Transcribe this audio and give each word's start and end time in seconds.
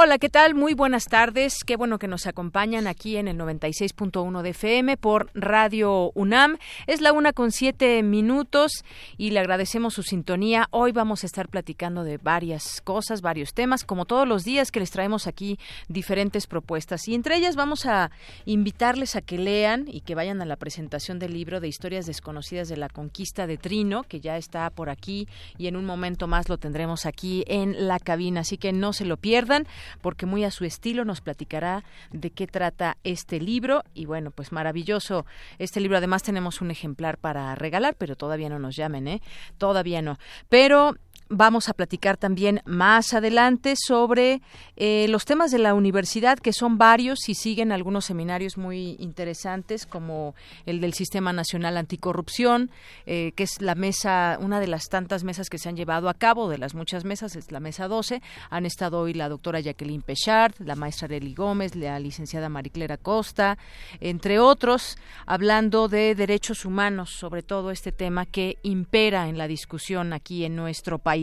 Hola, 0.00 0.18
¿qué 0.18 0.28
tal? 0.28 0.54
Muy 0.54 0.74
buenas 0.74 1.06
tardes. 1.06 1.64
Qué 1.66 1.74
bueno 1.74 1.98
que 1.98 2.06
nos 2.06 2.28
acompañan 2.28 2.86
aquí 2.86 3.16
en 3.16 3.26
el 3.26 3.36
96.1 3.36 4.42
de 4.42 4.50
FM 4.50 4.96
por 4.96 5.28
Radio 5.34 6.12
UNAM. 6.14 6.56
Es 6.86 7.00
la 7.00 7.12
una 7.12 7.32
con 7.32 7.50
siete 7.50 8.00
minutos 8.04 8.84
y 9.16 9.30
le 9.30 9.40
agradecemos 9.40 9.94
su 9.94 10.04
sintonía. 10.04 10.68
Hoy 10.70 10.92
vamos 10.92 11.24
a 11.24 11.26
estar 11.26 11.48
platicando 11.48 12.04
de 12.04 12.16
varias 12.16 12.80
cosas, 12.80 13.22
varios 13.22 13.54
temas, 13.54 13.82
como 13.82 14.04
todos 14.04 14.28
los 14.28 14.44
días 14.44 14.70
que 14.70 14.78
les 14.78 14.92
traemos 14.92 15.26
aquí 15.26 15.58
diferentes 15.88 16.46
propuestas. 16.46 17.08
Y 17.08 17.16
entre 17.16 17.34
ellas 17.34 17.56
vamos 17.56 17.84
a 17.84 18.12
invitarles 18.44 19.16
a 19.16 19.20
que 19.20 19.36
lean 19.36 19.86
y 19.88 20.02
que 20.02 20.14
vayan 20.14 20.40
a 20.40 20.46
la 20.46 20.54
presentación 20.54 21.18
del 21.18 21.32
libro 21.32 21.58
de 21.58 21.66
Historias 21.66 22.06
Desconocidas 22.06 22.68
de 22.68 22.76
la 22.76 22.88
Conquista 22.88 23.48
de 23.48 23.56
Trino, 23.56 24.04
que 24.04 24.20
ya 24.20 24.36
está 24.36 24.70
por 24.70 24.90
aquí 24.90 25.26
y 25.58 25.66
en 25.66 25.74
un 25.74 25.84
momento 25.84 26.28
más 26.28 26.48
lo 26.48 26.56
tendremos 26.56 27.04
aquí 27.04 27.42
en 27.48 27.88
la 27.88 27.98
cabina. 27.98 28.42
Así 28.42 28.58
que 28.58 28.72
no 28.72 28.92
se 28.92 29.04
lo 29.04 29.16
pierdan 29.16 29.66
porque 30.00 30.26
muy 30.26 30.44
a 30.44 30.50
su 30.50 30.64
estilo 30.64 31.04
nos 31.04 31.20
platicará 31.20 31.84
de 32.10 32.30
qué 32.30 32.46
trata 32.46 32.96
este 33.04 33.40
libro 33.40 33.84
y 33.94 34.06
bueno, 34.06 34.30
pues 34.30 34.52
maravilloso 34.52 35.26
este 35.58 35.80
libro. 35.80 35.98
Además 35.98 36.22
tenemos 36.22 36.60
un 36.60 36.70
ejemplar 36.70 37.18
para 37.18 37.54
regalar, 37.54 37.94
pero 37.96 38.16
todavía 38.16 38.48
no 38.48 38.58
nos 38.58 38.76
llamen, 38.76 39.08
¿eh? 39.08 39.22
Todavía 39.58 40.02
no. 40.02 40.18
Pero 40.48 40.96
Vamos 41.30 41.68
a 41.68 41.74
platicar 41.74 42.16
también 42.16 42.62
más 42.64 43.12
adelante 43.12 43.74
sobre 43.76 44.40
eh, 44.76 45.04
los 45.10 45.26
temas 45.26 45.50
de 45.50 45.58
la 45.58 45.74
universidad, 45.74 46.38
que 46.38 46.54
son 46.54 46.78
varios 46.78 47.28
y 47.28 47.34
siguen 47.34 47.70
algunos 47.70 48.06
seminarios 48.06 48.56
muy 48.56 48.96
interesantes, 48.98 49.84
como 49.84 50.34
el 50.64 50.80
del 50.80 50.94
Sistema 50.94 51.34
Nacional 51.34 51.76
Anticorrupción, 51.76 52.70
eh, 53.04 53.32
que 53.36 53.42
es 53.42 53.60
la 53.60 53.74
mesa, 53.74 54.38
una 54.40 54.58
de 54.58 54.68
las 54.68 54.84
tantas 54.88 55.22
mesas 55.22 55.50
que 55.50 55.58
se 55.58 55.68
han 55.68 55.76
llevado 55.76 56.08
a 56.08 56.14
cabo, 56.14 56.48
de 56.48 56.56
las 56.56 56.74
muchas 56.74 57.04
mesas, 57.04 57.36
es 57.36 57.52
la 57.52 57.60
mesa 57.60 57.88
12. 57.88 58.22
Han 58.48 58.64
estado 58.64 58.98
hoy 58.98 59.12
la 59.12 59.28
doctora 59.28 59.60
Jacqueline 59.60 60.00
Pechard, 60.00 60.54
la 60.60 60.76
maestra 60.76 61.14
Eli 61.14 61.34
Gómez, 61.34 61.76
la 61.76 62.00
licenciada 62.00 62.48
Mariclera 62.48 62.96
Costa, 62.96 63.58
entre 64.00 64.38
otros, 64.38 64.96
hablando 65.26 65.88
de 65.88 66.14
derechos 66.14 66.64
humanos, 66.64 67.10
sobre 67.10 67.42
todo 67.42 67.70
este 67.70 67.92
tema 67.92 68.24
que 68.24 68.56
impera 68.62 69.28
en 69.28 69.36
la 69.36 69.46
discusión 69.46 70.14
aquí 70.14 70.46
en 70.46 70.56
nuestro 70.56 70.98
país. 70.98 71.17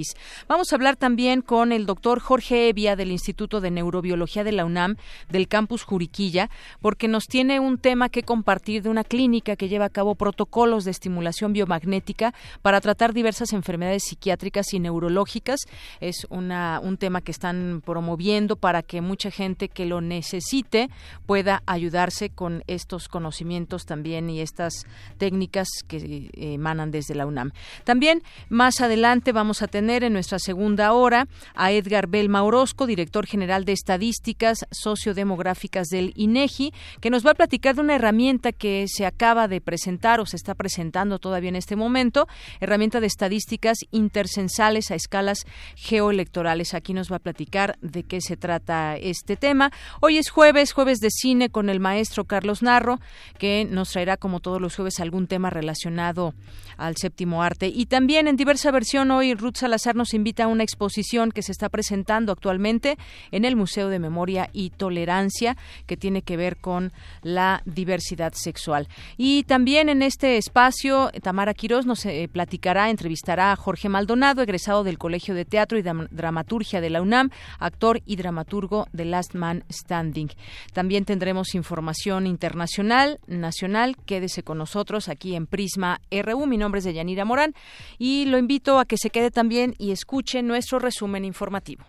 Vamos 0.47 0.71
a 0.71 0.75
hablar 0.75 0.95
también 0.95 1.41
con 1.41 1.71
el 1.71 1.85
doctor 1.85 2.19
Jorge 2.19 2.69
Evia 2.69 2.95
del 2.95 3.11
Instituto 3.11 3.61
de 3.61 3.71
Neurobiología 3.71 4.43
de 4.43 4.51
la 4.51 4.65
UNAM 4.65 4.95
del 5.29 5.47
campus 5.47 5.83
Juriquilla, 5.83 6.49
porque 6.81 7.07
nos 7.07 7.25
tiene 7.27 7.59
un 7.59 7.77
tema 7.77 8.09
que 8.09 8.23
compartir 8.23 8.83
de 8.83 8.89
una 8.89 9.03
clínica 9.03 9.55
que 9.55 9.69
lleva 9.69 9.85
a 9.85 9.89
cabo 9.89 10.15
protocolos 10.15 10.83
de 10.85 10.91
estimulación 10.91 11.53
biomagnética 11.53 12.33
para 12.61 12.81
tratar 12.81 13.13
diversas 13.13 13.53
enfermedades 13.53 14.03
psiquiátricas 14.03 14.73
y 14.73 14.79
neurológicas. 14.79 15.61
Es 15.99 16.27
un 16.29 16.97
tema 16.97 17.21
que 17.21 17.31
están 17.31 17.81
promoviendo 17.85 18.55
para 18.55 18.81
que 18.81 19.01
mucha 19.01 19.31
gente 19.31 19.69
que 19.69 19.85
lo 19.85 20.01
necesite 20.01 20.89
pueda 21.25 21.63
ayudarse 21.65 22.29
con 22.29 22.63
estos 22.67 23.07
conocimientos 23.07 23.85
también 23.85 24.29
y 24.29 24.41
estas 24.41 24.85
técnicas 25.17 25.67
que 25.87 25.97
eh, 25.97 26.53
emanan 26.53 26.91
desde 26.91 27.15
la 27.15 27.25
UNAM. 27.25 27.51
También 27.83 28.23
más 28.49 28.81
adelante 28.81 29.31
vamos 29.31 29.61
a 29.61 29.67
tener 29.67 29.84
en 29.89 30.13
nuestra 30.13 30.39
segunda 30.39 30.93
hora 30.93 31.27
a 31.53 31.71
Edgar 31.71 32.07
Belma 32.07 32.41
Orozco, 32.41 32.87
director 32.87 33.27
general 33.27 33.65
de 33.65 33.73
Estadísticas 33.73 34.65
Sociodemográficas 34.71 35.89
del 35.89 36.11
INEGI, 36.15 36.73
que 37.01 37.11
nos 37.11 37.23
va 37.23 37.31
a 37.31 37.35
platicar 37.35 37.75
de 37.75 37.81
una 37.81 37.93
herramienta 37.93 38.51
que 38.51 38.85
se 38.87 39.05
acaba 39.05 39.47
de 39.47 39.61
presentar 39.61 40.19
o 40.19 40.25
se 40.25 40.37
está 40.37 40.55
presentando 40.55 41.19
todavía 41.19 41.49
en 41.49 41.55
este 41.55 41.75
momento, 41.75 42.27
herramienta 42.59 42.99
de 42.99 43.05
estadísticas 43.05 43.77
intercensales 43.91 44.89
a 44.89 44.95
escalas 44.95 45.45
geoelectorales. 45.75 46.73
Aquí 46.73 46.93
nos 46.93 47.11
va 47.11 47.17
a 47.17 47.19
platicar 47.19 47.77
de 47.81 48.01
qué 48.01 48.21
se 48.21 48.37
trata 48.37 48.97
este 48.97 49.35
tema. 49.35 49.71
Hoy 50.01 50.17
es 50.17 50.31
jueves, 50.31 50.73
jueves 50.73 50.97
de 50.99 51.11
cine 51.11 51.51
con 51.51 51.69
el 51.69 51.79
maestro 51.79 52.23
Carlos 52.23 52.63
Narro, 52.63 52.99
que 53.37 53.67
nos 53.69 53.91
traerá 53.91 54.17
como 54.17 54.39
todos 54.39 54.59
los 54.59 54.75
jueves 54.75 54.99
algún 54.99 55.27
tema 55.27 55.51
relacionado 55.51 56.33
al 56.77 56.97
séptimo 56.97 57.43
arte. 57.43 57.67
Y 57.67 57.85
también 57.85 58.27
en 58.27 58.35
diversa 58.35 58.71
versión 58.71 59.11
hoy 59.11 59.35
Ruth 59.35 59.57
Salazar 59.57 59.74
nos 59.95 60.13
invita 60.13 60.45
a 60.45 60.47
una 60.47 60.63
exposición 60.63 61.31
que 61.31 61.41
se 61.41 61.51
está 61.51 61.69
presentando 61.69 62.31
actualmente 62.31 62.97
en 63.31 63.45
el 63.45 63.55
Museo 63.55 63.89
de 63.89 63.99
Memoria 63.99 64.49
y 64.53 64.69
Tolerancia 64.71 65.57
que 65.85 65.97
tiene 65.97 66.21
que 66.21 66.37
ver 66.37 66.57
con 66.57 66.91
la 67.21 67.61
diversidad 67.65 68.33
sexual. 68.33 68.87
Y 69.17 69.43
también 69.43 69.89
en 69.89 70.01
este 70.01 70.37
espacio 70.37 71.11
Tamara 71.21 71.53
Quirós 71.53 71.85
nos 71.85 72.05
eh, 72.05 72.29
platicará, 72.31 72.89
entrevistará 72.89 73.51
a 73.51 73.55
Jorge 73.55 73.89
Maldonado, 73.89 74.41
egresado 74.41 74.83
del 74.83 74.97
Colegio 74.97 75.35
de 75.35 75.45
Teatro 75.45 75.77
y 75.77 75.81
Dramaturgia 75.81 76.81
de 76.81 76.89
la 76.89 77.01
UNAM, 77.01 77.29
actor 77.59 78.01
y 78.05 78.15
dramaturgo 78.15 78.87
de 78.93 79.05
Last 79.05 79.35
Man 79.35 79.63
Standing. 79.71 80.29
También 80.73 81.05
tendremos 81.05 81.55
información 81.55 82.27
internacional, 82.27 83.19
nacional. 83.27 83.97
Quédese 84.05 84.43
con 84.43 84.57
nosotros 84.57 85.09
aquí 85.09 85.35
en 85.35 85.47
Prisma 85.47 86.01
RU. 86.11 86.45
Mi 86.45 86.57
nombre 86.57 86.79
es 86.79 86.85
Deyanira 86.85 87.25
Morán 87.25 87.53
y 87.97 88.25
lo 88.25 88.37
invito 88.37 88.79
a 88.79 88.85
que 88.85 88.97
se 88.97 89.09
quede 89.09 89.31
también 89.31 89.64
y 89.77 89.91
escuche 89.91 90.43
nuestro 90.43 90.79
resumen 90.79 91.25
informativo. 91.25 91.85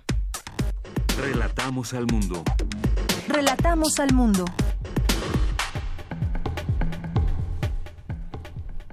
Relatamos 1.21 1.93
al 1.93 2.07
mundo. 2.07 2.45
Relatamos 3.29 3.99
al 3.99 4.13
mundo. 4.15 4.45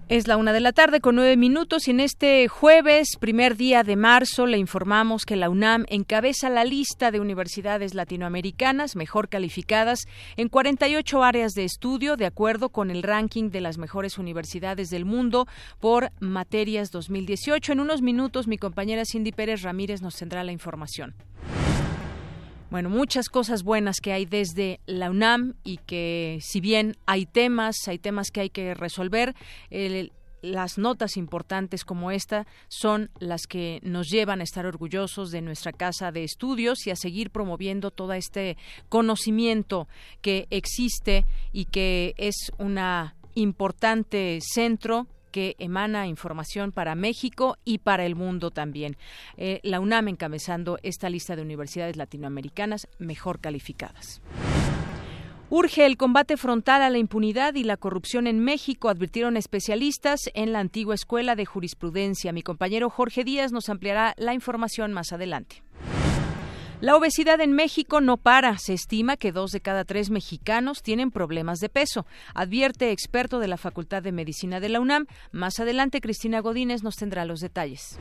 Es 0.10 0.28
la 0.28 0.36
una 0.36 0.52
de 0.52 0.60
la 0.60 0.74
tarde 0.74 1.00
con 1.00 1.16
nueve 1.16 1.38
minutos 1.38 1.88
y 1.88 1.92
en 1.92 2.02
este 2.02 2.50
jueves, 2.50 3.16
primer 3.22 3.56
día 3.56 3.84
de 3.84 3.96
marzo, 3.96 4.46
le 4.46 4.58
informamos 4.58 5.24
que 5.24 5.38
la 5.38 5.50
UNAM 5.50 5.86
encabeza 5.88 6.50
la 6.50 6.66
lista 6.66 7.10
de 7.10 7.22
universidades 7.22 7.94
latinoamericanas 7.94 8.98
mejor 8.98 9.30
calificadas 9.30 10.06
en 10.36 10.50
48 10.50 11.24
áreas 11.24 11.54
de 11.54 11.64
estudio, 11.64 12.18
de 12.18 12.26
acuerdo 12.26 12.68
con 12.68 12.92
el 12.92 13.02
ranking 13.02 13.50
de 13.50 13.62
las 13.62 13.78
mejores 13.78 14.18
universidades 14.18 14.90
del 14.90 15.06
mundo 15.06 15.48
por 15.80 16.12
materias 16.20 16.92
2018. 16.92 17.72
En 17.72 17.80
unos 17.80 18.02
minutos, 18.02 18.46
mi 18.50 18.58
compañera 18.58 19.04
Cindy 19.06 19.32
Pérez 19.32 19.62
Ramírez 19.62 20.02
nos 20.02 20.16
tendrá 20.18 20.44
la 20.44 20.52
información 20.52 21.16
bueno, 22.74 22.90
muchas 22.90 23.30
cosas 23.30 23.62
buenas 23.62 24.02
que 24.02 24.14
hay 24.14 24.26
desde 24.26 24.80
la 24.88 25.12
UNAM 25.12 25.54
y 25.64 25.78
que 25.78 26.40
si 26.42 26.60
bien 26.60 26.98
hay 27.06 27.28
temas, 27.28 27.88
hay 27.88 28.00
temas 28.00 28.32
que 28.32 28.42
hay 28.42 28.50
que 28.50 28.74
resolver, 28.74 29.36
las 30.42 30.80
notas 30.80 31.16
importantes 31.16 31.86
como 31.86 32.10
esta 32.10 32.48
son 32.70 33.12
las 33.20 33.46
que 33.46 33.80
nos 33.84 34.10
llevan 34.10 34.42
a 34.42 34.44
estar 34.44 34.66
orgullosos 34.66 35.30
de 35.30 35.42
nuestra 35.42 35.72
casa 35.72 36.12
de 36.12 36.24
estudios 36.24 36.88
y 36.88 36.90
a 36.90 36.96
seguir 36.96 37.30
promoviendo 37.30 37.92
todo 37.92 38.14
este 38.14 38.58
conocimiento 38.90 39.88
que 40.24 40.48
existe 40.50 41.28
y 41.52 41.66
que 41.66 42.16
es 42.18 42.52
una 42.58 43.14
importante 43.36 44.40
centro 44.42 45.06
que 45.34 45.56
emana 45.58 46.08
información 46.08 46.72
para 46.72 46.94
México 46.94 47.58
y 47.66 47.80
para 47.80 48.06
el 48.06 48.16
mundo 48.16 48.52
también. 48.52 48.96
Eh, 49.36 49.60
la 49.64 49.80
UNAM 49.80 50.08
encabezando 50.08 50.78
esta 50.84 51.10
lista 51.10 51.36
de 51.36 51.42
universidades 51.42 51.98
latinoamericanas 51.98 52.88
mejor 53.00 53.40
calificadas. 53.40 54.22
Urge 55.50 55.86
el 55.86 55.98
combate 55.98 56.38
frontal 56.38 56.82
a 56.82 56.90
la 56.90 57.00
impunidad 57.00 57.56
y 57.56 57.64
la 57.64 57.78
corrupción 57.78 58.28
en 58.28 58.40
México, 58.40 58.90
advirtieron 58.90 59.36
especialistas 59.38 60.30
en 60.36 60.54
la 60.54 60.60
antigua 60.60 60.96
Escuela 60.96 61.36
de 61.36 61.46
Jurisprudencia. 61.46 62.32
Mi 62.32 62.44
compañero 62.44 62.90
Jorge 62.90 63.24
Díaz 63.24 63.52
nos 63.52 63.70
ampliará 63.70 64.14
la 64.18 64.34
información 64.34 64.94
más 64.94 65.14
adelante. 65.14 65.64
La 66.84 66.98
obesidad 66.98 67.40
en 67.40 67.54
México 67.54 68.02
no 68.02 68.18
para. 68.18 68.58
Se 68.58 68.74
estima 68.74 69.16
que 69.16 69.32
dos 69.32 69.52
de 69.52 69.62
cada 69.62 69.86
tres 69.86 70.10
mexicanos 70.10 70.82
tienen 70.82 71.12
problemas 71.12 71.60
de 71.60 71.70
peso, 71.70 72.06
advierte 72.34 72.92
experto 72.92 73.40
de 73.40 73.48
la 73.48 73.56
Facultad 73.56 74.04
de 74.04 74.12
Medicina 74.12 74.60
de 74.60 74.68
la 74.68 74.82
UNAM. 74.82 75.06
Más 75.32 75.62
adelante, 75.62 76.02
Cristina 76.02 76.42
Godínez 76.42 76.84
nos 76.84 76.98
tendrá 76.98 77.24
los 77.24 77.40
detalles. 77.40 77.98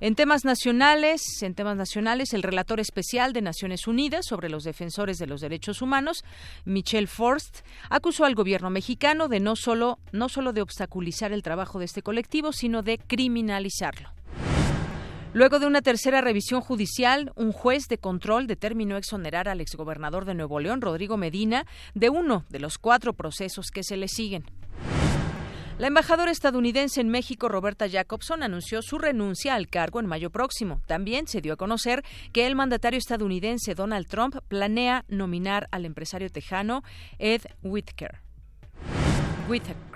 En 0.00 0.16
temas 0.16 0.44
nacionales, 0.44 1.22
en 1.42 1.54
temas 1.54 1.76
nacionales, 1.76 2.34
el 2.34 2.42
relator 2.42 2.80
especial 2.80 3.32
de 3.32 3.40
Naciones 3.40 3.86
Unidas 3.86 4.26
sobre 4.26 4.48
los 4.48 4.64
defensores 4.64 5.16
de 5.18 5.28
los 5.28 5.40
derechos 5.40 5.80
humanos, 5.80 6.24
Michel 6.64 7.06
Forst, 7.06 7.60
acusó 7.88 8.24
al 8.24 8.34
gobierno 8.34 8.68
mexicano 8.68 9.28
de 9.28 9.38
no 9.38 9.54
solo 9.54 10.00
no 10.10 10.28
solo 10.28 10.52
de 10.52 10.62
obstaculizar 10.62 11.30
el 11.30 11.44
trabajo 11.44 11.78
de 11.78 11.84
este 11.84 12.02
colectivo, 12.02 12.52
sino 12.52 12.82
de 12.82 12.98
criminalizarlo. 12.98 14.10
Luego 15.34 15.58
de 15.58 15.66
una 15.66 15.82
tercera 15.82 16.22
revisión 16.22 16.62
judicial, 16.62 17.32
un 17.36 17.52
juez 17.52 17.86
de 17.88 17.98
control 17.98 18.46
determinó 18.46 18.96
exonerar 18.96 19.48
al 19.48 19.60
exgobernador 19.60 20.24
de 20.24 20.34
Nuevo 20.34 20.58
León, 20.58 20.80
Rodrigo 20.80 21.18
Medina, 21.18 21.66
de 21.94 22.08
uno 22.08 22.44
de 22.48 22.60
los 22.60 22.78
cuatro 22.78 23.12
procesos 23.12 23.70
que 23.70 23.84
se 23.84 23.98
le 23.98 24.08
siguen. 24.08 24.44
La 25.78 25.86
embajadora 25.86 26.32
estadounidense 26.32 27.00
en 27.00 27.08
México, 27.08 27.48
Roberta 27.48 27.88
Jacobson, 27.88 28.42
anunció 28.42 28.82
su 28.82 28.98
renuncia 28.98 29.54
al 29.54 29.68
cargo 29.68 30.00
en 30.00 30.06
mayo 30.06 30.30
próximo. 30.30 30.80
También 30.86 31.28
se 31.28 31.40
dio 31.40 31.52
a 31.52 31.56
conocer 31.56 32.02
que 32.32 32.46
el 32.46 32.56
mandatario 32.56 32.98
estadounidense 32.98 33.76
Donald 33.76 34.08
Trump 34.08 34.36
planea 34.48 35.04
nominar 35.08 35.68
al 35.70 35.84
empresario 35.84 36.30
tejano 36.30 36.82
Ed 37.18 37.42
Whitaker. 37.62 38.22
Whitaker. 39.48 39.87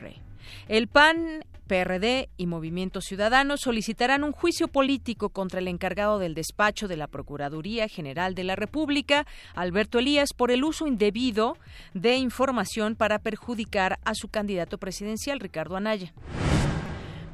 El 0.68 0.86
PAN 0.86 1.44
PRD 1.66 2.28
y 2.36 2.46
Movimiento 2.46 3.00
Ciudadano 3.00 3.56
solicitarán 3.56 4.24
un 4.24 4.32
juicio 4.32 4.68
político 4.68 5.30
contra 5.30 5.58
el 5.58 5.68
encargado 5.68 6.18
del 6.18 6.34
despacho 6.34 6.86
de 6.86 6.96
la 6.96 7.06
Procuraduría 7.06 7.88
General 7.88 8.34
de 8.34 8.44
la 8.44 8.56
República, 8.56 9.26
Alberto 9.54 9.98
Elías, 9.98 10.34
por 10.34 10.50
el 10.50 10.64
uso 10.64 10.86
indebido 10.86 11.56
de 11.94 12.16
información 12.16 12.94
para 12.94 13.18
perjudicar 13.18 13.98
a 14.04 14.14
su 14.14 14.28
candidato 14.28 14.78
presidencial, 14.78 15.40
Ricardo 15.40 15.76
Anaya. 15.76 16.12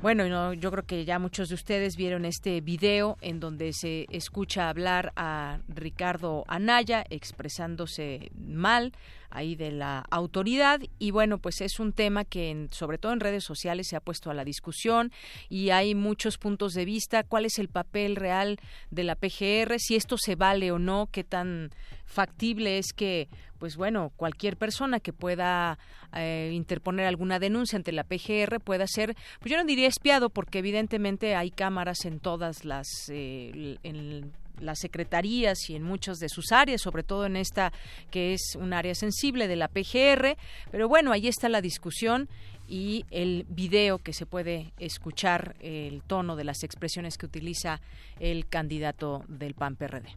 Bueno, 0.00 0.52
yo 0.52 0.70
creo 0.70 0.86
que 0.86 1.04
ya 1.04 1.19
muchos 1.19 1.48
de 1.48 1.56
ustedes 1.56 1.96
vieron 1.96 2.24
este 2.24 2.60
video 2.60 3.19
en 3.20 3.40
donde 3.40 3.72
se 3.72 4.06
escucha 4.10 4.69
hablar 4.69 5.12
a 5.16 5.58
Ricardo 5.66 6.44
Anaya 6.46 7.04
expresándose 7.10 8.31
mal 8.38 8.92
ahí 9.30 9.56
de 9.56 9.70
la 9.70 10.04
autoridad. 10.10 10.80
Y 10.98 11.10
bueno 11.10 11.38
pues 11.38 11.60
es 11.60 11.80
un 11.80 11.92
tema 11.92 12.25
que 12.25 12.69
sobre 12.70 12.98
todo 12.98 13.12
en 13.12 13.20
redes 13.20 13.44
sociales 13.44 13.88
se 13.88 13.96
ha 13.96 14.00
puesto 14.00 14.30
a 14.30 14.34
la 14.34 14.44
discusión 14.44 15.12
y 15.48 15.70
hay 15.70 15.94
muchos 15.94 16.38
puntos 16.38 16.72
de 16.72 16.84
vista. 16.84 17.22
Cuál 17.25 17.44
es 17.44 17.58
el 17.58 17.69
papel 17.69 18.16
real 18.16 18.58
de 18.90 19.04
la 19.04 19.16
PGR 19.16 19.78
si 19.78 19.96
esto 19.96 20.16
se 20.19 20.34
vale 20.34 20.72
o 20.72 20.78
no 20.78 21.08
qué 21.10 21.25
tan 21.25 21.70
factible 22.06 22.78
es 22.78 22.92
que 22.92 23.28
pues 23.58 23.76
bueno 23.76 24.12
cualquier 24.16 24.56
persona 24.56 24.98
que 25.00 25.12
pueda 25.12 25.78
eh, 26.14 26.50
interponer 26.54 27.06
alguna 27.06 27.38
denuncia 27.38 27.76
ante 27.76 27.92
la 27.92 28.04
PGR 28.04 28.60
pueda 28.60 28.86
ser 28.86 29.14
pues 29.40 29.50
yo 29.50 29.58
no 29.58 29.64
diría 29.64 29.88
espiado 29.88 30.31
porque 30.31 30.60
evidentemente 30.60 31.34
hay 31.34 31.50
cámaras 31.50 32.04
en 32.06 32.19
todas 32.20 32.64
las 32.64 32.86
eh, 33.10 33.76
en 33.82 34.32
las 34.60 34.78
secretarías 34.81 35.70
y 35.70 35.76
en 35.76 35.82
muchas 35.82 36.19
de 36.19 36.28
sus 36.28 36.52
áreas, 36.52 36.81
sobre 36.81 37.02
todo 37.02 37.26
en 37.26 37.37
esta 37.37 37.72
que 38.10 38.34
es 38.34 38.56
un 38.58 38.72
área 38.72 38.94
sensible 38.94 39.49
de 39.49 39.56
la 39.56 39.69
PGR. 39.69 40.37
Pero 40.70 40.88
bueno, 40.88 41.12
ahí 41.12 41.28
está 41.28 41.49
la 41.49 41.60
discusión 41.60 42.28
y 42.66 43.05
el 43.10 43.46
video 43.49 43.99
que 43.99 44.12
se 44.12 44.26
puede 44.26 44.72
escuchar, 44.78 45.56
el 45.60 46.02
tono 46.02 46.37
de 46.37 46.44
las 46.44 46.62
expresiones 46.62 47.16
que 47.16 47.26
utiliza 47.26 47.81
el 48.20 48.46
candidato 48.49 49.25
del 49.28 49.55
PAN-PRD. 49.55 50.08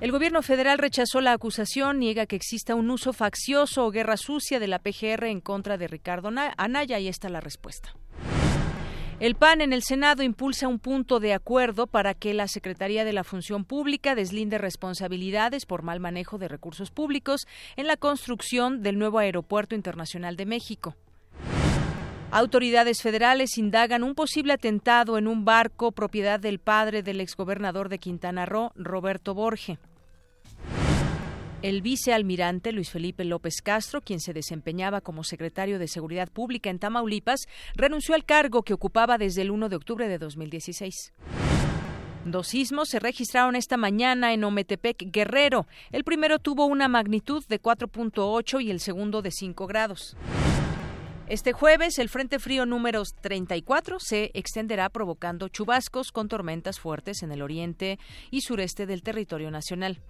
El 0.00 0.12
gobierno 0.12 0.40
federal 0.40 0.78
rechazó 0.78 1.20
la 1.20 1.32
acusación, 1.32 1.98
niega 1.98 2.24
que 2.24 2.36
exista 2.36 2.74
un 2.74 2.90
uso 2.90 3.12
faccioso 3.12 3.84
o 3.84 3.90
guerra 3.90 4.16
sucia 4.16 4.58
de 4.58 4.66
la 4.66 4.78
PGR 4.78 5.26
en 5.26 5.42
contra 5.42 5.76
de 5.76 5.88
Ricardo 5.88 6.30
Anaya. 6.56 6.96
Ahí 6.96 7.06
está 7.06 7.28
la 7.28 7.40
respuesta. 7.40 7.94
El 9.20 9.34
PAN 9.34 9.60
en 9.60 9.74
el 9.74 9.82
Senado 9.82 10.22
impulsa 10.22 10.66
un 10.66 10.78
punto 10.78 11.20
de 11.20 11.34
acuerdo 11.34 11.86
para 11.86 12.14
que 12.14 12.32
la 12.32 12.48
Secretaría 12.48 13.04
de 13.04 13.12
la 13.12 13.22
Función 13.22 13.66
Pública 13.66 14.14
deslinde 14.14 14.56
responsabilidades 14.56 15.66
por 15.66 15.82
mal 15.82 16.00
manejo 16.00 16.38
de 16.38 16.48
recursos 16.48 16.90
públicos 16.90 17.46
en 17.76 17.86
la 17.86 17.98
construcción 17.98 18.82
del 18.82 18.98
nuevo 18.98 19.18
Aeropuerto 19.18 19.74
Internacional 19.74 20.38
de 20.38 20.46
México. 20.46 20.96
Autoridades 22.30 23.02
federales 23.02 23.58
indagan 23.58 24.04
un 24.04 24.14
posible 24.14 24.54
atentado 24.54 25.18
en 25.18 25.26
un 25.28 25.44
barco 25.44 25.92
propiedad 25.92 26.40
del 26.40 26.58
padre 26.58 27.02
del 27.02 27.20
exgobernador 27.20 27.90
de 27.90 27.98
Quintana 27.98 28.46
Roo, 28.46 28.72
Roberto 28.74 29.34
Borge. 29.34 29.78
El 31.62 31.82
vicealmirante 31.82 32.72
Luis 32.72 32.88
Felipe 32.88 33.22
López 33.22 33.60
Castro, 33.62 34.00
quien 34.00 34.20
se 34.20 34.32
desempeñaba 34.32 35.02
como 35.02 35.24
secretario 35.24 35.78
de 35.78 35.88
Seguridad 35.88 36.30
Pública 36.30 36.70
en 36.70 36.78
Tamaulipas, 36.78 37.40
renunció 37.74 38.14
al 38.14 38.24
cargo 38.24 38.62
que 38.62 38.72
ocupaba 38.72 39.18
desde 39.18 39.42
el 39.42 39.50
1 39.50 39.68
de 39.68 39.76
octubre 39.76 40.08
de 40.08 40.16
2016. 40.16 41.12
Dos 42.24 42.48
sismos 42.48 42.88
se 42.88 42.98
registraron 42.98 43.56
esta 43.56 43.76
mañana 43.76 44.32
en 44.32 44.42
Ometepec, 44.42 45.12
Guerrero. 45.12 45.66
El 45.92 46.02
primero 46.02 46.38
tuvo 46.38 46.64
una 46.64 46.88
magnitud 46.88 47.44
de 47.46 47.60
4.8 47.60 48.64
y 48.64 48.70
el 48.70 48.80
segundo 48.80 49.20
de 49.20 49.30
5 49.30 49.66
grados. 49.66 50.16
Este 51.28 51.52
jueves, 51.52 51.98
el 51.98 52.08
Frente 52.08 52.38
Frío 52.38 52.64
número 52.64 53.02
34 53.20 54.00
se 54.00 54.30
extenderá 54.32 54.88
provocando 54.88 55.48
chubascos 55.48 56.10
con 56.10 56.28
tormentas 56.28 56.80
fuertes 56.80 57.22
en 57.22 57.32
el 57.32 57.42
oriente 57.42 57.98
y 58.30 58.40
sureste 58.40 58.86
del 58.86 59.02
territorio 59.02 59.50
nacional. 59.50 60.00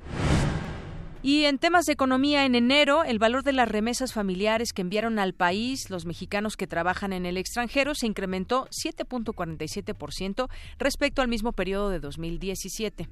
Y 1.22 1.44
en 1.44 1.58
temas 1.58 1.84
de 1.84 1.92
economía, 1.92 2.46
en 2.46 2.54
enero, 2.54 3.04
el 3.04 3.18
valor 3.18 3.42
de 3.42 3.52
las 3.52 3.68
remesas 3.68 4.14
familiares 4.14 4.72
que 4.72 4.80
enviaron 4.80 5.18
al 5.18 5.34
país 5.34 5.90
los 5.90 6.06
mexicanos 6.06 6.56
que 6.56 6.66
trabajan 6.66 7.12
en 7.12 7.26
el 7.26 7.36
extranjero 7.36 7.94
se 7.94 8.06
incrementó 8.06 8.68
7.47% 8.68 10.48
respecto 10.78 11.20
al 11.20 11.28
mismo 11.28 11.52
periodo 11.52 11.90
de 11.90 12.00
2017. 12.00 13.08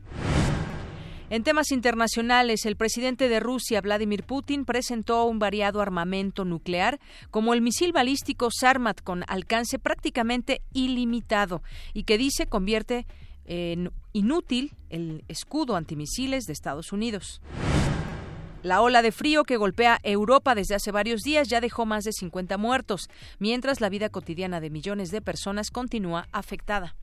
En 1.29 1.43
temas 1.43 1.71
internacionales, 1.71 2.65
el 2.65 2.77
presidente 2.77 3.29
de 3.29 3.41
Rusia, 3.41 3.83
Vladimir 3.83 4.25
Putin, 4.25 4.65
presentó 4.65 5.25
un 5.25 5.39
variado 5.39 5.83
armamento 5.83 6.47
nuclear 6.47 6.99
como 7.31 7.53
el 7.53 7.61
misil 7.61 7.93
balístico 7.93 8.49
Sarmat 8.51 9.03
con 9.03 9.25
alcance 9.29 9.79
prácticamente 9.79 10.63
ilimitado 10.73 11.63
y 11.93 12.05
que 12.05 12.17
dice 12.17 12.47
convierte 12.47 13.07
en 13.45 13.91
inútil 14.15 14.73
el 14.89 15.25
escudo 15.29 15.77
antimisiles 15.77 16.45
de 16.45 16.55
Estados 16.55 16.93
Unidos. 16.93 17.43
La 18.63 18.81
ola 18.81 19.03
de 19.03 19.13
frío 19.13 19.45
que 19.45 19.57
golpea 19.57 20.01
Europa 20.03 20.57
desde 20.57 20.75
hace 20.75 20.91
varios 20.91 21.23
días 21.23 21.49
ya 21.49 21.61
dejó 21.61 21.87
más 21.87 22.03
de 22.05 22.13
50 22.13 22.59
muertos, 22.59 23.09
mientras 23.39 23.81
la 23.81 23.89
vida 23.89 24.09
cotidiana 24.09 24.61
de 24.61 24.71
millones 24.71 25.13
de 25.13 25.23
personas 25.23 25.71
continúa 25.71 26.27
afectada. 26.33 26.97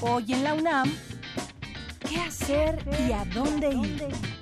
Hoy 0.00 0.32
en 0.32 0.42
la 0.42 0.54
UNAM, 0.54 0.90
¿qué 2.08 2.16
hacer 2.16 2.82
y 3.06 3.12
a 3.12 3.24
dónde 3.26 3.68
ir? 3.68 4.41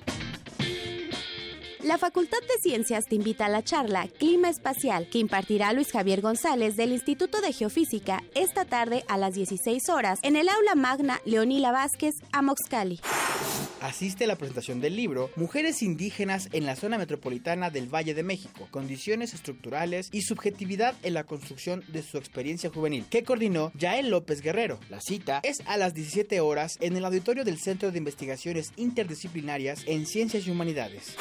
La 1.83 1.97
Facultad 1.97 2.41
de 2.43 2.61
Ciencias 2.63 3.07
te 3.07 3.15
invita 3.15 3.47
a 3.47 3.49
la 3.49 3.65
charla 3.65 4.07
Clima 4.19 4.51
Espacial 4.51 5.09
que 5.09 5.19
impartirá 5.19 5.73
Luis 5.73 5.91
Javier 5.91 6.21
González 6.21 6.77
del 6.77 6.93
Instituto 6.93 7.41
de 7.41 7.55
Geofísica 7.55 8.23
esta 8.35 8.67
tarde 8.67 9.03
a 9.09 9.17
las 9.17 9.33
16 9.33 9.89
horas 9.89 10.21
en 10.23 10.37
el 10.37 10.51
aula 10.51 10.75
magna 10.75 11.23
Leonila 11.25 11.73
Vázquez, 11.73 12.17
Amoxcali. 12.33 13.01
Asiste 13.81 14.25
a 14.25 14.27
la 14.27 14.37
presentación 14.37 14.83
del 14.83 14.95
libro 14.95 15.31
Mujeres 15.37 15.83
indígenas 15.83 16.51
en 16.53 16.67
la 16.67 16.77
zona 16.77 16.99
metropolitana 16.99 17.71
del 17.71 17.89
Valle 17.89 18.13
de 18.13 18.23
México, 18.23 18.69
condiciones 18.71 19.33
estructurales 19.33 20.11
y 20.13 20.21
subjetividad 20.21 20.95
en 21.03 21.15
la 21.15 21.25
construcción 21.25 21.83
de 21.89 22.03
su 22.03 22.19
experiencia 22.19 22.69
juvenil, 22.69 23.07
que 23.09 23.25
coordinó 23.25 23.73
Yael 23.75 24.11
López 24.11 24.43
Guerrero. 24.43 24.79
La 24.91 25.01
cita 25.01 25.41
es 25.45 25.63
a 25.65 25.79
las 25.79 25.95
17 25.95 26.41
horas 26.41 26.77
en 26.81 26.95
el 26.95 27.07
auditorio 27.07 27.43
del 27.43 27.59
Centro 27.59 27.91
de 27.91 27.97
Investigaciones 27.97 28.73
Interdisciplinarias 28.77 29.85
en 29.87 30.05
Ciencias 30.05 30.47
y 30.47 30.51
Humanidades. 30.51 31.17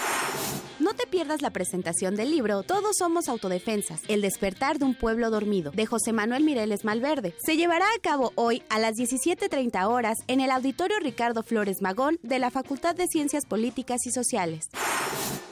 No 0.79 0.93
te 0.93 1.07
pierdas 1.07 1.41
la 1.41 1.51
presentación 1.51 2.15
del 2.15 2.31
libro 2.31 2.63
Todos 2.63 2.97
somos 2.97 3.27
autodefensas, 3.27 4.01
el 4.07 4.21
despertar 4.21 4.79
de 4.79 4.85
un 4.85 4.95
pueblo 4.95 5.29
dormido, 5.29 5.71
de 5.71 5.85
José 5.85 6.13
Manuel 6.13 6.43
Mireles 6.43 6.85
Malverde. 6.85 7.35
Se 7.43 7.57
llevará 7.57 7.85
a 7.85 8.01
cabo 8.01 8.31
hoy 8.35 8.63
a 8.69 8.79
las 8.79 8.95
17.30 8.95 9.87
horas 9.87 10.17
en 10.27 10.41
el 10.41 10.51
Auditorio 10.51 10.97
Ricardo 10.99 11.43
Flores 11.43 11.81
Magón 11.81 12.19
de 12.23 12.39
la 12.39 12.51
Facultad 12.51 12.95
de 12.95 13.07
Ciencias 13.07 13.45
Políticas 13.45 14.05
y 14.05 14.11
Sociales. 14.11 14.69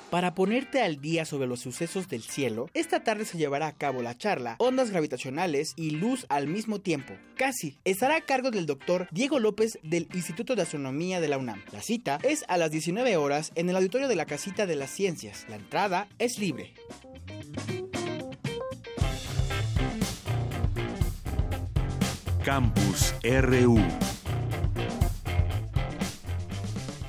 Para 0.10 0.34
ponerte 0.34 0.82
al 0.82 1.02
día 1.02 1.26
sobre 1.26 1.48
los 1.48 1.60
sucesos 1.60 2.08
del 2.08 2.24
cielo, 2.24 2.70
esta 2.74 3.04
tarde 3.04 3.26
se 3.26 3.38
llevará 3.38 3.68
a 3.68 3.74
cabo 3.74 4.02
la 4.02 4.18
charla 4.18 4.56
Ondas 4.58 4.90
Gravitacionales 4.90 5.74
y 5.76 5.90
Luz 5.92 6.26
al 6.30 6.48
mismo 6.48 6.80
tiempo. 6.80 7.14
Casi 7.36 7.78
estará 7.84 8.16
a 8.16 8.22
cargo 8.22 8.50
del 8.50 8.66
doctor 8.66 9.10
Diego 9.12 9.40
López 9.40 9.78
del 9.84 10.08
Instituto 10.14 10.56
de 10.56 10.62
Astronomía 10.62 11.20
de 11.20 11.28
la 11.28 11.38
UNAM. 11.38 11.62
La 11.74 11.82
cita 11.82 12.20
es 12.24 12.46
a 12.48 12.58
las 12.58 12.72
19 12.72 13.18
horas 13.18 13.52
en 13.56 13.70
el 13.70 13.76
auditorio 13.76 14.08
de 14.08 14.16
la 14.16 14.26
Casita 14.26 14.66
de 14.66 14.78
las 14.78 14.92
Ciencias. 14.92 15.46
La 15.50 15.58
entrada 15.58 16.08
es 16.20 16.40
libre. 16.40 16.74
Campus 22.46 23.14
RU 23.24 23.78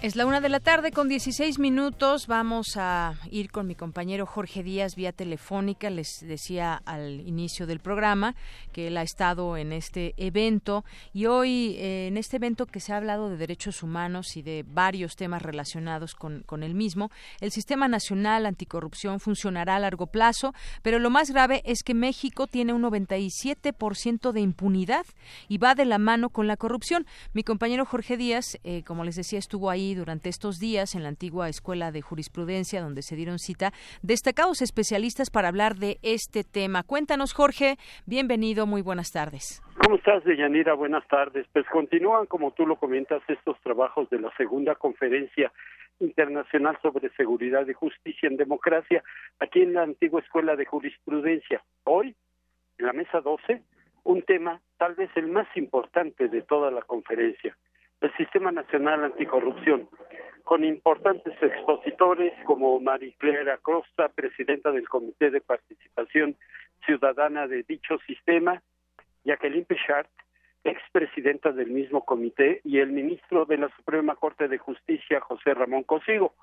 Es 0.00 0.14
la 0.14 0.26
una 0.26 0.40
de 0.40 0.48
la 0.48 0.60
tarde 0.60 0.92
con 0.92 1.08
16 1.08 1.58
minutos. 1.58 2.28
Vamos 2.28 2.76
a 2.76 3.16
ir 3.32 3.50
con 3.50 3.66
mi 3.66 3.74
compañero 3.74 4.26
Jorge 4.26 4.62
Díaz 4.62 4.94
vía 4.94 5.10
telefónica. 5.10 5.90
Les 5.90 6.20
decía 6.20 6.80
al 6.84 7.20
inicio 7.26 7.66
del 7.66 7.80
programa 7.80 8.36
que 8.72 8.86
él 8.86 8.96
ha 8.96 9.02
estado 9.02 9.56
en 9.56 9.72
este 9.72 10.14
evento 10.16 10.84
y 11.12 11.26
hoy 11.26 11.74
eh, 11.78 12.06
en 12.06 12.16
este 12.16 12.36
evento 12.36 12.66
que 12.66 12.78
se 12.78 12.92
ha 12.92 12.98
hablado 12.98 13.28
de 13.28 13.38
derechos 13.38 13.82
humanos 13.82 14.36
y 14.36 14.42
de 14.42 14.64
varios 14.68 15.16
temas 15.16 15.42
relacionados 15.42 16.14
con, 16.14 16.44
el 16.62 16.74
mismo, 16.76 17.10
el 17.40 17.50
Sistema 17.50 17.88
Nacional 17.88 18.46
Anticorrupción 18.46 19.18
funcionará 19.18 19.74
a 19.74 19.80
largo 19.80 20.06
plazo, 20.06 20.54
pero 20.82 21.00
lo 21.00 21.10
más 21.10 21.32
grave 21.32 21.60
es 21.64 21.82
que 21.82 21.94
México 21.94 22.46
tiene 22.46 22.72
un 22.72 22.82
97% 22.82 24.30
de 24.30 24.40
impunidad 24.40 25.06
y 25.48 25.58
va 25.58 25.74
de 25.74 25.86
la 25.86 25.98
mano 25.98 26.30
con 26.30 26.46
la 26.46 26.56
corrupción. 26.56 27.04
Mi 27.32 27.42
compañero 27.42 27.84
Jorge 27.84 28.16
Díaz, 28.16 28.58
eh, 28.62 28.84
como 28.84 29.02
les 29.02 29.16
decía, 29.16 29.40
estuvo 29.40 29.70
ahí 29.70 29.88
durante 29.98 30.28
estos 30.28 30.58
días 30.58 30.94
en 30.94 31.02
la 31.02 31.10
antigua 31.10 31.48
Escuela 31.48 31.92
de 31.92 32.00
Jurisprudencia, 32.00 32.80
donde 32.80 33.02
se 33.02 33.16
dieron 33.16 33.38
cita 33.38 33.72
destacados 34.02 34.62
especialistas 34.62 35.30
para 35.30 35.48
hablar 35.48 35.74
de 35.74 35.98
este 36.02 36.44
tema. 36.44 36.82
Cuéntanos, 36.82 37.34
Jorge. 37.34 37.76
Bienvenido, 38.06 38.66
muy 38.66 38.80
buenas 38.80 39.10
tardes. 39.10 39.62
¿Cómo 39.84 39.96
estás, 39.96 40.24
Deyanira? 40.24 40.74
Buenas 40.74 41.06
tardes. 41.08 41.46
Pues 41.52 41.66
continúan, 41.66 42.26
como 42.26 42.52
tú 42.52 42.66
lo 42.66 42.76
comentas, 42.76 43.22
estos 43.28 43.60
trabajos 43.60 44.08
de 44.10 44.20
la 44.20 44.30
segunda 44.36 44.74
conferencia 44.74 45.52
internacional 46.00 46.78
sobre 46.82 47.10
seguridad 47.10 47.66
y 47.66 47.72
justicia 47.72 48.28
en 48.28 48.36
democracia 48.36 49.02
aquí 49.40 49.62
en 49.62 49.74
la 49.74 49.82
antigua 49.82 50.20
Escuela 50.20 50.56
de 50.56 50.64
Jurisprudencia. 50.64 51.62
Hoy, 51.84 52.14
en 52.78 52.86
la 52.86 52.92
mesa 52.92 53.20
12, 53.20 53.62
un 54.04 54.22
tema 54.22 54.60
tal 54.78 54.94
vez 54.94 55.10
el 55.16 55.28
más 55.28 55.48
importante 55.56 56.28
de 56.28 56.42
toda 56.42 56.70
la 56.70 56.82
conferencia, 56.82 57.56
el 58.00 58.16
Sistema 58.16 58.52
Nacional 58.52 59.04
Anticorrupción, 59.04 59.88
con 60.44 60.64
importantes 60.64 61.34
expositores 61.42 62.32
como 62.44 62.80
Marie-Claire 62.80 63.50
Acosta, 63.50 64.08
presidenta 64.08 64.70
del 64.70 64.88
Comité 64.88 65.30
de 65.30 65.40
Participación 65.40 66.36
Ciudadana 66.86 67.46
de 67.46 67.64
dicho 67.64 67.98
sistema, 68.06 68.62
Jacqueline 69.24 69.64
Pichard, 69.64 70.06
expresidenta 70.64 71.52
del 71.52 71.70
mismo 71.70 72.04
comité, 72.04 72.60
y 72.64 72.78
el 72.78 72.92
ministro 72.92 73.44
de 73.46 73.58
la 73.58 73.68
Suprema 73.76 74.14
Corte 74.14 74.48
de 74.48 74.58
Justicia, 74.58 75.20
José 75.20 75.54
Ramón 75.54 75.82
Cosigo. 75.82 76.34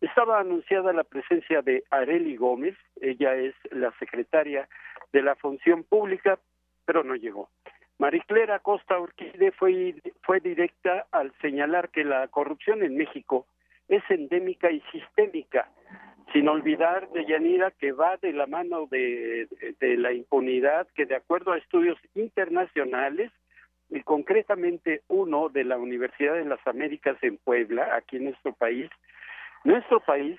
Estaba 0.00 0.38
anunciada 0.38 0.92
la 0.92 1.04
presencia 1.04 1.62
de 1.62 1.84
Areli 1.90 2.36
Gómez, 2.36 2.76
ella 3.00 3.34
es 3.34 3.54
la 3.70 3.92
secretaria 3.98 4.68
de 5.12 5.22
la 5.22 5.34
Función 5.34 5.84
Pública, 5.84 6.38
pero 6.84 7.02
no 7.02 7.16
llegó. 7.16 7.48
Mariclera 7.98 8.60
Costa 8.60 8.98
Urquide 8.98 9.52
fue, 9.52 9.96
fue 10.22 10.40
directa 10.40 11.06
al 11.10 11.32
señalar 11.40 11.90
que 11.90 12.04
la 12.04 12.28
corrupción 12.28 12.82
en 12.82 12.96
México 12.96 13.46
es 13.88 14.02
endémica 14.08 14.70
y 14.70 14.80
sistémica, 14.92 15.68
sin 16.32 16.48
olvidar 16.48 17.08
de 17.10 17.26
Yanira 17.26 17.72
que 17.72 17.92
va 17.92 18.16
de 18.18 18.32
la 18.32 18.46
mano 18.46 18.86
de, 18.86 19.48
de 19.80 19.96
la 19.96 20.12
impunidad, 20.12 20.86
que 20.94 21.06
de 21.06 21.16
acuerdo 21.16 21.52
a 21.52 21.58
estudios 21.58 21.98
internacionales, 22.14 23.32
y 23.90 24.02
concretamente 24.02 25.02
uno 25.08 25.48
de 25.48 25.64
la 25.64 25.78
Universidad 25.78 26.34
de 26.34 26.44
las 26.44 26.64
Américas 26.66 27.16
en 27.22 27.38
Puebla, 27.38 27.96
aquí 27.96 28.16
en 28.16 28.24
nuestro 28.24 28.52
país, 28.52 28.90
nuestro 29.64 30.00
país 30.00 30.38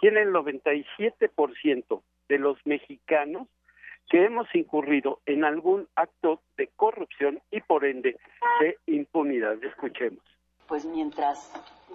tiene 0.00 0.22
el 0.22 0.32
97% 0.32 2.02
de 2.28 2.38
los 2.38 2.58
mexicanos 2.64 3.48
que 4.10 4.24
hemos 4.24 4.52
incurrido 4.54 5.20
en 5.24 5.44
algún 5.44 5.88
acto 5.94 6.40
de 6.56 6.66
corrupción 6.76 7.40
y 7.50 7.60
por 7.60 7.84
ende 7.84 8.18
de 8.60 8.76
impunidad. 8.86 9.62
Escuchemos. 9.64 10.22
Pues 10.66 10.84
mientras 10.84 11.50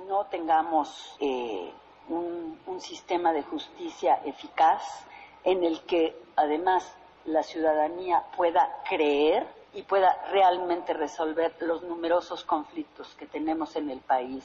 no 0.08 0.26
tengamos 0.28 1.18
eh, 1.20 1.70
un, 2.08 2.56
sistema 2.80 3.32
de 3.32 3.42
justicia 3.42 4.20
eficaz 4.26 5.08
en 5.44 5.64
el 5.64 5.82
que 5.82 6.14
además 6.36 6.96
la 7.26 7.42
ciudadanía 7.42 8.24
pueda 8.36 8.70
creer 8.88 9.48
y 9.74 9.84
pueda 9.84 10.14
realmente 10.32 10.94
resolver 10.94 11.56
los 11.62 11.84
numerosos 11.84 12.44
conflictos 12.44 13.16
que 13.16 13.26
tenemos 13.26 13.76
en 13.78 13.90
el 13.90 14.00
país 14.00 14.44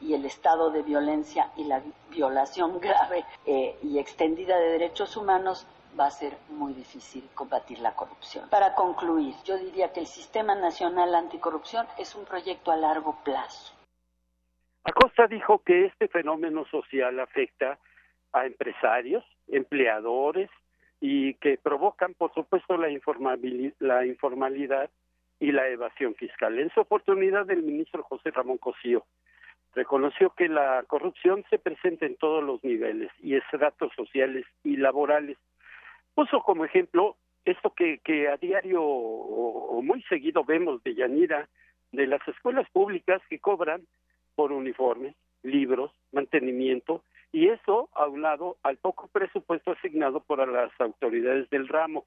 y 0.00 0.12
el 0.14 0.26
estado 0.26 0.70
de 0.70 0.82
violencia 0.82 1.50
y 1.56 1.64
la 1.64 1.82
violación 2.10 2.80
grave 2.80 3.24
eh, 3.46 3.76
y 3.82 3.98
extendida 3.98 4.58
de 4.58 4.72
derechos 4.72 5.16
humanos, 5.16 5.66
va 5.98 6.06
a 6.06 6.10
ser 6.10 6.36
muy 6.48 6.72
difícil 6.72 7.28
combatir 7.34 7.78
la 7.80 7.94
corrupción. 7.94 8.48
Para 8.50 8.74
concluir, 8.74 9.34
yo 9.44 9.58
diría 9.58 9.92
que 9.92 10.00
el 10.00 10.06
Sistema 10.06 10.54
Nacional 10.54 11.14
Anticorrupción 11.14 11.86
es 11.98 12.14
un 12.14 12.24
proyecto 12.24 12.70
a 12.70 12.76
largo 12.76 13.18
plazo. 13.24 13.74
Acosta 14.84 15.26
dijo 15.26 15.58
que 15.64 15.86
este 15.86 16.08
fenómeno 16.08 16.64
social 16.66 17.20
afecta 17.20 17.78
a 18.32 18.46
empresarios, 18.46 19.24
empleadores 19.48 20.50
y 21.00 21.34
que 21.34 21.58
provocan, 21.58 22.14
por 22.14 22.32
supuesto, 22.34 22.76
la, 22.76 22.88
la 23.78 24.06
informalidad 24.06 24.90
y 25.38 25.52
la 25.52 25.68
evasión 25.68 26.14
fiscal. 26.14 26.58
En 26.58 26.70
su 26.70 26.80
oportunidad, 26.80 27.50
el 27.50 27.62
ministro 27.62 28.02
José 28.04 28.30
Ramón 28.30 28.58
Cosío 28.58 29.04
reconoció 29.74 30.30
que 30.30 30.48
la 30.48 30.84
corrupción 30.86 31.44
se 31.48 31.58
presenta 31.58 32.06
en 32.06 32.16
todos 32.16 32.42
los 32.42 32.62
niveles 32.64 33.10
y 33.20 33.36
estratos 33.36 33.92
sociales 33.94 34.44
y 34.64 34.76
laborales 34.76 35.38
Puso 36.14 36.40
como 36.42 36.64
ejemplo 36.64 37.16
esto 37.44 37.72
que, 37.74 37.98
que 37.98 38.28
a 38.28 38.36
diario 38.36 38.82
o, 38.82 39.80
muy 39.82 40.02
seguido 40.02 40.44
vemos 40.44 40.82
de 40.82 40.94
Yanira, 40.94 41.48
de 41.92 42.06
las 42.06 42.26
escuelas 42.28 42.68
públicas 42.70 43.22
que 43.28 43.38
cobran 43.38 43.86
por 44.34 44.52
uniformes, 44.52 45.14
libros, 45.42 45.90
mantenimiento, 46.12 47.02
y 47.32 47.48
eso 47.48 47.88
aunado 47.94 48.56
al 48.62 48.76
poco 48.76 49.08
presupuesto 49.08 49.72
asignado 49.72 50.20
por 50.20 50.46
las 50.46 50.72
autoridades 50.80 51.48
del 51.50 51.68
ramo. 51.68 52.04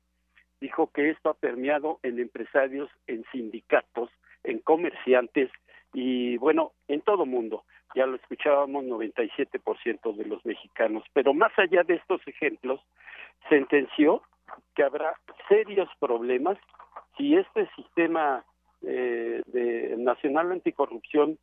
Dijo 0.62 0.92
que 0.94 1.10
esto 1.10 1.30
ha 1.30 1.34
permeado 1.34 2.00
en 2.04 2.20
empresarios, 2.20 2.90
en 3.08 3.26
sindicatos, 3.32 4.10
en 4.44 4.60
comerciantes 4.60 5.50
y 5.94 6.38
bueno, 6.38 6.72
en 6.88 7.02
todo 7.02 7.26
mundo. 7.26 7.64
Ya 7.96 8.08
lo 8.08 8.16
escuchábamos 8.16 8.86
97% 8.86 10.16
de 10.16 10.26
los 10.26 10.44
mexicanos. 10.46 11.04
Pero 11.14 11.34
más 11.34 11.52
allá 11.58 11.84
de 11.84 11.96
estos 11.96 12.28
ejemplos, 12.28 12.82
sentenció 13.50 14.24
que 14.76 14.84
habrá 14.84 15.14
serios 15.48 15.90
problemas 16.00 16.58
si 17.18 17.36
este 17.36 17.70
sistema 17.76 18.44
eh, 18.82 19.42
de 19.46 19.96
nacional 19.98 20.52
anticorrupción 20.52 21.38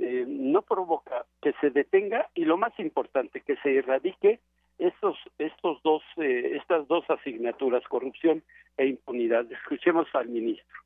eh, 0.00 0.24
no 0.26 0.62
provoca 0.62 1.24
que 1.42 1.52
se 1.60 1.70
detenga 1.70 2.28
y 2.34 2.44
lo 2.44 2.56
más 2.56 2.78
importante 2.78 3.40
que 3.40 3.56
se 3.56 3.78
erradique 3.78 4.40
estos 4.78 5.18
estos 5.38 5.82
dos 5.82 6.02
eh, 6.16 6.56
estas 6.56 6.86
dos 6.88 7.04
asignaturas 7.10 7.82
corrupción 7.88 8.42
e 8.76 8.86
impunidad 8.86 9.50
escuchemos 9.50 10.06
al 10.14 10.28
ministro 10.28 10.80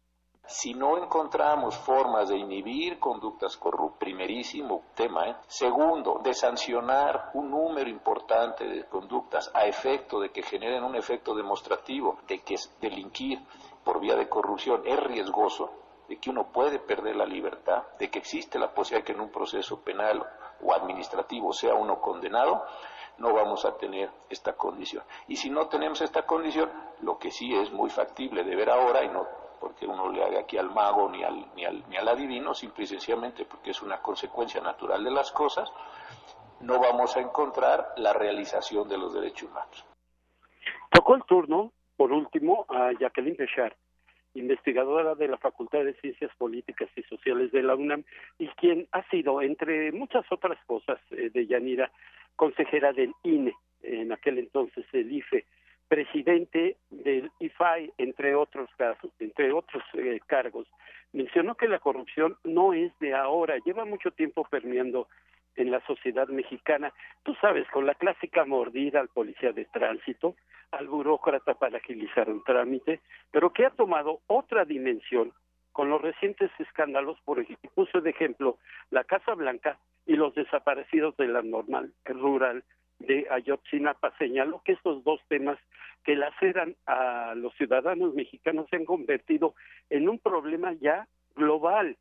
si 0.47 0.75
no 0.75 0.99
encontramos 0.99 1.77
formas 1.77 2.29
de 2.29 2.37
inhibir 2.37 2.99
conductas 2.99 3.57
corruptas, 3.57 3.99
primerísimo 3.99 4.83
tema. 4.95 5.29
¿eh? 5.29 5.37
Segundo, 5.47 6.21
de 6.23 6.35
sancionar 6.35 7.31
un 7.35 7.51
número 7.51 7.89
importante 7.89 8.65
de 8.65 8.85
conductas 8.85 9.51
a 9.55 9.65
efecto 9.65 10.21
de 10.21 10.31
que 10.31 10.43
generen 10.43 10.85
un 10.85 10.97
efecto 10.97 11.35
demostrativo 11.35 12.19
de 12.29 12.41
que 12.41 12.57
delinquir 12.81 13.41
por 13.83 14.01
vía 14.01 14.17
de 14.17 14.29
corrupción 14.29 14.83
es 14.85 15.01
riesgoso, 15.01 15.71
de 16.09 16.19
que 16.19 16.29
uno 16.29 16.53
puede 16.53 16.79
perder 16.79 17.17
la 17.17 17.27
libertad, 17.27 17.83
de 17.99 18.11
que 18.11 18.19
existe 18.19 18.59
la 18.59 18.73
posibilidad 18.75 19.07
de 19.07 19.13
que 19.13 19.19
en 19.19 19.25
un 19.25 19.33
proceso 19.33 19.81
penal 19.81 20.23
o 20.63 20.75
administrativo 20.75 21.53
sea 21.53 21.75
uno 21.75 22.01
condenado, 22.01 22.65
no 23.19 23.33
vamos 23.33 23.65
a 23.65 23.77
tener 23.77 24.11
esta 24.29 24.55
condición. 24.55 25.05
Y 25.29 25.37
si 25.37 25.49
no 25.49 25.69
tenemos 25.69 26.01
esta 26.03 26.27
condición, 26.27 26.71
lo 27.01 27.19
que 27.19 27.31
sí 27.31 27.55
es 27.55 27.71
muy 27.73 27.89
factible 27.89 28.45
de 28.45 28.57
ver 28.57 28.71
ahora 28.71 29.05
y 29.05 29.09
no 29.09 29.44
porque 29.65 29.87
uno 29.87 30.13
le 30.13 30.23
haga 30.23 30.41
aquí 30.41 30.59
al 30.59 30.71
mago 30.71 31.09
ni 31.09 31.25
al, 31.25 31.47
ni 31.57 31.65
al, 31.65 31.83
ni 31.89 31.97
al 31.97 32.07
adivino, 32.07 32.53
simple 32.53 32.85
y 32.85 32.87
sencillamente 32.87 33.47
porque 33.47 33.71
es 33.71 33.81
una 33.81 34.03
consecuencia 34.03 34.61
natural 34.61 35.03
de 35.03 35.11
las 35.11 35.33
cosas, 35.33 35.73
no 36.61 36.79
vamos 36.79 37.17
a 37.17 37.21
encontrar 37.21 37.95
la 37.97 38.13
realización 38.13 38.87
de 38.91 38.99
los 38.99 39.15
derechos 39.15 39.49
humanos. 39.49 39.87
Tocó 40.91 41.15
el 41.15 41.25
turno, 41.25 41.73
por 41.97 42.13
último, 42.13 42.67
a 42.69 42.93
Jacqueline 42.93 43.37
Pechard, 43.37 43.73
investigadora 44.35 45.15
de 45.15 45.29
la 45.29 45.39
Facultad 45.39 45.83
de 45.83 45.95
Ciencias 45.95 46.31
Políticas 46.37 46.91
y 46.95 47.03
Sociales 47.05 47.51
de 47.51 47.63
la 47.63 47.75
UNAM 47.75 48.05
y 48.39 48.49
quien 48.49 48.87
ha 48.93 49.03
sido, 49.09 49.41
entre 49.41 49.93
muchas 49.93 50.27
otras 50.31 50.59
cosas, 50.67 51.01
eh, 51.11 51.31
de 51.33 51.47
Yanira, 51.47 51.91
consejera 52.37 52.93
del 52.93 53.15
INE, 53.23 53.55
en 53.83 54.13
aquel 54.13 54.39
entonces 54.39 54.85
el 54.93 55.11
IFE, 55.11 55.47
presidente 55.89 56.77
del 56.91 57.31
IFAI, 57.41 57.93
entre 57.99 58.35
otros 58.35 58.69
casos, 58.77 59.11
entre 59.19 59.53
otros 59.53 59.83
eh, 59.95 60.21
cargos, 60.27 60.67
mencionó 61.13 61.55
que 61.57 61.69
la 61.69 61.79
corrupción 61.79 62.37
no 62.45 62.73
es 62.73 62.97
de 62.99 63.15
ahora, 63.15 63.57
lleva 63.65 63.85
mucho 63.85 64.11
tiempo 64.11 64.45
permeando 64.45 65.09
en 65.57 65.71
la 65.71 65.81
sociedad 65.87 66.29
mexicana. 66.29 66.93
Tú 67.23 67.35
sabes, 67.41 67.69
con 67.71 67.87
la 67.87 67.95
clásica 67.95 68.45
mordida 68.45 69.01
al 69.01 69.09
policía 69.09 69.53
de 69.53 69.67
tránsito, 69.67 70.35
al 70.73 70.89
burócrata 70.89 71.55
para 71.55 71.79
agilizar 71.79 72.29
un 72.29 72.43
trámite, 72.43 73.01
pero 73.31 73.53
que 73.53 73.67
ha 73.67 73.71
tomado 73.71 74.21
otra 74.27 74.65
dimensión 74.65 75.33
con 75.73 75.91
los 75.91 76.01
recientes 76.01 76.51
escándalos, 76.59 77.19
por 77.25 77.41
ejemplo, 77.41 77.71
puso 77.75 78.01
de 78.01 78.11
ejemplo 78.11 78.59
la 78.91 79.05
Casa 79.05 79.35
Blanca 79.35 79.79
y 80.07 80.15
los 80.15 80.35
desaparecidos 80.35 81.17
de 81.17 81.29
la 81.29 81.43
normal 81.43 81.93
rural 82.05 82.63
de 82.99 83.27
Ayotzinapa. 83.31 84.17
Señaló 84.19 84.63
que 84.65 84.73
estos 84.73 85.05
dos 85.05 85.21
temas 85.29 85.59
que 86.05 86.17
laceran 86.17 86.77
a 86.87 87.35
los 87.37 87.55
ciudadanos 87.55 88.15
mexicanos 88.15 88.67
se 88.71 88.77
han 88.77 88.85
convertido 88.85 89.55
en 89.91 90.09
un 90.09 90.19
problema 90.19 90.73
ya 90.75 91.09
global. 91.35 91.97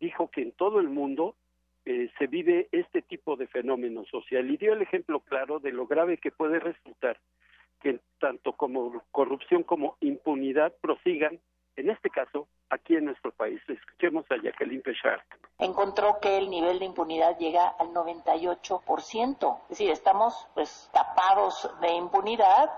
Dijo 0.00 0.30
que 0.30 0.42
en 0.42 0.52
todo 0.52 0.80
el 0.80 0.88
mundo 0.88 1.36
eh, 1.84 2.10
se 2.18 2.26
vive 2.26 2.68
este 2.72 3.02
tipo 3.02 3.36
de 3.36 3.46
fenómeno 3.46 4.04
social 4.06 4.50
y 4.50 4.56
dio 4.56 4.72
el 4.72 4.82
ejemplo 4.82 5.20
claro 5.20 5.60
de 5.60 5.72
lo 5.72 5.86
grave 5.86 6.18
que 6.18 6.30
puede 6.30 6.58
resultar 6.58 7.18
que 7.84 8.00
tanto 8.18 8.54
como 8.54 9.04
corrupción 9.12 9.62
como 9.62 9.98
impunidad 10.00 10.74
prosigan, 10.80 11.38
en 11.76 11.90
este 11.90 12.10
caso, 12.10 12.46
aquí 12.70 12.96
en 12.96 13.06
nuestro 13.06 13.32
país. 13.32 13.60
Escuchemos 13.68 14.24
a 14.30 14.36
Jacqueline 14.42 14.82
Pechard. 14.82 15.20
Encontró 15.58 16.18
que 16.20 16.36
el 16.38 16.50
nivel 16.50 16.78
de 16.78 16.86
impunidad 16.86 17.38
llega 17.38 17.68
al 17.68 17.88
98%. 17.88 19.58
Es 19.62 19.68
decir, 19.68 19.90
estamos 19.90 20.48
pues 20.54 20.90
tapados 20.92 21.70
de 21.80 21.92
impunidad 21.92 22.70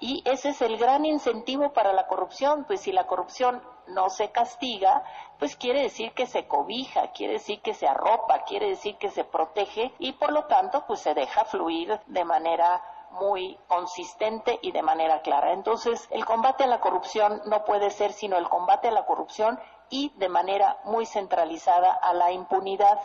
y 0.00 0.22
ese 0.24 0.50
es 0.50 0.62
el 0.62 0.78
gran 0.78 1.04
incentivo 1.04 1.74
para 1.74 1.92
la 1.92 2.06
corrupción, 2.06 2.64
pues 2.64 2.80
si 2.80 2.90
la 2.90 3.06
corrupción 3.06 3.62
no 3.88 4.08
se 4.08 4.30
castiga, 4.30 5.04
pues 5.38 5.56
quiere 5.56 5.82
decir 5.82 6.12
que 6.12 6.24
se 6.24 6.46
cobija, 6.46 7.12
quiere 7.12 7.34
decir 7.34 7.60
que 7.60 7.74
se 7.74 7.86
arropa, 7.86 8.44
quiere 8.44 8.68
decir 8.70 8.96
que 8.96 9.10
se 9.10 9.24
protege 9.24 9.92
y 9.98 10.12
por 10.12 10.32
lo 10.32 10.46
tanto 10.46 10.84
pues 10.86 11.00
se 11.00 11.12
deja 11.12 11.44
fluir 11.44 12.00
de 12.06 12.24
manera 12.24 12.82
muy 13.12 13.58
consistente 13.68 14.58
y 14.62 14.72
de 14.72 14.82
manera 14.82 15.22
clara. 15.22 15.52
Entonces, 15.52 16.08
el 16.12 16.24
combate 16.24 16.64
a 16.64 16.68
la 16.68 16.80
corrupción 16.80 17.40
no 17.46 17.64
puede 17.64 17.90
ser 17.90 18.12
sino 18.12 18.36
el 18.38 18.48
combate 18.48 18.88
a 18.88 18.92
la 18.92 19.06
corrupción 19.06 19.58
y 19.90 20.12
de 20.16 20.28
manera 20.28 20.76
muy 20.84 21.06
centralizada 21.06 21.92
a 21.92 22.14
la 22.14 22.32
impunidad. 22.32 22.98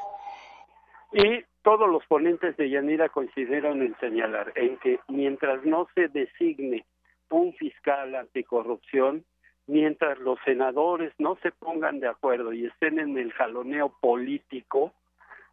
Y 1.12 1.44
todos 1.64 1.90
los 1.90 2.06
ponentes 2.06 2.56
de 2.58 2.70
Yanira 2.70 3.10
coincidieron 3.10 3.82
en 3.82 3.98
señalar 4.00 4.54
en 4.56 4.78
que 4.78 5.00
mientras 5.08 5.64
no 5.66 5.88
se 5.96 6.08
designe 6.10 6.86
un 7.30 7.54
fiscal 7.54 8.16
anticorrupción, 8.16 9.26
mientras 9.68 10.20
los 10.20 10.38
senadores 10.46 11.14
no 11.18 11.36
se 11.38 11.52
pongan 11.52 12.00
de 12.00 12.08
acuerdo 12.08 12.54
y 12.54 12.66
estén 12.66 13.00
en 13.00 13.18
el 13.18 13.34
jaloneo 13.34 13.94
político, 14.00 14.94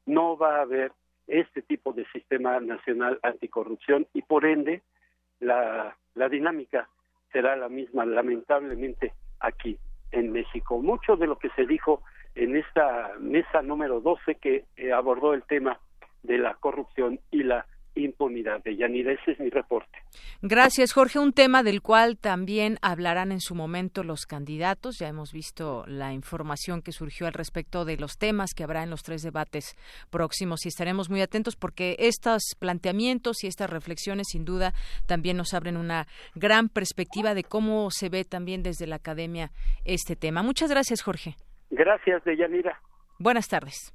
no 0.04 0.36
va 0.36 0.58
a 0.58 0.62
haber 0.62 0.92
este 1.26 1.62
tipo 1.62 1.92
de 1.92 2.06
sistema 2.12 2.58
nacional 2.60 3.18
anticorrupción 3.22 4.06
y 4.12 4.22
por 4.22 4.44
ende 4.44 4.82
la, 5.40 5.96
la 6.14 6.28
dinámica 6.28 6.88
será 7.32 7.56
la 7.56 7.68
misma 7.68 8.04
lamentablemente 8.04 9.12
aquí 9.40 9.78
en 10.10 10.32
México. 10.32 10.80
Mucho 10.80 11.16
de 11.16 11.26
lo 11.26 11.38
que 11.38 11.50
se 11.50 11.66
dijo 11.66 12.02
en 12.34 12.56
esta 12.56 13.12
mesa 13.18 13.62
número 13.62 14.00
12 14.00 14.36
que 14.36 14.64
eh, 14.76 14.92
abordó 14.92 15.34
el 15.34 15.42
tema 15.44 15.80
de 16.22 16.38
la 16.38 16.54
corrupción 16.54 17.20
y 17.30 17.42
la 17.42 17.66
impunidad 17.94 18.62
de 18.62 18.76
Yanira. 18.76 19.12
Ese 19.12 19.32
es 19.32 19.40
mi 19.40 19.50
reporte. 19.50 19.98
Gracias, 20.40 20.92
Jorge. 20.92 21.18
Un 21.18 21.32
tema 21.32 21.62
del 21.62 21.82
cual 21.82 22.18
también 22.18 22.78
hablarán 22.82 23.32
en 23.32 23.40
su 23.40 23.54
momento 23.54 24.02
los 24.02 24.26
candidatos. 24.26 24.98
Ya 24.98 25.08
hemos 25.08 25.32
visto 25.32 25.84
la 25.86 26.12
información 26.12 26.82
que 26.82 26.92
surgió 26.92 27.26
al 27.26 27.32
respecto 27.32 27.84
de 27.84 27.96
los 27.96 28.18
temas 28.18 28.54
que 28.54 28.64
habrá 28.64 28.82
en 28.82 28.90
los 28.90 29.02
tres 29.02 29.22
debates 29.22 29.76
próximos 30.10 30.64
y 30.64 30.68
estaremos 30.68 31.10
muy 31.10 31.20
atentos 31.20 31.56
porque 31.56 31.96
estos 31.98 32.42
planteamientos 32.58 33.44
y 33.44 33.46
estas 33.46 33.70
reflexiones 33.70 34.28
sin 34.30 34.44
duda 34.44 34.72
también 35.06 35.36
nos 35.36 35.54
abren 35.54 35.76
una 35.76 36.06
gran 36.34 36.68
perspectiva 36.68 37.34
de 37.34 37.44
cómo 37.44 37.90
se 37.90 38.08
ve 38.08 38.24
también 38.24 38.62
desde 38.62 38.86
la 38.86 38.96
academia 38.96 39.50
este 39.84 40.16
tema. 40.16 40.42
Muchas 40.42 40.70
gracias, 40.70 41.02
Jorge. 41.02 41.36
Gracias, 41.70 42.22
Deyanira. 42.24 42.80
Buenas 43.18 43.48
tardes. 43.48 43.94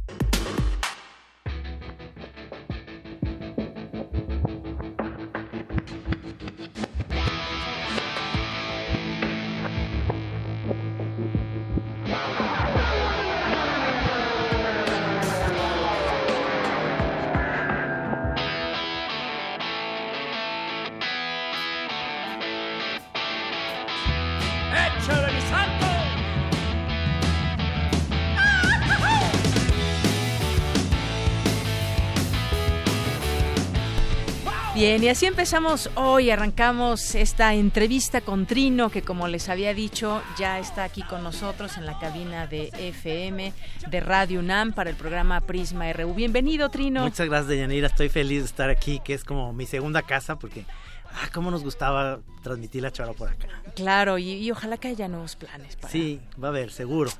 Bien, 34.81 35.03
y 35.03 35.09
así 35.09 35.27
empezamos 35.27 35.91
hoy, 35.93 36.31
arrancamos 36.31 37.13
esta 37.13 37.53
entrevista 37.53 38.21
con 38.21 38.47
Trino, 38.47 38.89
que 38.89 39.03
como 39.03 39.27
les 39.27 39.47
había 39.47 39.75
dicho, 39.75 40.23
ya 40.39 40.57
está 40.57 40.83
aquí 40.83 41.03
con 41.03 41.21
nosotros 41.21 41.77
en 41.77 41.85
la 41.85 41.99
cabina 41.99 42.47
de 42.47 42.71
FM 42.75 43.53
de 43.91 43.99
Radio 43.99 44.39
UNAM 44.39 44.73
para 44.73 44.89
el 44.89 44.95
programa 44.95 45.39
Prisma 45.39 45.93
RU. 45.93 46.15
Bienvenido, 46.15 46.69
Trino. 46.69 47.03
Muchas 47.03 47.27
gracias, 47.27 47.49
Deyanira, 47.49 47.85
estoy 47.85 48.09
feliz 48.09 48.39
de 48.39 48.45
estar 48.45 48.71
aquí, 48.71 48.99
que 49.05 49.13
es 49.13 49.23
como 49.23 49.53
mi 49.53 49.67
segunda 49.67 50.01
casa, 50.01 50.39
porque 50.39 50.65
ah, 51.13 51.29
cómo 51.31 51.51
nos 51.51 51.63
gustaba 51.63 52.21
transmitir 52.41 52.81
la 52.81 52.91
chora 52.91 53.13
por 53.13 53.29
acá. 53.29 53.49
Claro, 53.75 54.17
y, 54.17 54.49
ojalá 54.49 54.77
que 54.77 54.87
haya 54.87 55.07
nuevos 55.07 55.35
planes. 55.35 55.75
Para... 55.75 55.91
Sí, 55.93 56.19
va 56.43 56.47
a 56.47 56.49
haber, 56.49 56.71
seguro. 56.71 57.11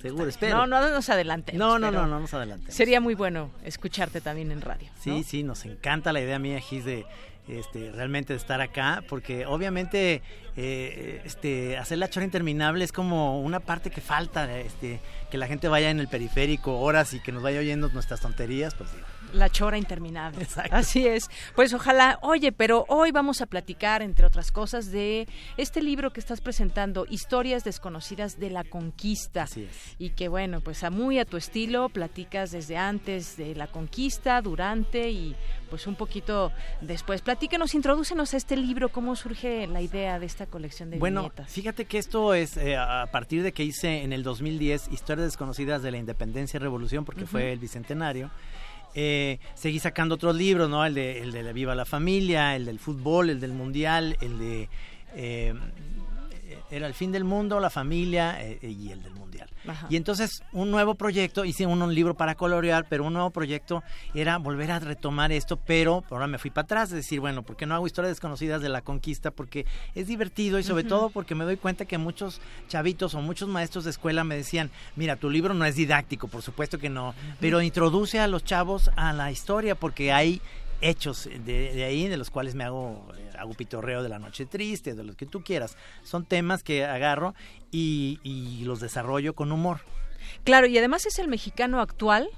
Seguro, 0.00 0.28
espero. 0.28 0.56
No, 0.56 0.66
no 0.66 0.88
nos 0.88 1.08
adelante. 1.10 1.52
No, 1.52 1.78
no, 1.78 1.90
no, 1.90 2.06
no 2.06 2.20
nos 2.20 2.32
adelante. 2.32 2.72
Sería 2.72 3.00
muy 3.00 3.14
bueno 3.14 3.50
escucharte 3.64 4.20
también 4.20 4.50
en 4.50 4.60
radio. 4.60 4.88
Sí, 5.00 5.22
sí, 5.24 5.42
nos 5.42 5.64
encanta 5.64 6.12
la 6.12 6.20
idea 6.20 6.38
mía, 6.38 6.60
Gis, 6.60 6.84
de 6.84 7.04
este, 7.48 7.90
realmente 7.92 8.32
de 8.32 8.38
estar 8.38 8.60
acá, 8.60 9.02
porque 9.08 9.46
obviamente 9.46 10.22
eh, 10.56 11.22
este, 11.24 11.76
hacer 11.78 11.98
la 11.98 12.08
chora 12.08 12.24
interminable 12.24 12.84
es 12.84 12.92
como 12.92 13.40
una 13.40 13.60
parte 13.60 13.90
que 13.90 14.00
falta, 14.00 14.58
este, 14.58 15.00
que 15.30 15.38
la 15.38 15.46
gente 15.46 15.68
vaya 15.68 15.90
en 15.90 16.00
el 16.00 16.08
periférico 16.08 16.80
horas 16.80 17.12
y 17.14 17.20
que 17.20 17.32
nos 17.32 17.42
vaya 17.42 17.60
oyendo 17.60 17.88
nuestras 17.88 18.20
tonterías, 18.20 18.74
pues 18.74 18.90
la 19.32 19.48
chora 19.48 19.78
interminable. 19.78 20.46
Así 20.70 21.06
es. 21.06 21.28
Pues 21.54 21.72
ojalá, 21.74 22.18
oye, 22.22 22.52
pero 22.52 22.84
hoy 22.88 23.10
vamos 23.10 23.40
a 23.40 23.46
platicar, 23.46 24.02
entre 24.02 24.26
otras 24.26 24.52
cosas, 24.52 24.90
de 24.90 25.28
este 25.56 25.82
libro 25.82 26.12
que 26.12 26.20
estás 26.20 26.40
presentando, 26.40 27.06
Historias 27.08 27.64
desconocidas 27.64 28.38
de 28.38 28.50
la 28.50 28.64
conquista. 28.64 29.44
Así 29.44 29.64
es. 29.64 29.96
Y 29.98 30.10
que 30.10 30.28
bueno, 30.28 30.60
pues 30.60 30.84
a 30.84 30.90
muy 30.90 31.18
a 31.18 31.24
tu 31.24 31.36
estilo, 31.36 31.88
platicas 31.88 32.50
desde 32.50 32.76
antes 32.76 33.36
de 33.36 33.54
la 33.54 33.66
conquista, 33.66 34.40
durante 34.42 35.10
y 35.10 35.36
pues 35.68 35.86
un 35.86 35.94
poquito 35.94 36.52
después. 36.80 37.22
Platícanos, 37.22 37.74
introdúcenos 37.74 38.34
a 38.34 38.36
este 38.36 38.56
libro, 38.56 38.90
cómo 38.90 39.16
surge 39.16 39.66
la 39.66 39.80
idea 39.80 40.18
de 40.18 40.26
esta 40.26 40.46
colección 40.46 40.90
de 40.90 40.98
bueno, 40.98 41.32
fíjate 41.46 41.86
que 41.86 41.98
esto 41.98 42.34
es 42.34 42.56
eh, 42.56 42.76
a 42.76 43.08
partir 43.10 43.42
de 43.42 43.52
que 43.52 43.64
hice 43.64 44.02
en 44.02 44.12
el 44.12 44.22
2010 44.22 44.88
Historias 44.92 45.28
desconocidas 45.28 45.82
de 45.82 45.90
la 45.90 45.98
independencia 45.98 46.58
y 46.58 46.60
revolución, 46.60 47.04
porque 47.04 47.26
fue 47.26 47.52
el 47.52 47.58
bicentenario. 47.58 48.30
Eh, 48.94 49.38
seguí 49.54 49.78
sacando 49.78 50.14
otros 50.16 50.34
libros, 50.34 50.68
¿no? 50.68 50.84
El 50.84 50.94
de, 50.94 51.20
el 51.20 51.32
de 51.32 51.52
Viva 51.52 51.74
la 51.74 51.84
Familia, 51.84 52.56
el 52.56 52.64
del 52.64 52.78
fútbol, 52.78 53.30
el 53.30 53.40
del 53.40 53.52
Mundial, 53.52 54.16
el 54.20 54.38
de... 54.38 54.68
Eh, 55.14 55.54
era 56.70 56.86
el 56.86 56.94
fin 56.94 57.12
del 57.12 57.24
mundo, 57.24 57.60
la 57.60 57.70
familia 57.70 58.40
eh, 58.40 58.58
y 58.62 58.90
el 58.90 59.02
del 59.02 59.14
mundial. 59.14 59.48
Y 59.88 59.96
entonces 59.96 60.42
un 60.52 60.70
nuevo 60.70 60.94
proyecto, 60.94 61.44
hice 61.44 61.66
un, 61.66 61.82
un, 61.82 61.94
libro 61.94 62.14
para 62.14 62.34
colorear, 62.34 62.86
pero 62.88 63.04
un 63.04 63.12
nuevo 63.12 63.30
proyecto 63.30 63.82
era 64.14 64.38
volver 64.38 64.70
a 64.70 64.78
retomar 64.78 65.32
esto, 65.32 65.56
pero 65.56 66.04
ahora 66.10 66.26
me 66.26 66.38
fui 66.38 66.50
para 66.50 66.64
atrás, 66.64 66.90
decir, 66.90 67.20
bueno, 67.20 67.42
¿por 67.42 67.56
qué 67.56 67.66
no 67.66 67.74
hago 67.74 67.86
historias 67.86 68.12
desconocidas 68.12 68.62
de 68.62 68.68
la 68.68 68.82
conquista? 68.82 69.30
Porque 69.30 69.66
es 69.94 70.06
divertido 70.06 70.58
y 70.58 70.62
sobre 70.62 70.84
todo 70.84 71.10
porque 71.10 71.34
me 71.34 71.44
doy 71.44 71.56
cuenta 71.56 71.84
que 71.84 71.98
muchos 71.98 72.40
chavitos 72.68 73.14
o 73.14 73.20
muchos 73.20 73.48
maestros 73.48 73.84
de 73.84 73.90
escuela 73.90 74.24
me 74.24 74.36
decían, 74.36 74.70
mira, 74.96 75.16
tu 75.16 75.30
libro 75.30 75.54
no 75.54 75.64
es 75.64 75.74
didáctico, 75.74 76.28
por 76.28 76.42
supuesto 76.42 76.78
que 76.78 76.88
no, 76.88 77.14
pero 77.38 77.60
introduce 77.62 78.18
a 78.18 78.26
los 78.26 78.44
chavos 78.44 78.90
a 78.96 79.12
la 79.12 79.30
historia 79.30 79.74
porque 79.74 80.12
hay 80.12 80.40
hechos 80.80 81.28
de, 81.44 81.84
ahí, 81.84 82.08
de 82.08 82.16
los 82.16 82.30
cuales 82.30 82.54
me 82.54 82.64
hago, 82.64 83.06
eh, 83.16 83.30
hago 83.38 83.54
pitorreo 83.54 84.02
de 84.02 84.08
la 84.08 84.18
noche 84.18 84.46
triste, 84.46 84.94
de 84.94 85.04
los 85.04 85.16
que 85.16 85.26
tú 85.26 85.42
quieras. 85.42 85.76
Son 86.02 86.24
temas 86.24 86.62
que 86.62 86.84
agarro 86.84 87.34
y, 87.70 88.18
y 88.22 88.64
los 88.64 88.80
desarrollo 88.80 89.34
con 89.34 89.52
humor. 89.52 89.80
Claro, 90.44 90.66
y 90.66 90.78
además 90.78 91.06
es 91.06 91.18
el 91.18 91.28
mexicano 91.28 91.80
actual 91.80 92.28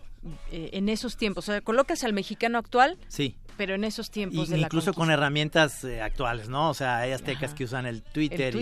eh, 0.51 0.71
en 0.73 0.89
esos 0.89 1.17
tiempos. 1.17 1.49
O 1.49 1.53
sea, 1.53 1.61
colocas 1.61 2.05
al 2.05 2.13
mexicano 2.13 2.59
actual. 2.59 2.99
Sí 3.09 3.37
pero 3.57 3.75
en 3.75 3.85
esos 3.85 4.11
tiempos 4.11 4.49
de 4.49 4.59
incluso 4.59 4.93
con 4.95 5.11
herramientas 5.11 5.85
eh, 5.85 6.01
actuales 6.01 6.49
no 6.49 6.71
o 6.71 6.75
sea 6.75 6.99
hay 6.99 7.13
aztecas 7.13 7.55
que 7.55 7.65
usan 7.65 7.87
el 7.87 8.03
Twitter, 8.03 8.55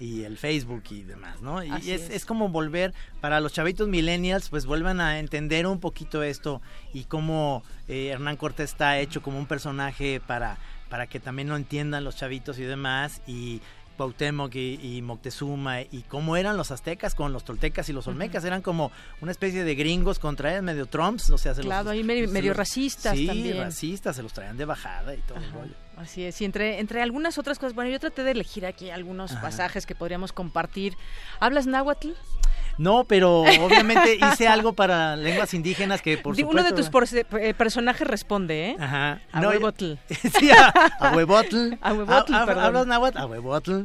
Y, 0.00 0.24
el 0.24 0.38
Facebook 0.38 0.82
y 0.90 1.02
demás 1.02 1.40
no 1.42 1.62
y 1.62 1.90
es, 1.90 2.10
es. 2.10 2.24
como 2.24 2.48
volver 2.48 2.94
para 3.20 3.40
los 3.40 3.52
chavitos 3.52 3.88
millennials 3.88 4.48
pues 4.48 4.66
vuelvan 4.66 5.00
a 5.00 5.18
entender 5.18 5.66
un 5.66 5.80
poquito 5.80 6.22
esto 6.22 6.60
y 6.92 7.04
cómo 7.04 7.62
eh, 7.88 8.08
Hernán 8.08 8.36
Cortés 8.36 8.70
está 8.70 8.98
hecho 8.98 9.22
como 9.22 9.38
un 9.38 9.46
personaje 9.46 10.20
para 10.26 10.58
para 10.88 11.06
que 11.06 11.20
también 11.20 11.48
lo 11.48 11.56
entiendan 11.56 12.04
los 12.04 12.16
chavitos 12.16 12.58
y 12.58 12.64
demás 12.64 13.22
y 13.26 13.62
Cuauhtémoc 14.02 14.54
y, 14.56 15.00
Moctezuma 15.02 15.82
y 15.82 16.04
cómo 16.08 16.36
eran 16.36 16.56
los 16.56 16.72
aztecas 16.72 17.14
con 17.14 17.32
los 17.32 17.44
toltecas 17.44 17.88
y 17.88 17.92
los 17.92 18.08
olmecas, 18.08 18.44
eran 18.44 18.60
como 18.60 18.90
una 19.20 19.30
especie 19.30 19.62
de 19.62 19.74
gringos 19.76 20.18
contra 20.18 20.50
ellos, 20.52 20.64
medio 20.64 20.86
trumps, 20.86 21.30
o 21.30 21.38
sea, 21.38 21.54
se 21.54 21.62
claro, 21.62 21.90
ahí 21.90 22.02
medio, 22.02 22.52
racistas 22.52 23.16
sí, 23.16 23.26
también. 23.26 23.58
racistas, 23.58 24.16
se 24.16 24.22
los 24.22 24.32
traían 24.32 24.56
de 24.56 24.64
bajada 24.64 25.14
y 25.14 25.20
todo 25.20 25.38
el 25.38 25.52
rollo. 25.52 25.74
Así 25.96 26.24
es, 26.24 26.40
y 26.40 26.44
entre, 26.44 26.80
entre 26.80 27.00
algunas 27.00 27.38
otras 27.38 27.58
cosas, 27.58 27.74
bueno, 27.74 27.90
yo 27.90 28.00
traté 28.00 28.24
de 28.24 28.32
elegir 28.32 28.66
aquí 28.66 28.90
algunos 28.90 29.32
pasajes 29.36 29.86
que 29.86 29.94
podríamos 29.94 30.32
compartir. 30.32 30.96
¿Hablas 31.38 31.66
náhuatl? 31.66 32.10
No, 32.78 33.04
pero 33.04 33.40
obviamente 33.40 34.16
hice 34.16 34.48
algo 34.48 34.72
para 34.72 35.16
lenguas 35.16 35.54
indígenas 35.54 36.02
que 36.02 36.18
por 36.18 36.36
supuesto... 36.36 36.50
Uno 36.50 36.62
de 36.62 36.72
tus 36.72 37.14
eh, 37.14 37.54
personajes 37.54 38.06
responde, 38.06 38.70
¿eh? 38.70 38.76
Ajá. 38.78 39.20
A 39.32 39.40
huevotl. 39.40 39.94
sí, 40.38 40.50
a, 41.00 41.12
huevotl. 41.14 41.74
A 41.80 41.92
huevotl, 41.92 42.34
¿Hablas 42.34 42.86
náhuatl? 42.86 43.18
A 43.18 43.26
huevotl. 43.26 43.82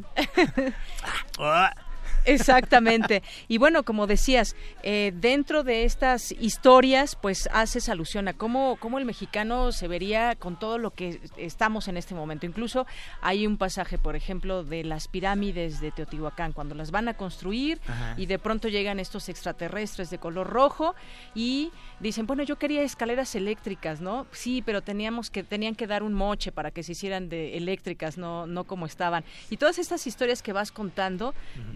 Exactamente. 2.27 3.23
Y 3.47 3.57
bueno, 3.57 3.83
como 3.83 4.07
decías, 4.07 4.55
eh, 4.83 5.11
dentro 5.15 5.63
de 5.63 5.85
estas 5.85 6.31
historias, 6.31 7.15
pues 7.15 7.49
haces 7.53 7.89
alusión 7.89 8.27
a 8.27 8.33
cómo, 8.33 8.77
cómo 8.79 8.99
el 8.99 9.05
mexicano 9.05 9.71
se 9.71 9.87
vería 9.87 10.35
con 10.35 10.59
todo 10.59 10.77
lo 10.77 10.91
que 10.91 11.19
estamos 11.37 11.87
en 11.87 11.97
este 11.97 12.13
momento. 12.13 12.45
Incluso 12.45 12.85
hay 13.21 13.47
un 13.47 13.57
pasaje, 13.57 13.97
por 13.97 14.15
ejemplo, 14.15 14.63
de 14.63 14.83
las 14.83 15.07
pirámides 15.07 15.79
de 15.79 15.91
Teotihuacán, 15.91 16.53
cuando 16.53 16.75
las 16.75 16.91
van 16.91 17.07
a 17.07 17.15
construir 17.15 17.79
y 18.17 18.25
de 18.25 18.39
pronto 18.39 18.67
llegan 18.67 18.99
estos 18.99 19.29
extraterrestres 19.29 20.09
de 20.09 20.17
color 20.17 20.47
rojo 20.47 20.95
y 21.33 21.71
dicen, 21.99 22.27
bueno, 22.27 22.43
yo 22.43 22.57
quería 22.57 22.83
escaleras 22.83 23.35
eléctricas, 23.35 24.01
¿no? 24.01 24.27
Sí, 24.31 24.61
pero 24.65 24.81
teníamos 24.81 25.29
que, 25.29 25.43
tenían 25.43 25.75
que 25.75 25.87
dar 25.87 26.03
un 26.03 26.13
moche 26.13 26.51
para 26.51 26.71
que 26.71 26.83
se 26.83 26.91
hicieran 26.93 27.29
de 27.29 27.57
eléctricas, 27.57 28.17
no, 28.17 28.47
no 28.47 28.65
como 28.65 28.85
estaban. 28.85 29.23
Y 29.49 29.57
todas 29.57 29.79
estas 29.79 30.05
historias 30.07 30.41
que 30.41 30.53
vas 30.53 30.71
contando, 30.71 31.33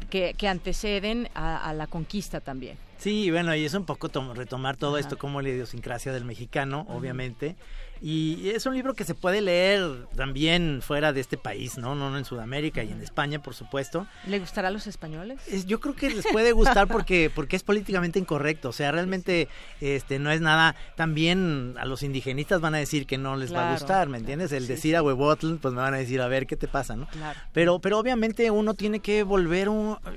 que, 0.10 0.34
que 0.38 0.48
anteceden 0.48 1.30
a, 1.34 1.74
la 1.74 1.88
conquista 1.88 2.42
también. 2.42 2.78
Sí, 2.98 3.32
bueno, 3.32 3.56
y 3.56 3.66
es 3.66 3.74
un 3.74 3.86
poco 3.86 4.10
retomar 4.34 4.78
todo 4.78 4.98
esto 4.98 5.18
como 5.18 5.42
la 5.42 5.50
idiosincrasia 5.50 6.12
del 6.12 6.26
mexicano, 6.26 6.86
obviamente, 6.90 7.56
y 8.02 8.50
es 8.50 8.66
un 8.66 8.74
libro 8.74 8.96
que 8.96 9.04
se 9.04 9.14
puede 9.14 9.42
leer 9.42 10.08
también 10.16 10.82
fuera 10.82 11.14
de 11.14 11.22
este 11.22 11.38
país, 11.38 11.78
¿no? 11.78 11.94
No, 11.94 12.18
en 12.18 12.26
Sudamérica 12.26 12.84
y 12.84 12.92
en 12.92 13.02
España, 13.02 13.44
por 13.44 13.54
supuesto. 13.54 14.08
¿Le 14.26 14.40
gustará 14.40 14.70
a 14.70 14.72
los 14.72 14.88
españoles? 14.88 15.40
yo 15.68 15.80
creo 15.80 15.96
que 15.96 16.10
les 16.10 16.26
puede 16.32 16.52
gustar 16.52 16.88
porque, 16.88 17.32
porque 17.34 17.56
es 17.56 17.64
políticamente 17.64 18.18
incorrecto. 18.18 18.70
O 18.70 18.74
sea, 18.74 18.92
realmente 18.92 19.50
este 19.82 20.18
no 20.18 20.32
es 20.32 20.42
nada. 20.42 20.76
También 20.96 21.76
a 21.80 21.86
los 21.86 22.02
indigenistas 22.02 22.60
van 22.60 22.74
a 22.74 22.80
decir 22.80 23.06
que 23.06 23.20
no 23.20 23.36
les 23.36 23.54
va 23.54 23.70
a 23.70 23.74
gustar, 23.74 24.10
¿me 24.10 24.18
entiendes? 24.18 24.52
El 24.52 24.68
decir 24.68 24.96
a 24.96 25.04
huevotl, 25.04 25.58
pues 25.58 25.74
me 25.74 25.82
van 25.82 25.94
a 25.94 25.98
decir, 25.98 26.22
a 26.22 26.28
ver 26.28 26.48
qué 26.48 26.56
te 26.56 26.68
pasa, 26.68 26.96
¿no? 26.96 27.08
Claro. 27.08 27.40
Pero, 27.54 27.80
pero 27.80 28.00
obviamente 28.00 28.50
uno 28.50 28.74
tiene 28.74 29.00
que 29.00 29.22
volver 29.22 29.70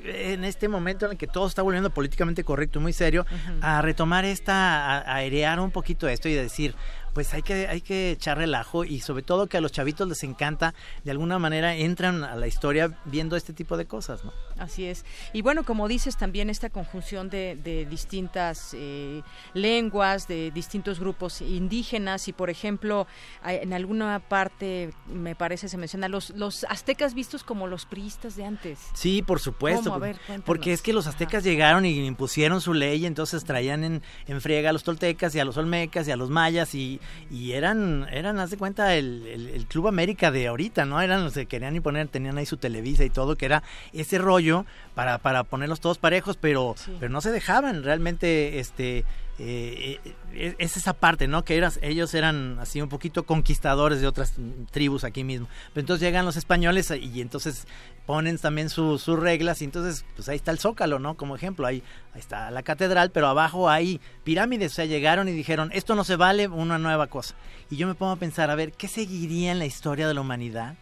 en 0.05 0.44
este 0.44 0.68
momento 0.68 1.05
en 1.05 1.12
el 1.12 1.18
que 1.18 1.27
todo 1.27 1.47
está 1.47 1.61
volviendo 1.61 1.90
políticamente 1.90 2.44
correcto 2.44 2.79
y 2.79 2.83
muy 2.83 2.92
serio, 2.92 3.27
a 3.61 3.83
retomar 3.83 4.25
esta, 4.25 5.01
a 5.01 5.16
airear 5.16 5.61
un 5.61 5.70
poquito 5.70 6.09
esto 6.09 6.29
y 6.29 6.35
decir, 6.35 6.75
pues 7.14 7.33
hay 7.33 7.42
que, 7.42 7.68
hay 7.68 7.81
que 7.81 8.11
echar 8.11 8.38
relajo 8.38 8.85
y 8.85 9.00
sobre 9.00 9.22
todo 9.22 9.46
que 9.46 9.57
a 9.57 9.61
los 9.61 9.70
chavitos 9.70 10.09
les 10.09 10.24
encanta, 10.24 10.74
de 11.05 11.12
alguna 11.12 11.38
manera 11.38 11.74
entran 11.77 12.24
a 12.24 12.35
la 12.35 12.48
historia 12.48 12.98
viendo 13.05 13.37
este 13.37 13.53
tipo 13.53 13.77
de 13.77 13.87
cosas, 13.87 14.24
¿no? 14.24 14.33
Así 14.59 14.85
es. 14.85 15.05
Y 15.33 15.42
bueno, 15.42 15.64
como 15.64 15.87
dices, 15.87 16.16
también 16.16 16.50
esta 16.50 16.70
conjunción 16.70 17.31
de, 17.31 17.57
de 17.62 17.87
distintas 17.87 18.74
eh, 18.74 19.22
lenguas, 19.55 20.27
de 20.27 20.50
distintos 20.50 20.98
grupos 20.98 21.40
indígenas 21.40 22.27
y, 22.27 22.33
por 22.33 22.50
ejemplo, 22.50 23.07
en 23.44 23.72
alguna 23.72 24.18
parte, 24.18 24.92
me 25.07 25.37
parece, 25.37 25.68
se 25.68 25.77
menciona 25.77 26.09
los, 26.09 26.31
los 26.31 26.64
aztecas 26.68 27.14
vistos 27.14 27.44
como 27.44 27.68
los 27.68 27.87
priistas 27.87 28.35
de 28.35 28.44
antes. 28.44 28.81
Sí, 28.94 29.22
por 29.22 29.38
supuesto. 29.38 30.00
porque 30.44 30.72
es 30.72 30.83
que 30.83 30.92
los 30.92 31.07
aztecas 31.07 31.44
llegaron 31.44 31.87
y 31.87 32.05
impusieron 32.05 32.61
su 32.61 32.74
ley, 32.74 33.03
y 33.03 33.07
entonces 33.07 33.44
traían 33.44 33.85
en, 33.85 34.03
en 34.27 34.40
friega 34.40 34.70
a 34.70 34.72
los 34.72 34.83
toltecas 34.83 35.35
y 35.35 35.40
a 35.40 35.44
los 35.44 35.57
olmecas 35.57 36.09
y 36.09 36.11
a 36.11 36.16
los 36.16 36.31
mayas 36.31 36.74
y, 36.74 37.00
y 37.31 37.53
eran, 37.53 38.07
eran, 38.11 38.38
haz 38.38 38.51
de 38.51 38.57
cuenta, 38.57 38.95
el, 38.97 39.27
el, 39.27 39.67
Club 39.67 39.88
América 39.88 40.31
de 40.31 40.47
ahorita, 40.47 40.85
¿no? 40.85 41.01
Eran 41.01 41.25
los 41.25 41.35
que 41.35 41.47
querían 41.47 41.77
imponer, 41.77 42.09
tenían 42.09 42.38
ahí 42.38 42.47
su 42.47 42.57
Televisa 42.57 43.05
y 43.05 43.11
todo, 43.11 43.37
que 43.37 43.47
era 43.47 43.62
ese 43.93 44.19
rollo 44.19 44.67
para, 44.95 45.19
para 45.19 45.45
ponerlos 45.45 45.81
todos 45.81 45.99
parejos, 45.99 46.37
pero, 46.37 46.75
pero 47.01 47.11
no 47.11 47.21
se 47.21 47.33
dejaban 47.33 47.83
realmente, 47.83 48.59
este, 48.61 49.05
eh, 49.38 49.99
eh, 50.33 50.55
es 50.59 50.77
esa 50.77 50.92
parte, 50.92 51.27
¿no? 51.27 51.44
Que 51.44 51.57
eras, 51.57 51.81
ellos 51.83 52.14
eran 52.14 52.59
así 52.61 52.81
un 52.81 52.88
poquito 52.88 53.25
conquistadores 53.25 54.01
de 54.01 54.07
otras 54.07 54.35
tribus 54.70 55.03
aquí 55.03 55.25
mismo. 55.25 55.49
Pero 55.73 55.83
entonces 55.83 56.07
llegan 56.07 56.25
los 56.25 56.37
españoles 56.37 56.90
y 56.90 57.20
entonces 57.20 57.66
ponen 58.07 58.38
también 58.38 58.68
sus 58.68 59.07
reglas 59.07 59.61
y 59.61 59.64
entonces 59.64 60.05
pues 60.14 60.29
ahí 60.29 60.37
está 60.37 60.53
el 60.53 60.61
Zócalo, 60.61 61.01
¿no? 61.01 61.16
Como 61.16 61.35
ejemplo, 61.35 61.66
ahí, 61.66 61.83
ahí 62.12 62.20
está 62.20 62.51
la 62.53 62.62
catedral, 62.62 63.11
pero 63.11 63.27
abajo 63.27 63.68
hay 63.68 64.01
pirámides, 64.23 64.73
o 64.73 64.75
sea, 64.77 64.85
llegaron 64.85 65.29
y 65.29 65.33
dijeron, 65.33 65.70
esto 65.73 65.97
no 65.97 66.05
se 66.05 66.14
vale, 66.14 66.47
una 66.47 66.79
nueva 66.79 67.09
cosa. 67.09 67.35
Y 67.70 67.77
yo 67.77 67.88
me 67.88 67.94
pongo 67.94 68.12
a 68.12 68.16
pensar, 68.16 68.51
a 68.51 68.55
ver, 68.55 68.73
¿qué 68.73 68.87
seguiría 68.87 69.51
en 69.51 69.59
la 69.59 69.66
historia 69.66 70.07
de 70.07 70.14
la 70.14 70.20
humanidad? 70.20 70.77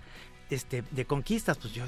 Este, 0.51 0.85
de 0.91 1.07
conquistas, 1.07 1.57
pues 1.57 1.73
yo 1.73 1.87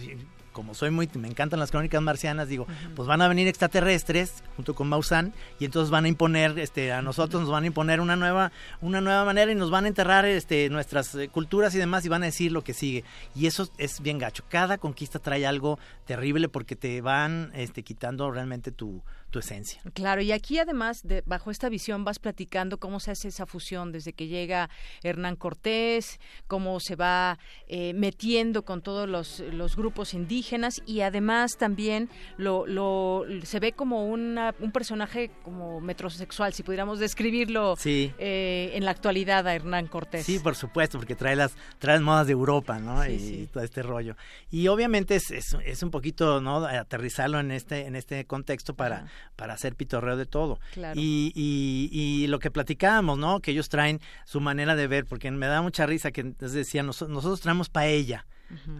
como 0.54 0.72
soy 0.72 0.90
muy, 0.90 1.10
me 1.14 1.28
encantan 1.28 1.60
las 1.60 1.70
crónicas 1.70 2.00
marcianas, 2.00 2.48
digo, 2.48 2.66
pues 2.96 3.06
van 3.06 3.20
a 3.20 3.28
venir 3.28 3.46
extraterrestres 3.48 4.42
junto 4.56 4.74
con 4.74 4.88
Maussan 4.88 5.34
y 5.58 5.66
entonces 5.66 5.90
van 5.90 6.06
a 6.06 6.08
imponer, 6.08 6.58
este, 6.58 6.92
a 6.92 7.02
nosotros 7.02 7.42
nos 7.42 7.50
van 7.50 7.64
a 7.64 7.66
imponer 7.66 8.00
una 8.00 8.16
nueva, 8.16 8.52
una 8.80 9.02
nueva 9.02 9.24
manera 9.26 9.52
y 9.52 9.54
nos 9.54 9.70
van 9.70 9.84
a 9.84 9.88
enterrar, 9.88 10.24
este, 10.24 10.70
nuestras 10.70 11.14
eh, 11.16 11.28
culturas 11.28 11.74
y 11.74 11.78
demás 11.78 12.06
y 12.06 12.08
van 12.08 12.22
a 12.22 12.26
decir 12.26 12.52
lo 12.52 12.62
que 12.62 12.72
sigue. 12.72 13.04
Y 13.34 13.46
eso 13.46 13.68
es 13.76 14.00
bien 14.00 14.18
gacho. 14.18 14.44
Cada 14.48 14.78
conquista 14.78 15.18
trae 15.18 15.44
algo 15.44 15.78
terrible 16.06 16.48
porque 16.48 16.76
te 16.76 17.00
van, 17.00 17.50
este, 17.54 17.82
quitando 17.82 18.30
realmente 18.30 18.70
tu, 18.70 19.02
esencia. 19.38 19.80
Claro, 19.92 20.22
y 20.22 20.32
aquí 20.32 20.58
además, 20.58 21.02
de, 21.02 21.22
bajo 21.26 21.50
esta 21.50 21.68
visión, 21.68 22.04
vas 22.04 22.18
platicando 22.18 22.78
cómo 22.78 23.00
se 23.00 23.10
hace 23.10 23.28
esa 23.28 23.46
fusión 23.46 23.92
desde 23.92 24.12
que 24.12 24.26
llega 24.26 24.70
Hernán 25.02 25.36
Cortés, 25.36 26.20
cómo 26.46 26.80
se 26.80 26.96
va 26.96 27.38
eh, 27.66 27.92
metiendo 27.94 28.64
con 28.64 28.82
todos 28.82 29.08
los, 29.08 29.40
los, 29.40 29.76
grupos 29.76 30.14
indígenas 30.14 30.82
y 30.86 31.00
además 31.00 31.56
también 31.56 32.08
lo, 32.36 32.66
lo 32.66 33.24
se 33.42 33.58
ve 33.58 33.72
como 33.72 34.06
una, 34.06 34.54
un 34.60 34.70
personaje 34.70 35.30
como 35.42 35.80
metrosexual, 35.80 36.52
si 36.52 36.62
pudiéramos 36.62 36.98
describirlo 36.98 37.74
eh, 37.84 38.70
en 38.74 38.84
la 38.84 38.90
actualidad 38.92 39.46
a 39.46 39.54
Hernán 39.54 39.88
Cortés. 39.88 40.24
Sí, 40.24 40.38
por 40.38 40.54
supuesto, 40.54 40.98
porque 40.98 41.16
trae 41.16 41.34
las, 41.36 41.56
trae 41.78 41.98
modas 42.00 42.26
de 42.26 42.32
Europa, 42.32 42.78
¿no? 42.78 43.04
y 43.06 43.48
todo 43.52 43.62
este 43.64 43.82
rollo. 43.82 44.16
Y 44.50 44.68
obviamente 44.68 45.16
es, 45.16 45.30
es, 45.30 45.82
un 45.82 45.90
poquito, 45.90 46.40
¿no? 46.40 46.64
Aterrizarlo 46.64 47.40
en 47.40 47.50
este, 47.50 47.86
en 47.86 47.96
este 47.96 48.24
contexto 48.24 48.74
para 48.74 49.06
para 49.36 49.54
hacer 49.54 49.74
pitorreo 49.74 50.16
de 50.16 50.26
todo. 50.26 50.58
Y, 50.94 51.32
y, 51.34 51.88
y, 51.92 52.26
lo 52.28 52.38
que 52.38 52.50
platicábamos, 52.50 53.18
¿no? 53.18 53.40
Que 53.40 53.50
ellos 53.50 53.68
traen 53.68 54.00
su 54.24 54.40
manera 54.40 54.76
de 54.76 54.86
ver, 54.86 55.04
porque 55.04 55.30
me 55.30 55.46
da 55.46 55.62
mucha 55.62 55.86
risa 55.86 56.10
que 56.10 56.22
decían, 56.38 56.86
nosotros 56.86 57.40
traemos 57.40 57.68
paella. 57.68 58.26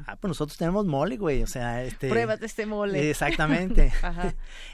Ah, 0.06 0.16
pues 0.16 0.28
nosotros 0.28 0.56
tenemos 0.56 0.86
mole, 0.86 1.16
güey, 1.16 1.42
o 1.42 1.46
sea, 1.46 1.82
este... 1.84 2.08
Pruebas 2.08 2.38
de 2.40 2.46
este 2.46 2.66
mole. 2.66 3.10
Exactamente. 3.10 3.92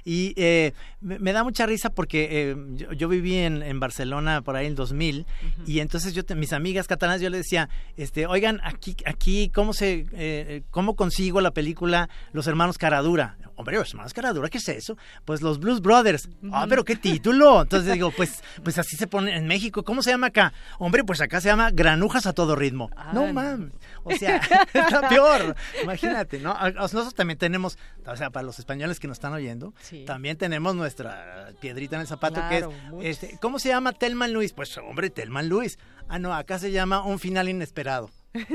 Y 0.05 0.35
eh, 0.37 0.73
me, 1.01 1.33
da 1.33 1.45
mucha 1.45 1.67
risa 1.67 1.91
porque 1.91 2.29
eh, 2.31 2.57
yo, 2.97 3.09
viví 3.09 3.37
en, 3.37 3.63
en, 3.63 3.81
Barcelona 3.81 4.43
por 4.43 4.57
ahí 4.57 4.67
en 4.67 4.73
el 4.73 4.77
2000 4.77 5.27
y 5.67 5.81
entonces 5.81 6.15
yo, 6.15 6.23
mis 6.37 6.53
amigas 6.53 6.87
catalanas, 6.87 7.21
yo 7.21 7.31
les 7.31 7.41
decía, 7.41 7.69
este, 7.97 8.27
oigan, 8.27 8.61
aquí, 8.65 8.97
aquí, 9.05 9.51
¿cómo 9.55 9.73
se, 9.73 10.07
eh, 10.13 10.63
cómo 10.71 10.97
consigo 10.97 11.41
la 11.41 11.53
película 11.53 12.09
Los 12.33 12.47
Hermanos 12.47 12.79
Caradura? 12.79 13.37
Hombre, 13.61 13.77
Los 13.77 13.91
Hermanos 13.91 14.15
Caradura, 14.15 14.49
¿qué 14.49 14.57
es 14.57 14.69
eso? 14.71 14.97
Pues 15.27 15.43
los 15.43 15.61
Blues 15.61 15.83
Brothers. 15.83 16.31
Ah, 16.51 16.65
pero 16.67 16.83
qué 16.83 16.97
título. 16.97 17.61
Entonces 17.61 17.93
digo, 17.93 18.11
pues, 18.11 18.43
pues 18.65 18.79
así 18.79 18.97
se 18.97 19.07
pone 19.07 19.37
en 19.37 19.47
México. 19.47 19.83
¿Cómo 19.83 20.03
se 20.03 20.11
llama 20.11 20.29
acá? 20.29 20.55
Hombre, 20.79 21.05
pues 21.05 21.21
acá 21.21 21.43
se 21.43 21.49
llama 21.49 21.71
Granujas 21.71 22.25
a 22.27 22.33
todo 22.33 22.57
ritmo. 22.57 22.91
no 23.13 23.31
mames. 23.33 23.73
O 24.03 24.13
sea, 24.13 24.37
está 24.73 25.09
peor. 25.11 25.55
Imagínate, 25.83 26.41
¿no? 26.41 26.57
Nosotros 26.71 27.15
también 27.15 27.39
tenemos, 27.39 27.77
o 28.07 28.17
sea, 28.17 28.31
para 28.31 28.45
los 28.47 28.59
españoles 28.59 28.99
que 28.99 29.09
nos 29.09 29.19
están 29.19 29.35
oyendo, 29.35 29.75
también 30.07 30.39
tenemos 30.39 30.75
nuestra 30.75 31.51
piedrita 31.61 31.97
en 31.97 32.01
el 32.03 32.09
zapato 32.09 32.41
que 32.49 32.59
es, 32.59 32.65
este, 33.03 33.39
¿cómo 33.43 33.59
se 33.59 33.69
llama 33.69 33.93
Telman 33.93 34.33
Luis? 34.33 34.55
Pues, 34.55 34.75
hombre, 34.79 35.11
Telman 35.11 35.51
Luis. 35.51 35.79
Ah, 36.09 36.19
no, 36.19 36.35
acá 36.35 36.59
se 36.59 36.73
llama 36.73 37.05
Un 37.05 37.19
Final 37.19 37.51
Inesperado. 37.51 38.11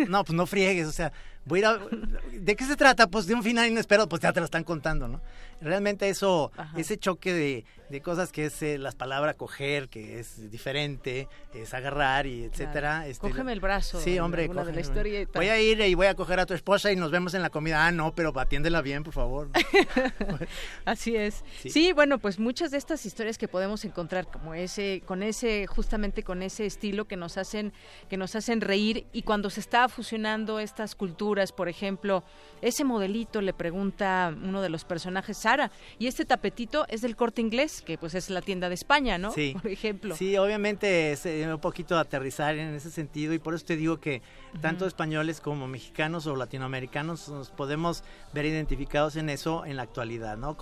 No, 0.08 0.24
pues 0.24 0.36
no 0.36 0.46
friegues, 0.46 0.88
o 0.88 0.92
sea, 0.92 1.12
voy 1.46 1.64
a, 1.64 1.78
¿de 2.32 2.56
qué 2.56 2.66
se 2.66 2.76
trata? 2.76 3.08
Pues 3.08 3.28
de 3.28 3.34
un 3.34 3.44
final 3.44 3.68
inesperado, 3.68 4.08
pues 4.08 4.22
ya 4.22 4.32
te 4.32 4.40
lo 4.40 4.46
están 4.46 4.64
contando, 4.64 5.08
¿no? 5.08 5.22
Realmente 5.62 6.10
eso, 6.10 6.52
ese 6.78 6.98
choque 6.98 7.34
de, 7.34 7.66
de 7.90 8.02
cosas 8.02 8.32
que 8.32 8.46
es 8.46 8.62
eh, 8.62 8.78
las 8.78 8.96
palabras 8.96 9.36
coger, 9.36 9.90
que 9.90 10.20
es 10.20 10.50
diferente, 10.50 11.28
es 11.54 11.74
agarrar 11.74 12.26
y 12.26 12.44
etcétera. 12.44 13.08
Este, 13.08 13.22
Cógeme 13.28 13.54
el 13.54 13.60
brazo. 13.60 14.00
Sí, 14.00 14.20
hombre, 14.20 14.48
de 14.48 14.74
la 14.74 14.82
historia 14.82 15.28
voy 15.34 15.48
a 15.50 15.60
ir 15.60 15.80
y 15.82 15.94
voy 15.94 16.08
a 16.08 16.16
coger 16.16 16.40
a 16.40 16.46
tu 16.46 16.54
esposa 16.54 16.92
y 16.92 16.96
nos 16.96 17.12
vemos 17.12 17.34
en 17.34 17.42
la 17.42 17.50
comida. 17.50 17.86
Ah, 17.86 17.92
no, 17.92 18.14
pero 18.14 18.38
atiéndela 18.40 18.82
bien, 18.82 19.04
por 19.04 19.14
favor. 19.14 19.50
Así 20.86 21.16
es. 21.16 21.44
Sí. 21.60 21.94
bueno, 21.94 22.20
pues 22.20 22.40
muchas 22.40 22.72
de 22.72 22.78
estas 22.78 23.06
historias 23.06 23.38
que 23.38 23.48
podemos 23.48 23.86
encontrar 23.86 24.28
como 24.28 24.54
ese, 24.54 25.04
con 25.06 25.24
ese, 25.24 25.68
justamente 25.68 26.24
con 26.24 26.42
ese 26.42 26.66
estilo 26.66 27.06
que 27.06 27.18
nos 27.18 27.38
hacen, 27.38 27.74
que 28.10 28.18
nos 28.18 28.36
hacen 28.36 28.62
reír 28.62 29.06
y 29.14 29.24
cuando 29.24 29.50
se 29.50 29.60
está 29.60 29.88
fusionando 29.90 30.60
estas 30.60 30.96
culturas, 30.96 31.52
por 31.52 31.70
ejemplo, 31.70 32.24
ese 32.62 32.84
modelito 32.84 33.42
le 33.42 33.54
pregunta 33.54 34.34
uno 34.36 34.62
de 34.62 34.70
los 34.70 34.86
personajes, 34.86 35.38
Sara, 35.38 35.72
y 36.00 36.08
este 36.08 36.26
tapetito 36.26 36.86
es 36.90 37.02
del 37.02 37.16
corte 37.16 37.42
inglés 37.42 37.75
que 37.82 37.98
pues 37.98 38.16
es 38.16 38.30
la 38.30 38.42
tienda 38.42 38.70
de 38.70 38.76
España, 38.76 39.18
¿no? 39.18 39.32
Sí. 39.32 39.56
Por 39.62 39.72
ejemplo. 39.72 40.16
Sí, 40.16 40.38
obviamente 40.38 41.12
es 41.12 41.26
eh, 41.26 41.48
un 41.52 41.60
poquito 41.60 41.98
aterrizar 41.98 42.56
en 42.58 42.74
ese 42.74 42.92
sentido 42.92 43.34
y 43.34 43.40
por 43.40 43.54
eso 43.54 43.66
te 43.66 43.76
digo 43.76 44.00
que 44.00 44.22
tanto 44.62 44.86
españoles 44.86 45.42
como 45.42 45.68
mexicanos 45.68 46.28
o 46.28 46.36
latinoamericanos 46.36 47.30
nos 47.30 47.50
podemos 47.50 48.04
ver 48.34 48.46
identificados 48.46 49.16
en 49.16 49.30
eso 49.30 49.66
en 49.66 49.78
la 49.78 49.84
actualidad, 49.84 50.38
¿no? 50.38 50.58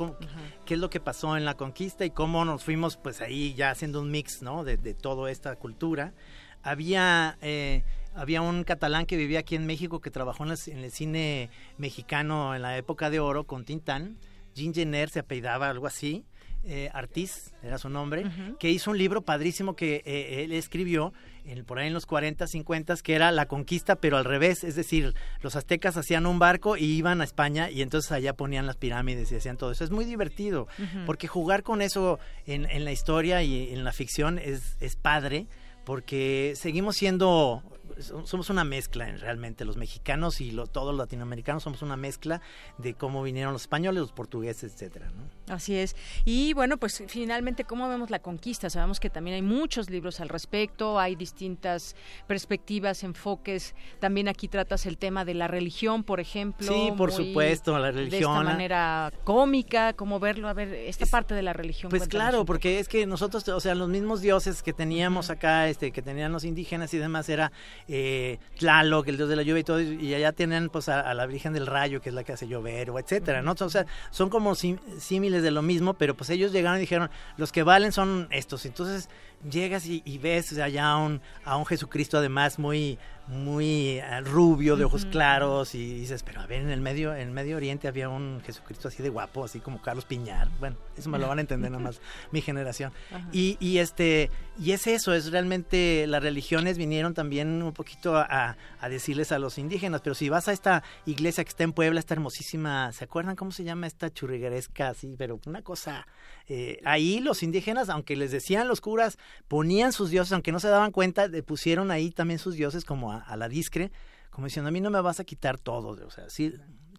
¿Qué 0.66 0.74
es 0.74 0.80
lo 0.80 0.90
que 0.90 1.00
pasó 1.00 1.38
en 1.38 1.46
la 1.46 1.56
conquista 1.56 2.06
y 2.06 2.10
cómo 2.12 2.46
nos 2.46 2.64
fuimos 2.64 2.98
pues 2.98 3.22
ahí 3.22 3.54
ya 3.54 3.72
haciendo 3.72 4.02
un 4.02 4.12
mix, 4.12 4.42
¿no? 4.42 4.64
De, 4.64 4.78
toda 4.94 5.32
esta 5.32 5.56
cultura. 5.56 6.14
Había... 6.62 7.38
Eh, 7.42 7.84
había 8.16 8.42
un 8.42 8.64
catalán 8.64 9.06
que 9.06 9.18
vivía 9.18 9.40
aquí 9.40 9.56
en 9.56 9.66
México 9.66 10.00
que 10.00 10.12
trabajó 10.12 10.46
en, 10.46 10.52
el 10.52 10.92
cine 10.92 11.50
mexicano 11.78 12.56
en 12.56 12.62
la 12.62 12.78
época 12.78 13.10
de 13.10 13.20
oro 13.20 13.46
con 13.46 13.66
Tintán. 13.66 14.18
Jean 14.54 14.74
Jenner 14.74 15.10
se 15.10 15.20
apellidaba 15.20 15.70
algo 15.70 15.88
así 15.88 16.26
eh, 16.66 16.90
Artis, 16.94 17.54
era 17.62 17.78
su 17.78 17.90
nombre, 17.90 18.26
que 18.60 18.70
hizo 18.70 18.92
un 18.92 18.98
libro 18.98 19.22
padrísimo 19.22 19.76
que 19.76 20.02
eh, 20.06 20.44
él 20.44 20.54
escribió 20.54 21.14
en, 21.46 21.66
por 21.66 21.80
ahí 21.80 21.88
en 21.88 21.94
los 21.94 22.06
40, 22.06 22.48
50, 22.48 22.96
que 23.04 23.16
era 23.16 23.32
La 23.32 23.48
Conquista, 23.48 23.98
pero 23.98 24.18
al 24.18 24.24
revés, 24.24 24.64
es 24.64 24.76
decir, 24.76 25.14
los 25.42 25.56
aztecas 25.56 25.98
hacían 25.98 26.26
un 26.26 26.40
barco 26.40 26.78
y 26.78 26.86
iban 26.86 27.20
a 27.20 27.26
España 27.26 27.70
y 27.70 27.82
entonces 27.82 28.12
allá 28.14 28.34
ponían 28.34 28.66
las 28.66 28.78
pirámides 28.78 29.32
y 29.32 29.36
hacían 29.36 29.58
todo 29.58 29.72
eso. 29.72 29.84
Es 29.84 29.92
muy 29.92 30.06
divertido, 30.06 30.68
porque 31.06 31.28
jugar 31.28 31.64
con 31.64 31.82
eso 31.82 32.20
en, 32.46 32.66
en, 32.70 32.86
la 32.86 32.92
historia 32.92 33.44
y 33.44 33.74
en 33.74 33.84
la 33.84 33.92
ficción 33.92 34.40
es, 34.40 34.78
es 34.80 34.96
padre, 34.96 35.48
porque 35.84 36.54
seguimos 36.56 36.96
siendo 36.96 37.62
somos 38.00 38.50
una 38.50 38.64
mezcla 38.64 39.06
realmente 39.18 39.66
los 39.66 39.78
mexicanos 39.78 40.42
y 40.42 40.56
todos 40.72 40.94
los 40.94 40.98
latinoamericanos 40.98 41.64
somos 41.64 41.82
una 41.82 41.98
mezcla 41.98 42.42
de 42.78 42.94
cómo 42.94 43.24
vinieron 43.24 43.54
los 43.54 43.64
españoles, 43.64 44.02
los 44.02 44.12
portugueses, 44.12 44.74
etcétera, 44.74 45.12
¿no? 45.12 45.54
Así 45.54 45.76
es. 45.76 45.96
Y 46.26 46.54
bueno, 46.54 46.78
pues 46.78 47.04
finalmente, 47.08 47.64
¿cómo 47.64 47.90
vemos 47.90 48.10
la 48.10 48.20
conquista? 48.20 48.70
Sabemos 48.70 49.00
que 49.00 49.10
también 49.10 49.36
hay 49.36 49.42
muchos 49.42 49.90
libros 49.90 50.20
al 50.20 50.30
respecto, 50.30 51.00
hay 51.00 51.16
distintas 51.16 51.96
perspectivas, 52.28 53.04
enfoques. 53.04 53.76
También 54.00 54.28
aquí 54.28 54.48
tratas 54.48 54.86
el 54.86 54.98
tema 54.98 55.26
de 55.26 55.34
la 55.34 55.48
religión, 55.48 56.04
por 56.04 56.20
ejemplo. 56.20 56.68
Sí, 56.68 56.92
por 56.98 57.12
supuesto, 57.12 57.78
la 57.78 57.92
religión. 57.92 58.10
De 58.10 58.18
esta 58.18 58.44
manera 58.44 59.14
cómica, 59.24 59.94
¿cómo 59.94 60.20
verlo? 60.20 60.48
A 60.48 60.54
ver, 60.54 60.74
esta 60.74 61.06
parte 61.06 61.34
de 61.34 61.42
la 61.42 61.54
religión. 61.54 61.90
Pues 61.90 62.08
claro, 62.08 62.46
porque 62.46 62.80
es 62.80 62.88
que 62.88 63.06
nosotros, 63.06 63.48
o 63.48 63.60
sea, 63.60 63.76
los 63.76 63.90
mismos 63.90 64.22
dioses 64.22 64.64
que 64.64 64.74
teníamos 64.74 65.30
acá, 65.30 65.68
este, 65.68 65.92
que 65.92 66.02
tenían 66.02 66.32
los 66.32 66.44
indígenas 66.44 66.94
y 66.94 66.98
demás, 66.98 67.30
era 67.30 67.52
eh, 67.88 68.40
Tlaloc, 68.58 69.08
el 69.08 69.18
dios 69.18 69.30
de 69.30 69.36
la 69.36 69.44
lluvia 69.44 69.60
y 69.60 69.64
todo, 69.64 69.82
y 69.82 70.14
allá 70.14 70.32
tienen 70.32 70.70
pues 70.70 70.90
a, 70.90 71.14
la 71.14 71.26
Virgen 71.26 71.54
del 71.54 71.68
Rayo, 71.68 72.02
que 72.02 72.10
es 72.10 72.16
la 72.16 72.24
que 72.24 72.34
hace 72.34 72.48
llover, 72.48 72.90
o 72.90 73.00
etcétera, 73.00 73.42
¿no? 73.42 73.56
O 73.60 73.70
sea, 73.70 73.86
son 74.12 74.30
como 74.30 74.56
símiles 74.56 75.44
de 75.44 75.52
lo 75.52 75.62
mismo, 75.62 75.94
pero 75.94 76.16
pues 76.16 76.30
ellos 76.30 76.52
llegaron 76.52 76.78
y 76.78 76.82
dijeron, 76.82 77.10
los 77.38 77.52
que 77.52 77.64
valen 77.64 77.92
son 77.92 78.28
estos. 78.32 78.66
Entonces 78.66 79.10
llegas 79.50 79.86
y, 79.86 80.18
ves 80.18 80.58
allá 80.58 80.92
a 80.92 80.98
un, 80.98 81.22
a 81.44 81.58
un 81.58 81.66
Jesucristo 81.66 82.18
además 82.18 82.60
muy 82.60 82.98
muy 83.28 84.00
eh, 84.00 84.22
rubio, 84.22 84.76
de 84.76 84.84
ojos 84.84 85.06
claros, 85.06 85.76
y 85.76 85.94
dices, 85.94 86.24
pero 86.24 86.42
a 86.42 86.48
ver, 86.48 86.62
en 86.62 86.70
el 86.70 86.82
medio, 86.82 87.14
en 87.14 87.30
el 87.30 87.32
Medio 87.32 87.56
Oriente 87.56 87.88
había 87.88 88.10
un 88.10 88.42
Jesucristo 88.46 88.90
así 88.90 89.02
de 89.02 89.10
guapo, 89.10 89.46
así 89.46 89.60
como 89.60 89.82
Carlos 89.82 90.06
Piñar. 90.06 90.50
Bueno, 90.60 90.76
eso 90.98 91.10
me 91.10 91.18
lo 91.18 91.28
van 91.28 91.38
a 91.38 91.42
entender 91.42 91.72
nada 91.72 91.84
más 91.84 92.02
mi 92.32 92.42
generación. 92.42 92.92
Y, 93.32 93.58
y 93.60 93.78
este, 93.78 94.30
y 94.60 94.72
es 94.72 94.88
eso, 94.88 95.14
es 95.14 95.32
realmente 95.32 96.06
las 96.08 96.22
religiones 96.22 96.78
vinieron 96.78 97.14
también 97.14 97.64
un 97.64 97.72
poquito 97.72 98.18
a, 98.18 98.58
a, 98.80 98.90
decirles 98.90 99.32
a 99.32 99.40
los 99.40 99.58
indígenas, 99.58 100.02
pero 100.02 100.16
si 100.16 100.28
vas 100.30 100.48
a 100.48 100.52
esta 100.52 100.84
iglesia 101.06 101.44
que 101.44 101.50
está 101.50 101.64
en 101.64 101.72
Puebla, 101.72 102.00
está 102.00 102.16
hermosísima, 102.16 102.92
¿se 102.92 103.06
acuerdan 103.06 103.36
cómo 103.36 103.52
se 103.52 103.64
llama 103.64 103.88
esta 103.88 104.12
churrigueresca 104.12 104.90
así? 104.90 105.16
Pero 105.18 105.40
una 105.46 105.62
cosa, 105.62 106.06
eh, 106.48 106.80
ahí 106.86 107.20
los 107.20 107.44
indígenas, 107.44 107.90
aunque 107.90 108.16
les 108.16 108.32
decían 108.32 108.68
los 108.68 108.82
curas, 108.82 109.18
ponían 109.48 109.94
sus 109.94 110.10
dioses, 110.10 110.34
aunque 110.34 110.52
no 110.52 110.60
se 110.60 110.68
daban 110.68 110.92
cuenta, 110.92 111.30
pusieron 111.46 111.92
ahí 111.92 112.12
también 112.12 112.40
sus 112.40 112.56
dioses 112.56 112.86
como 112.86 113.12
a, 113.12 113.36
la 113.38 113.48
discre, 113.50 113.92
como 114.30 114.48
diciendo, 114.48 114.70
a 114.70 114.72
mí 114.72 114.82
no 114.82 114.90
me 114.90 115.02
vas 115.02 115.20
a 115.20 115.24
quitar 115.24 115.58
todo, 115.58 116.06
o 116.06 116.12
sea, 116.12 116.30
sí, 116.30 116.54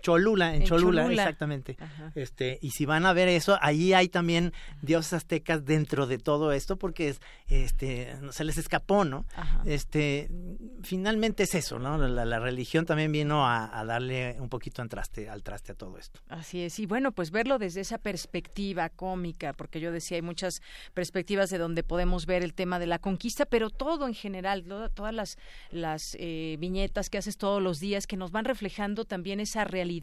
Cholula, 0.04 0.54
en, 0.54 0.64
Cholula, 0.64 1.10
exactamente. 1.10 1.78
Este, 2.14 2.58
y 2.60 2.72
si 2.72 2.84
van 2.84 3.06
a 3.06 3.14
ver 3.14 3.26
eso, 3.26 3.56
ahí 3.62 3.94
hay 3.94 4.08
también 4.08 4.52
dioses 4.82 5.14
aztecas 5.14 5.64
dentro 5.64 6.06
de 6.06 6.18
todo 6.18 6.52
esto, 6.52 6.76
porque 6.76 7.08
es, 7.08 7.22
este, 7.48 8.14
se 8.30 8.44
les 8.44 8.58
escapó, 8.58 9.06
¿no? 9.06 9.24
Este, 9.64 10.30
finalmente 10.82 11.44
es 11.44 11.54
eso, 11.54 11.78
¿no? 11.78 11.96
La, 11.96 12.38
religión 12.38 12.84
también 12.84 13.12
vino 13.12 13.48
a, 13.48 13.82
darle 13.86 14.36
un 14.40 14.50
poquito 14.50 14.82
al 14.82 14.90
traste, 14.90 15.30
al 15.30 15.42
traste 15.42 15.72
a 15.72 15.74
todo 15.74 15.96
esto. 15.96 16.20
Así 16.28 16.60
es, 16.60 16.78
y 16.78 16.84
bueno, 16.84 17.12
pues 17.12 17.30
verlo 17.30 17.58
desde 17.58 17.80
esa 17.80 17.96
perspectiva 17.96 18.90
cómica, 18.90 19.54
porque 19.54 19.80
yo 19.80 19.90
decía, 19.90 20.16
hay 20.16 20.22
muchas 20.22 20.60
perspectivas 20.92 21.48
de 21.48 21.56
donde 21.56 21.82
podemos 21.82 22.26
ver 22.26 22.42
el 22.42 22.52
tema 22.52 22.78
de 22.78 22.86
la 22.86 22.98
conquista, 22.98 23.46
pero 23.46 23.70
todo 23.70 24.06
en 24.06 24.14
general, 24.14 24.66
todas 24.92 25.14
las, 25.14 25.38
las 25.70 26.14
eh, 26.20 26.56
viñetas 26.58 27.08
que 27.08 27.16
haces 27.16 27.38
todos 27.38 27.62
los 27.62 27.80
días, 27.80 28.06
que 28.06 28.18
nos 28.18 28.32
van 28.32 28.44
reflejando 28.44 29.06
también 29.06 29.40
esa 29.40 29.64
realidad 29.64 29.93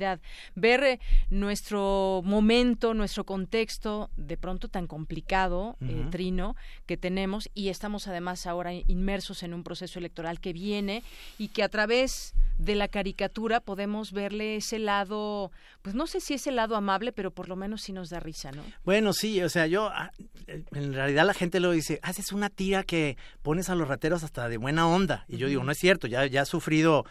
ver 0.55 0.83
eh, 0.83 0.99
nuestro 1.29 2.21
momento, 2.23 2.93
nuestro 2.93 3.25
contexto 3.25 4.09
de 4.17 4.37
pronto 4.37 4.67
tan 4.67 4.87
complicado, 4.87 5.75
eh, 5.81 6.05
Trino, 6.09 6.55
que 6.85 6.97
tenemos 6.97 7.49
y 7.53 7.69
estamos 7.69 8.07
además 8.07 8.47
ahora 8.47 8.73
inmersos 8.73 9.43
en 9.43 9.53
un 9.53 9.63
proceso 9.63 9.99
electoral 9.99 10.39
que 10.39 10.53
viene 10.53 11.03
y 11.37 11.49
que 11.49 11.63
a 11.63 11.69
través 11.69 12.33
de 12.57 12.75
la 12.75 12.87
caricatura 12.87 13.59
podemos 13.59 14.11
verle 14.11 14.57
ese 14.57 14.77
lado, 14.77 15.51
pues 15.81 15.95
no 15.95 16.05
sé 16.05 16.19
si 16.19 16.35
es 16.35 16.45
el 16.45 16.55
lado 16.55 16.75
amable, 16.75 17.11
pero 17.11 17.31
por 17.31 17.49
lo 17.49 17.55
menos 17.55 17.81
sí 17.81 17.91
nos 17.91 18.09
da 18.09 18.19
risa, 18.19 18.51
¿no? 18.51 18.61
Bueno, 18.83 19.13
sí, 19.13 19.41
o 19.41 19.49
sea, 19.49 19.65
yo, 19.65 19.87
ah, 19.87 20.11
en 20.47 20.93
realidad 20.93 21.25
la 21.25 21.33
gente 21.33 21.59
lo 21.59 21.71
dice, 21.71 21.99
haces 22.03 22.31
una 22.31 22.49
tira 22.49 22.83
que 22.83 23.17
pones 23.41 23.69
a 23.69 23.75
los 23.75 23.87
rateros 23.87 24.23
hasta 24.23 24.47
de 24.47 24.57
buena 24.57 24.87
onda. 24.87 25.25
Y 25.27 25.37
yo 25.37 25.47
digo, 25.47 25.63
no 25.63 25.71
es 25.71 25.79
cierto, 25.79 26.07
ya, 26.07 26.25
ya 26.27 26.43
ha 26.43 26.45
sufrido 26.45 27.05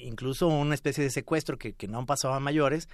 incluso 0.00 0.48
una 0.48 0.74
especie 0.74 1.04
de 1.04 1.10
secuestro 1.10 1.58
que, 1.58 1.74
que 1.74 1.88
no 1.88 1.98
han 1.98 2.06
pasado 2.06 2.15
a 2.24 2.40
mayores, 2.40 2.88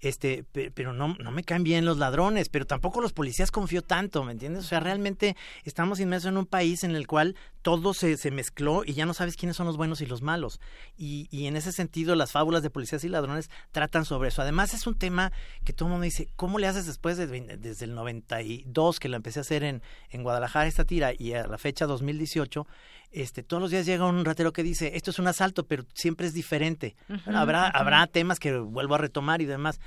este, 0.00 0.44
pero 0.74 0.92
no, 0.92 1.16
no 1.18 1.30
me 1.32 1.42
caen 1.42 1.64
bien 1.64 1.84
los 1.84 1.98
ladrones, 1.98 2.48
pero 2.48 2.66
tampoco 2.66 3.00
los 3.00 3.12
policías 3.12 3.50
confío 3.50 3.82
tanto, 3.82 4.22
¿me 4.22 4.32
entiendes? 4.32 4.64
O 4.64 4.68
sea, 4.68 4.80
realmente 4.80 5.36
estamos 5.64 5.98
inmersos 5.98 6.28
en 6.30 6.36
un 6.36 6.46
país 6.46 6.84
en 6.84 6.94
el 6.94 7.06
cual 7.06 7.34
todo 7.68 7.92
se, 7.92 8.16
se 8.16 8.30
mezcló 8.30 8.82
y 8.82 8.94
ya 8.94 9.04
no 9.04 9.12
sabes 9.12 9.36
quiénes 9.36 9.54
son 9.54 9.66
los 9.66 9.76
buenos 9.76 10.00
y 10.00 10.06
los 10.06 10.22
malos. 10.22 10.58
Y, 10.96 11.28
y 11.30 11.48
en 11.48 11.54
ese 11.54 11.70
sentido, 11.70 12.14
las 12.14 12.32
fábulas 12.32 12.62
de 12.62 12.70
policías 12.70 13.04
y 13.04 13.10
ladrones 13.10 13.50
tratan 13.72 14.06
sobre 14.06 14.30
eso. 14.30 14.40
Además, 14.40 14.72
es 14.72 14.86
un 14.86 14.96
tema 14.96 15.32
que 15.66 15.74
todo 15.74 15.88
el 15.88 15.92
mundo 15.92 16.04
dice, 16.04 16.30
¿cómo 16.34 16.58
le 16.58 16.66
haces 16.66 16.86
después 16.86 17.18
de, 17.18 17.26
desde 17.26 17.84
el 17.84 17.94
92 17.94 18.98
que 18.98 19.10
la 19.10 19.16
empecé 19.16 19.40
a 19.40 19.42
hacer 19.42 19.64
en, 19.64 19.82
en 20.08 20.22
Guadalajara 20.22 20.66
esta 20.66 20.86
tira 20.86 21.12
y 21.12 21.34
a 21.34 21.46
la 21.46 21.58
fecha 21.58 21.84
2018? 21.84 22.66
este, 23.10 23.42
todos 23.42 23.60
los 23.60 23.70
días 23.70 23.86
llega 23.86 24.06
un 24.06 24.24
ratero 24.24 24.52
que 24.52 24.62
dice, 24.62 24.92
esto 24.94 25.10
es 25.10 25.18
un 25.18 25.26
asalto, 25.26 25.66
pero 25.66 25.84
siempre 25.94 26.26
es 26.26 26.32
diferente. 26.32 26.96
habrá, 27.26 27.68
habrá 27.68 28.06
temas 28.06 28.38
que 28.38 28.56
vuelvo 28.56 28.94
a 28.94 28.98
retomar 28.98 29.42
y 29.42 29.44
demás. 29.44 29.78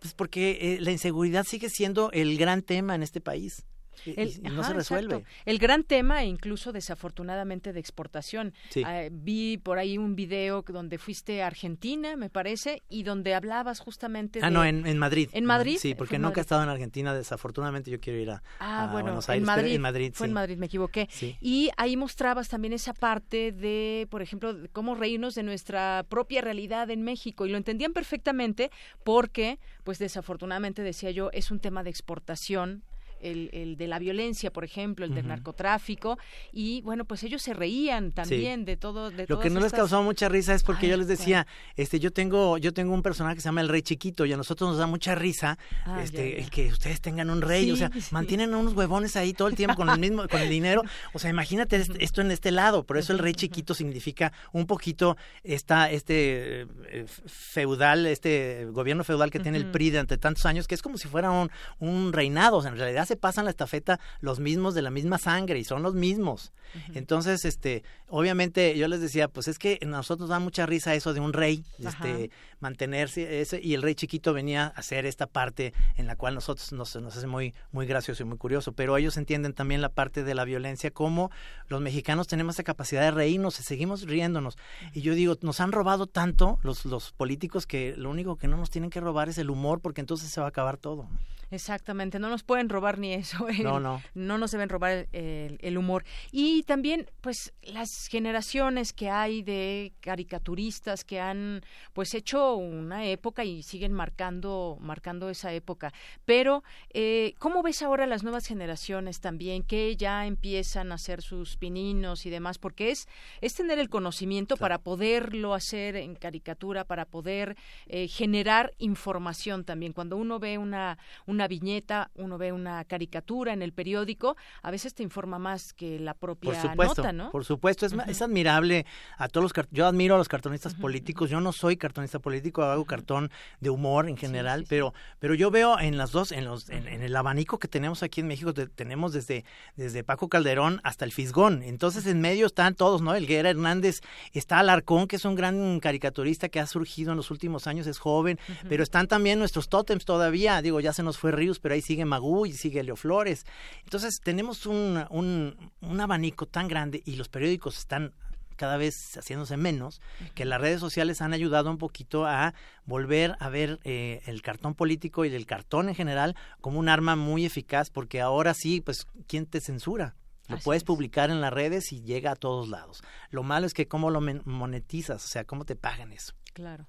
Pues 0.00 0.14
porque 0.14 0.58
eh, 0.60 0.80
la 0.80 0.90
inseguridad 0.90 1.44
sigue 1.44 1.68
siendo 1.68 2.12
el 2.12 2.36
gran 2.36 2.62
tema 2.62 2.94
en 2.94 3.02
este 3.02 3.20
país. 3.20 3.64
El, 4.06 4.42
no 4.42 4.64
se 4.64 4.72
resuelve. 4.72 5.24
El 5.44 5.58
gran 5.58 5.84
tema, 5.84 6.24
incluso 6.24 6.72
desafortunadamente, 6.72 7.72
de 7.72 7.80
exportación. 7.80 8.54
Ah, 8.84 9.02
vi 9.10 9.58
por 9.58 9.78
ahí 9.78 9.98
un 9.98 10.16
video 10.16 10.62
donde 10.62 10.98
fuiste 10.98 11.42
a 11.42 11.46
Argentina, 11.46 12.16
me 12.16 12.30
parece, 12.30 12.82
y 12.88 13.02
donde 13.02 13.34
hablabas 13.34 13.80
justamente 13.80 14.40
Ah, 14.42 14.50
no, 14.50 14.64
en, 14.64 14.98
Madrid. 14.98 15.28
¿En 15.32 15.44
Madrid? 15.44 15.78
Sí, 15.80 15.94
porque 15.94 16.18
nunca 16.18 16.40
he 16.40 16.42
estado 16.42 16.62
en 16.62 16.68
Argentina, 16.68 17.14
desafortunadamente 17.14 17.90
yo 17.90 18.00
quiero 18.00 18.18
ir 18.18 18.30
a, 18.30 18.42
ah, 18.58 18.88
bueno, 18.92 19.06
Buenos 19.06 19.28
Aires. 19.28 19.42
En 19.42 19.46
Madrid, 19.46 19.74
en 19.74 19.80
Madrid 19.80 20.12
fue 20.14 20.26
en 20.26 20.32
Madrid, 20.32 20.56
me 20.56 20.66
equivoqué. 20.66 21.08
Y 21.40 21.70
ahí 21.76 21.96
mostrabas 21.96 22.48
también 22.48 22.72
esa 22.72 22.94
parte 22.94 23.52
de, 23.52 24.06
por 24.10 24.22
ejemplo, 24.22 24.54
cómo 24.72 24.94
reírnos 24.94 25.34
de 25.34 25.42
nuestra 25.42 26.04
propia 26.08 26.40
realidad 26.40 26.90
en 26.90 27.02
México. 27.02 27.46
Y 27.46 27.50
lo 27.50 27.56
entendían 27.56 27.92
perfectamente 27.92 28.70
porque, 29.04 29.58
pues 29.84 29.98
desafortunadamente, 29.98 30.82
decía 30.82 31.10
yo, 31.10 31.30
es 31.32 31.50
un 31.50 31.60
tema 31.60 31.82
de 31.82 31.90
exportación 31.90 32.82
el, 33.24 33.76
de 33.76 33.86
la 33.86 33.98
violencia, 33.98 34.52
por 34.52 34.64
ejemplo, 34.64 35.04
el 35.04 35.14
del 35.14 35.26
narcotráfico, 35.26 36.18
y 36.52 36.82
bueno, 36.82 37.04
pues 37.04 37.22
ellos 37.22 37.42
se 37.42 37.54
reían 37.54 38.12
también 38.12 38.64
de 38.64 38.76
todo. 38.76 39.10
De 39.10 39.26
Lo 39.28 39.40
que 39.40 39.50
no 39.50 39.60
les 39.60 39.72
causó 39.72 40.02
mucha 40.02 40.28
risa 40.28 40.54
es 40.54 40.62
porque 40.62 40.88
yo 40.88 40.96
les 40.96 41.08
decía, 41.08 41.46
este, 41.76 42.00
yo 42.00 42.12
tengo, 42.12 42.58
yo 42.58 42.72
tengo 42.72 42.94
un 42.94 43.02
personaje 43.02 43.36
que 43.36 43.40
se 43.40 43.48
llama 43.48 43.60
el 43.60 43.68
Rey 43.68 43.82
Chiquito 43.82 44.24
y 44.26 44.32
a 44.32 44.36
nosotros 44.36 44.70
nos 44.70 44.78
da 44.78 44.86
mucha 44.86 45.14
risa, 45.14 45.58
ah, 45.86 46.02
este, 46.02 46.40
el 46.40 46.50
que 46.50 46.68
ustedes 46.68 47.00
tengan 47.00 47.30
un 47.30 47.40
rey, 47.40 47.70
o 47.70 47.76
sea, 47.76 47.90
mantienen 48.10 48.54
unos 48.54 48.74
huevones 48.74 49.16
ahí 49.16 49.32
todo 49.32 49.48
el 49.48 49.54
tiempo 49.54 49.76
con 49.76 49.88
el 49.88 49.98
mismo, 49.98 50.28
con 50.28 50.40
el 50.40 50.48
dinero, 50.48 50.82
o 51.12 51.18
sea, 51.18 51.30
imagínate 51.30 51.82
esto 51.98 52.20
en 52.20 52.30
este 52.30 52.50
lado, 52.50 52.84
por 52.84 52.98
eso 52.98 53.12
el 53.12 53.18
Rey 53.18 53.34
Chiquito 53.34 53.74
significa 53.74 54.32
un 54.52 54.66
poquito 54.66 55.16
esta, 55.42 55.90
este 55.90 56.62
eh, 56.62 57.06
feudal, 57.26 58.06
este 58.06 58.66
gobierno 58.70 59.04
feudal 59.04 59.30
que 59.30 59.40
tiene 59.40 59.58
el 59.58 59.70
PRI 59.70 59.90
durante 59.90 60.18
tantos 60.18 60.46
años, 60.46 60.66
que 60.66 60.74
es 60.74 60.82
como 60.82 60.98
si 60.98 61.08
fuera 61.08 61.30
un, 61.30 61.50
un 61.78 62.12
reinado, 62.12 62.58
o 62.58 62.62
sea, 62.62 62.70
en 62.70 62.78
realidad 62.78 63.06
se 63.06 63.13
pasan 63.16 63.44
la 63.44 63.50
estafeta 63.50 64.00
los 64.20 64.40
mismos 64.40 64.74
de 64.74 64.82
la 64.82 64.90
misma 64.90 65.18
sangre 65.18 65.58
y 65.58 65.64
son 65.64 65.82
los 65.82 65.94
mismos. 65.94 66.52
Entonces, 66.94 67.44
este, 67.44 67.84
obviamente 68.08 68.76
yo 68.76 68.88
les 68.88 69.00
decía, 69.00 69.28
pues 69.28 69.48
es 69.48 69.58
que 69.58 69.78
a 69.82 69.86
nosotros 69.86 70.28
da 70.28 70.38
mucha 70.40 70.66
risa 70.66 70.94
eso 70.94 71.14
de 71.14 71.20
un 71.20 71.32
rey, 71.32 71.64
este, 71.78 72.30
mantenerse 72.58 73.40
ese, 73.40 73.60
y 73.62 73.74
el 73.74 73.82
rey 73.82 73.94
chiquito 73.94 74.32
venía 74.32 74.64
a 74.64 74.80
hacer 74.80 75.06
esta 75.06 75.26
parte 75.26 75.72
en 75.96 76.06
la 76.06 76.16
cual 76.16 76.34
nosotros 76.34 76.72
nos, 76.72 76.96
nos 76.96 77.16
hace 77.16 77.26
muy, 77.26 77.54
muy 77.70 77.86
gracioso 77.86 78.22
y 78.22 78.26
muy 78.26 78.38
curioso, 78.38 78.72
pero 78.72 78.96
ellos 78.96 79.16
entienden 79.16 79.52
también 79.52 79.80
la 79.80 79.88
parte 79.88 80.24
de 80.24 80.34
la 80.34 80.44
violencia, 80.44 80.90
como 80.90 81.30
los 81.68 81.80
mexicanos 81.80 82.26
tenemos 82.26 82.56
esa 82.56 82.64
capacidad 82.64 83.02
de 83.02 83.10
reírnos 83.12 83.60
y 83.60 83.62
seguimos 83.62 84.02
riéndonos. 84.02 84.56
Y 84.92 85.02
yo 85.02 85.14
digo, 85.14 85.36
nos 85.42 85.60
han 85.60 85.72
robado 85.72 86.06
tanto 86.06 86.58
los, 86.62 86.84
los 86.84 87.12
políticos 87.12 87.66
que 87.66 87.94
lo 87.96 88.10
único 88.10 88.36
que 88.36 88.48
no 88.48 88.56
nos 88.56 88.70
tienen 88.70 88.90
que 88.90 89.00
robar 89.00 89.28
es 89.28 89.38
el 89.38 89.50
humor, 89.50 89.80
porque 89.80 90.00
entonces 90.00 90.30
se 90.30 90.40
va 90.40 90.46
a 90.46 90.50
acabar 90.50 90.76
todo. 90.76 91.06
Exactamente, 91.50 92.18
no 92.18 92.28
nos 92.28 92.42
pueden 92.42 92.68
robar 92.68 92.98
ni 92.98 93.12
eso. 93.12 93.46
no, 93.62 93.80
no. 93.80 94.02
No 94.14 94.38
nos 94.38 94.50
deben 94.50 94.68
robar 94.68 95.08
el, 95.12 95.78
humor. 95.78 96.04
Y 96.30 96.62
también, 96.62 97.10
pues, 97.20 97.52
las 97.62 98.06
generaciones 98.06 98.92
que 98.92 99.10
hay 99.10 99.42
de 99.42 99.92
caricaturistas 100.00 101.04
que 101.04 101.20
han, 101.20 101.62
pues, 101.92 102.14
hecho 102.14 102.54
una 102.54 103.04
época 103.06 103.44
y 103.44 103.62
siguen 103.62 103.92
marcando, 103.92 104.78
marcando 104.80 105.28
esa 105.30 105.52
época. 105.52 105.92
Pero, 106.24 106.62
eh, 106.92 107.34
¿cómo 107.38 107.62
ves 107.62 107.82
ahora 107.82 108.06
las 108.06 108.22
nuevas 108.22 108.46
generaciones 108.46 109.20
también 109.20 109.62
que 109.62 109.96
ya 109.96 110.26
empiezan 110.26 110.92
a 110.92 110.96
hacer 110.96 111.22
sus 111.22 111.56
pininos 111.56 112.26
y 112.26 112.30
demás? 112.30 112.58
Porque 112.58 112.90
es, 112.90 113.08
es 113.40 113.54
tener 113.54 113.78
el 113.78 113.88
conocimiento 113.88 114.56
para 114.56 114.78
poderlo 114.78 115.54
hacer 115.54 115.96
en 115.96 116.14
caricatura, 116.14 116.84
para 116.84 117.04
poder 117.04 117.56
eh, 117.86 118.08
generar 118.08 118.72
información 118.78 119.64
también. 119.64 119.92
Cuando 119.92 120.16
uno 120.16 120.38
ve 120.38 120.58
una 120.58 120.98
una 121.26 121.33
viñeta, 121.48 122.10
uno 122.14 122.38
ve 122.38 122.52
una 122.52 122.84
caricatura 122.84 123.52
en 123.52 123.62
el 123.62 123.72
periódico, 123.72 124.36
a 124.62 124.70
veces 124.70 124.94
te 124.94 125.02
informa 125.02 125.38
más 125.38 125.72
que 125.72 125.98
la 125.98 126.14
propia 126.14 126.52
por 126.52 126.60
supuesto, 126.60 127.02
nota, 127.02 127.12
¿no? 127.12 127.30
Por 127.30 127.44
supuesto, 127.44 127.86
es, 127.86 127.94
es 128.06 128.22
admirable 128.22 128.86
a 129.18 129.28
todos 129.28 129.42
los 129.42 129.66
yo 129.70 129.86
admiro 129.86 130.14
a 130.14 130.18
los 130.18 130.28
cartonistas 130.28 130.74
políticos, 130.74 131.30
yo 131.30 131.40
no 131.40 131.52
soy 131.52 131.76
cartonista 131.76 132.18
político, 132.18 132.62
hago 132.62 132.84
cartón 132.84 133.30
de 133.60 133.70
humor 133.70 134.08
en 134.08 134.16
general, 134.16 134.64
pero 134.68 134.94
pero 135.18 135.34
yo 135.34 135.50
veo 135.50 135.78
en 135.78 135.96
las 135.96 136.12
dos 136.12 136.32
en 136.32 136.44
los 136.44 136.68
en, 136.70 136.86
el 136.86 137.16
abanico 137.16 137.58
que 137.58 137.68
tenemos 137.68 138.02
aquí 138.02 138.20
en 138.20 138.28
México 138.28 138.52
tenemos 138.54 139.12
desde 139.12 139.44
desde 139.76 140.04
Paco 140.04 140.28
Calderón 140.28 140.80
hasta 140.84 141.04
el 141.04 141.12
Fisgón. 141.12 141.62
Entonces 141.62 142.06
en 142.06 142.20
medio 142.20 142.46
están 142.46 142.74
todos, 142.74 143.02
¿no? 143.02 143.14
El 143.14 143.26
Guerra 143.26 143.50
Hernández, 143.50 144.00
está 144.32 144.58
Alarcón, 144.58 145.06
que 145.06 145.16
es 145.16 145.24
un 145.24 145.34
gran 145.34 145.80
caricaturista 145.80 146.48
que 146.48 146.60
ha 146.60 146.66
surgido 146.66 147.12
en 147.12 147.16
los 147.16 147.30
últimos 147.30 147.66
años, 147.66 147.86
es 147.86 147.98
joven, 147.98 148.38
pero 148.68 148.82
están 148.82 149.06
también 149.06 149.38
nuestros 149.38 149.68
tótems 149.68 150.04
todavía, 150.04 150.62
digo, 150.62 150.80
ya 150.80 150.92
se 150.92 151.02
nos 151.02 151.18
fue 151.24 151.32
Ríos, 151.32 151.58
pero 151.58 151.74
ahí 151.74 151.80
sigue 151.80 152.04
Magú 152.04 152.44
y 152.44 152.52
sigue 152.52 152.82
Leo 152.82 152.96
Flores. 152.96 153.46
Entonces 153.84 154.20
tenemos 154.22 154.66
un, 154.66 155.06
un, 155.08 156.00
abanico 156.02 156.44
tan 156.44 156.68
grande 156.68 157.02
y 157.06 157.16
los 157.16 157.30
periódicos 157.30 157.78
están 157.78 158.12
cada 158.56 158.76
vez 158.76 158.94
haciéndose 159.16 159.56
menos, 159.56 160.02
que 160.34 160.44
las 160.44 160.60
redes 160.60 160.80
sociales 160.80 161.22
han 161.22 161.32
ayudado 161.32 161.70
un 161.70 161.78
poquito 161.78 162.26
a 162.26 162.52
volver 162.84 163.36
a 163.40 163.48
ver 163.48 163.80
eh, 163.84 164.20
el 164.26 164.42
cartón 164.42 164.74
político 164.74 165.24
y 165.24 165.34
el 165.34 165.46
cartón 165.46 165.88
en 165.88 165.94
general 165.94 166.36
como 166.60 166.78
un 166.78 166.90
arma 166.90 167.16
muy 167.16 167.46
eficaz, 167.46 167.88
porque 167.88 168.20
ahora 168.20 168.52
sí, 168.52 168.82
pues, 168.82 169.06
¿quién 169.26 169.46
te 169.46 169.62
censura? 169.62 170.16
Lo 170.48 170.58
puedes 170.58 170.84
publicar 170.84 171.30
en 171.30 171.40
las 171.40 171.54
redes 171.54 171.90
y 171.90 172.02
llega 172.02 172.32
a 172.32 172.36
todos 172.36 172.68
lados. 172.68 173.02
Lo 173.30 173.42
malo 173.42 173.66
es 173.66 173.72
que 173.72 173.88
cómo 173.88 174.10
lo 174.10 174.20
monetizas, 174.20 175.24
o 175.24 175.28
sea, 175.28 175.44
cómo 175.44 175.64
te 175.64 175.74
pagan 175.74 176.12
eso. 176.12 176.34
Claro. 176.52 176.86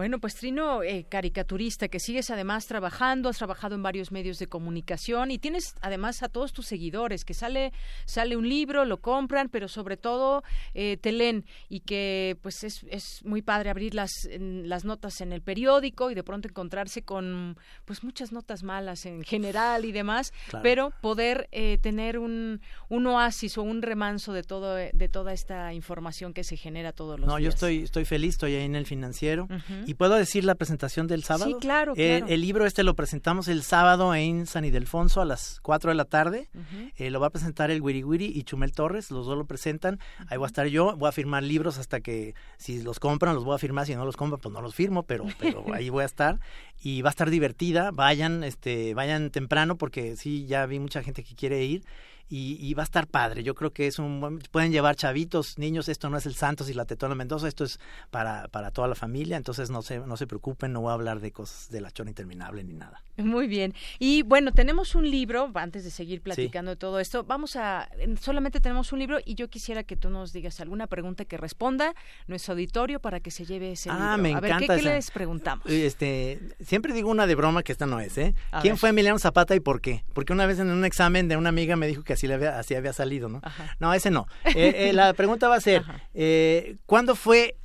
Bueno, 0.00 0.18
pues 0.18 0.34
Trino, 0.34 0.82
eh, 0.82 1.04
caricaturista, 1.06 1.88
que 1.88 2.00
sigues 2.00 2.30
además 2.30 2.66
trabajando, 2.66 3.28
has 3.28 3.36
trabajado 3.36 3.74
en 3.74 3.82
varios 3.82 4.12
medios 4.12 4.38
de 4.38 4.46
comunicación 4.46 5.30
y 5.30 5.36
tienes 5.36 5.74
además 5.82 6.22
a 6.22 6.30
todos 6.30 6.54
tus 6.54 6.64
seguidores, 6.64 7.26
que 7.26 7.34
sale, 7.34 7.74
sale 8.06 8.34
un 8.34 8.48
libro, 8.48 8.86
lo 8.86 9.02
compran, 9.02 9.50
pero 9.50 9.68
sobre 9.68 9.98
todo 9.98 10.42
eh, 10.72 10.96
te 10.96 11.12
leen 11.12 11.44
y 11.68 11.80
que 11.80 12.38
pues 12.40 12.64
es, 12.64 12.82
es 12.88 13.22
muy 13.26 13.42
padre 13.42 13.68
abrir 13.68 13.94
las, 13.94 14.10
las 14.40 14.86
notas 14.86 15.20
en 15.20 15.34
el 15.34 15.42
periódico 15.42 16.10
y 16.10 16.14
de 16.14 16.22
pronto 16.22 16.48
encontrarse 16.48 17.02
con 17.02 17.58
pues 17.84 18.02
muchas 18.02 18.32
notas 18.32 18.62
malas 18.62 19.04
en 19.04 19.22
general 19.22 19.84
y 19.84 19.92
demás, 19.92 20.32
pero 20.62 20.94
poder 21.02 21.50
eh, 21.52 21.76
tener 21.76 22.18
un, 22.18 22.62
un 22.88 23.06
oasis 23.06 23.58
o 23.58 23.62
un 23.62 23.82
remanso 23.82 24.32
de 24.32 24.44
todo 24.44 24.76
de 24.76 25.08
toda 25.10 25.34
esta 25.34 25.74
información 25.74 26.32
que 26.32 26.42
se 26.42 26.56
genera 26.56 26.92
todos 26.92 27.20
los 27.20 27.28
días. 27.28 27.38
No, 27.38 27.38
yo 27.38 27.50
estoy, 27.50 27.82
estoy 27.82 28.06
feliz, 28.06 28.30
estoy 28.36 28.54
ahí 28.54 28.64
en 28.64 28.76
el 28.76 28.86
financiero. 28.86 29.46
¿Y 29.90 29.94
puedo 29.94 30.14
decir 30.14 30.44
la 30.44 30.54
presentación 30.54 31.08
del 31.08 31.24
sábado? 31.24 31.46
Sí, 31.50 31.56
claro, 31.58 31.94
eh, 31.96 32.22
el 32.28 32.42
libro 32.42 32.64
este 32.64 32.84
lo 32.84 32.94
presentamos 32.94 33.48
el 33.48 33.64
sábado 33.64 34.14
en 34.14 34.46
San 34.46 34.64
Ildefonso 34.64 35.20
a 35.20 35.24
las 35.24 35.58
4 35.62 35.90
de 35.90 35.96
la 35.96 36.04
tarde. 36.04 36.48
Eh, 36.96 37.10
lo 37.10 37.18
va 37.18 37.26
a 37.26 37.30
presentar 37.30 37.72
el 37.72 37.82
Wiri 37.82 38.04
Wiri 38.04 38.26
y 38.26 38.44
Chumel 38.44 38.70
Torres, 38.70 39.10
los 39.10 39.26
dos 39.26 39.36
lo 39.36 39.46
presentan. 39.46 39.98
Ahí 40.28 40.38
voy 40.38 40.44
a 40.44 40.46
estar 40.46 40.68
yo, 40.68 40.96
voy 40.96 41.08
a 41.08 41.12
firmar 41.12 41.42
libros 41.42 41.76
hasta 41.76 41.98
que 41.98 42.36
si 42.56 42.80
los 42.84 43.00
compran 43.00 43.34
los 43.34 43.44
voy 43.44 43.56
a 43.56 43.58
firmar, 43.58 43.84
si 43.84 43.96
no 43.96 44.04
los 44.04 44.16
compran 44.16 44.40
pues 44.40 44.54
no 44.54 44.60
los 44.60 44.76
firmo, 44.76 45.02
pero, 45.02 45.24
pero 45.40 45.64
ahí 45.74 45.88
voy 45.88 46.04
a 46.04 46.06
estar. 46.06 46.38
Y 46.80 47.02
va 47.02 47.08
a 47.08 47.10
estar 47.10 47.28
divertida, 47.28 47.90
vayan, 47.90 48.44
este, 48.44 48.94
vayan 48.94 49.30
temprano 49.30 49.76
porque 49.76 50.14
sí, 50.14 50.46
ya 50.46 50.66
vi 50.66 50.78
mucha 50.78 51.02
gente 51.02 51.24
que 51.24 51.34
quiere 51.34 51.64
ir 51.64 51.82
y, 52.32 52.74
va 52.74 52.82
a 52.82 52.84
estar 52.84 53.08
padre. 53.08 53.42
Yo 53.42 53.56
creo 53.56 53.72
que 53.72 53.88
es 53.88 53.98
un 53.98 54.40
pueden 54.52 54.70
llevar 54.70 54.94
chavitos, 54.94 55.58
niños, 55.58 55.88
esto 55.88 56.08
no 56.08 56.16
es 56.16 56.26
el 56.26 56.34
Santos 56.34 56.70
y 56.70 56.74
la 56.74 56.84
Tetona 56.84 57.16
Mendoza, 57.16 57.48
esto 57.48 57.64
es 57.64 57.80
para, 58.10 58.46
para 58.48 58.70
toda 58.70 58.86
la 58.86 58.94
familia, 58.94 59.36
entonces 59.36 59.68
no 59.68 59.82
se, 59.82 59.98
no 59.98 60.16
se 60.16 60.28
preocupen, 60.28 60.72
no 60.72 60.82
voy 60.82 60.90
a 60.90 60.94
hablar 60.94 61.20
de 61.20 61.32
cosas 61.32 61.70
de 61.70 61.80
la 61.80 61.90
chona 61.90 62.10
interminable 62.10 62.62
ni 62.62 62.74
nada. 62.74 63.02
Muy 63.16 63.48
bien. 63.48 63.74
Y 63.98 64.22
bueno, 64.22 64.52
tenemos 64.52 64.94
un 64.94 65.10
libro, 65.10 65.50
antes 65.54 65.82
de 65.82 65.90
seguir 65.90 66.22
platicando 66.22 66.70
de 66.70 66.76
todo 66.76 67.00
esto, 67.00 67.24
vamos 67.24 67.56
a, 67.56 67.88
solamente 68.20 68.60
tenemos 68.60 68.92
un 68.92 69.00
libro 69.00 69.18
y 69.24 69.34
yo 69.34 69.48
quisiera 69.48 69.82
que 69.82 69.96
tú 69.96 70.08
nos 70.08 70.32
digas 70.32 70.60
alguna 70.60 70.86
pregunta 70.86 71.24
que 71.24 71.36
responda 71.36 71.94
nuestro 72.28 72.52
auditorio 72.52 73.00
para 73.00 73.18
que 73.18 73.32
se 73.32 73.44
lleve 73.44 73.72
ese 73.72 73.90
ah, 73.90 74.16
libro. 74.16 74.22
Me 74.22 74.34
a 74.34 74.40
ver, 74.40 74.66
¿qué, 74.66 74.82
les 74.82 75.10
preguntamos? 75.10 75.66
Este, 75.66 76.40
siempre 76.60 76.92
digo 76.92 77.10
una 77.10 77.26
de 77.26 77.34
broma 77.34 77.64
que 77.64 77.72
esta 77.72 77.86
no 77.86 77.98
es, 77.98 78.16
¿eh? 78.18 78.34
¿Quién 78.62 78.76
fue 78.76 78.90
Emiliano 78.90 79.18
Zapata 79.18 79.56
y 79.56 79.60
por 79.60 79.80
qué? 79.80 80.04
Porque 80.12 80.32
una 80.32 80.46
vez 80.46 80.60
en 80.60 80.70
un 80.70 80.84
examen 80.84 81.26
de 81.26 81.36
una 81.36 81.48
amiga 81.48 81.74
me 81.74 81.88
dijo 81.88 82.04
que 82.04 82.19
así, 82.20 82.26
le 82.26 82.34
había, 82.34 82.58
así 82.58 82.74
había 82.74 82.92
salido, 82.92 83.28
¿no? 83.28 83.40
No, 83.78 83.94
ese 83.94 84.10
no. 84.10 84.26
Eh, 84.44 84.88
eh, 84.88 84.92
la 84.92 85.12
pregunta 85.14 85.48
va 85.48 85.56
a 85.56 85.60
ser, 85.60 85.82
eh, 86.14 86.76
¿cuándo 86.86 87.14
fue 87.14 87.56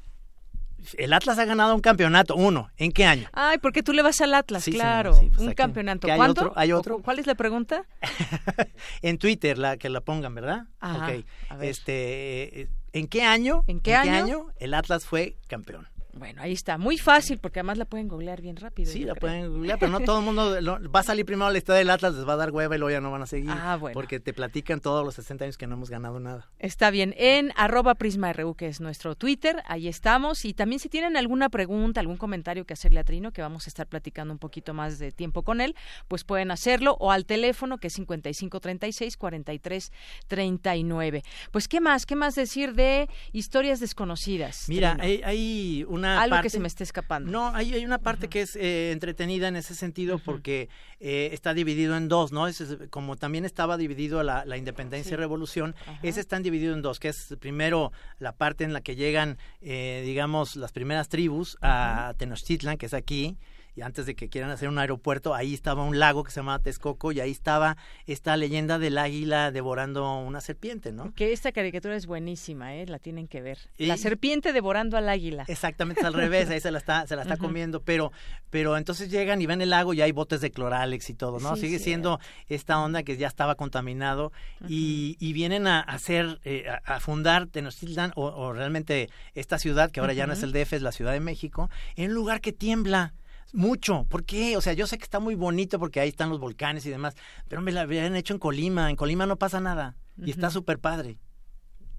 el 1.00 1.14
Atlas 1.14 1.40
ha 1.40 1.46
ganado 1.46 1.74
un 1.74 1.82
campeonato, 1.82 2.36
uno. 2.36 2.70
¿En 2.78 2.92
qué 2.92 3.06
año? 3.06 3.28
Ay, 3.34 3.58
porque 3.58 3.82
tú 3.82 3.92
le 3.92 4.04
vas 4.04 4.22
al 4.22 4.36
Atlas, 4.36 4.66
claro. 4.66 5.16
Pues 5.16 5.40
un 5.40 5.54
campeonato. 5.54 6.08
Hay 6.08 6.16
¿Cuánto? 6.16 6.42
Otro, 6.42 6.54
¿Hay 6.56 6.72
otro? 6.74 7.02
¿Cuál 7.02 7.18
es 7.18 7.26
la 7.26 7.34
pregunta? 7.34 7.86
en 9.02 9.18
Twitter, 9.18 9.58
la 9.58 9.78
que 9.78 9.90
la 9.90 10.02
pongan, 10.02 10.36
¿verdad? 10.36 10.66
Ajá, 10.80 11.12
Este, 11.60 12.70
¿en 12.94 13.08
qué 13.08 13.24
año? 13.24 13.64
¿En 13.66 13.80
qué, 13.80 13.96
año 13.96 14.52
el 14.60 14.76
Atlas 14.76 15.06
fue 15.06 15.38
campeón? 15.48 15.88
Bueno, 16.16 16.42
ahí 16.42 16.54
está, 16.54 16.78
muy 16.78 16.98
fácil 16.98 17.40
porque 17.40 17.60
además 17.60 17.78
la 17.78 17.86
pueden 17.86 18.08
googlear 18.08 18.42
bien 18.42 18.56
rápido. 18.56 18.92
Sí, 18.92 19.04
la 19.04 19.16
pueden 19.16 19.52
googlear, 19.52 19.78
pero 19.78 19.92
no 19.92 20.00
todo 20.06 20.20
el 20.20 20.26
mundo 20.26 20.58
va 20.90 21.00
a 21.02 21.04
salir 21.04 21.26
primero 21.26 21.52
la 21.52 21.58
historia 21.58 21.80
del 21.80 21.90
Atlas, 21.90 22.16
les 22.16 22.28
va 22.28 22.34
a 22.34 22.38
dar 22.38 22.52
hueva 22.52 22.76
y 22.76 22.80
luego 22.80 22.92
ya 22.92 23.02
no 23.02 23.12
van 23.12 23.22
a 23.22 23.28
seguir. 23.28 23.52
Ah, 23.52 23.76
bueno. 23.76 23.94
Porque 23.94 24.20
te 24.20 24.34
platican 24.34 24.80
todos 24.80 25.06
los 25.06 25.16
60 25.16 25.44
años 25.44 25.58
que 25.58 25.68
no 25.68 25.76
hemos 25.76 25.90
ganado 25.90 26.20
nada. 26.20 26.50
Está 26.60 26.90
bien, 26.90 27.14
en 27.18 27.52
arroba 27.58 27.96
prisma.ru, 27.96 28.56
que 28.56 28.68
es 28.68 28.80
nuestro 28.80 29.16
Twitter, 29.16 29.62
ahí 29.68 29.88
estamos. 29.88 30.46
Y 30.46 30.54
también 30.54 30.80
si 30.80 30.90
tienen 30.90 31.18
alguna 31.18 31.50
pregunta, 31.50 32.00
algún 32.00 32.18
comentario 32.18 32.66
que 32.66 32.74
hacerle 32.74 33.02
a 33.02 33.04
Trino, 33.04 33.32
que 33.32 33.42
vamos 33.42 33.68
a 33.68 33.70
estar 33.70 33.88
platicando 33.88 34.34
un 34.34 34.40
poquito 34.40 34.74
más 34.74 35.00
de 35.00 35.12
tiempo 35.12 35.44
con 35.44 35.60
él, 35.60 35.76
pues 36.08 36.24
pueden 36.24 36.52
hacerlo 36.52 36.96
o 37.00 37.12
al 37.12 37.26
teléfono 37.26 37.78
que 37.78 37.88
es 37.88 37.94
5536 37.94 39.18
4339. 39.18 41.24
Pues, 41.52 41.68
¿qué 41.68 41.82
más? 41.82 42.06
¿Qué 42.06 42.16
más 42.16 42.36
decir 42.36 42.74
de 42.74 43.10
historias 43.34 43.80
desconocidas? 43.80 44.66
Mira, 44.68 44.98
hay, 45.00 45.86
una 45.88 46.05
Algo 46.06 46.42
que 46.42 46.50
se 46.50 46.60
me 46.60 46.68
esté 46.68 46.84
escapando. 46.84 47.32
No, 47.32 47.54
hay, 47.56 47.74
hay 47.74 47.86
una 47.86 48.00
parte 48.00 48.28
que 48.28 48.42
es 48.42 48.56
eh, 48.56 48.92
entretenida 48.92 49.48
en 49.48 49.56
ese 49.56 49.76
sentido 49.76 50.20
porque 50.20 50.70
eh, 51.00 51.30
está 51.34 51.54
dividido 51.54 51.98
en 51.98 52.08
dos, 52.08 52.32
¿no? 52.32 52.48
Es, 52.48 52.64
como 52.90 53.16
también 53.16 53.46
estaba 53.46 53.78
dividido 53.78 54.24
la, 54.24 54.46
la 54.46 54.58
independencia 54.58 55.14
y 55.14 55.18
revolución, 55.18 55.76
ese 56.04 56.20
están 56.20 56.44
dividido 56.44 56.74
en 56.74 56.82
dos, 56.82 57.00
que 57.00 57.10
es 57.10 57.36
primero 57.40 57.92
la 58.20 58.34
parte 58.34 58.64
en 58.64 58.74
la 58.74 58.82
que 58.82 58.96
llegan, 58.96 59.38
eh, 59.62 60.04
digamos, 60.06 60.56
las 60.56 60.72
primeras 60.72 61.10
tribus 61.10 61.58
a 61.62 62.14
Tenochtitlan, 62.18 62.78
que 62.78 62.86
es 62.86 62.94
aquí, 62.94 63.38
y 63.76 63.82
antes 63.82 64.06
de 64.06 64.16
que 64.16 64.30
quieran 64.30 64.52
hacer 64.52 64.70
un 64.70 64.80
aeropuerto, 64.80 65.36
ahí 65.36 65.54
estaba 65.54 65.84
un 65.84 66.00
lago 66.00 66.24
que 66.24 66.32
se 66.32 66.40
llamaba 66.40 66.60
Texcoco 66.60 67.12
y 67.12 67.20
ahí 67.20 67.32
estaba 67.32 67.76
esta 68.06 68.38
leyenda 68.38 68.80
del 68.80 68.98
águila 68.98 69.52
devorando 69.52 70.18
una 70.20 70.40
serpiente, 70.40 70.94
¿no? 70.94 71.14
Que 71.14 71.34
esta 71.34 71.52
caricatura 71.52 71.96
es 71.96 72.06
buenísima, 72.06 72.76
¿eh? 72.76 72.86
La 72.86 73.00
tienen 73.00 73.28
que 73.28 73.42
ver. 73.42 73.58
La 73.78 73.98
serpiente 73.98 74.54
devorando 74.54 74.96
al 74.98 75.10
águila. 75.10 75.44
Exactamente, 75.48 76.06
al 76.06 76.14
revés, 76.14 76.50
ahí 76.50 76.62
se 76.62 76.72
la 76.72 76.78
está, 76.78 77.06
se 77.06 77.18
la 77.18 77.24
está 77.24 77.36
comiendo, 77.38 77.82
pero, 77.82 78.14
pero 78.50 78.78
entonces 78.78 79.12
llegan 79.12 79.42
y 79.42 79.46
ven 79.46 79.62
el 79.62 79.72
lago 79.72 79.94
y 79.94 80.02
hay 80.02 80.14
botes 80.14 80.40
de 80.40 80.52
cloralex 80.52 81.10
y 81.10 81.14
todo, 81.14 81.40
¿no? 81.40 81.58
Sigue 81.58 81.80
siendo 81.80 82.20
esta 82.48 82.80
onda 82.80 83.04
que 83.04 83.18
ya 83.18 83.28
estaba 83.28 83.56
contaminado 83.56 84.32
y, 84.70 85.18
y, 85.20 85.34
vienen 85.34 85.68
a 85.68 85.82
hacer, 85.82 86.40
eh, 86.46 86.66
a, 86.86 87.00
fundar 87.02 87.48
Tenochtitlan 87.48 88.14
o, 88.16 88.28
o, 88.28 88.54
realmente 88.54 89.10
esta 89.34 89.60
ciudad, 89.60 89.92
que 89.92 90.00
ahora 90.00 90.14
ya 90.14 90.28
no 90.28 90.34
es 90.34 90.44
el 90.44 90.54
DF, 90.54 90.74
es 90.74 90.82
la 90.82 90.94
Ciudad 90.94 91.12
de 91.12 91.20
México, 91.20 91.70
en 91.96 92.12
un 92.12 92.16
lugar 92.16 92.40
que 92.40 92.54
tiembla 92.54 93.14
mucho. 93.54 94.06
¿Por 94.10 94.26
qué? 94.26 94.58
O 94.58 94.62
sea, 94.62 94.74
yo 94.74 94.88
sé 94.88 94.98
que 94.98 95.04
está 95.04 95.20
muy 95.20 95.36
bonito 95.36 95.80
porque 95.80 96.00
ahí 96.00 96.10
están 96.10 96.30
los 96.30 96.40
volcanes 96.40 96.86
y 96.86 96.90
demás, 96.90 97.16
pero 97.48 97.62
me 97.62 97.72
la 97.72 97.82
habían 97.82 98.16
hecho 98.16 98.34
en 98.34 98.40
Colima. 98.40 98.90
En 98.90 98.96
Colima 98.96 99.26
no 99.26 99.38
pasa 99.38 99.60
nada 99.60 99.96
y 100.18 100.32
está 100.32 100.50
súper 100.50 100.80
padre. 100.80 101.18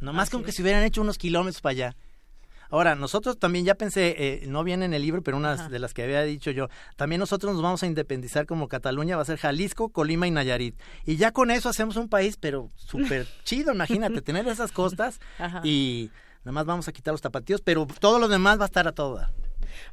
Nomás 0.01 0.31
como 0.31 0.45
que 0.45 0.53
se 0.53 0.63
hubieran 0.63 0.85
hecho 0.85 1.01
unos 1.01 1.19
kilómetros 1.19 1.61
para 1.61 1.71
allá. 1.71 1.97
Ahora, 2.69 2.95
nosotros 2.95 3.39
también 3.39 3.65
ya 3.65 3.77
pensé, 3.77 4.15
eh, 4.19 4.47
no 4.49 4.65
viene 4.65 4.85
en 4.85 4.95
el 4.95 5.03
libro, 5.03 5.23
pero 5.23 5.37
una 5.37 5.69
de 5.69 5.79
las 5.79 5.95
que 5.95 6.03
había 6.03 6.23
dicho 6.23 6.51
yo, 6.51 6.69
también 6.97 7.21
nosotros 7.21 7.53
nos 7.53 7.63
vamos 7.63 7.83
a 7.83 7.87
independizar 7.87 8.47
como 8.47 8.69
Cataluña, 8.69 9.17
va 9.17 9.23
a 9.23 9.27
ser 9.27 9.39
Jalisco, 9.39 9.91
Colima 9.91 10.27
y 10.27 10.33
Nayarit. 10.33 10.77
Y 11.05 11.17
ya 11.17 11.33
con 11.33 11.51
eso 11.51 11.69
hacemos 11.69 11.97
un 11.97 12.09
país, 12.09 12.37
pero 12.37 12.71
súper 12.75 13.27
chido, 13.45 13.73
imagínate, 13.73 14.21
tener 14.21 14.49
esas 14.49 14.73
costas 14.73 15.21
y 15.63 16.11
nada 16.45 16.53
más 16.53 16.67
vamos 16.67 16.89
a 16.89 16.93
quitar 16.93 17.13
los 17.13 17.23
tapatíos, 17.23 17.61
pero 17.61 17.87
todo 18.01 18.19
lo 18.19 18.29
demás 18.29 18.59
va 18.59 18.65
a 18.65 18.67
estar 18.67 18.89
a 18.89 18.93
toda. 18.93 19.33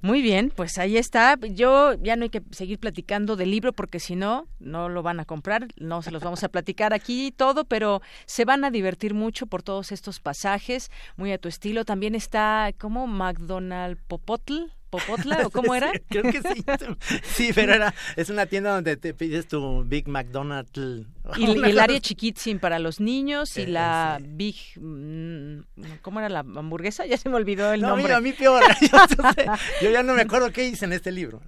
Muy 0.01 0.21
bien, 0.21 0.51
pues 0.55 0.77
ahí 0.77 0.97
está. 0.97 1.37
Yo 1.41 1.93
ya 1.95 2.15
no 2.15 2.23
hay 2.23 2.29
que 2.29 2.41
seguir 2.51 2.79
platicando 2.79 3.35
del 3.35 3.51
libro 3.51 3.73
porque 3.73 3.99
si 3.99 4.15
no, 4.15 4.47
no 4.59 4.89
lo 4.89 5.03
van 5.03 5.19
a 5.19 5.25
comprar, 5.25 5.67
no 5.77 6.01
se 6.01 6.11
los 6.11 6.23
vamos 6.23 6.43
a 6.43 6.49
platicar 6.49 6.93
aquí 6.93 7.31
todo, 7.35 7.65
pero 7.65 8.01
se 8.25 8.45
van 8.45 8.63
a 8.63 8.71
divertir 8.71 9.13
mucho 9.13 9.47
por 9.47 9.63
todos 9.63 9.91
estos 9.91 10.19
pasajes, 10.19 10.91
muy 11.15 11.31
a 11.31 11.37
tu 11.37 11.47
estilo. 11.47 11.85
También 11.85 12.15
está 12.15 12.71
como 12.77 13.07
McDonald 13.07 13.97
Popotl, 14.07 14.71
Popotla 14.89 15.41
o 15.45 15.49
cómo 15.49 15.73
era? 15.75 15.91
creo 16.07 16.23
que 16.23 16.41
sí. 16.41 16.63
Sí, 17.23 17.51
pero 17.53 17.73
era 17.73 17.93
es 18.15 18.29
una 18.29 18.45
tienda 18.45 18.75
donde 18.75 18.95
te 18.95 19.13
pides 19.13 19.47
tu 19.47 19.83
Big 19.85 20.07
McDonald's. 20.07 21.07
Y, 21.37 21.45
el 21.45 21.79
área 21.79 21.99
chiquitín 21.99 22.59
para 22.59 22.79
los 22.79 22.99
niños 22.99 23.57
y 23.57 23.61
eh, 23.61 23.67
la 23.67 24.19
Big 24.21 24.55
mm, 24.75 25.59
¿cómo 26.01 26.19
era 26.19 26.29
la 26.29 26.39
hamburguesa? 26.39 27.05
Ya 27.13 27.17
se 27.17 27.29
me 27.29 27.35
olvidó 27.35 27.71
el 27.73 27.81
nombre. 27.81 28.11
No, 28.11 28.17
a 28.17 28.21
mí 28.21 28.33
peor. 28.33 28.63
Yo, 29.81 29.89
ya 29.89 30.03
no 30.03 30.13
me 30.13 30.21
acuerdo 30.21 30.51
qué 30.51 30.65
hice 30.67 30.85
en 30.85 30.93
este 30.93 31.11
libro. 31.11 31.41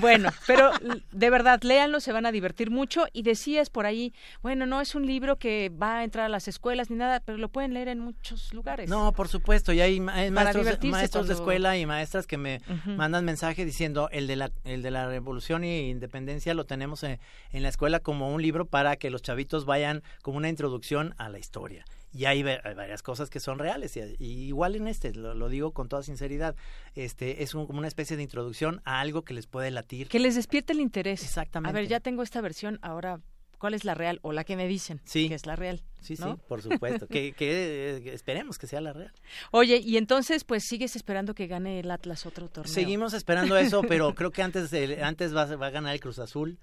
Bueno, 0.00 0.30
pero 0.46 0.70
de 1.10 1.30
verdad, 1.30 1.60
léanlo, 1.62 2.00
se 2.00 2.12
van 2.12 2.24
a 2.26 2.32
divertir 2.32 2.70
mucho 2.70 3.06
y 3.12 3.22
decías 3.22 3.70
por 3.70 3.86
ahí, 3.86 4.12
bueno, 4.42 4.66
no 4.66 4.80
es 4.80 4.94
un 4.94 5.06
libro 5.06 5.36
que 5.36 5.70
va 5.70 5.98
a 5.98 6.04
entrar 6.04 6.26
a 6.26 6.28
las 6.28 6.46
escuelas 6.46 6.90
ni 6.90 6.96
nada, 6.96 7.20
pero 7.20 7.38
lo 7.38 7.48
pueden 7.48 7.74
leer 7.74 7.88
en 7.88 7.98
muchos 7.98 8.52
lugares. 8.54 8.88
No, 8.88 9.12
por 9.12 9.28
supuesto, 9.28 9.72
y 9.72 9.80
hay, 9.80 9.98
maestros, 9.98 10.78
maestros 10.84 11.28
de 11.28 11.34
escuela 11.34 11.76
y 11.76 11.86
maestras 11.86 12.26
que 12.26 12.38
me 12.38 12.60
mandan 12.86 13.24
mensaje 13.24 13.64
diciendo 13.64 14.08
el 14.12 14.26
de 14.26 14.36
la 14.36 14.52
el 14.64 14.82
de 14.82 14.90
la 14.90 15.08
revolución 15.08 15.64
e 15.64 15.88
independencia 15.88 16.54
lo 16.54 16.66
tenemos 16.66 17.02
en, 17.02 17.18
la 17.52 17.68
escuela 17.68 18.00
como 18.00 18.32
un 18.32 18.42
libro 18.42 18.66
para 18.66 18.96
que 18.96 19.10
los 19.10 19.17
chavitos 19.22 19.64
vayan 19.64 20.02
como 20.22 20.38
una 20.38 20.48
introducción 20.48 21.14
a 21.18 21.28
la 21.28 21.38
historia 21.38 21.84
y 22.12 22.24
hay, 22.24 22.42
varias 22.42 23.02
cosas 23.02 23.28
que 23.28 23.38
son 23.38 23.58
reales 23.58 23.96
y, 23.96 24.24
igual 24.24 24.76
en 24.76 24.88
este 24.88 25.12
lo, 25.12 25.48
digo 25.48 25.72
con 25.72 25.88
toda 25.88 26.02
sinceridad 26.02 26.56
este 26.94 27.42
es 27.42 27.52
como 27.52 27.78
una 27.78 27.88
especie 27.88 28.16
de 28.16 28.22
introducción 28.22 28.80
a 28.84 29.00
algo 29.00 29.22
que 29.22 29.34
les 29.34 29.46
puede 29.46 29.70
latir 29.70 30.08
que 30.08 30.18
les 30.18 30.34
despierte 30.34 30.72
el 30.72 30.80
interés 30.80 31.22
exactamente 31.22 31.70
a 31.70 31.80
ver 31.80 31.88
ya 31.88 32.00
tengo 32.00 32.22
esta 32.22 32.40
versión 32.40 32.78
ahora 32.82 33.20
cuál 33.58 33.74
es 33.74 33.84
la 33.84 33.94
real 33.94 34.20
o 34.22 34.32
la 34.32 34.44
que 34.44 34.56
me 34.56 34.66
dicen 34.66 35.00
sí. 35.04 35.28
que 35.28 35.34
es 35.34 35.44
la 35.44 35.56
real. 35.56 35.82
Sí, 36.00 36.16
sí, 36.16 36.24
por 36.46 36.62
supuesto. 36.62 37.06
que, 37.08 37.32
que, 37.32 38.12
esperemos 38.14 38.56
que 38.56 38.66
sea 38.66 38.80
la 38.80 38.92
real. 38.92 39.12
Oye, 39.50 39.78
y 39.78 39.96
entonces, 39.96 40.44
pues 40.44 40.64
sigues 40.64 40.96
esperando 40.96 41.34
que 41.34 41.46
gane 41.46 41.80
el 41.80 41.90
Atlas 41.90 42.24
otro 42.24 42.48
torneo. 42.48 42.72
Seguimos 42.72 43.12
esperando 43.14 43.56
eso, 43.56 43.82
pero 43.82 44.14
creo 44.14 44.30
que 44.30 44.42
antes, 44.42 44.72
antes 45.02 45.34
va, 45.34 45.44
va, 45.56 45.66
a 45.66 45.70
ganar 45.70 45.92
el 45.92 46.00
Cruz 46.00 46.18
Azul. 46.18 46.58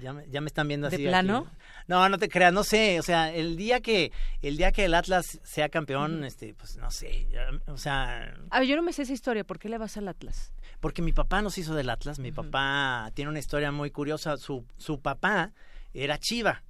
Ya 0.00 0.12
me, 0.12 0.28
ya 0.28 0.40
me 0.40 0.46
están 0.46 0.68
viendo 0.68 0.86
así. 0.86 1.02
¿De 1.02 1.08
plano? 1.08 1.46
No, 1.86 2.08
no 2.08 2.18
te 2.18 2.28
creas, 2.28 2.52
no 2.52 2.64
sé. 2.64 2.98
O 2.98 3.02
sea, 3.02 3.32
el 3.32 3.56
día 3.56 3.80
que 3.80 4.12
el 4.42 4.56
día 4.56 4.72
que 4.72 4.84
el 4.84 4.94
Atlas 4.94 5.40
sea 5.42 5.68
campeón, 5.68 6.24
este, 6.24 6.54
pues 6.54 6.76
no 6.76 6.90
sé. 6.90 7.26
O 7.66 7.76
sea. 7.76 8.34
A 8.50 8.60
ver, 8.60 8.68
yo 8.68 8.76
no 8.76 8.82
me 8.82 8.92
sé 8.92 9.02
esa 9.02 9.12
historia. 9.12 9.44
¿Por 9.44 9.58
qué 9.58 9.68
le 9.68 9.78
vas 9.78 9.96
al 9.96 10.08
Atlas? 10.08 10.52
Porque 10.80 11.02
mi 11.02 11.12
papá 11.12 11.42
nos 11.42 11.58
hizo 11.58 11.74
del 11.74 11.90
Atlas. 11.90 12.18
Mi 12.18 12.32
papá 12.32 13.10
tiene 13.14 13.30
una 13.30 13.38
historia 13.38 13.72
muy 13.72 13.90
curiosa. 13.90 14.36
Su, 14.36 14.64
su 14.78 15.00
papá 15.00 15.52
era 15.92 16.18
Chiva. 16.18 16.62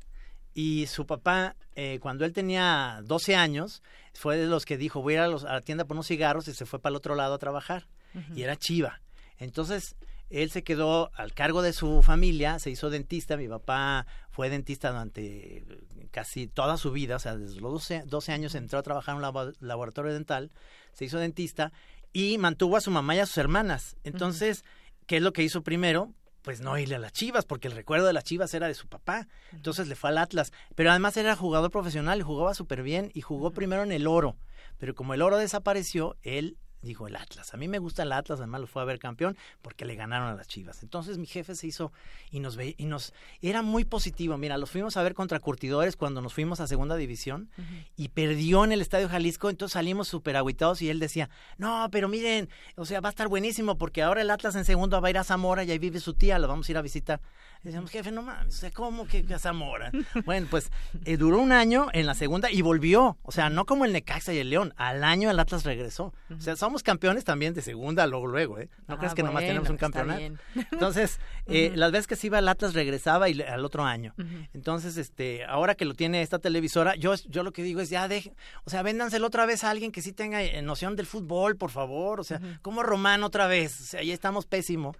Y 0.52 0.86
su 0.86 1.06
papá, 1.06 1.54
eh, 1.76 1.98
cuando 2.00 2.24
él 2.24 2.32
tenía 2.32 3.00
12 3.04 3.36
años, 3.36 3.82
fue 4.14 4.36
de 4.36 4.46
los 4.46 4.64
que 4.64 4.76
dijo, 4.76 5.00
voy 5.00 5.14
a 5.14 5.16
ir 5.16 5.22
a, 5.22 5.28
la 5.28 5.60
tienda 5.60 5.84
por 5.84 5.94
unos 5.94 6.08
cigarros 6.08 6.48
y 6.48 6.54
se 6.54 6.66
fue 6.66 6.80
para 6.80 6.90
el 6.90 6.96
otro 6.96 7.14
lado 7.14 7.34
a 7.34 7.38
trabajar. 7.38 7.86
Y 8.34 8.42
era 8.42 8.56
Chiva. 8.56 9.00
Entonces, 9.38 9.94
él 10.30 10.50
se 10.50 10.62
quedó 10.62 11.10
al 11.14 11.34
cargo 11.34 11.60
de 11.60 11.72
su 11.72 12.02
familia, 12.02 12.58
se 12.58 12.70
hizo 12.70 12.88
dentista. 12.88 13.36
Mi 13.36 13.48
papá 13.48 14.06
fue 14.30 14.48
dentista 14.48 14.90
durante 14.90 15.64
casi 16.12 16.46
toda 16.46 16.76
su 16.76 16.92
vida, 16.92 17.16
o 17.16 17.18
sea, 17.18 17.36
desde 17.36 17.60
los 17.60 17.88
12, 18.06 18.32
años 18.32 18.54
entró 18.54 18.78
a 18.78 18.82
trabajar 18.82 19.16
en 19.16 19.24
un 19.24 19.54
laboratorio 19.60 20.12
dental, 20.12 20.50
se 20.92 21.04
hizo 21.04 21.18
dentista 21.18 21.72
y 22.12 22.38
mantuvo 22.38 22.76
a 22.76 22.80
su 22.80 22.90
mamá 22.90 23.14
y 23.14 23.18
a 23.18 23.26
sus 23.26 23.38
hermanas. 23.38 23.96
Entonces, 24.02 24.64
¿qué 25.06 25.18
es 25.18 25.22
lo 25.22 25.32
que 25.32 25.42
hizo 25.42 25.62
primero? 25.62 26.12
pues 26.42 26.60
no 26.60 26.78
irle 26.78 26.94
a 26.94 26.98
las 26.98 27.12
Chivas, 27.12 27.44
porque 27.44 27.68
el 27.68 27.74
recuerdo 27.74 28.06
de 28.06 28.12
las 28.12 28.24
Chivas 28.24 28.54
era 28.54 28.66
de 28.66 28.74
su 28.74 28.88
papá. 28.88 29.28
Entonces 29.52 29.88
le 29.88 29.94
fue 29.94 30.10
al 30.10 30.18
Atlas. 30.18 30.52
Pero 30.74 30.90
además 30.90 31.16
era 31.16 31.36
jugador 31.36 31.70
profesional 31.70 32.18
y 32.18 32.22
jugaba 32.22 32.54
súper 32.54 32.82
bien 32.82 33.10
y 33.12 33.20
jugó 33.20 33.50
primero 33.50 33.82
en 33.82 33.92
el 33.92 34.06
oro. 34.06 34.36
Pero 34.78 34.94
como 34.94 35.12
el 35.12 35.22
oro 35.22 35.36
desapareció, 35.36 36.16
él 36.22 36.56
dijo 36.82 37.06
el 37.06 37.16
Atlas. 37.16 37.52
A 37.54 37.56
mí 37.56 37.68
me 37.68 37.78
gusta 37.78 38.02
el 38.02 38.12
Atlas, 38.12 38.38
además 38.38 38.62
lo 38.62 38.66
fue 38.66 38.82
a 38.82 38.84
ver 38.84 38.98
campeón 38.98 39.36
porque 39.62 39.84
le 39.84 39.94
ganaron 39.94 40.28
a 40.28 40.34
las 40.34 40.48
Chivas. 40.48 40.82
Entonces 40.82 41.18
mi 41.18 41.26
jefe 41.26 41.54
se 41.54 41.66
hizo 41.66 41.92
y 42.30 42.40
nos 42.40 42.56
ve 42.56 42.74
y 42.78 42.86
nos 42.86 43.12
era 43.42 43.62
muy 43.62 43.84
positivo. 43.84 44.36
Mira, 44.38 44.58
los 44.58 44.70
fuimos 44.70 44.96
a 44.96 45.02
ver 45.02 45.14
contra 45.14 45.40
Curtidores 45.40 45.96
cuando 45.96 46.20
nos 46.20 46.34
fuimos 46.34 46.60
a 46.60 46.66
Segunda 46.66 46.96
División 46.96 47.50
y 47.96 48.08
perdió 48.08 48.64
en 48.64 48.72
el 48.72 48.80
Estadio 48.80 49.08
Jalisco, 49.08 49.50
entonces 49.50 49.74
salimos 49.74 50.08
súper 50.08 50.36
aguitados 50.36 50.82
y 50.82 50.90
él 50.90 50.98
decía, 50.98 51.30
"No, 51.58 51.88
pero 51.90 52.08
miren, 52.08 52.48
o 52.76 52.84
sea, 52.84 53.00
va 53.00 53.08
a 53.08 53.10
estar 53.10 53.28
buenísimo 53.28 53.76
porque 53.76 54.02
ahora 54.02 54.22
el 54.22 54.30
Atlas 54.30 54.54
en 54.56 54.64
segundo 54.64 55.00
va 55.00 55.08
a 55.08 55.10
ir 55.10 55.18
a 55.18 55.24
Zamora 55.24 55.64
y 55.64 55.70
ahí 55.70 55.78
vive 55.78 56.00
su 56.00 56.14
tía, 56.14 56.38
lo 56.38 56.48
vamos 56.48 56.68
a 56.68 56.72
ir 56.72 56.78
a 56.78 56.82
visitar." 56.82 57.20
Decíamos, 57.62 57.90
jefe, 57.90 58.10
no 58.10 58.22
mames, 58.22 58.56
o 58.56 58.58
sea, 58.58 58.70
¿cómo 58.70 59.06
que, 59.06 59.24
Zamora? 59.38 59.90
bueno, 60.24 60.46
pues 60.50 60.70
eh, 61.04 61.16
duró 61.16 61.38
un 61.38 61.52
año 61.52 61.88
en 61.92 62.06
la 62.06 62.14
segunda 62.14 62.50
y 62.50 62.62
volvió. 62.62 63.18
O 63.22 63.32
sea, 63.32 63.50
no 63.50 63.66
como 63.66 63.84
el 63.84 63.92
Necaxa 63.92 64.32
y 64.32 64.38
el 64.38 64.50
León. 64.50 64.72
Al 64.76 65.04
año 65.04 65.30
el 65.30 65.38
Atlas 65.38 65.64
regresó. 65.64 66.12
O 66.36 66.40
sea, 66.40 66.56
somos 66.56 66.82
campeones 66.82 67.24
también 67.24 67.54
de 67.54 67.62
segunda, 67.62 68.06
luego, 68.06 68.26
luego, 68.26 68.58
¿eh? 68.58 68.68
No 68.88 68.98
crees 68.98 69.14
que 69.14 69.22
nomás 69.22 69.44
tenemos 69.44 69.68
un 69.68 69.76
campeonato. 69.76 70.20
Entonces, 70.72 71.20
eh, 71.46 71.72
las 71.74 71.92
veces 71.92 72.06
que 72.06 72.16
se 72.16 72.28
iba 72.28 72.38
el 72.38 72.48
Atlas 72.48 72.74
regresaba 72.74 73.28
y 73.28 73.40
al 73.42 73.64
otro 73.64 73.84
año. 73.84 74.14
Entonces, 74.54 74.96
este, 74.96 75.44
ahora 75.44 75.74
que 75.74 75.84
lo 75.84 75.94
tiene 75.94 76.22
esta 76.22 76.38
televisora, 76.38 76.94
yo, 76.96 77.14
yo 77.28 77.42
lo 77.42 77.52
que 77.52 77.62
digo 77.62 77.80
es 77.80 77.90
ya 77.90 78.08
deje, 78.08 78.34
o 78.64 78.70
sea, 78.70 78.82
véndanselo 78.82 79.26
otra 79.26 79.46
vez 79.46 79.64
a 79.64 79.70
alguien 79.70 79.92
que 79.92 80.02
sí 80.02 80.12
tenga 80.12 80.42
eh, 80.42 80.62
noción 80.62 80.96
del 80.96 81.06
fútbol, 81.06 81.56
por 81.56 81.70
favor. 81.70 82.20
O 82.20 82.24
sea, 82.24 82.40
como 82.62 82.82
Román 82.82 83.22
otra 83.24 83.46
vez. 83.46 83.80
O 83.80 83.84
sea, 83.84 84.00
ahí 84.00 84.10
estamos 84.10 84.46
pésimo. 84.46 84.94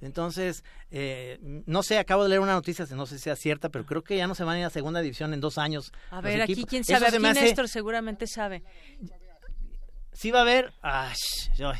Entonces, 0.00 0.62
eh, 0.90 1.38
no 1.66 1.82
sé, 1.82 1.98
acabo 1.98 2.22
de 2.22 2.28
leer 2.28 2.40
una 2.40 2.52
noticia, 2.52 2.86
no 2.90 3.06
sé 3.06 3.16
si 3.16 3.24
sea 3.24 3.36
cierta, 3.36 3.68
pero 3.70 3.86
creo 3.86 4.02
que 4.02 4.16
ya 4.16 4.26
no 4.26 4.34
se 4.34 4.44
van 4.44 4.56
a 4.56 4.60
ir 4.60 4.64
a 4.66 4.70
segunda 4.70 5.00
división 5.00 5.32
en 5.32 5.40
dos 5.40 5.58
años. 5.58 5.92
A 6.10 6.20
ver, 6.20 6.42
aquí 6.42 6.64
quién 6.64 6.84
sabe, 6.84 7.06
aquí 7.06 7.18
Néstor 7.18 7.68
seguramente 7.68 8.26
sabe. 8.26 8.62
Sí 10.12 10.30
va 10.30 10.38
a 10.38 10.42
haber, 10.42 10.72
ay, 10.80 11.14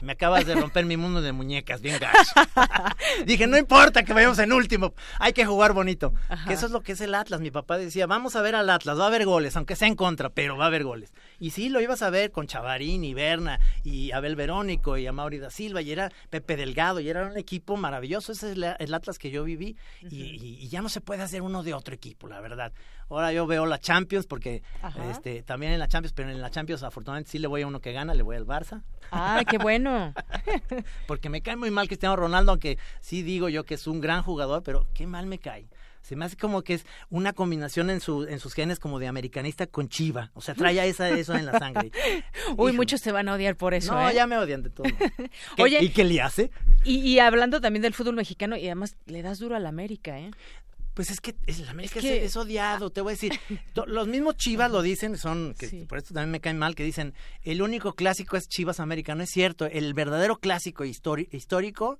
me 0.02 0.12
acabas 0.12 0.44
de 0.44 0.54
romper 0.54 0.84
mi 0.84 0.98
mundo 0.98 1.22
de 1.22 1.32
muñecas, 1.32 1.80
bien 1.80 1.98
gacho. 1.98 2.18
Dije, 3.24 3.46
no 3.46 3.56
importa 3.56 4.02
que 4.02 4.12
vayamos 4.12 4.38
en 4.40 4.52
último, 4.52 4.92
hay 5.18 5.32
que 5.32 5.46
jugar 5.46 5.72
bonito. 5.72 6.12
Que 6.46 6.52
eso 6.52 6.66
es 6.66 6.72
lo 6.72 6.82
que 6.82 6.92
es 6.92 7.00
el 7.00 7.14
Atlas. 7.14 7.40
Mi 7.40 7.50
papá 7.50 7.78
decía, 7.78 8.06
vamos 8.06 8.36
a 8.36 8.42
ver 8.42 8.54
al 8.54 8.68
Atlas, 8.68 8.98
va 8.98 9.04
a 9.04 9.06
haber 9.06 9.24
goles, 9.24 9.56
aunque 9.56 9.74
sea 9.74 9.88
en 9.88 9.94
contra, 9.94 10.28
pero 10.28 10.54
va 10.58 10.64
a 10.64 10.66
haber 10.66 10.84
goles. 10.84 11.14
Y 11.38 11.50
sí, 11.50 11.68
lo 11.68 11.80
ibas 11.80 12.02
a 12.02 12.10
ver 12.10 12.32
con 12.32 12.46
Chavarín 12.46 13.04
y 13.04 13.14
Berna 13.14 13.60
y 13.84 14.12
Abel 14.12 14.36
Verónico 14.36 14.96
y 14.96 15.06
Amaury 15.06 15.38
da 15.38 15.50
Silva 15.50 15.82
y 15.82 15.92
era 15.92 16.10
Pepe 16.30 16.56
Delgado 16.56 17.00
y 17.00 17.08
era 17.08 17.26
un 17.26 17.36
equipo 17.36 17.76
maravilloso. 17.76 18.32
Ese 18.32 18.52
es 18.52 18.58
el, 18.78 18.94
Atlas 18.94 19.18
que 19.18 19.30
yo 19.30 19.44
viví 19.44 19.76
y, 20.02 20.68
ya 20.68 20.82
no 20.82 20.88
se 20.88 21.00
puede 21.00 21.22
hacer 21.22 21.42
uno 21.42 21.62
de 21.62 21.74
otro 21.74 21.94
equipo, 21.94 22.28
la 22.28 22.40
verdad. 22.40 22.72
Ahora 23.08 23.32
yo 23.32 23.46
veo 23.46 23.66
la 23.66 23.78
Champions 23.78 24.26
porque 24.26 24.62
este 25.10 25.42
también 25.42 25.72
en 25.72 25.78
la 25.78 25.88
Champions, 25.88 26.12
pero 26.12 26.30
en 26.30 26.40
la 26.40 26.50
Champions 26.50 26.82
afortunadamente 26.82 27.30
sí 27.30 27.38
le 27.38 27.46
voy 27.46 27.62
a 27.62 27.66
uno 27.66 27.80
que 27.80 27.92
gana, 27.92 28.14
le 28.14 28.22
voy 28.22 28.36
al 28.36 28.46
Barça. 28.46 28.82
Ah, 29.12 29.42
qué 29.48 29.58
bueno. 29.58 30.12
porque 31.06 31.28
me 31.28 31.42
cae 31.42 31.56
muy 31.56 31.70
mal 31.70 31.86
Cristiano 31.86 32.16
Ronaldo, 32.16 32.52
aunque 32.52 32.78
sí 33.00 33.22
digo 33.22 33.48
yo 33.48 33.64
que 33.64 33.74
es 33.74 33.86
un 33.86 34.00
gran 34.00 34.22
jugador, 34.22 34.62
pero 34.62 34.86
qué 34.94 35.06
mal 35.06 35.26
me 35.26 35.38
cae. 35.38 35.68
Se 36.06 36.14
me 36.14 36.24
hace 36.24 36.36
como 36.36 36.62
que 36.62 36.74
es 36.74 36.86
una 37.10 37.32
combinación 37.32 37.90
en, 37.90 38.00
su, 38.00 38.22
en 38.22 38.38
sus 38.38 38.54
genes 38.54 38.78
como 38.78 39.00
de 39.00 39.08
americanista 39.08 39.66
con 39.66 39.88
chiva. 39.88 40.30
O 40.34 40.40
sea, 40.40 40.54
trae 40.54 40.88
esa, 40.88 41.10
eso 41.18 41.34
en 41.34 41.46
la 41.46 41.58
sangre. 41.58 41.90
Uy, 42.56 42.70
muchos 42.70 43.02
te 43.02 43.10
van 43.10 43.28
a 43.28 43.34
odiar 43.34 43.56
por 43.56 43.74
eso. 43.74 43.92
No, 43.92 44.08
¿eh? 44.08 44.14
ya 44.14 44.28
me 44.28 44.38
odian 44.38 44.62
de 44.62 44.70
todo. 44.70 44.86
Oye, 45.58 45.82
¿Y 45.82 45.88
qué 45.88 46.04
le 46.04 46.20
hace? 46.20 46.52
Y, 46.84 46.98
y, 46.98 47.18
hablando 47.18 47.60
también 47.60 47.82
del 47.82 47.92
fútbol 47.92 48.14
mexicano, 48.14 48.56
y 48.56 48.66
además 48.66 48.96
le 49.06 49.20
das 49.22 49.40
duro 49.40 49.56
a 49.56 49.58
la 49.58 49.68
América, 49.68 50.16
¿eh? 50.20 50.30
Pues 50.94 51.10
es 51.10 51.20
que 51.20 51.34
el 51.48 51.68
América 51.68 51.98
es, 51.98 52.04
que... 52.04 52.24
es, 52.24 52.36
odiado, 52.36 52.90
te 52.90 53.00
voy 53.00 53.10
a 53.10 53.14
decir. 53.14 53.32
Los 53.86 54.06
mismos 54.06 54.36
Chivas 54.36 54.70
lo 54.70 54.82
dicen, 54.82 55.18
son, 55.18 55.56
que 55.58 55.86
por 55.88 55.98
esto 55.98 56.14
también 56.14 56.30
me 56.30 56.40
caen 56.40 56.56
mal, 56.56 56.76
que 56.76 56.84
dicen, 56.84 57.14
el 57.42 57.62
único 57.62 57.94
clásico 57.94 58.36
es 58.36 58.48
Chivas 58.48 58.78
América. 58.78 59.16
No 59.16 59.24
es 59.24 59.30
cierto, 59.30 59.66
el 59.66 59.92
verdadero 59.92 60.38
clásico 60.38 60.84
histórico 60.84 61.98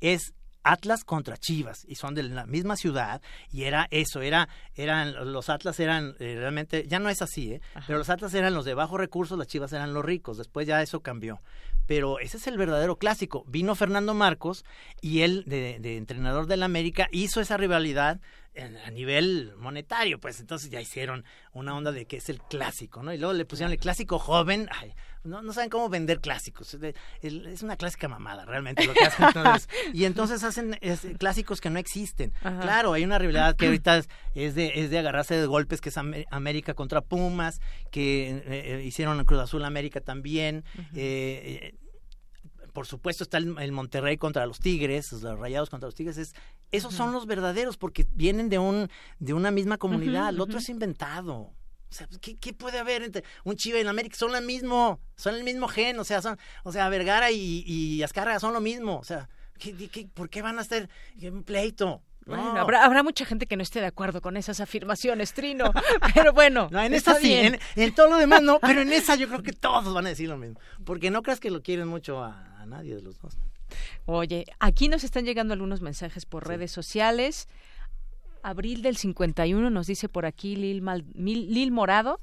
es 0.00 0.34
Atlas 0.64 1.04
contra 1.04 1.36
Chivas 1.36 1.84
y 1.86 1.94
son 1.94 2.14
de 2.14 2.22
la 2.24 2.46
misma 2.46 2.76
ciudad 2.76 3.22
y 3.52 3.64
era 3.64 3.86
eso, 3.90 4.20
era 4.20 4.48
eran 4.74 5.32
los 5.32 5.48
Atlas 5.48 5.78
eran 5.78 6.16
eh, 6.18 6.36
realmente 6.38 6.86
ya 6.88 6.98
no 6.98 7.08
es 7.08 7.22
así, 7.22 7.52
¿eh? 7.52 7.60
pero 7.86 7.98
los 7.98 8.10
Atlas 8.10 8.34
eran 8.34 8.54
los 8.54 8.64
de 8.64 8.74
bajos 8.74 8.98
recursos, 8.98 9.38
las 9.38 9.46
Chivas 9.46 9.72
eran 9.72 9.94
los 9.94 10.04
ricos, 10.04 10.38
después 10.38 10.66
ya 10.66 10.82
eso 10.82 11.00
cambió. 11.00 11.40
Pero 11.86 12.18
ese 12.18 12.38
es 12.38 12.46
el 12.46 12.56
verdadero 12.56 12.96
clásico. 12.96 13.44
Vino 13.46 13.74
Fernando 13.74 14.14
Marcos 14.14 14.64
y 15.02 15.20
él 15.20 15.44
de, 15.46 15.78
de 15.80 15.98
entrenador 15.98 16.46
del 16.46 16.62
América 16.62 17.08
hizo 17.12 17.42
esa 17.42 17.58
rivalidad 17.58 18.20
a 18.56 18.90
nivel 18.90 19.52
monetario, 19.56 20.20
pues 20.20 20.38
entonces 20.40 20.70
ya 20.70 20.80
hicieron 20.80 21.24
una 21.52 21.74
onda 21.74 21.90
de 21.90 22.06
que 22.06 22.18
es 22.18 22.28
el 22.28 22.40
clásico, 22.40 23.02
¿no? 23.02 23.12
Y 23.12 23.18
luego 23.18 23.32
le 23.32 23.44
pusieron 23.44 23.72
el 23.72 23.78
clásico 23.78 24.18
joven, 24.18 24.68
ay, 24.70 24.94
no, 25.24 25.42
no 25.42 25.52
saben 25.52 25.70
cómo 25.70 25.88
vender 25.88 26.20
clásicos, 26.20 26.76
es 27.22 27.62
una 27.62 27.76
clásica 27.76 28.08
mamada 28.08 28.44
realmente 28.44 28.86
lo 28.86 28.92
que 28.92 29.04
hacen. 29.04 29.26
y 29.94 30.04
entonces 30.04 30.44
hacen 30.44 30.78
clásicos 31.18 31.60
que 31.60 31.70
no 31.70 31.78
existen. 31.78 32.32
Claro, 32.40 32.92
hay 32.92 33.04
una 33.04 33.18
rivalidad 33.18 33.56
que 33.56 33.66
ahorita 33.66 34.02
es, 34.34 34.54
de, 34.54 34.72
es 34.76 34.90
de 34.90 34.98
agarrarse 34.98 35.36
de 35.36 35.46
golpes, 35.46 35.80
que 35.80 35.88
es 35.88 35.96
América 36.30 36.74
contra 36.74 37.00
Pumas, 37.00 37.60
que 37.90 38.30
eh, 38.30 38.42
eh, 38.46 38.82
hicieron 38.84 39.24
Cruz 39.24 39.40
Azul 39.40 39.64
América 39.64 40.00
también. 40.00 40.64
eh, 40.94 41.74
por 42.74 42.86
supuesto 42.86 43.22
está 43.22 43.38
el, 43.38 43.72
Monterrey 43.72 44.16
contra 44.16 44.44
los 44.46 44.58
Tigres, 44.58 45.12
los 45.12 45.38
Rayados 45.38 45.70
contra 45.70 45.86
los 45.86 45.94
Tigres, 45.94 46.18
es, 46.18 46.34
esos 46.72 46.92
son 46.92 47.12
los 47.12 47.24
verdaderos 47.24 47.76
porque 47.76 48.04
vienen 48.14 48.48
de 48.48 48.58
un 48.58 48.90
de 49.20 49.32
una 49.32 49.52
misma 49.52 49.78
comunidad, 49.78 50.30
el 50.30 50.40
otro 50.40 50.58
es 50.58 50.68
inventado. 50.68 51.52
O 51.94 51.96
sea, 51.96 52.08
¿qué, 52.20 52.36
¿qué, 52.36 52.52
puede 52.52 52.80
haber 52.80 53.04
entre 53.04 53.22
un 53.44 53.54
Chiva 53.54 53.78
y 53.78 53.82
el 53.82 53.88
América? 53.88 54.16
Son 54.16 54.32
lo 54.32 54.40
mismo, 54.40 54.98
son 55.14 55.36
el 55.36 55.44
mismo 55.44 55.68
gen, 55.68 55.96
o 56.00 56.04
sea, 56.04 56.20
son, 56.20 56.36
o 56.64 56.72
sea, 56.72 56.88
Vergara 56.88 57.30
y, 57.30 57.62
y 57.64 58.02
Azcárraga 58.02 58.40
son 58.40 58.52
lo 58.52 58.60
mismo, 58.60 58.98
o 58.98 59.04
sea, 59.04 59.28
¿qué, 59.60 60.08
por 60.12 60.28
qué 60.28 60.42
van 60.42 60.58
a 60.58 60.62
hacer 60.62 60.90
un 61.22 61.44
pleito? 61.44 62.02
Bueno, 62.26 62.58
habrá, 62.58 62.84
habrá 62.84 63.04
mucha 63.04 63.24
gente 63.24 63.46
que 63.46 63.56
no 63.56 63.62
esté 63.62 63.80
de 63.80 63.86
acuerdo 63.86 64.20
con 64.20 64.36
esas 64.36 64.58
afirmaciones, 64.58 65.34
Trino. 65.34 65.72
Pero 66.14 66.32
bueno. 66.32 66.68
No, 66.72 66.82
en 66.82 66.94
esa 66.94 67.14
sí, 67.14 67.32
en, 67.76 67.94
todo 67.94 68.08
lo 68.08 68.16
demás 68.16 68.42
no, 68.42 68.58
pero 68.60 68.80
en 68.80 68.92
esa 68.92 69.14
yo 69.14 69.28
creo 69.28 69.42
que 69.42 69.52
todos 69.52 69.92
van 69.92 70.06
a 70.06 70.08
decir 70.08 70.28
lo 70.28 70.38
mismo. 70.38 70.58
Porque 70.84 71.10
no 71.12 71.22
creas 71.22 71.38
que 71.38 71.50
lo 71.50 71.62
quieren 71.62 71.86
mucho 71.86 72.24
a, 72.24 72.64
nadie 72.66 72.96
de 72.96 73.02
los 73.02 73.20
dos. 73.20 73.36
Oye, 74.06 74.46
aquí 74.58 74.88
nos 74.88 75.04
están 75.04 75.26
llegando 75.26 75.52
algunos 75.52 75.82
mensajes 75.82 76.24
por 76.24 76.48
redes 76.48 76.72
sociales. 76.72 77.46
Abril 78.44 78.82
del 78.82 78.96
51 78.96 79.70
nos 79.70 79.86
dice 79.86 80.10
por 80.10 80.26
aquí 80.26 80.54
Lil, 80.54 80.84
Lil 81.14 81.72
Morado. 81.72 82.20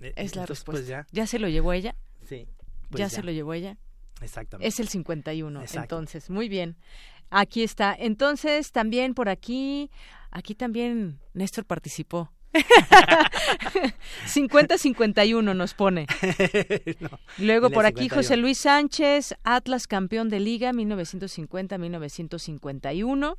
Eh, 0.00 0.14
es 0.16 0.34
la 0.34 0.42
pues, 0.42 0.48
respuesta. 0.48 1.06
ya. 1.12 1.26
se 1.26 1.38
lo 1.38 1.48
llevó 1.48 1.74
ella? 1.74 1.94
Sí. 2.26 2.48
Pues 2.88 3.00
ya, 3.00 3.10
se 3.10 3.22
lo 3.22 3.30
llevó 3.30 3.52
ella. 3.52 3.76
Exactamente. 4.22 4.66
Es 4.66 4.80
el 4.80 4.88
51, 4.88 5.62
entonces, 5.74 6.30
muy 6.30 6.48
bien. 6.48 6.76
Aquí 7.28 7.62
está. 7.62 7.94
Entonces, 7.96 8.72
también 8.72 9.12
por 9.14 9.28
aquí, 9.28 9.90
aquí 10.30 10.54
también 10.54 11.20
Néstor 11.34 11.66
participó. 11.66 12.32
50-51 14.26 15.54
nos 15.54 15.74
pone. 15.74 16.06
Luego 17.38 17.70
por 17.70 17.86
aquí 17.86 18.08
José 18.08 18.36
Luis 18.36 18.58
Sánchez, 18.58 19.36
Atlas 19.44 19.86
campeón 19.86 20.28
de 20.30 20.40
liga 20.40 20.72
1950-1951 20.72 23.36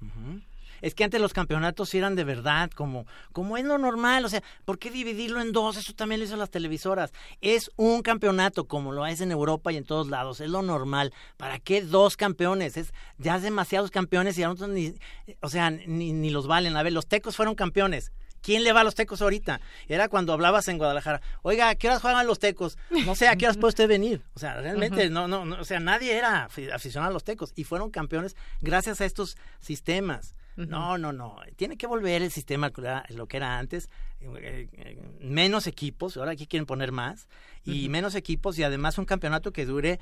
es 0.82 0.96
que 0.96 1.04
antes 1.04 1.22
los 1.22 1.34
campeonatos 1.34 1.94
eran 1.94 2.16
de 2.16 2.24
verdad, 2.24 2.70
como, 2.72 3.06
como 3.32 3.58
es 3.58 3.66
lo 3.66 3.78
normal, 3.78 4.26
o 4.26 4.30
sea, 4.30 4.44
¿por 4.66 4.80
qué 4.80 4.92
dividirlo 4.92 5.42
en 5.42 5.52
dos? 5.52 5.78
Eso 5.78 5.94
también 5.94 6.20
lo 6.20 6.26
hizo 6.26 6.36
las 6.36 6.50
televisoras. 6.50 7.12
Es 7.42 7.72
un 7.76 8.02
campeonato, 8.02 8.66
como 8.66 8.92
lo 8.92 9.06
es 9.06 9.22
en 9.22 9.32
Europa 9.32 9.72
y 9.72 9.78
en 9.78 9.86
todos 9.86 10.08
lados, 10.08 10.42
es 10.42 10.50
lo 10.50 10.62
normal. 10.62 11.14
¿Para 11.38 11.60
qué 11.60 11.82
dos 11.82 12.18
campeones? 12.18 12.78
Es 12.78 12.94
ya 13.18 13.40
demasiados 13.40 13.92
campeones 13.92 14.38
y 14.38 14.44
a 14.44 14.48
nosotros 14.48 14.70
ni, 14.70 14.94
o 15.42 15.50
sea, 15.50 15.72
ni, 15.72 16.14
ni 16.14 16.30
los 16.30 16.48
valen. 16.48 16.76
A 16.76 16.84
ver, 16.84 16.94
los 16.94 17.08
tecos 17.08 17.36
fueron 17.36 17.56
campeones. 17.56 18.12
¿Quién 18.42 18.64
le 18.64 18.74
va 18.74 18.82
a 18.82 18.84
los 18.84 18.96
tecos 18.96 19.22
ahorita? 19.22 19.62
Era 19.88 20.10
cuando 20.10 20.34
hablabas 20.34 20.68
en 20.68 20.78
Guadalajara. 20.78 21.22
Oiga, 21.44 21.70
¿a 21.70 21.76
qué 21.76 21.88
horas 21.88 22.02
juegan 22.02 22.26
los 22.26 22.40
tecos? 22.40 22.78
No 23.06 23.16
sé, 23.16 23.28
¿a 23.28 23.36
qué 23.36 23.46
horas 23.46 23.58
puede 23.58 23.70
usted 23.70 23.88
venir? 23.88 24.24
O 24.34 24.40
sea, 24.40 24.60
realmente, 24.60 25.10
no, 25.10 25.28
no, 25.28 25.46
no, 25.46 25.60
o 25.60 25.64
sea, 25.64 25.80
nadie 25.80 26.18
era 26.18 26.46
aficionado 26.46 27.12
a 27.12 27.14
los 27.14 27.24
tecos 27.24 27.54
y 27.56 27.64
fueron 27.66 27.92
campeones 27.92 28.36
gracias 28.62 29.00
a 29.02 29.06
estos 29.06 29.38
sistemas. 29.60 30.36
No, 30.68 30.98
no, 30.98 31.12
no. 31.12 31.38
Tiene 31.56 31.78
que 31.78 31.88
volver 31.88 32.22
el 32.22 32.32
sistema 32.32 32.72
lo 33.10 33.28
que 33.28 33.38
era 33.38 33.58
antes. 33.58 33.90
Eh, 34.20 34.68
eh, 34.74 35.02
menos 35.20 35.68
equipos, 35.68 36.18
ahora 36.18 36.32
aquí 36.32 36.48
quieren 36.48 36.66
poner 36.66 36.92
más. 36.92 37.28
Y 37.64 37.90
menos 37.90 38.16
equipos 38.16 38.58
y 38.58 38.64
además 38.64 38.98
un 38.98 39.06
campeonato 39.06 39.52
que 39.54 39.66
dure 39.66 40.00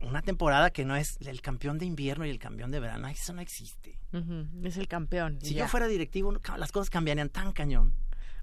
una 0.00 0.22
temporada 0.22 0.70
que 0.70 0.84
no 0.84 0.96
es 0.96 1.18
el 1.20 1.40
campeón 1.40 1.78
de 1.78 1.86
invierno 1.86 2.26
y 2.26 2.30
el 2.30 2.38
campeón 2.38 2.70
de 2.70 2.80
verano. 2.80 3.08
Eso 3.08 3.32
no 3.32 3.40
existe. 3.40 3.98
Es 4.62 4.76
el 4.76 4.88
campeón. 4.88 5.38
Si 5.42 5.54
yo 5.54 5.68
fuera 5.68 5.86
directivo, 5.86 6.32
las 6.56 6.72
cosas 6.72 6.90
cambiarían 6.90 7.28
tan 7.28 7.52
cañón. 7.52 7.92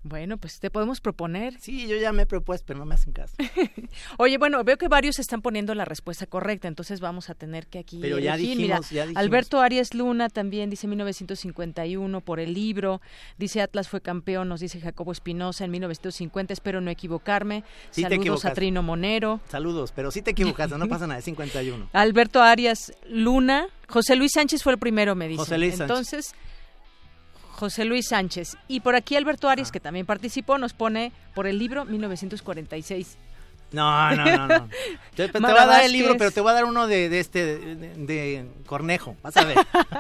Bueno, 0.04 0.38
pues 0.38 0.60
te 0.60 0.70
podemos 0.70 1.02
proponer. 1.02 1.60
Sí, 1.60 1.88
yo 1.88 1.98
ya 1.98 2.14
me 2.14 2.24
he 2.24 2.26
propuesto, 2.26 2.66
pero 2.68 2.80
no 2.80 2.86
me 2.86 2.96
hacen 2.96 3.12
caso. 3.12 3.36
Oye, 4.18 4.38
bueno, 4.38 4.64
veo 4.64 4.78
que 4.78 4.88
varios 4.88 5.20
están 5.20 5.42
poniendo 5.42 5.76
la 5.76 5.84
respuesta 5.84 6.26
correcta, 6.26 6.70
entonces 6.70 7.02
vamos 7.02 7.30
a 7.30 7.36
tener 7.36 7.68
que 7.68 7.80
aquí. 7.80 8.00
Pero 8.02 8.18
ya 8.18 8.38
dijimos, 8.38 8.90
ya 8.92 9.04
dijimos. 9.04 9.22
Alberto 9.22 9.60
Arias 9.60 9.94
Luna 9.94 10.30
también 10.30 10.70
dice 10.70 10.88
1951 10.88 12.22
por 12.22 12.40
el 12.40 12.54
libro. 12.54 13.02
Dice 13.38 13.62
Atlas 13.62 13.90
fue 13.90 14.00
campeón, 14.00 14.48
nos 14.48 14.62
dice 14.62 14.80
Jacobo 14.80 15.12
Espinosa 15.12 15.66
en 15.66 15.72
1950, 15.72 16.54
espero 16.54 16.80
no 16.80 16.90
equivocarme. 16.92 17.66
Saludos 17.92 18.46
a 18.46 18.54
Trino 18.54 18.82
Monero. 18.82 19.42
Saludos, 19.50 19.92
pero 19.94 20.12
sí 20.12 20.22
te 20.22 20.32
equivocas, 20.32 20.72
no 20.72 20.88
pasa 20.88 21.08
nada, 21.08 21.20
es 21.20 21.26
51. 21.26 21.90
Alberto 21.94 22.42
Arias 22.42 22.94
Luna. 23.08 23.68
José 23.88 24.16
Luis 24.16 24.34
Sánchez 24.34 24.62
fue 24.64 24.74
el 24.74 24.80
primero, 24.80 25.16
me 25.16 25.28
dice. 25.28 25.40
José 25.40 25.58
Luis 25.58 25.76
Sánchez. 25.76 25.90
Entonces, 25.90 26.36
José 27.60 27.84
Luis 27.84 28.08
Sánchez. 28.08 28.58
Y 28.70 28.80
por 28.80 28.96
aquí 28.96 29.18
Alberto 29.18 29.50
Arias, 29.50 29.72
que 29.72 29.82
también 29.82 30.06
participó, 30.06 30.58
nos 30.58 30.74
pone 30.74 31.12
por 31.36 31.46
el 31.46 31.60
libro 31.60 31.84
1946. 31.84 33.18
No, 33.72 34.16
no, 34.16 34.26
no, 34.26 34.48
no. 34.48 34.70
Te, 35.16 35.28
voy 35.28 35.52
a 35.52 35.66
dar 35.66 35.84
el 35.84 35.92
libro, 35.92 36.16
pero 36.18 36.32
te 36.32 36.40
voy 36.40 36.52
a 36.52 36.54
dar 36.54 36.64
uno 36.64 36.88
de, 36.88 37.20
este, 37.20 37.58
de, 37.58 38.46
Cornejo, 38.66 39.18
vas 39.22 39.36
a 39.36 39.44
ver. 39.44 39.58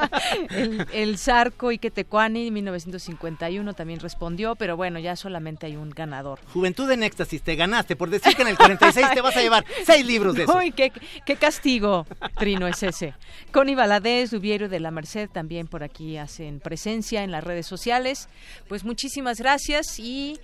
el, 0.49 0.87
el 0.93 1.17
Zarco 1.17 1.73
Iquetecuani, 1.73 2.51
1951, 2.51 3.73
también 3.73 3.99
respondió, 3.99 4.55
pero 4.55 4.77
bueno, 4.77 4.97
ya 4.97 5.17
solamente 5.17 5.65
hay 5.65 5.75
un 5.75 5.89
ganador. 5.89 6.39
Juventud 6.53 6.89
en 6.89 7.03
éxtasis, 7.03 7.41
te 7.41 7.57
ganaste, 7.57 7.97
por 7.97 8.09
decir 8.09 8.33
que 8.33 8.43
en 8.43 8.47
el 8.47 8.57
46 8.57 9.07
te 9.13 9.19
vas 9.19 9.35
a 9.35 9.41
llevar 9.41 9.65
seis 9.85 10.05
libros 10.05 10.35
de 10.35 10.43
eso. 10.45 10.57
Uy, 10.57 10.71
qué, 10.71 10.93
qué 11.25 11.35
castigo, 11.35 12.07
Trino, 12.37 12.65
es 12.67 12.81
ese. 12.81 13.13
Connie 13.51 13.75
Valadez, 13.75 14.31
Dubiero 14.31 14.69
de 14.69 14.79
la 14.79 14.89
Merced, 14.89 15.29
también 15.29 15.67
por 15.67 15.83
aquí 15.83 16.15
hacen 16.15 16.61
presencia 16.61 17.23
en 17.23 17.31
las 17.31 17.43
redes 17.43 17.67
sociales. 17.67 18.29
Pues 18.69 18.85
muchísimas 18.85 19.39
gracias 19.39 19.99
y... 19.99 20.39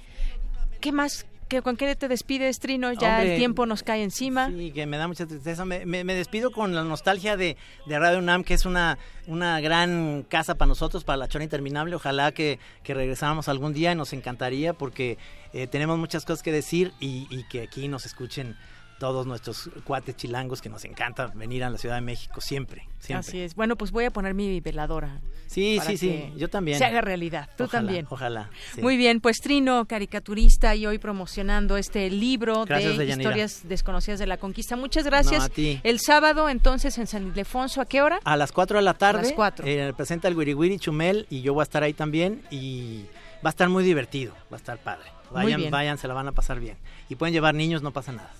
¿Qué 0.82 0.92
más 0.92 1.26
¿Con 1.64 1.78
qué 1.78 1.96
te 1.96 2.08
despides, 2.08 2.60
Trino? 2.60 2.92
Ya 2.94 3.24
el 3.24 3.38
tiempo 3.38 3.68
nos 3.68 3.84
cae 3.84 4.02
encima. 4.02 4.50
Sí, 4.50 4.72
que 4.72 4.88
me 4.88 4.98
da 4.98 5.08
mucha 5.08 5.28
tristeza. 5.28 5.64
Me, 5.64 6.04
despido 6.04 6.52
con 6.52 6.74
la 6.74 6.84
nostalgia 6.84 7.38
de, 7.38 7.56
Radio 7.88 8.18
UNAM, 8.18 8.44
que 8.44 8.56
es 8.56 8.66
una, 8.66 8.98
una 9.28 9.60
gran 9.62 10.24
casa 10.28 10.56
para 10.56 10.70
nosotros, 10.70 11.04
para 11.04 11.18
la 11.18 11.28
Chora 11.28 11.44
Interminable. 11.44 11.96
Ojalá 11.96 12.32
que, 12.32 12.60
que 12.84 12.96
regresáramos 12.96 13.48
algún 13.48 13.74
día 13.74 13.92
y 13.92 13.96
nos 13.96 14.12
encantaría 14.14 14.74
porque 14.74 15.20
eh, 15.54 15.68
tenemos 15.68 16.00
muchas 16.00 16.26
cosas 16.26 16.42
que 16.42 16.52
decir 16.52 16.94
y, 17.00 17.28
y 17.30 17.44
que 17.44 17.62
aquí 17.62 17.88
nos 17.88 18.08
escuchen 18.08 18.58
todos 19.00 19.26
nuestros 19.26 19.70
cuates 19.84 20.16
chilangos 20.16 20.62
que 20.62 20.70
nos 20.70 20.86
encanta 20.86 21.28
venir 21.28 21.64
a 21.64 21.70
la 21.70 21.78
Ciudad 21.78 21.96
de 21.96 22.02
México 22.02 22.40
siempre, 22.42 22.88
siempre. 23.00 23.28
Así 23.28 23.40
es. 23.42 23.56
Bueno, 23.56 23.76
pues 23.76 23.92
voy 23.92 24.06
a 24.06 24.12
poner 24.12 24.34
mi 24.34 24.60
veladora. 24.62 25.22
Sí, 25.48 25.80
sí, 25.86 25.98
sí, 25.98 26.34
yo 26.38 26.50
también. 26.50 26.78
Se 26.78 26.86
haga 26.86 27.02
realidad, 27.02 27.50
tú 27.58 27.68
también. 27.68 28.08
Ojalá. 28.10 28.50
Muy 28.82 28.98
bien, 28.98 29.20
pues 29.20 29.38
Trino, 29.38 29.86
caricaturista 29.86 30.76
y 30.76 30.86
hoy 30.86 30.98
promocionando 30.98 31.78
este 31.78 32.10
libro 32.10 32.66
de 32.66 33.06
historias 33.06 33.62
desconocidas 33.68 34.20
de 34.20 34.28
la 34.28 34.38
conquista. 34.38 34.76
Muchas 34.76 35.06
gracias. 35.06 35.52
El 35.56 36.00
sábado 36.00 36.50
entonces 36.50 36.98
en 36.98 37.08
San 37.08 37.28
Ildefonso, 37.28 37.82
¿a 37.82 37.86
qué 37.86 38.02
hora? 38.02 38.20
A 38.24 38.38
las 38.38 38.52
4 38.52 38.78
de 38.78 38.84
la 38.84 38.94
tarde. 38.94 39.20
A 39.20 39.24
las 39.24 39.34
4. 39.34 39.66
Eh, 39.68 39.94
presenta 39.96 40.28
el 40.28 40.36
Wiri 40.36 40.80
Chumel 40.80 41.28
y 41.30 41.42
yo 41.42 41.54
voy 41.54 41.62
a 41.62 41.64
estar 41.64 41.84
ahí 41.84 41.94
también 41.94 42.42
y 42.50 43.06
va 43.46 43.50
a 43.50 43.52
estar 43.52 43.70
muy 43.70 43.84
divertido, 43.84 44.34
va 44.52 44.56
a 44.56 44.58
estar 44.58 44.78
padre. 44.78 45.12
Vayan, 45.32 45.70
vayan, 45.70 45.98
se 45.98 46.08
la 46.08 46.14
van 46.14 46.28
a 46.28 46.32
pasar 46.32 46.60
bien. 46.60 46.78
Y 47.10 47.16
pueden 47.16 47.34
llevar 47.34 47.54
niños, 47.56 47.82
no 47.82 47.92
pasa 47.92 48.12
nada. 48.12 48.32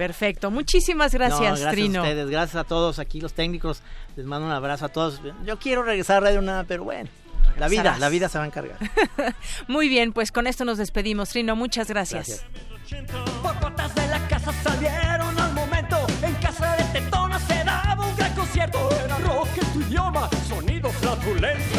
Perfecto, 0.00 0.50
muchísimas 0.50 1.12
gracias, 1.12 1.60
gracias 1.60 1.72
Trino. 1.72 2.00
A 2.00 2.04
ustedes, 2.04 2.30
gracias 2.30 2.56
a 2.56 2.64
todos 2.64 2.98
aquí 2.98 3.20
los 3.20 3.34
técnicos, 3.34 3.82
les 4.16 4.24
mando 4.24 4.46
un 4.46 4.52
abrazo 4.52 4.86
a 4.86 4.88
todos. 4.88 5.20
Yo 5.44 5.58
quiero 5.58 5.82
regresar 5.82 6.16
a 6.16 6.20
Radio 6.20 6.40
Nada, 6.40 6.64
pero 6.64 6.84
bueno, 6.84 7.10
La 7.58 7.68
vida, 7.68 7.98
la 7.98 8.08
vida 8.08 8.30
se 8.30 8.38
va 8.38 8.44
a 8.44 8.46
encargar. 8.46 8.78
Muy 9.68 9.90
bien, 9.90 10.14
pues 10.14 10.32
con 10.32 10.46
esto 10.46 10.64
nos 10.64 10.78
despedimos. 10.78 11.28
Trino, 11.28 11.54
muchas 11.54 11.88
gracias. 11.88 12.46
gracias. 12.88 13.94
de 13.94 14.08
la 14.08 14.26
casa 14.26 14.54
salieron 14.62 15.38
al 15.38 15.52
momento. 15.52 15.98
En 16.22 16.32
casa 16.36 16.76
de 16.76 16.98
Tetona 16.98 17.38
se 17.38 17.62
daba 17.62 18.06
un 18.06 18.16
gran 18.16 18.34
concierto. 18.34 18.78
Era 19.04 19.18
rock 19.18 19.48
en 19.60 19.72
tu 19.74 19.80
idioma, 19.82 20.30
sonido 20.48 20.88
flatulento. 20.92 21.78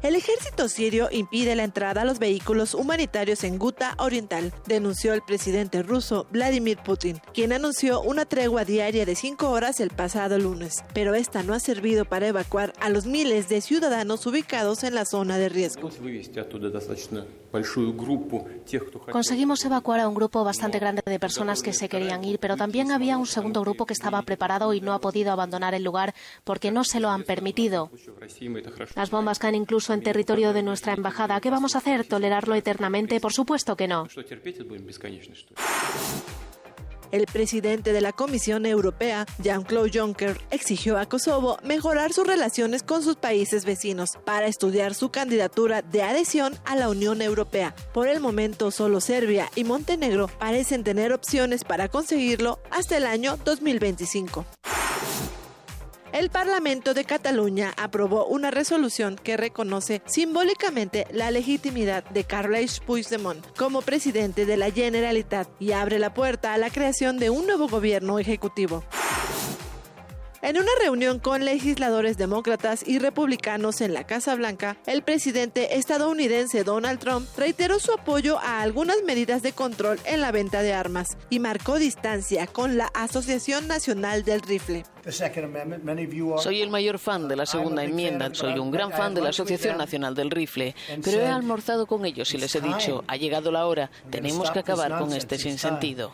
El 0.00 0.14
ejército 0.14 0.68
sirio 0.68 1.08
impide 1.10 1.56
la 1.56 1.64
entrada 1.64 2.02
a 2.02 2.04
los 2.04 2.20
vehículos 2.20 2.74
humanitarios 2.74 3.42
en 3.42 3.58
Guta 3.58 3.96
Oriental, 3.98 4.52
denunció 4.64 5.12
el 5.12 5.22
presidente 5.22 5.82
ruso 5.82 6.28
Vladimir 6.30 6.78
Putin, 6.78 7.20
quien 7.34 7.52
anunció 7.52 8.00
una 8.00 8.24
tregua 8.24 8.64
diaria 8.64 9.04
de 9.04 9.16
cinco 9.16 9.50
horas 9.50 9.80
el 9.80 9.90
pasado 9.90 10.38
lunes, 10.38 10.84
pero 10.94 11.16
esta 11.16 11.42
no 11.42 11.52
ha 11.52 11.58
servido 11.58 12.04
para 12.04 12.28
evacuar 12.28 12.74
a 12.78 12.90
los 12.90 13.06
miles 13.06 13.48
de 13.48 13.60
ciudadanos 13.60 14.24
ubicados 14.24 14.84
en 14.84 14.94
la 14.94 15.04
zona 15.04 15.36
de 15.36 15.48
riesgo. 15.48 15.90
Conseguimos 19.10 19.64
evacuar 19.64 20.00
a 20.00 20.08
un 20.08 20.14
grupo 20.14 20.44
bastante 20.44 20.78
grande 20.78 21.02
de 21.04 21.18
personas 21.18 21.62
que 21.62 21.72
se 21.72 21.88
querían 21.88 22.24
ir, 22.24 22.38
pero 22.38 22.56
también 22.56 22.92
había 22.92 23.16
un 23.16 23.26
segundo 23.26 23.60
grupo 23.62 23.86
que 23.86 23.94
estaba 23.94 24.20
preparado 24.22 24.74
y 24.74 24.80
no 24.80 24.92
ha 24.92 25.00
podido 25.00 25.32
abandonar 25.32 25.74
el 25.74 25.82
lugar 25.82 26.14
porque 26.44 26.70
no 26.70 26.84
se 26.84 27.00
lo 27.00 27.10
han 27.10 27.24
permitido. 27.24 27.90
Las 28.94 29.10
bombas 29.10 29.38
caen 29.38 29.54
incluso 29.54 29.92
en 29.92 30.02
territorio 30.02 30.52
de 30.52 30.62
nuestra 30.62 30.92
embajada. 30.92 31.40
¿Qué 31.40 31.50
vamos 31.50 31.74
a 31.74 31.78
hacer? 31.78 32.06
¿Tolerarlo 32.06 32.54
eternamente? 32.54 33.20
Por 33.20 33.32
supuesto 33.32 33.76
que 33.76 33.88
no. 33.88 34.06
El 37.10 37.26
presidente 37.26 37.92
de 37.92 38.00
la 38.00 38.12
Comisión 38.12 38.66
Europea, 38.66 39.26
Jean-Claude 39.42 39.98
Juncker, 39.98 40.40
exigió 40.50 40.98
a 40.98 41.06
Kosovo 41.06 41.58
mejorar 41.62 42.12
sus 42.12 42.26
relaciones 42.26 42.82
con 42.82 43.02
sus 43.02 43.16
países 43.16 43.64
vecinos 43.64 44.18
para 44.24 44.46
estudiar 44.46 44.94
su 44.94 45.10
candidatura 45.10 45.82
de 45.82 46.02
adhesión 46.02 46.54
a 46.64 46.76
la 46.76 46.88
Unión 46.88 47.22
Europea. 47.22 47.74
Por 47.94 48.08
el 48.08 48.20
momento, 48.20 48.70
solo 48.70 49.00
Serbia 49.00 49.50
y 49.54 49.64
Montenegro 49.64 50.28
parecen 50.38 50.84
tener 50.84 51.12
opciones 51.12 51.64
para 51.64 51.88
conseguirlo 51.88 52.60
hasta 52.70 52.96
el 52.96 53.06
año 53.06 53.38
2025. 53.44 54.44
El 56.12 56.30
Parlamento 56.30 56.94
de 56.94 57.04
Cataluña 57.04 57.74
aprobó 57.76 58.26
una 58.26 58.50
resolución 58.50 59.16
que 59.16 59.36
reconoce 59.36 60.00
simbólicamente 60.06 61.06
la 61.12 61.30
legitimidad 61.30 62.02
de 62.04 62.24
Carles 62.24 62.80
Puigdemont 62.80 63.44
como 63.56 63.82
presidente 63.82 64.46
de 64.46 64.56
la 64.56 64.70
Generalitat 64.70 65.48
y 65.60 65.72
abre 65.72 65.98
la 65.98 66.14
puerta 66.14 66.54
a 66.54 66.58
la 66.58 66.70
creación 66.70 67.18
de 67.18 67.30
un 67.30 67.46
nuevo 67.46 67.68
gobierno 67.68 68.18
ejecutivo. 68.18 68.84
En 70.40 70.56
una 70.56 70.70
reunión 70.80 71.18
con 71.18 71.44
legisladores 71.44 72.16
demócratas 72.16 72.86
y 72.86 73.00
republicanos 73.00 73.80
en 73.80 73.92
la 73.92 74.04
Casa 74.04 74.36
Blanca, 74.36 74.76
el 74.86 75.02
presidente 75.02 75.76
estadounidense 75.76 76.62
Donald 76.62 77.00
Trump 77.00 77.28
reiteró 77.36 77.80
su 77.80 77.92
apoyo 77.92 78.38
a 78.38 78.60
algunas 78.60 79.02
medidas 79.04 79.42
de 79.42 79.50
control 79.50 79.98
en 80.04 80.20
la 80.20 80.30
venta 80.30 80.62
de 80.62 80.72
armas 80.72 81.18
y 81.28 81.40
marcó 81.40 81.80
distancia 81.80 82.46
con 82.46 82.76
la 82.76 82.86
Asociación 82.94 83.66
Nacional 83.66 84.22
del 84.22 84.40
Rifle. 84.42 84.84
Soy 86.38 86.62
el 86.62 86.70
mayor 86.70 87.00
fan 87.00 87.26
de 87.26 87.34
la 87.34 87.44
segunda 87.44 87.82
enmienda, 87.82 88.32
soy 88.32 88.60
un 88.60 88.70
gran 88.70 88.92
fan 88.92 89.14
de 89.14 89.22
la 89.22 89.30
Asociación 89.30 89.76
Nacional 89.76 90.14
del 90.14 90.30
Rifle, 90.30 90.76
pero 91.02 91.20
he 91.20 91.26
almorzado 91.26 91.86
con 91.86 92.06
ellos 92.06 92.32
y 92.32 92.38
les 92.38 92.54
he 92.54 92.60
dicho, 92.60 93.02
ha 93.08 93.16
llegado 93.16 93.50
la 93.50 93.66
hora, 93.66 93.90
tenemos 94.08 94.52
que 94.52 94.60
acabar 94.60 94.98
con 95.00 95.12
este 95.12 95.36
sinsentido. 95.36 96.12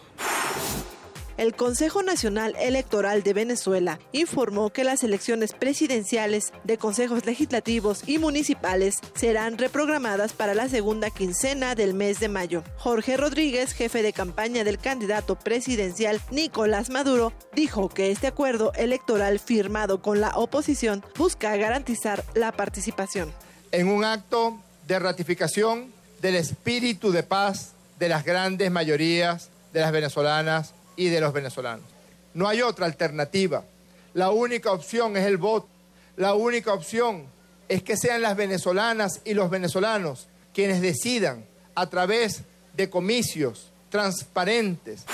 El 1.36 1.56
Consejo 1.56 2.04
Nacional 2.04 2.54
Electoral 2.60 3.24
de 3.24 3.32
Venezuela 3.32 3.98
informó 4.12 4.70
que 4.70 4.84
las 4.84 5.02
elecciones 5.02 5.52
presidenciales 5.52 6.52
de 6.62 6.78
consejos 6.78 7.26
legislativos 7.26 8.02
y 8.06 8.18
municipales 8.18 8.98
serán 9.16 9.58
reprogramadas 9.58 10.32
para 10.32 10.54
la 10.54 10.68
segunda 10.68 11.10
quincena 11.10 11.74
del 11.74 11.92
mes 11.92 12.20
de 12.20 12.28
mayo. 12.28 12.62
Jorge 12.76 13.16
Rodríguez, 13.16 13.72
jefe 13.72 14.02
de 14.02 14.12
campaña 14.12 14.62
del 14.62 14.78
candidato 14.78 15.36
presidencial 15.36 16.20
Nicolás 16.30 16.88
Maduro, 16.88 17.32
dijo 17.52 17.88
que 17.88 18.12
este 18.12 18.28
acuerdo 18.28 18.72
electoral 18.74 19.40
firmado 19.40 20.02
con 20.02 20.20
la 20.20 20.36
oposición 20.36 21.04
busca 21.18 21.56
garantizar 21.56 22.24
la 22.34 22.52
participación. 22.52 23.32
En 23.72 23.88
un 23.88 24.04
acto 24.04 24.60
de 24.86 25.00
ratificación 25.00 25.92
del 26.22 26.36
espíritu 26.36 27.10
de 27.10 27.24
paz 27.24 27.72
de 27.98 28.08
las 28.08 28.24
grandes 28.24 28.70
mayorías 28.70 29.50
de 29.72 29.80
las 29.80 29.90
venezolanas 29.90 30.74
y 30.96 31.08
de 31.08 31.20
los 31.20 31.32
venezolanos. 31.32 31.86
No 32.34 32.48
hay 32.48 32.62
otra 32.62 32.86
alternativa. 32.86 33.64
La 34.12 34.30
única 34.30 34.72
opción 34.72 35.16
es 35.16 35.24
el 35.24 35.36
voto. 35.36 35.68
La 36.16 36.34
única 36.34 36.72
opción 36.72 37.26
es 37.68 37.82
que 37.82 37.96
sean 37.96 38.22
las 38.22 38.36
venezolanas 38.36 39.20
y 39.24 39.34
los 39.34 39.50
venezolanos 39.50 40.28
quienes 40.52 40.80
decidan 40.80 41.44
a 41.74 41.88
través 41.90 42.42
de 42.76 42.90
comicios 42.90 43.72
transparentes 43.90 45.04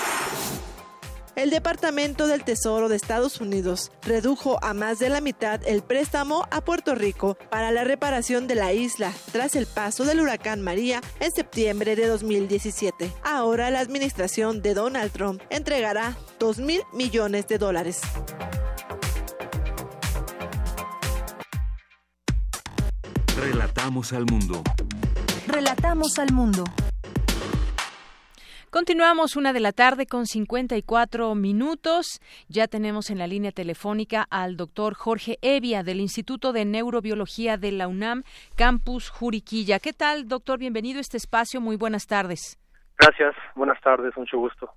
el 1.35 1.49
Departamento 1.49 2.27
del 2.27 2.43
Tesoro 2.43 2.89
de 2.89 2.95
Estados 2.95 3.41
Unidos 3.41 3.91
redujo 4.03 4.63
a 4.63 4.73
más 4.73 4.99
de 4.99 5.09
la 5.09 5.21
mitad 5.21 5.61
el 5.65 5.81
préstamo 5.81 6.47
a 6.51 6.61
Puerto 6.61 6.95
Rico 6.95 7.37
para 7.49 7.71
la 7.71 7.83
reparación 7.83 8.47
de 8.47 8.55
la 8.55 8.73
isla 8.73 9.13
tras 9.31 9.55
el 9.55 9.65
paso 9.65 10.03
del 10.05 10.19
huracán 10.19 10.61
María 10.61 11.01
en 11.19 11.31
septiembre 11.31 11.95
de 11.95 12.07
2017. 12.07 13.11
Ahora 13.23 13.71
la 13.71 13.79
administración 13.79 14.61
de 14.61 14.73
Donald 14.73 15.11
Trump 15.11 15.41
entregará 15.49 16.17
2 16.39 16.59
mil 16.59 16.81
millones 16.93 17.47
de 17.47 17.57
dólares. 17.57 18.01
Relatamos 23.37 24.13
al 24.13 24.25
mundo. 24.25 24.61
Relatamos 25.47 26.19
al 26.19 26.31
mundo. 26.31 26.63
Continuamos 28.71 29.35
una 29.35 29.51
de 29.51 29.59
la 29.59 29.73
tarde 29.73 30.05
con 30.07 30.25
54 30.25 31.35
minutos. 31.35 32.21
Ya 32.47 32.69
tenemos 32.69 33.09
en 33.09 33.17
la 33.17 33.27
línea 33.27 33.51
telefónica 33.51 34.25
al 34.31 34.55
doctor 34.55 34.93
Jorge 34.93 35.37
Evia 35.41 35.83
del 35.83 35.99
Instituto 35.99 36.53
de 36.53 36.63
Neurobiología 36.63 37.57
de 37.57 37.73
la 37.73 37.89
UNAM, 37.89 38.23
Campus 38.55 39.09
Juriquilla. 39.09 39.79
¿Qué 39.79 39.91
tal, 39.91 40.29
doctor? 40.29 40.57
Bienvenido 40.57 40.99
a 40.99 41.01
este 41.01 41.17
espacio. 41.17 41.59
Muy 41.59 41.75
buenas 41.75 42.07
tardes. 42.07 42.57
Gracias. 42.97 43.35
Buenas 43.55 43.81
tardes. 43.81 44.15
Mucho 44.15 44.37
gusto. 44.37 44.71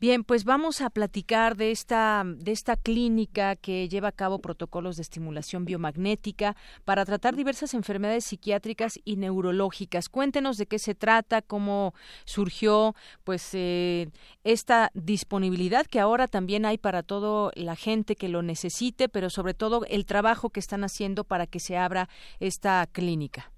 Bien, 0.00 0.24
pues 0.24 0.44
vamos 0.44 0.80
a 0.80 0.90
platicar 0.90 1.56
de 1.56 1.70
esta, 1.70 2.22
de 2.24 2.52
esta 2.52 2.76
clínica 2.76 3.56
que 3.56 3.88
lleva 3.88 4.08
a 4.08 4.12
cabo 4.12 4.40
protocolos 4.40 4.96
de 4.96 5.02
estimulación 5.02 5.64
biomagnética 5.64 6.56
para 6.84 7.04
tratar 7.04 7.34
diversas 7.34 7.74
enfermedades 7.74 8.24
psiquiátricas 8.24 8.98
y 9.04 9.16
neurológicas. 9.16 10.08
Cuéntenos 10.08 10.58
de 10.58 10.66
qué 10.66 10.78
se 10.78 10.94
trata, 10.94 11.42
cómo 11.42 11.94
surgió 12.24 12.94
pues 13.24 13.54
eh, 13.54 14.08
esta 14.44 14.90
disponibilidad 14.94 15.86
que 15.86 16.00
ahora 16.00 16.26
también 16.26 16.64
hay 16.66 16.78
para 16.78 17.02
toda 17.02 17.50
la 17.54 17.76
gente 17.76 18.16
que 18.16 18.28
lo 18.28 18.42
necesite, 18.42 19.08
pero 19.08 19.30
sobre 19.30 19.54
todo 19.54 19.82
el 19.88 20.06
trabajo 20.06 20.50
que 20.50 20.60
están 20.60 20.84
haciendo 20.84 21.24
para 21.24 21.46
que 21.46 21.60
se 21.60 21.76
abra 21.76 22.08
esta 22.40 22.86
clínica. 22.92 23.50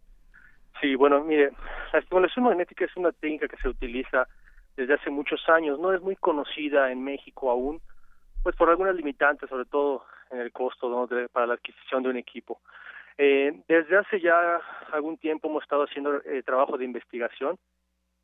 Sí, 0.80 0.94
bueno, 0.94 1.24
mire, 1.24 1.50
la 1.92 1.98
estimulación 1.98 2.44
magnética 2.44 2.84
es 2.84 2.96
una 2.96 3.12
técnica 3.12 3.48
que 3.48 3.56
se 3.56 3.68
utiliza 3.68 4.28
desde 4.78 4.94
hace 4.94 5.10
muchos 5.10 5.46
años. 5.48 5.78
No 5.80 5.92
es 5.92 6.00
muy 6.00 6.14
conocida 6.14 6.92
en 6.92 7.02
México 7.02 7.50
aún, 7.50 7.80
pues 8.44 8.54
por 8.54 8.70
algunas 8.70 8.94
limitantes, 8.94 9.50
sobre 9.50 9.64
todo 9.64 10.04
en 10.30 10.38
el 10.38 10.52
costo 10.52 11.08
para 11.32 11.48
la 11.48 11.54
adquisición 11.54 12.04
de 12.04 12.10
un 12.10 12.16
equipo. 12.16 12.60
Eh, 13.18 13.60
desde 13.66 13.96
hace 13.96 14.20
ya 14.20 14.60
algún 14.92 15.18
tiempo 15.18 15.48
hemos 15.48 15.64
estado 15.64 15.82
haciendo 15.82 16.22
eh, 16.22 16.44
trabajo 16.44 16.78
de 16.78 16.84
investigación 16.84 17.58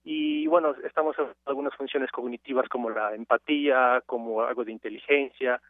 y 0.05 0.47
bueno, 0.47 0.77
estamos 0.85 1.19
en 1.19 1.27
algunas 1.47 1.75
funciones 1.75 2.13
cognitivas 2.13 2.69
como 2.69 2.89
la 2.89 3.13
empatía, 3.15 4.03
como 4.07 4.43
algo 4.43 4.65
de 4.65 4.71
inteligencia, 4.71 5.61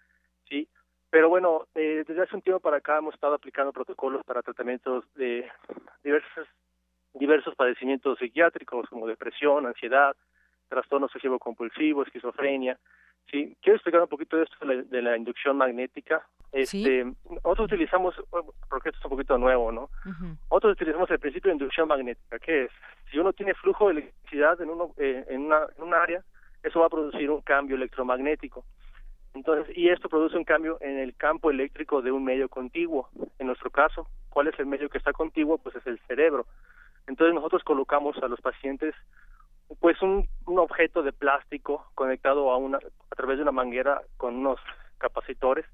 ¿sí? 0.47 0.69
Pero 1.09 1.31
bueno, 1.31 1.67
eh, 1.75 2.05
desde 2.07 2.23
hace 2.23 2.37
un 2.37 2.43
tiempo 2.43 2.61
para 2.61 2.79
acá 2.79 2.99
hemos 2.99 3.15
estado 3.15 3.35
aplicando 3.35 3.73
protocolos 3.73 4.23
para 4.25 4.43
tratamientos 4.43 5.05
de 5.15 5.49
diversos, 6.03 6.47
diversos 7.15 7.55
padecimientos 7.55 8.19
psiquiátricos 8.19 8.91
como 8.91 9.07
depresión, 9.07 9.65
ansiedad, 9.65 10.15
trastorno 10.69 11.07
obsesivo 11.07 11.39
compulsivo, 11.39 12.03
esquizofrenia, 12.03 12.79
Sí, 13.31 13.57
quiero 13.63 13.77
explicar 13.77 14.03
un 14.03 14.09
poquito 14.09 14.37
de 14.37 14.45
esto 14.45 14.57
de 14.67 15.03
la, 15.03 15.17
inducción 15.17 15.57
magnética. 15.57 16.27
Este, 16.53 17.05
Nosotros 17.29 17.67
utilizamos, 17.73 18.15
porque 18.69 18.91
esto 18.91 18.99
es 18.99 19.05
un 19.05 19.11
poquito 19.11 19.39
nuevo, 19.39 19.73
¿no? 19.73 19.91
Nosotros 20.51 20.73
utilizamos 20.73 21.11
el 21.11 21.19
principio 21.19 21.49
de 21.49 21.55
inducción 21.55 21.89
magnética, 21.89 22.39
que 22.39 22.65
es, 22.65 22.71
si 23.11 23.19
uno 23.19 23.33
tiene 23.33 23.55
flujo 23.55 23.87
de 23.87 23.93
electricidad 23.93 24.61
en, 24.61 24.71
uno, 24.71 24.93
eh, 24.99 25.25
en, 25.29 25.43
una, 25.43 25.67
en 25.77 25.83
un 25.83 25.95
área, 25.95 26.23
eso 26.63 26.81
va 26.81 26.87
a 26.87 26.91
producir 26.91 27.31
un 27.31 27.41
cambio 27.41 27.77
electromagnético. 27.77 28.65
Entonces, 29.35 29.77
y 29.77 29.89
esto 29.89 30.09
produce 30.09 30.37
un 30.37 30.45
cambio 30.45 30.79
en 30.81 30.99
el 30.99 31.17
campo 31.17 31.51
eléctrico 31.51 32.03
de 32.03 32.13
un 32.13 32.25
medio 32.25 32.49
contiguo. 32.49 33.09
En 33.41 33.49
nuestro 33.49 33.71
caso, 33.71 34.07
¿cuál 34.31 34.47
es 34.47 34.59
el 34.61 34.67
medio 34.67 34.89
que 34.89 34.99
está 34.99 35.13
contiguo? 35.13 35.59
Pues 35.59 35.75
es 35.75 35.87
el 35.89 35.99
cerebro. 36.07 36.47
Entonces 37.09 37.35
nosotros 37.35 37.65
colocamos 37.65 38.17
a 38.23 38.29
los 38.29 38.41
pacientes 38.41 38.95
pues 39.81 40.01
un, 40.03 40.29
un 40.47 40.59
objeto 40.59 41.03
de 41.03 41.13
plástico 41.13 41.87
conectado 41.95 42.51
a 42.51 42.57
una 42.57 42.79
a 42.79 43.15
través 43.17 43.39
de 43.39 43.43
una 43.43 43.53
manguera 43.53 44.03
con 44.17 44.37
unos 44.37 44.61
capacitores 44.99 45.65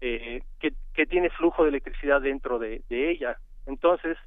eh, 0.00 0.42
que, 0.58 0.72
que 0.94 1.06
tiene 1.06 1.30
flujo 1.30 1.62
de 1.62 1.70
electricidad 1.70 2.20
dentro 2.20 2.58
de, 2.58 2.82
de 2.88 3.10
ella. 3.10 3.38
Entonces 3.66 4.18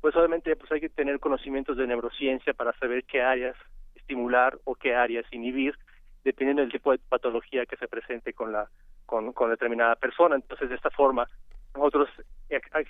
pues 0.00 0.14
obviamente 0.16 0.54
pues 0.56 0.70
hay 0.70 0.80
que 0.80 0.88
tener 0.88 1.18
conocimientos 1.18 1.76
de 1.76 1.86
neurociencia 1.86 2.54
para 2.54 2.72
saber 2.78 3.04
qué 3.04 3.22
áreas 3.22 3.56
estimular 3.94 4.58
o 4.64 4.74
qué 4.74 4.94
áreas 4.94 5.26
inhibir 5.32 5.76
dependiendo 6.24 6.62
del 6.62 6.72
tipo 6.72 6.92
de 6.92 6.98
patología 6.98 7.66
que 7.66 7.76
se 7.76 7.88
presente 7.88 8.32
con 8.32 8.52
la 8.52 8.68
con, 9.06 9.32
con 9.32 9.48
determinada 9.50 9.96
persona. 9.96 10.36
Entonces 10.36 10.68
de 10.68 10.76
esta 10.76 10.90
forma 10.90 11.26
nosotros 11.74 12.08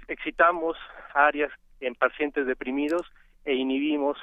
excitamos 0.09 0.77
áreas 1.15 1.51
en 1.81 1.95
pacientes 1.95 2.47
deprimidos 2.47 3.07
e 3.45 3.55
inhibimos 3.55 4.19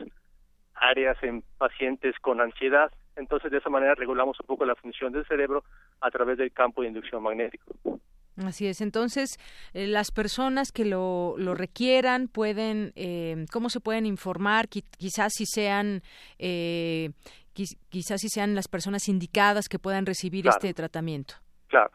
áreas 0.75 1.17
en 1.23 1.43
pacientes 1.57 2.15
con 2.19 2.41
ansiedad. 2.41 2.91
Entonces, 3.15 3.51
de 3.51 3.57
esa 3.57 3.69
manera 3.69 3.95
regulamos 3.95 4.39
un 4.39 4.45
poco 4.45 4.65
la 4.65 4.75
función 4.75 5.13
del 5.13 5.25
cerebro 5.25 5.63
a 6.01 6.11
través 6.11 6.37
del 6.37 6.51
campo 6.51 6.81
de 6.81 6.89
inducción 6.89 7.23
magnético. 7.23 7.99
Así 8.43 8.67
es. 8.67 8.81
Entonces, 8.81 9.37
eh, 9.73 9.87
las 9.87 10.11
personas 10.11 10.71
que 10.71 10.83
lo, 10.83 11.35
lo 11.37 11.55
requieran 11.55 12.27
pueden, 12.27 12.91
eh, 12.95 13.45
¿cómo 13.51 13.69
se 13.69 13.79
pueden 13.79 14.05
informar? 14.05 14.67
quizás 14.67 15.31
si 15.33 15.45
sean, 15.45 16.01
eh, 16.37 17.11
quizás 17.53 18.19
si 18.19 18.27
sean 18.27 18.53
las 18.55 18.67
personas 18.67 19.07
indicadas 19.07 19.69
que 19.69 19.79
puedan 19.79 20.05
recibir 20.05 20.47
este 20.47 20.73
tratamiento. 20.73 21.35
Claro. 21.67 21.91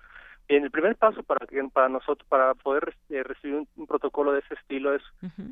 En 0.51 0.65
el 0.65 0.73
primer 0.73 0.97
paso 0.97 1.23
para 1.23 1.47
para 1.73 1.89
nosotros 1.89 2.29
para 2.29 2.55
poder 2.55 2.93
eh, 3.09 3.23
recibir 3.23 3.65
un, 3.77 3.87
protocolo 3.87 4.33
de 4.33 4.41
ese 4.41 4.55
estilo 4.55 4.93
es 4.93 5.03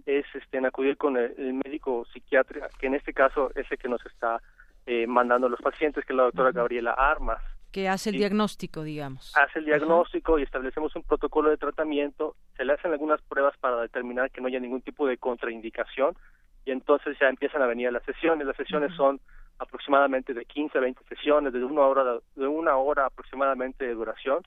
es 0.06 0.26
este 0.34 0.58
en 0.58 0.66
acudir 0.66 0.96
con 0.96 1.16
el, 1.16 1.54
médico 1.54 2.04
psiquiatra 2.12 2.68
que 2.80 2.88
en 2.88 2.96
este 2.96 3.12
caso 3.12 3.52
es 3.54 3.70
el 3.70 3.78
que 3.78 3.88
nos 3.88 4.04
está 4.06 4.42
eh, 4.86 5.06
mandando 5.06 5.48
los 5.48 5.60
pacientes 5.60 6.04
que 6.04 6.12
es 6.12 6.16
la 6.16 6.24
doctora 6.24 6.50
Gabriela 6.50 6.94
Armas. 6.98 7.40
Que 7.70 7.88
hace 7.88 8.10
el 8.10 8.16
diagnóstico 8.16 8.82
digamos. 8.82 9.32
hace 9.36 9.60
el 9.60 9.66
diagnóstico 9.66 10.36
y 10.36 10.42
establecemos 10.42 10.96
un 10.96 11.04
protocolo 11.04 11.50
de 11.50 11.58
tratamiento 11.58 12.34
se 12.56 12.64
le 12.64 12.72
hacen 12.72 12.90
algunas 12.90 13.22
pruebas 13.22 13.56
para 13.58 13.80
determinar 13.80 14.32
que 14.32 14.40
no 14.40 14.48
haya 14.48 14.58
ningún 14.58 14.82
tipo 14.82 15.06
de 15.06 15.16
contraindicación 15.16 16.16
y 16.64 16.72
entonces 16.72 17.16
ya 17.20 17.28
empiezan 17.28 17.62
a 17.62 17.66
venir 17.66 17.92
las 17.92 18.02
sesiones. 18.02 18.48
Las 18.48 18.56
sesiones 18.56 18.92
son 18.96 19.20
aproximadamente 19.58 20.34
de 20.34 20.44
15 20.44 20.78
a 20.78 20.80
20 20.80 21.04
sesiones, 21.08 21.52
de 21.52 21.64
una 21.64 21.82
hora, 21.82 22.18
de 22.36 22.46
una 22.46 22.76
hora 22.76 23.06
aproximadamente 23.06 23.86
de 23.86 23.94
duración. 23.94 24.42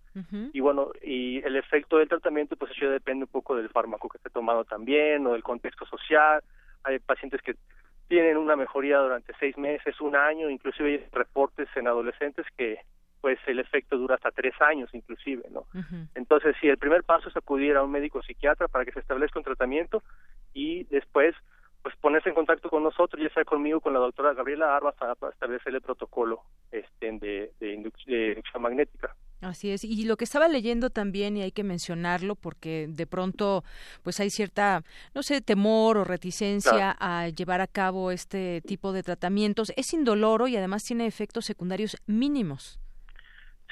Y 0.53 0.59
bueno, 0.59 0.91
y 1.01 1.43
el 1.43 1.55
efecto 1.55 1.97
del 1.97 2.07
tratamiento, 2.07 2.55
pues 2.55 2.71
eso 2.71 2.89
depende 2.89 3.25
un 3.25 3.31
poco 3.31 3.55
del 3.55 3.69
fármaco 3.69 4.09
que 4.09 4.17
esté 4.17 4.29
tomando 4.29 4.63
también, 4.63 5.25
o 5.27 5.33
del 5.33 5.43
contexto 5.43 5.85
social. 5.85 6.41
Hay 6.83 6.99
pacientes 6.99 7.41
que 7.41 7.55
tienen 8.07 8.37
una 8.37 8.55
mejoría 8.55 8.99
durante 8.99 9.33
seis 9.39 9.57
meses, 9.57 9.99
un 10.01 10.15
año, 10.15 10.49
inclusive 10.49 10.89
hay 10.89 11.05
reportes 11.11 11.69
en 11.75 11.87
adolescentes 11.87 12.45
que 12.57 12.79
pues 13.21 13.37
el 13.45 13.59
efecto 13.59 13.97
dura 13.97 14.15
hasta 14.15 14.31
tres 14.31 14.53
años 14.61 14.89
inclusive, 14.93 15.43
¿no? 15.51 15.65
Entonces, 16.15 16.55
sí, 16.59 16.67
el 16.67 16.77
primer 16.77 17.03
paso 17.03 17.29
es 17.29 17.37
acudir 17.37 17.77
a 17.77 17.83
un 17.83 17.91
médico 17.91 18.21
psiquiatra 18.23 18.67
para 18.67 18.83
que 18.83 18.91
se 18.91 18.99
establezca 18.99 19.39
un 19.39 19.45
tratamiento 19.45 20.03
y 20.53 20.85
después 20.85 21.35
pues 21.81 21.95
ponerse 21.97 22.29
en 22.29 22.35
contacto 22.35 22.69
con 22.69 22.83
nosotros, 22.83 23.21
ya 23.21 23.33
sea 23.33 23.43
conmigo 23.43 23.79
con 23.79 23.93
la 23.93 23.99
doctora 23.99 24.33
Gabriela 24.33 24.75
Arbas 24.75 24.95
para, 24.95 25.13
establecer 25.31 25.73
el 25.73 25.81
protocolo 25.81 26.41
este, 26.71 27.11
de, 27.19 27.51
de, 27.59 27.73
inducción 27.73 28.61
magnética. 28.61 29.15
Así 29.41 29.71
es. 29.71 29.83
Y 29.83 30.05
lo 30.05 30.17
que 30.17 30.25
estaba 30.25 30.47
leyendo 30.47 30.91
también, 30.91 31.35
y 31.35 31.41
hay 31.41 31.51
que 31.51 31.63
mencionarlo, 31.63 32.35
porque 32.35 32.85
de 32.87 33.07
pronto 33.07 33.63
pues 34.03 34.19
hay 34.19 34.29
cierta, 34.29 34.83
no 35.15 35.23
sé, 35.23 35.41
temor 35.41 35.97
o 35.97 36.03
reticencia 36.03 36.95
a 36.99 37.27
llevar 37.29 37.61
a 37.61 37.67
cabo 37.67 38.11
este 38.11 38.61
tipo 38.61 38.93
de 38.93 39.01
tratamientos, 39.01 39.73
es 39.75 39.93
indoloro 39.93 40.47
y 40.47 40.57
además 40.57 40.83
tiene 40.83 41.07
efectos 41.07 41.45
secundarios 41.45 41.97
mínimos. 42.05 42.79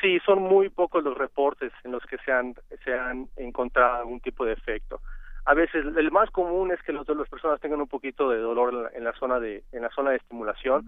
Sí, 0.02 0.18
son 0.26 0.42
muy 0.42 0.70
pocos 0.70 1.04
los 1.04 1.16
reportes 1.16 1.72
en 1.84 1.92
los 1.92 2.04
que 2.06 2.18
se 2.26 2.32
han, 2.32 2.56
se 2.84 2.94
han 2.94 3.30
encontrado 3.36 3.98
algún 3.98 4.22
tipo 4.22 4.46
de 4.46 4.54
efecto 4.54 5.02
a 5.50 5.56
veces 5.56 5.84
el 5.84 6.12
más 6.12 6.30
común 6.30 6.72
es 6.72 6.80
que 6.84 6.94
los, 6.94 7.08
las 7.10 7.28
personas 7.28 7.60
tengan 7.60 7.82
un 7.82 7.88
poquito 7.88 8.30
de 8.30 8.38
dolor 8.38 8.92
en 8.94 9.04
la, 9.04 9.14
zona 9.14 9.40
de 9.40 9.64
en 9.72 9.82
la 9.82 9.90
zona 9.90 10.12
de 10.12 10.18
estimulación 10.18 10.86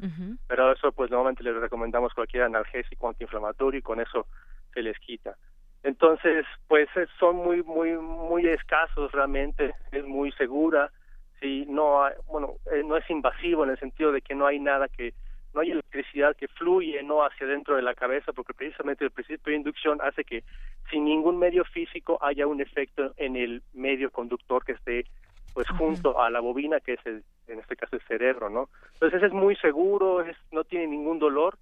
pero 0.47 0.71
eso 0.71 0.91
pues 0.91 1.09
normalmente 1.09 1.43
les 1.43 1.55
recomendamos 1.55 2.13
cualquier 2.13 2.43
analgésico 2.43 3.09
antiinflamatorio 3.09 3.79
y 3.79 3.81
con 3.81 3.99
eso 3.99 4.27
se 4.71 4.83
les 4.83 4.99
quita. 4.99 5.35
Entonces 5.81 6.45
pues 6.67 6.87
son 7.17 7.37
muy 7.37 7.63
muy 7.63 7.97
muy 7.97 8.45
escasos 8.45 9.11
realmente 9.11 9.73
es 9.91 10.05
muy 10.05 10.31
segura 10.33 10.91
sí 11.39 11.65
no 11.67 12.03
hay, 12.03 12.13
bueno 12.27 12.57
eh, 12.71 12.83
no 12.85 12.97
es 12.97 13.09
invasivo 13.09 13.63
en 13.63 13.71
el 13.71 13.79
sentido 13.79 14.11
de 14.11 14.21
que 14.21 14.35
no 14.35 14.45
hay 14.45 14.59
nada 14.59 14.87
que 14.89 15.15
no 15.53 15.61
hay 15.61 15.71
electricidad 15.71 16.35
que 16.35 16.47
fluye 16.47 17.01
no 17.03 17.23
hacia 17.23 17.47
dentro 17.47 17.75
de 17.75 17.81
la 17.81 17.93
cabeza 17.93 18.33
porque 18.33 18.53
precisamente 18.53 19.05
el 19.05 19.11
principio 19.11 19.51
de 19.51 19.57
inducción 19.57 19.99
hace 20.01 20.23
que 20.23 20.43
sin 20.89 21.05
ningún 21.05 21.37
medio 21.37 21.63
físico 21.65 22.17
haya 22.21 22.47
un 22.47 22.61
efecto 22.61 23.13
en 23.17 23.35
el 23.35 23.63
medio 23.73 24.11
conductor 24.11 24.63
que 24.63 24.73
esté 24.73 25.05
pues 25.53 25.67
junto 25.69 26.21
a 26.21 26.29
la 26.29 26.39
bobina 26.39 26.79
que 26.79 26.93
es 26.93 27.05
el, 27.05 27.23
en 27.47 27.59
este 27.59 27.75
caso 27.75 27.95
el 27.95 28.01
cerebro 28.03 28.49
no 28.49 28.69
entonces 28.93 29.23
es 29.23 29.33
muy 29.33 29.55
seguro 29.57 30.21
es 30.21 30.37
no 30.51 30.63
tiene 30.63 30.87
ningún 30.87 31.19
dolor 31.19 31.57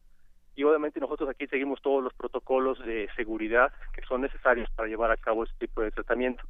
y 0.56 0.64
obviamente 0.64 1.00
nosotros 1.00 1.30
aquí 1.30 1.48
seguimos 1.48 1.82
todos 1.82 2.04
los 2.04 2.14
protocolos 2.14 2.80
de 2.86 3.10
seguridad 3.16 3.72
que 3.94 4.02
son 4.04 4.22
necesarios 4.22 4.70
para 4.76 4.90
llevar 4.90 5.10
a 5.10 5.18
cabo 5.18 5.44
este 5.44 5.68
tipo 5.68 5.82
de 5.82 5.92
tratamiento 5.92 6.44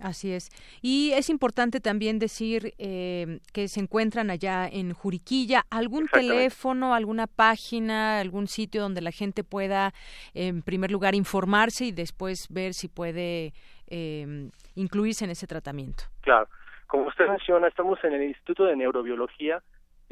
Así 0.00 0.32
es. 0.32 0.50
Y 0.82 1.12
es 1.12 1.30
importante 1.30 1.80
también 1.80 2.18
decir 2.18 2.74
eh, 2.78 3.38
que 3.52 3.68
se 3.68 3.80
encuentran 3.80 4.30
allá 4.30 4.66
en 4.66 4.92
Juriquilla. 4.92 5.64
¿Algún 5.70 6.08
teléfono, 6.08 6.94
alguna 6.94 7.26
página, 7.26 8.20
algún 8.20 8.48
sitio 8.48 8.82
donde 8.82 9.00
la 9.00 9.12
gente 9.12 9.44
pueda, 9.44 9.92
en 10.34 10.62
primer 10.62 10.90
lugar, 10.90 11.14
informarse 11.14 11.86
y 11.86 11.92
después 11.92 12.48
ver 12.50 12.74
si 12.74 12.88
puede 12.88 13.52
eh, 13.86 14.50
incluirse 14.74 15.24
en 15.24 15.30
ese 15.30 15.46
tratamiento? 15.46 16.04
Claro. 16.22 16.48
Como 16.86 17.06
usted 17.06 17.28
menciona, 17.28 17.68
estamos 17.68 17.98
en 18.04 18.12
el 18.12 18.22
Instituto 18.24 18.64
de 18.64 18.76
Neurobiología 18.76 19.62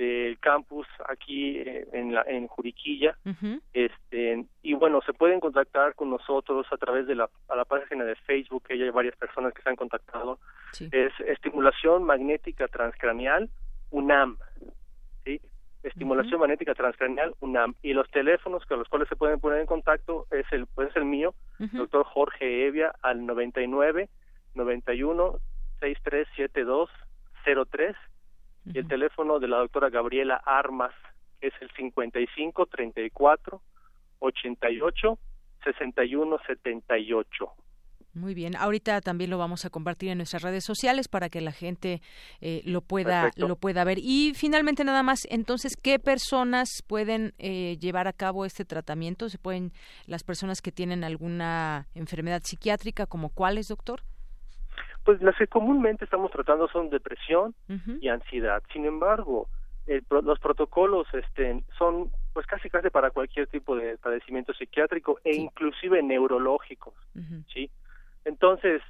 del 0.03 0.39
campus 0.39 0.87
aquí 1.09 1.59
eh, 1.59 1.87
en 1.93 2.15
la 2.15 2.23
en 2.27 2.47
Juriquilla. 2.49 3.17
Este 3.73 4.45
y 4.63 4.75
bueno 4.75 5.01
se 5.07 5.13
pueden 5.13 5.41
contactar 5.41 5.95
con 5.95 6.11
nosotros 6.11 6.67
a 6.71 6.77
través 6.77 7.07
de 7.07 7.15
la 7.15 7.29
a 7.49 7.57
la 7.57 7.65
página 7.65 8.05
de 8.05 8.17
Facebook 8.17 8.65
que 8.65 8.75
hay 8.75 8.91
varias 8.91 9.17
personas 9.17 9.53
que 9.55 9.63
se 9.63 9.69
han 9.69 9.77
contactado. 9.77 10.39
Es 10.91 11.13
estimulación 11.27 12.05
magnética 12.05 12.67
transcranial 12.69 13.49
UNAM 13.91 14.39
sí 15.25 15.41
estimulación 15.83 16.39
magnética 16.39 16.75
transcranial 16.75 17.35
UNAM. 17.41 17.75
Y 17.83 17.93
los 17.93 18.09
teléfonos 18.11 18.65
con 18.67 18.79
los 18.79 18.89
cuales 18.89 19.09
se 19.09 19.17
pueden 19.17 19.41
poner 19.41 19.61
en 19.61 19.67
contacto 19.67 20.27
es 20.31 20.47
el 20.53 20.67
pues 20.67 20.95
el 20.97 21.05
mío 21.05 21.35
doctor 21.59 22.05
Jorge 22.05 22.67
Evia 22.67 22.93
al 23.03 23.27
99 23.27 24.09
91 24.55 25.39
6372 25.81 26.91
03 27.71 27.97
y 28.65 28.79
el 28.79 28.87
teléfono 28.87 29.39
de 29.39 29.49
la 29.49 29.59
doctora 29.59 29.91
Gabriela 29.91 30.41
Armas 30.45 30.93
es 31.41 31.53
el 31.61 31.71
55 31.73 32.67
34 32.67 33.61
88 34.21 35.19
61 35.65 36.39
78. 36.47 37.53
Muy 38.15 38.35
bien, 38.35 38.57
ahorita 38.57 39.01
también 39.01 39.31
lo 39.31 39.39
vamos 39.39 39.65
a 39.65 39.71
compartir 39.71 40.11
en 40.11 40.19
nuestras 40.19 40.43
redes 40.43 40.65
sociales 40.65 41.09
para 41.09 41.31
que 41.31 41.41
la 41.41 41.53
gente 41.53 42.03
eh, 42.43 42.61
lo 42.67 42.83
pueda 42.83 43.31
lo 43.37 43.57
pueda 43.57 43.85
ver. 43.85 43.99
Y 43.99 44.35
finalmente 44.35 44.85
nada 44.85 45.03
más, 45.03 45.21
entonces, 45.31 45.77
¿qué 45.81 45.99
personas 45.99 46.69
pueden 46.87 47.33
eh, 47.39 47.79
llevar 47.81 48.09
a 48.09 48.13
cabo 48.13 48.45
este 48.45 48.67
tratamiento? 48.67 49.31
¿Se 49.31 49.39
pueden 49.39 49.73
las 50.05 50.25
personas 50.25 50.61
que 50.61 50.73
tienen 50.73 51.05
alguna 51.05 51.89
enfermedad 51.95 52.43
psiquiátrica, 52.45 53.07
como 53.07 53.31
cuáles, 53.31 53.69
doctor? 53.69 54.03
Pues 55.05 55.21
las 55.23 55.37
que 55.37 55.47
comúnmente 55.47 56.05
estamos 56.05 56.31
tratando 56.31 56.69
son 56.69 56.91
depresión 56.91 57.55
y 58.01 58.09
ansiedad. 58.09 58.63
Sin 58.73 58.87
embargo, 58.87 59.49
los 59.87 60.39
protocolos 60.39 61.07
este, 61.13 61.65
son 61.77 62.11
pues 62.33 62.47
casi 62.47 62.71
casi 62.71 62.89
para 62.89 63.11
cualquier 63.11 63.47
tipo 63.49 63.77
de 63.77 63.99
padecimiento 63.99 64.55
psiquiátrico 64.55 65.19
e 65.25 65.35
inclusive 65.35 66.03
neurológicos, 66.03 66.95
¿sí? 67.53 67.71
Entonces, 68.25 68.81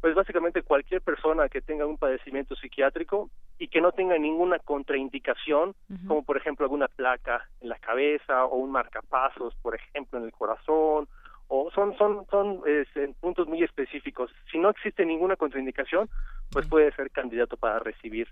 pues 0.00 0.14
básicamente 0.14 0.62
cualquier 0.62 1.00
persona 1.00 1.48
que 1.48 1.62
tenga 1.62 1.86
un 1.86 1.96
padecimiento 1.96 2.54
psiquiátrico 2.56 3.30
y 3.58 3.68
que 3.68 3.80
no 3.80 3.92
tenga 3.92 4.18
ninguna 4.18 4.58
contraindicación, 4.58 5.74
como 6.06 6.22
por 6.22 6.36
ejemplo 6.36 6.66
alguna 6.66 6.88
placa 6.88 7.48
en 7.62 7.70
la 7.70 7.78
cabeza 7.78 8.44
o 8.44 8.56
un 8.56 8.70
marcapasos, 8.70 9.54
por 9.62 9.74
ejemplo, 9.74 10.18
en 10.18 10.26
el 10.26 10.32
corazón, 10.32 11.08
o 11.48 11.70
son 11.72 11.96
son 11.98 12.26
son 12.30 12.62
en 12.66 13.14
puntos 13.14 13.46
muy 13.48 13.62
específicos. 13.62 14.30
Si 14.50 14.58
no 14.58 14.70
existe 14.70 15.04
ninguna 15.04 15.36
contraindicación, 15.36 16.08
pues 16.50 16.66
puede 16.66 16.92
ser 16.92 17.10
candidato 17.10 17.56
para 17.56 17.78
recibir 17.78 18.28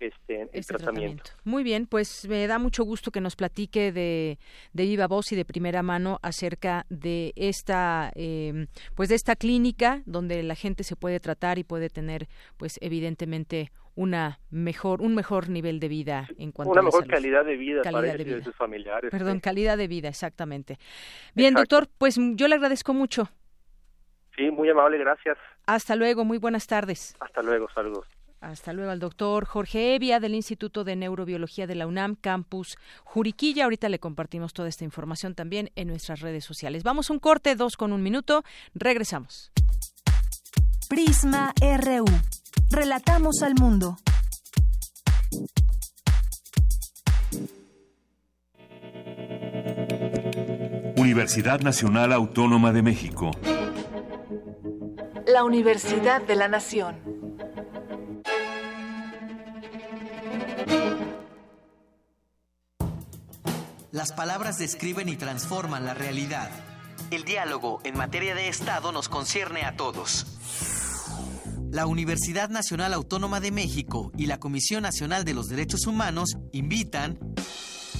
este, 0.00 0.42
el 0.42 0.50
este 0.52 0.74
tratamiento. 0.74 1.30
Muy 1.44 1.62
bien, 1.62 1.86
pues 1.86 2.26
me 2.28 2.46
da 2.46 2.58
mucho 2.58 2.84
gusto 2.84 3.10
que 3.10 3.20
nos 3.20 3.36
platique 3.36 3.92
de, 3.92 4.38
de 4.72 4.82
viva 4.84 5.06
voz 5.06 5.32
y 5.32 5.36
de 5.36 5.44
primera 5.44 5.82
mano 5.82 6.18
acerca 6.22 6.84
de 6.90 7.32
esta, 7.36 8.10
em, 8.14 8.66
pues 8.94 9.08
de 9.08 9.14
esta 9.14 9.36
clínica 9.36 10.02
donde 10.04 10.42
la 10.42 10.54
gente 10.54 10.84
se 10.84 10.96
puede 10.96 11.20
tratar 11.20 11.58
y 11.58 11.64
puede 11.64 11.88
tener, 11.88 12.28
pues 12.56 12.78
evidentemente 12.82 13.70
una 13.96 14.38
mejor 14.50 15.02
un 15.02 15.14
mejor 15.14 15.48
nivel 15.48 15.80
de 15.80 15.88
vida 15.88 16.28
en 16.38 16.52
cuanto 16.52 16.72
una 16.72 16.82
a 16.82 16.84
mejor 16.84 17.06
calidad 17.06 17.44
de 17.44 17.56
vida 17.56 17.82
para 17.82 18.00
de 18.02 18.42
sus 18.44 18.54
familiares 18.54 19.10
perdón 19.10 19.40
calidad 19.40 19.76
de 19.76 19.88
vida 19.88 20.08
exactamente 20.08 20.78
bien 21.34 21.54
doctor 21.54 21.88
pues 21.98 22.16
yo 22.34 22.46
le 22.46 22.54
agradezco 22.54 22.94
mucho 22.94 23.28
sí 24.36 24.50
muy 24.50 24.68
amable 24.70 24.98
gracias 24.98 25.36
hasta 25.66 25.96
luego 25.96 26.24
muy 26.24 26.38
buenas 26.38 26.66
tardes 26.66 27.16
hasta 27.20 27.42
luego 27.42 27.68
saludos 27.74 28.06
hasta 28.40 28.72
luego 28.72 28.90
al 28.90 29.00
doctor 29.00 29.46
Jorge 29.46 29.94
Evia 29.94 30.20
del 30.20 30.34
Instituto 30.34 30.84
de 30.84 30.94
Neurobiología 30.94 31.66
de 31.66 31.74
la 31.74 31.86
UNAM, 31.86 32.16
Campus 32.16 32.76
Juriquilla. 33.02 33.64
Ahorita 33.64 33.88
le 33.88 33.98
compartimos 33.98 34.52
toda 34.52 34.68
esta 34.68 34.84
información 34.84 35.34
también 35.34 35.70
en 35.74 35.88
nuestras 35.88 36.20
redes 36.20 36.44
sociales. 36.44 36.84
Vamos 36.84 37.10
un 37.10 37.18
corte, 37.18 37.56
dos 37.56 37.76
con 37.76 37.92
un 37.92 38.02
minuto. 38.02 38.44
Regresamos. 38.74 39.50
Prisma 40.88 41.52
RU. 41.60 42.04
Relatamos 42.70 43.42
al 43.42 43.54
mundo. 43.54 43.96
Universidad 50.96 51.60
Nacional 51.60 52.12
Autónoma 52.12 52.72
de 52.72 52.82
México. 52.82 53.30
La 55.26 55.44
Universidad 55.44 56.22
de 56.22 56.34
la 56.34 56.48
Nación. 56.48 56.96
Las 63.92 64.12
palabras 64.12 64.58
describen 64.58 65.08
y 65.08 65.16
transforman 65.16 65.84
la 65.84 65.94
realidad. 65.94 66.50
El 67.12 67.24
diálogo 67.24 67.80
en 67.84 67.96
materia 67.96 68.34
de 68.34 68.48
Estado 68.48 68.90
nos 68.90 69.08
concierne 69.08 69.64
a 69.64 69.76
todos. 69.76 70.75
La 71.76 71.86
Universidad 71.86 72.48
Nacional 72.48 72.94
Autónoma 72.94 73.38
de 73.38 73.50
México 73.50 74.10
y 74.16 74.24
la 74.24 74.40
Comisión 74.40 74.82
Nacional 74.82 75.26
de 75.26 75.34
los 75.34 75.50
Derechos 75.50 75.86
Humanos 75.86 76.38
invitan 76.50 77.18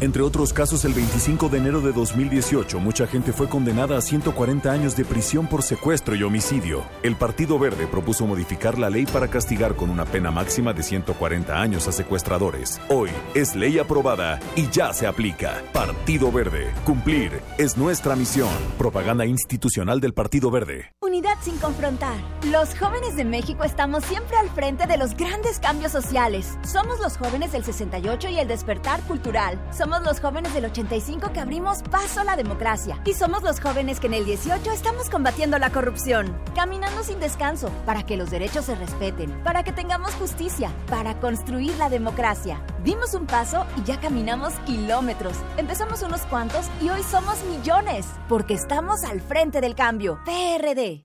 Entre 0.00 0.22
otros 0.22 0.52
casos, 0.52 0.84
el 0.84 0.92
25 0.92 1.48
de 1.48 1.58
enero 1.58 1.80
de 1.80 1.90
2018, 1.90 2.78
mucha 2.78 3.08
gente 3.08 3.32
fue 3.32 3.48
condenada 3.48 3.98
a 3.98 4.00
140 4.00 4.70
años 4.70 4.96
de 4.96 5.04
prisión 5.04 5.48
por 5.48 5.64
secuestro 5.64 6.14
y 6.14 6.22
homicidio. 6.22 6.84
El 7.02 7.16
Partido 7.16 7.58
Verde 7.58 7.88
propuso 7.88 8.24
modificar 8.24 8.78
la 8.78 8.90
ley 8.90 9.06
para 9.06 9.26
castigar 9.26 9.74
con 9.74 9.90
una 9.90 10.04
pena 10.04 10.30
máxima 10.30 10.72
de 10.72 10.84
140 10.84 11.60
años 11.60 11.88
a 11.88 11.92
secuestradores. 11.92 12.80
Hoy 12.88 13.10
es 13.34 13.56
ley 13.56 13.80
aprobada 13.80 14.38
y 14.54 14.68
ya 14.70 14.92
se 14.92 15.08
aplica. 15.08 15.60
Partido 15.72 16.30
Verde. 16.30 16.72
Cumplir 16.84 17.40
es 17.58 17.76
nuestra 17.76 18.14
misión. 18.14 18.54
Propaganda 18.78 19.26
institucional 19.26 19.98
del 19.98 20.14
Partido 20.14 20.52
Verde. 20.52 20.92
Unidad 21.02 21.38
sin 21.42 21.56
confrontar. 21.56 22.18
Los 22.52 22.78
jóvenes 22.78 23.16
de 23.16 23.24
México 23.24 23.64
estamos 23.64 24.04
siempre 24.04 24.36
al 24.36 24.48
frente 24.50 24.86
de 24.86 24.96
los 24.96 25.16
grandes 25.16 25.58
cambios 25.58 25.90
sociales. 25.90 26.56
Somos 26.62 27.00
los 27.00 27.16
jóvenes 27.16 27.50
del 27.50 27.64
68 27.64 28.28
y 28.28 28.38
el 28.38 28.46
despertar 28.46 29.00
cultural. 29.02 29.58
Somos 29.76 29.87
los 29.88 30.20
jóvenes 30.20 30.52
del 30.52 30.66
85 30.66 31.32
que 31.32 31.40
abrimos 31.40 31.82
paso 31.82 32.20
a 32.20 32.24
la 32.24 32.36
democracia. 32.36 33.00
Y 33.04 33.14
somos 33.14 33.42
los 33.42 33.58
jóvenes 33.58 34.00
que 34.00 34.06
en 34.06 34.14
el 34.14 34.24
18 34.24 34.70
estamos 34.70 35.08
combatiendo 35.08 35.58
la 35.58 35.70
corrupción. 35.70 36.38
Caminando 36.54 37.02
sin 37.02 37.20
descanso 37.20 37.70
para 37.86 38.04
que 38.04 38.16
los 38.16 38.30
derechos 38.30 38.66
se 38.66 38.74
respeten, 38.74 39.30
para 39.42 39.62
que 39.62 39.72
tengamos 39.72 40.14
justicia, 40.14 40.70
para 40.88 41.18
construir 41.20 41.74
la 41.78 41.88
democracia. 41.88 42.60
Dimos 42.84 43.14
un 43.14 43.26
paso 43.26 43.66
y 43.76 43.84
ya 43.84 43.98
caminamos 43.98 44.52
kilómetros. 44.66 45.36
Empezamos 45.56 46.02
unos 46.02 46.20
cuantos 46.22 46.66
y 46.82 46.90
hoy 46.90 47.02
somos 47.02 47.42
millones. 47.44 48.06
Porque 48.28 48.54
estamos 48.54 49.04
al 49.04 49.20
frente 49.20 49.60
del 49.60 49.74
cambio. 49.74 50.20
PRD. 50.24 51.04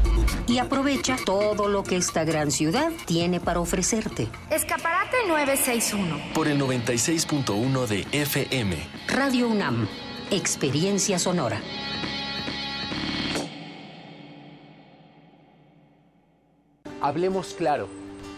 y 0.47 0.57
aprovecha 0.57 1.17
todo 1.25 1.67
lo 1.67 1.83
que 1.83 1.97
esta 1.97 2.23
gran 2.23 2.51
ciudad 2.51 2.91
tiene 3.05 3.39
para 3.39 3.59
ofrecerte. 3.59 4.27
Escaparate 4.49 5.17
961. 5.27 6.33
Por 6.33 6.47
el 6.47 6.59
96.1 6.59 7.87
de 7.87 8.07
FM. 8.11 8.75
Radio 9.07 9.47
UNAM. 9.47 9.87
Experiencia 10.29 11.19
sonora. 11.19 11.61
Hablemos 17.01 17.53
claro. 17.53 17.87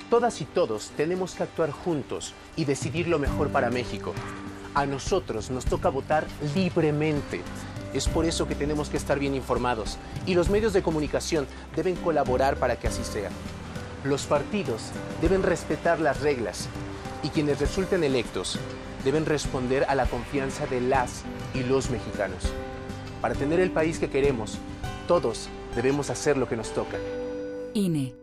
Todas 0.10 0.42
y 0.42 0.46
todos 0.46 0.92
tenemos 0.96 1.34
que 1.34 1.44
actuar 1.44 1.72
juntos 1.72 2.34
y 2.56 2.66
decidir 2.66 3.08
lo 3.08 3.20
mejor 3.20 3.50
para 3.50 3.70
México. 3.70 4.14
A 4.76 4.86
nosotros 4.86 5.50
nos 5.50 5.66
toca 5.66 5.90
votar 5.90 6.26
libremente 6.56 7.42
es 7.94 8.08
por 8.08 8.26
eso 8.26 8.48
que 8.48 8.56
tenemos 8.56 8.90
que 8.90 8.98
estar 8.98 9.20
bien 9.20 9.36
informados 9.36 9.98
y 10.26 10.34
los 10.34 10.50
medios 10.50 10.74
de 10.74 10.82
comunicación 10.82 11.48
deben 11.76 11.96
colaborar 11.96 12.58
para 12.58 12.78
que 12.78 12.88
así 12.88 13.04
sea. 13.04 13.30
Los 14.04 14.24
partidos 14.24 14.82
deben 15.22 15.44
respetar 15.44 16.00
las 16.00 16.22
reglas 16.22 16.68
y 17.24 17.30
quienes 17.30 17.60
resulten 17.60 18.04
electos 18.04 18.60
deben 19.04 19.26
responder 19.26 19.86
a 19.88 19.96
la 19.96 20.06
confianza 20.06 20.66
de 20.66 20.82
las 20.82 21.24
y 21.54 21.64
los 21.64 21.90
mexicanos. 21.90 22.44
Para 23.22 23.36
tener 23.36 23.60
el 23.60 23.72
país 23.72 24.00
que 24.00 24.10
queremos, 24.10 24.58
todos 25.08 25.50
debemos 25.76 26.10
hacer 26.10 26.38
lo 26.38 26.48
que 26.48 26.58
nos 26.58 26.74
toca. 26.74 26.98
INE. 27.74 28.23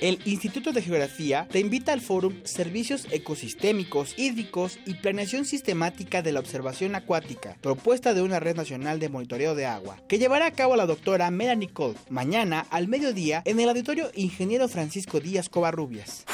El 0.00 0.18
Instituto 0.24 0.72
de 0.72 0.80
Geografía 0.80 1.46
te 1.50 1.60
invita 1.60 1.92
al 1.92 2.00
foro 2.00 2.32
Servicios 2.44 3.06
Ecosistémicos, 3.10 4.18
Hídricos 4.18 4.78
y 4.86 4.94
Planeación 4.94 5.44
Sistemática 5.44 6.22
de 6.22 6.32
la 6.32 6.40
Observación 6.40 6.94
Acuática, 6.94 7.58
propuesta 7.60 8.14
de 8.14 8.22
una 8.22 8.40
red 8.40 8.56
nacional 8.56 8.98
de 8.98 9.10
monitoreo 9.10 9.54
de 9.54 9.66
agua, 9.66 9.98
que 10.08 10.18
llevará 10.18 10.46
a 10.46 10.52
cabo 10.52 10.74
la 10.74 10.86
doctora 10.86 11.30
Melanie 11.30 11.68
Cole 11.68 11.98
mañana 12.08 12.66
al 12.70 12.88
mediodía 12.88 13.42
en 13.44 13.60
el 13.60 13.68
auditorio 13.68 14.10
Ingeniero 14.14 14.68
Francisco 14.68 15.20
Díaz 15.20 15.50
Covarrubias. 15.50 16.24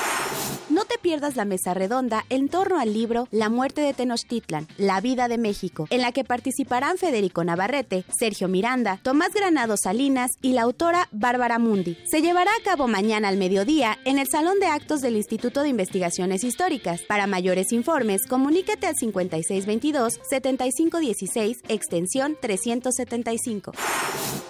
No 0.71 0.85
te 0.85 0.99
pierdas 0.99 1.37
la 1.37 1.45
mesa 1.45 1.75
redonda 1.75 2.25
en 2.29 2.49
torno 2.49 2.79
al 2.79 2.93
libro 2.93 3.29
La 3.31 3.49
muerte 3.49 3.81
de 3.81 3.95
Tenochtitlan, 3.95 4.67
La 4.77 5.01
vida 5.01 5.29
de 5.29 5.39
México, 5.39 5.87
en 5.91 6.03
la 6.03 6.12
que 6.12 6.25
participarán 6.25 6.99
Federico 6.99 7.45
Navarrete, 7.45 8.05
Sergio 8.17 8.49
Miranda, 8.49 8.99
Tomás 9.03 9.33
Granado 9.33 9.77
Salinas 9.77 10.33
y 10.43 10.53
la 10.53 10.62
autora 10.62 11.09
Bárbara 11.12 11.59
Mundi. 11.59 11.97
Se 12.05 12.21
llevará 12.21 12.51
a 12.51 12.64
cabo 12.64 12.89
mañana 12.89 13.29
al 13.29 13.37
mediodía 13.37 13.55
en 13.59 14.18
el 14.18 14.26
Salón 14.30 14.61
de 14.61 14.66
Actos 14.66 15.00
del 15.00 15.16
Instituto 15.16 15.62
de 15.62 15.70
Investigaciones 15.70 16.44
Históricas. 16.44 17.00
Para 17.00 17.26
mayores 17.26 17.72
informes, 17.72 18.26
comunícate 18.26 18.86
al 18.86 18.94
5622-7516, 18.96 21.62
extensión 21.68 22.36
375. 22.38 23.72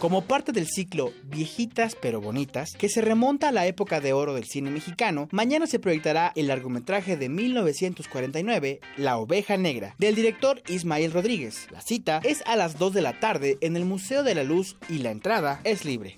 Como 0.01 0.23
parte 0.23 0.51
del 0.51 0.67
ciclo 0.67 1.13
Viejitas 1.23 1.97
pero 2.01 2.21
Bonitas, 2.21 2.73
que 2.77 2.89
se 2.89 3.01
remonta 3.01 3.51
a 3.51 3.53
la 3.53 3.67
época 3.67 4.01
de 4.01 4.13
oro 4.13 4.35
del 4.35 4.47
cine 4.47 4.73
mexicano, 4.73 5.29
mañana 5.31 5.69
se 5.69 5.79
proyectará 5.79 6.33
el 6.35 6.49
largometraje 6.49 7.17
de 7.17 7.29
1949, 7.29 8.81
La 8.97 9.19
Oveja 9.19 9.57
Negra, 9.57 9.95
del 9.99 10.17
director 10.17 10.61
Ismael 10.67 11.13
Rodríguez. 11.13 11.69
La 11.71 11.81
cita 11.81 12.21
es 12.25 12.43
a 12.45 12.57
las 12.57 12.77
2 12.77 12.93
de 12.93 13.03
la 13.03 13.21
tarde 13.21 13.57
en 13.61 13.77
el 13.77 13.85
Museo 13.85 14.25
de 14.25 14.35
la 14.35 14.43
Luz 14.43 14.77
y 14.89 14.99
la 14.99 15.13
entrada 15.13 15.61
es 15.63 15.85
libre. 15.85 16.17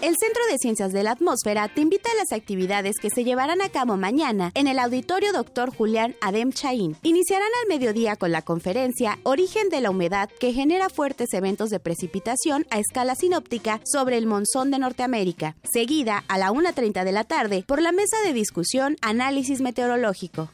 El 0.00 0.16
Centro 0.18 0.42
de 0.50 0.58
Ciencias 0.58 0.92
de 0.92 1.02
la 1.02 1.12
Atmósfera 1.12 1.68
te 1.68 1.80
invita 1.80 2.03
las 2.16 2.32
actividades 2.32 2.96
que 3.00 3.10
se 3.10 3.24
llevarán 3.24 3.62
a 3.62 3.68
cabo 3.68 3.96
mañana 3.96 4.50
en 4.54 4.66
el 4.66 4.78
Auditorio 4.78 5.32
Dr. 5.32 5.74
Julián 5.74 6.14
Adem 6.20 6.52
Chaín. 6.52 6.96
Iniciarán 7.02 7.48
al 7.62 7.68
mediodía 7.68 8.16
con 8.16 8.32
la 8.32 8.42
conferencia 8.42 9.18
Origen 9.22 9.68
de 9.68 9.80
la 9.80 9.90
humedad 9.90 10.28
que 10.40 10.52
genera 10.52 10.88
fuertes 10.88 11.32
eventos 11.32 11.70
de 11.70 11.80
precipitación 11.80 12.66
a 12.70 12.78
escala 12.78 13.14
sinóptica 13.14 13.80
sobre 13.84 14.18
el 14.18 14.26
monzón 14.26 14.70
de 14.70 14.78
Norteamérica, 14.78 15.56
seguida 15.62 16.24
a 16.28 16.38
la 16.38 16.50
1.30 16.50 17.04
de 17.04 17.12
la 17.12 17.24
tarde 17.24 17.64
por 17.66 17.80
la 17.80 17.92
mesa 17.92 18.16
de 18.24 18.32
discusión 18.32 18.96
Análisis 19.00 19.60
Meteorológico. 19.60 20.50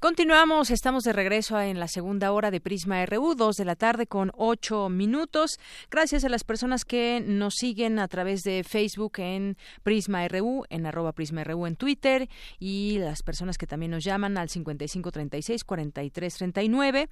Continuamos, 0.00 0.70
estamos 0.70 1.02
de 1.02 1.12
regreso 1.12 1.60
en 1.60 1.80
la 1.80 1.88
segunda 1.88 2.30
hora 2.30 2.52
de 2.52 2.60
Prisma 2.60 3.04
RU, 3.04 3.34
dos 3.34 3.56
de 3.56 3.64
la 3.64 3.74
tarde 3.74 4.06
con 4.06 4.30
ocho 4.36 4.88
minutos. 4.88 5.58
Gracias 5.90 6.24
a 6.24 6.28
las 6.28 6.44
personas 6.44 6.84
que 6.84 7.20
nos 7.20 7.54
siguen 7.54 7.98
a 7.98 8.06
través 8.06 8.42
de 8.42 8.62
Facebook 8.62 9.18
en 9.18 9.56
Prisma 9.82 10.28
RU, 10.28 10.66
en 10.70 10.86
arroba 10.86 11.10
Prisma 11.10 11.42
RU 11.42 11.66
en 11.66 11.74
Twitter 11.74 12.28
y 12.60 12.98
las 12.98 13.24
personas 13.24 13.58
que 13.58 13.66
también 13.66 13.90
nos 13.90 14.04
llaman 14.04 14.38
al 14.38 14.50
5536-4339. 14.50 17.08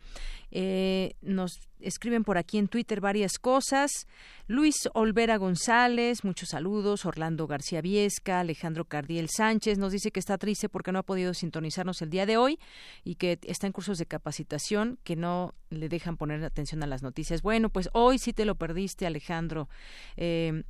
Eh, 0.53 1.17
nos 1.23 1.59
escriben 1.81 2.25
por 2.25 2.39
aquí 2.39 2.59
en 2.59 2.69
Twitter 2.69 3.01
varias 3.01 3.39
cosas. 3.39 3.91
Luis 4.47 4.89
Olvera 4.95 5.37
González, 5.37 6.25
muchos 6.25 6.51
saludos. 6.51 7.05
Orlando 7.05 7.47
García 7.47 7.81
Viesca, 7.81 8.41
Alejandro 8.41 8.85
Cardiel 8.85 9.29
Sánchez 9.29 9.79
nos 9.79 9.93
dice 9.93 10.11
que 10.11 10.21
está 10.21 10.39
triste 10.39 10.69
porque 10.69 10.93
no 10.93 10.99
ha 10.99 11.03
podido 11.03 11.35
sintonizarnos 11.35 12.03
el 12.03 12.11
día 12.11 12.27
de 12.27 12.37
hoy 12.37 12.59
y 13.05 13.17
que 13.17 13.39
está 13.43 13.67
en 13.67 13.73
cursos 13.73 13.99
de 13.99 14.07
capacitación 14.07 14.99
que 15.05 15.17
no 15.17 15.55
le 15.71 15.89
dejan 15.89 16.17
poner 16.17 16.45
atención 16.45 16.83
a 16.83 16.87
las 16.87 17.03
noticias. 17.03 17.43
Bueno, 17.43 17.71
pues 17.71 17.89
hoy 17.93 18.19
sí 18.19 18.33
te 18.33 18.45
lo 18.45 18.55
perdiste, 18.55 19.07
Alejandro. 19.07 19.69
Eh, 20.17 20.63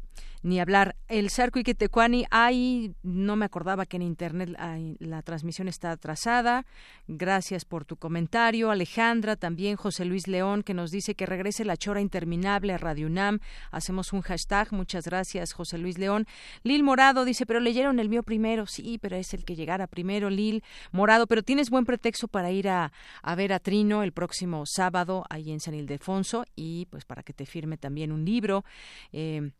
ni 0.42 0.60
hablar. 0.60 0.94
El 1.08 1.30
Sarco 1.30 1.58
Iquetecuani, 1.58 2.24
ahí 2.30 2.94
no 3.02 3.34
me 3.34 3.44
acordaba 3.44 3.84
que 3.84 3.96
en 3.96 4.02
internet 4.02 4.56
la 5.00 5.22
transmisión 5.22 5.66
está 5.66 5.90
atrasada. 5.90 6.66
Gracias 7.08 7.64
por 7.64 7.84
tu 7.84 7.96
comentario. 7.96 8.70
Alejandra, 8.70 9.34
también 9.34 9.74
José 9.76 10.04
Luis 10.04 10.28
León, 10.28 10.62
que 10.62 10.72
nos 10.72 10.92
dice 10.92 11.16
que 11.16 11.26
regrese 11.26 11.64
la 11.64 11.76
chora 11.76 12.00
interminable 12.00 12.72
a 12.72 12.78
Radio 12.78 13.08
UNAM. 13.08 13.40
Hacemos 13.72 14.12
un 14.12 14.20
hashtag. 14.20 14.72
Muchas 14.72 15.06
gracias, 15.06 15.52
José 15.52 15.78
Luis 15.78 15.98
León. 15.98 16.26
Lil 16.62 16.84
Morado 16.84 17.24
dice, 17.24 17.44
pero 17.44 17.58
leyeron 17.58 17.98
el 17.98 18.08
mío 18.08 18.22
primero. 18.22 18.66
Sí, 18.66 18.98
pero 18.98 19.16
es 19.16 19.34
el 19.34 19.44
que 19.44 19.56
llegara 19.56 19.88
primero, 19.88 20.30
Lil 20.30 20.62
Morado. 20.92 21.26
Pero 21.26 21.42
tienes 21.42 21.70
buen 21.70 21.84
pretexto 21.84 22.28
para 22.28 22.52
ir 22.52 22.68
a, 22.68 22.92
ver 23.36 23.52
a 23.52 23.58
Trino 23.58 24.04
el 24.04 24.12
próximo 24.12 24.64
sábado 24.64 25.24
ahí 25.28 25.50
en 25.50 25.58
San 25.58 25.74
Ildefonso 25.74 26.44
y 26.54 26.86
pues 26.86 27.04
para 27.04 27.24
que 27.24 27.32
te 27.32 27.46
firme 27.46 27.76
también 27.78 28.12
un 28.12 28.24
libro. 28.24 28.64
Eh, 29.12 29.50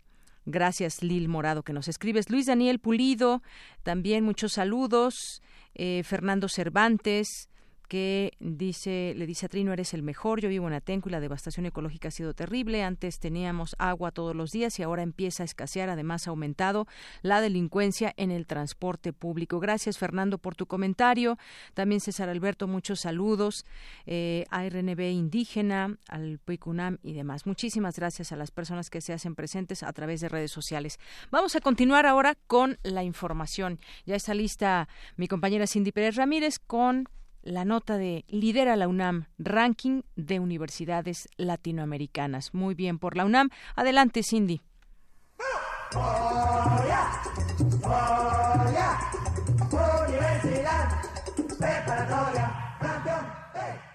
Gracias, 0.46 1.02
Lil 1.02 1.28
Morado, 1.28 1.64
que 1.64 1.72
nos 1.72 1.88
escribes. 1.88 2.30
Luis 2.30 2.46
Daniel 2.46 2.78
Pulido, 2.78 3.42
también 3.82 4.24
muchos 4.24 4.52
saludos. 4.52 5.42
Eh, 5.74 6.02
Fernando 6.04 6.48
Cervantes, 6.48 7.48
que 7.88 8.32
dice, 8.40 9.14
le 9.16 9.26
dice 9.26 9.46
a 9.46 9.48
Trino, 9.48 9.72
eres 9.72 9.94
el 9.94 10.02
mejor, 10.02 10.40
yo 10.40 10.48
vivo 10.48 10.66
en 10.66 10.74
Atenco 10.74 11.08
y 11.08 11.12
la 11.12 11.20
devastación 11.20 11.66
ecológica 11.66 12.08
ha 12.08 12.10
sido 12.10 12.34
terrible, 12.34 12.82
antes 12.82 13.18
teníamos 13.18 13.76
agua 13.78 14.10
todos 14.10 14.34
los 14.34 14.50
días 14.50 14.78
y 14.78 14.82
ahora 14.82 15.02
empieza 15.02 15.42
a 15.42 15.46
escasear, 15.46 15.88
además 15.88 16.26
ha 16.26 16.30
aumentado 16.30 16.86
la 17.22 17.40
delincuencia 17.40 18.12
en 18.16 18.30
el 18.30 18.46
transporte 18.46 19.12
público. 19.12 19.60
Gracias 19.60 19.98
Fernando 19.98 20.38
por 20.38 20.54
tu 20.54 20.66
comentario, 20.66 21.38
también 21.74 22.00
César 22.00 22.28
Alberto, 22.28 22.66
muchos 22.66 23.00
saludos 23.00 23.64
eh, 24.06 24.44
a 24.50 24.68
RNB 24.68 25.00
Indígena, 25.00 25.96
al 26.08 26.38
PUICUNAM 26.38 26.98
y 27.02 27.12
demás. 27.12 27.46
Muchísimas 27.46 27.96
gracias 27.96 28.32
a 28.32 28.36
las 28.36 28.50
personas 28.50 28.90
que 28.90 29.00
se 29.00 29.12
hacen 29.12 29.34
presentes 29.34 29.82
a 29.82 29.92
través 29.92 30.20
de 30.20 30.28
redes 30.28 30.50
sociales. 30.50 30.98
Vamos 31.30 31.56
a 31.56 31.60
continuar 31.60 32.06
ahora 32.06 32.36
con 32.46 32.78
la 32.82 33.04
información. 33.04 33.78
Ya 34.04 34.16
está 34.16 34.34
lista 34.34 34.88
mi 35.16 35.28
compañera 35.28 35.66
Cindy 35.66 35.92
Pérez 35.92 36.16
Ramírez 36.16 36.58
con 36.58 37.08
la 37.46 37.64
nota 37.64 37.96
de 37.96 38.24
Lidera 38.28 38.76
la 38.76 38.88
UNAM, 38.88 39.26
ranking 39.38 40.02
de 40.16 40.40
universidades 40.40 41.28
latinoamericanas. 41.36 42.52
Muy 42.52 42.74
bien 42.74 42.98
por 42.98 43.16
la 43.16 43.24
UNAM. 43.24 43.50
Adelante, 43.76 44.22
Cindy. 44.22 44.60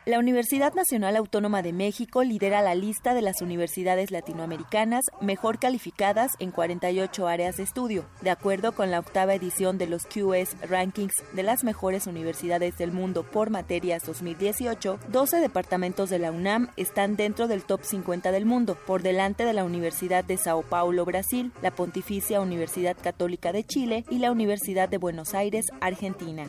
La 0.03 0.17
Universidad 0.17 0.73
Nacional 0.73 1.15
Autónoma 1.15 1.61
de 1.61 1.73
México 1.73 2.23
lidera 2.23 2.63
la 2.63 2.73
lista 2.73 3.13
de 3.13 3.21
las 3.21 3.39
universidades 3.43 4.09
latinoamericanas 4.09 5.05
mejor 5.21 5.59
calificadas 5.59 6.31
en 6.39 6.49
48 6.49 7.27
áreas 7.27 7.57
de 7.57 7.63
estudio. 7.63 8.05
De 8.21 8.31
acuerdo 8.31 8.71
con 8.71 8.89
la 8.89 8.97
octava 8.97 9.35
edición 9.35 9.77
de 9.77 9.85
los 9.85 10.07
QS 10.07 10.67
Rankings 10.67 11.13
de 11.33 11.43
las 11.43 11.63
mejores 11.63 12.07
universidades 12.07 12.79
del 12.79 12.91
mundo 12.91 13.21
por 13.21 13.51
materias 13.51 14.03
2018, 14.03 14.97
12 15.09 15.37
departamentos 15.37 16.09
de 16.09 16.17
la 16.17 16.31
UNAM 16.31 16.69
están 16.77 17.15
dentro 17.15 17.47
del 17.47 17.63
top 17.63 17.83
50 17.83 18.31
del 18.31 18.47
mundo, 18.47 18.75
por 18.87 19.03
delante 19.03 19.45
de 19.45 19.53
la 19.53 19.63
Universidad 19.63 20.23
de 20.23 20.37
Sao 20.37 20.63
Paulo, 20.63 21.05
Brasil, 21.05 21.51
la 21.61 21.69
Pontificia 21.69 22.41
Universidad 22.41 22.97
Católica 22.99 23.51
de 23.51 23.65
Chile 23.65 24.03
y 24.09 24.17
la 24.17 24.31
Universidad 24.31 24.89
de 24.89 24.97
Buenos 24.97 25.35
Aires, 25.35 25.67
Argentina. 25.79 26.47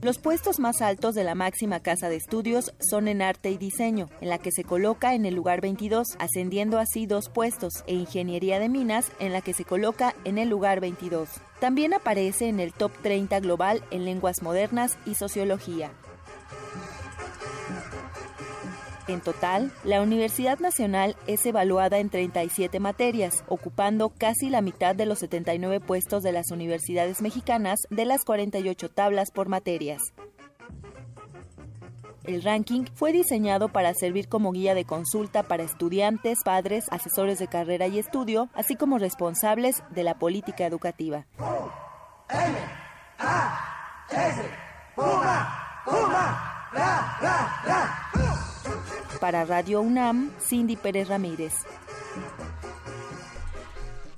Los 0.00 0.18
puestos 0.18 0.60
más 0.60 0.80
altos 0.80 1.16
de 1.16 1.24
la 1.24 1.34
máxima 1.34 1.80
casa 1.80 2.08
de 2.08 2.14
estudios 2.14 2.72
son 2.78 3.08
en 3.08 3.20
arte 3.20 3.50
y 3.50 3.58
diseño, 3.58 4.08
en 4.20 4.28
la 4.28 4.38
que 4.38 4.52
se 4.52 4.62
coloca 4.62 5.14
en 5.14 5.26
el 5.26 5.34
lugar 5.34 5.60
22, 5.60 6.14
ascendiendo 6.20 6.78
así 6.78 7.06
dos 7.06 7.28
puestos, 7.28 7.82
e 7.88 7.94
ingeniería 7.94 8.60
de 8.60 8.68
minas, 8.68 9.10
en 9.18 9.32
la 9.32 9.40
que 9.40 9.54
se 9.54 9.64
coloca 9.64 10.14
en 10.24 10.38
el 10.38 10.48
lugar 10.48 10.78
22. 10.78 11.28
También 11.58 11.94
aparece 11.94 12.48
en 12.48 12.60
el 12.60 12.72
top 12.72 12.92
30 13.02 13.40
global 13.40 13.82
en 13.90 14.04
lenguas 14.04 14.40
modernas 14.40 14.96
y 15.04 15.16
sociología. 15.16 15.90
En 19.08 19.22
total, 19.22 19.72
la 19.84 20.02
Universidad 20.02 20.58
Nacional 20.58 21.16
es 21.26 21.46
evaluada 21.46 21.98
en 21.98 22.10
37 22.10 22.78
materias, 22.78 23.42
ocupando 23.48 24.10
casi 24.10 24.50
la 24.50 24.60
mitad 24.60 24.94
de 24.94 25.06
los 25.06 25.20
79 25.20 25.80
puestos 25.80 26.22
de 26.22 26.32
las 26.32 26.50
universidades 26.50 27.22
mexicanas 27.22 27.78
de 27.88 28.04
las 28.04 28.26
48 28.26 28.90
tablas 28.90 29.30
por 29.30 29.48
materias. 29.48 30.02
El 32.24 32.42
ranking 32.42 32.84
fue 32.94 33.12
diseñado 33.12 33.70
para 33.70 33.94
servir 33.94 34.28
como 34.28 34.52
guía 34.52 34.74
de 34.74 34.84
consulta 34.84 35.42
para 35.44 35.62
estudiantes, 35.62 36.36
padres, 36.44 36.84
asesores 36.90 37.38
de 37.38 37.48
carrera 37.48 37.86
y 37.86 37.98
estudio, 37.98 38.50
así 38.52 38.76
como 38.76 38.98
responsables 38.98 39.82
de 39.88 40.02
la 40.02 40.18
política 40.18 40.66
educativa. 40.66 41.24
Para 49.20 49.44
Radio 49.44 49.80
UNAM, 49.80 50.30
Cindy 50.38 50.76
Pérez 50.76 51.08
Ramírez. 51.08 51.54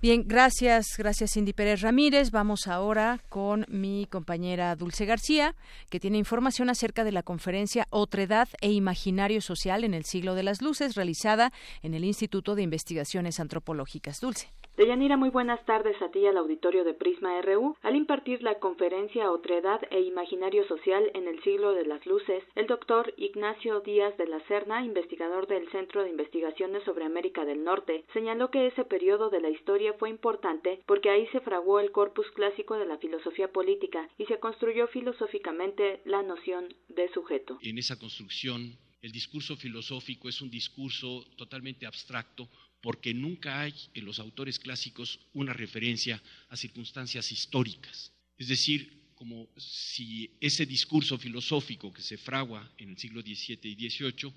Bien, 0.03 0.25
gracias, 0.27 0.97
gracias 0.97 1.33
Cindy 1.35 1.53
Pérez 1.53 1.83
Ramírez. 1.83 2.31
Vamos 2.31 2.69
ahora 2.69 3.19
con 3.29 3.67
mi 3.69 4.07
compañera 4.07 4.75
Dulce 4.75 5.05
García, 5.05 5.55
que 5.91 6.01
tiene 6.01 6.17
información 6.17 6.71
acerca 6.71 7.05
de 7.05 7.13
la 7.13 7.23
conferencia 7.23 7.87
Otredad 7.91 8.49
e 8.63 8.73
Imaginario 8.73 9.43
Social 9.43 9.85
en 9.85 9.93
el 9.93 10.05
siglo 10.05 10.35
de 10.35 10.43
las 10.43 10.63
luces, 10.63 10.95
realizada 10.95 11.53
en 11.83 11.93
el 11.93 12.05
Instituto 12.05 12.55
de 12.55 12.63
Investigaciones 12.63 13.41
Antropológicas. 13.41 14.21
Dulce. 14.23 14.49
Deyanira, 14.81 15.19
muy 15.19 15.29
buenas 15.29 15.63
tardes 15.67 16.01
a 16.01 16.11
ti 16.11 16.27
al 16.27 16.39
auditorio 16.39 16.85
de 16.85 16.95
Prisma 16.95 17.39
RU. 17.43 17.77
Al 17.83 17.97
impartir 17.97 18.43
la 18.43 18.55
conferencia 18.55 19.31
Otredad 19.31 19.83
e 19.91 20.01
Imaginario 20.01 20.67
Social 20.69 21.11
en 21.13 21.29
el 21.29 21.43
siglo 21.43 21.75
de 21.75 21.85
las 21.85 22.07
luces, 22.07 22.43
el 22.55 22.67
doctor 22.67 23.13
Ignacio 23.19 23.81
Díaz 23.81 24.17
de 24.17 24.27
la 24.27 24.41
Serna, 24.47 24.83
investigador 24.83 25.47
del 25.49 25.69
Centro 25.71 26.03
de 26.03 26.09
Investigaciones 26.09 26.83
sobre 26.85 27.05
América 27.05 27.45
del 27.45 27.63
Norte, 27.63 28.05
señaló 28.15 28.51
que 28.51 28.69
ese 28.69 28.87
periodo 28.87 29.29
de 29.29 29.43
la 29.43 29.51
historia 29.51 29.90
fue 29.95 30.11
importante 30.11 30.83
porque 30.87 31.11
ahí 31.11 31.27
se 31.29 31.41
fraguó 31.41 31.81
el 31.81 31.93
corpus 31.93 32.27
clásico 32.35 32.77
de 32.77 32.87
la 32.87 32.99
filosofía 32.99 33.53
política 33.53 34.09
y 34.19 34.27
se 34.27 34.39
construyó 34.39 34.87
filosóficamente 34.89 36.01
la 36.05 36.23
noción 36.23 36.75
de 36.89 37.09
sujeto. 37.13 37.59
En 37.63 37.79
esa 37.79 37.99
construcción 37.99 38.77
el 39.03 39.13
discurso 39.13 39.57
filosófico 39.57 40.29
es 40.29 40.41
un 40.43 40.51
discurso 40.51 41.27
totalmente 41.37 41.87
abstracto 41.87 42.49
porque 42.83 43.15
nunca 43.15 43.61
hay 43.61 43.75
en 43.95 44.05
los 44.05 44.19
autores 44.19 44.59
clásicos 44.59 45.21
una 45.33 45.53
referencia 45.53 46.23
a 46.49 46.57
circunstancias 46.57 47.33
históricas. 47.33 48.13
Es 48.37 48.49
decir, 48.49 49.01
como 49.15 49.49
si 49.57 50.31
ese 50.41 50.67
discurso 50.67 51.19
filosófico 51.19 51.93
que 51.93 52.03
se 52.03 52.17
fragua 52.17 52.71
en 52.79 52.91
el 52.91 52.99
siglo 52.99 53.21
XVII 53.21 53.59
y 53.65 53.91
XVIII 53.91 54.33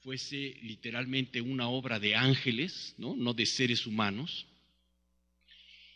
fuese 0.00 0.58
literalmente 0.62 1.40
una 1.40 1.68
obra 1.68 1.98
de 1.98 2.14
ángeles, 2.14 2.94
¿no? 2.98 3.16
no 3.16 3.32
de 3.32 3.46
seres 3.46 3.86
humanos, 3.86 4.46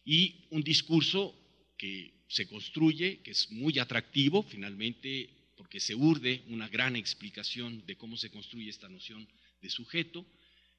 y 0.08 0.46
un 0.48 0.62
discurso 0.62 1.34
que 1.76 2.14
se 2.28 2.48
construye, 2.48 3.20
que 3.20 3.32
es 3.32 3.50
muy 3.50 3.78
atractivo 3.78 4.42
finalmente, 4.42 5.28
porque 5.54 5.80
se 5.80 5.94
urde 5.94 6.44
una 6.48 6.66
gran 6.66 6.96
explicación 6.96 7.84
de 7.84 7.94
cómo 7.96 8.16
se 8.16 8.30
construye 8.30 8.70
esta 8.70 8.88
noción 8.88 9.28
de 9.60 9.68
sujeto, 9.68 10.24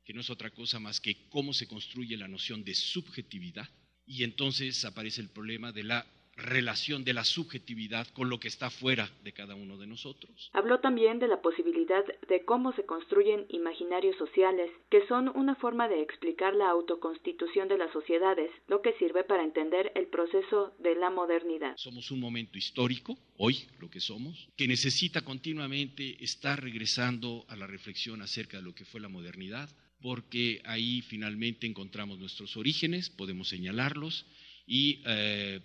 que 0.03 0.15
no 0.15 0.21
es 0.21 0.31
otra 0.31 0.49
cosa 0.49 0.79
más 0.79 0.99
que 0.99 1.29
cómo 1.29 1.53
se 1.53 1.67
construye 1.67 2.17
la 2.17 2.27
noción 2.27 2.63
de 2.63 2.73
subjetividad. 2.73 3.69
Y 4.07 4.23
entonces 4.23 4.83
aparece 4.83 5.21
el 5.21 5.29
problema 5.29 5.71
de 5.71 5.83
la 5.83 6.07
relación 6.39 7.03
de 7.03 7.13
la 7.13 7.23
subjetividad 7.23 8.07
con 8.07 8.29
lo 8.29 8.39
que 8.39 8.47
está 8.47 8.69
fuera 8.69 9.09
de 9.23 9.33
cada 9.33 9.55
uno 9.55 9.77
de 9.77 9.87
nosotros. 9.87 10.49
Habló 10.53 10.79
también 10.79 11.19
de 11.19 11.27
la 11.27 11.41
posibilidad 11.41 12.03
de 12.27 12.45
cómo 12.45 12.73
se 12.73 12.85
construyen 12.85 13.45
imaginarios 13.49 14.15
sociales, 14.17 14.71
que 14.89 15.05
son 15.07 15.29
una 15.29 15.55
forma 15.55 15.87
de 15.87 16.01
explicar 16.01 16.55
la 16.55 16.69
autoconstitución 16.69 17.67
de 17.67 17.77
las 17.77 17.91
sociedades, 17.91 18.51
lo 18.67 18.81
que 18.81 18.93
sirve 18.93 19.23
para 19.23 19.43
entender 19.43 19.91
el 19.95 20.07
proceso 20.07 20.73
de 20.79 20.95
la 20.95 21.09
modernidad. 21.09 21.75
Somos 21.77 22.11
un 22.11 22.19
momento 22.19 22.57
histórico, 22.57 23.17
hoy 23.37 23.67
lo 23.79 23.89
que 23.89 23.99
somos, 23.99 24.49
que 24.55 24.67
necesita 24.67 25.21
continuamente 25.21 26.23
estar 26.23 26.61
regresando 26.61 27.45
a 27.47 27.55
la 27.55 27.67
reflexión 27.67 28.21
acerca 28.21 28.57
de 28.57 28.63
lo 28.63 28.73
que 28.73 28.85
fue 28.85 29.01
la 29.01 29.09
modernidad, 29.09 29.69
porque 30.01 30.61
ahí 30.65 31.01
finalmente 31.01 31.67
encontramos 31.67 32.19
nuestros 32.19 32.55
orígenes, 32.55 33.09
podemos 33.09 33.49
señalarlos 33.49 34.25
y 34.65 35.01
eh, 35.05 35.59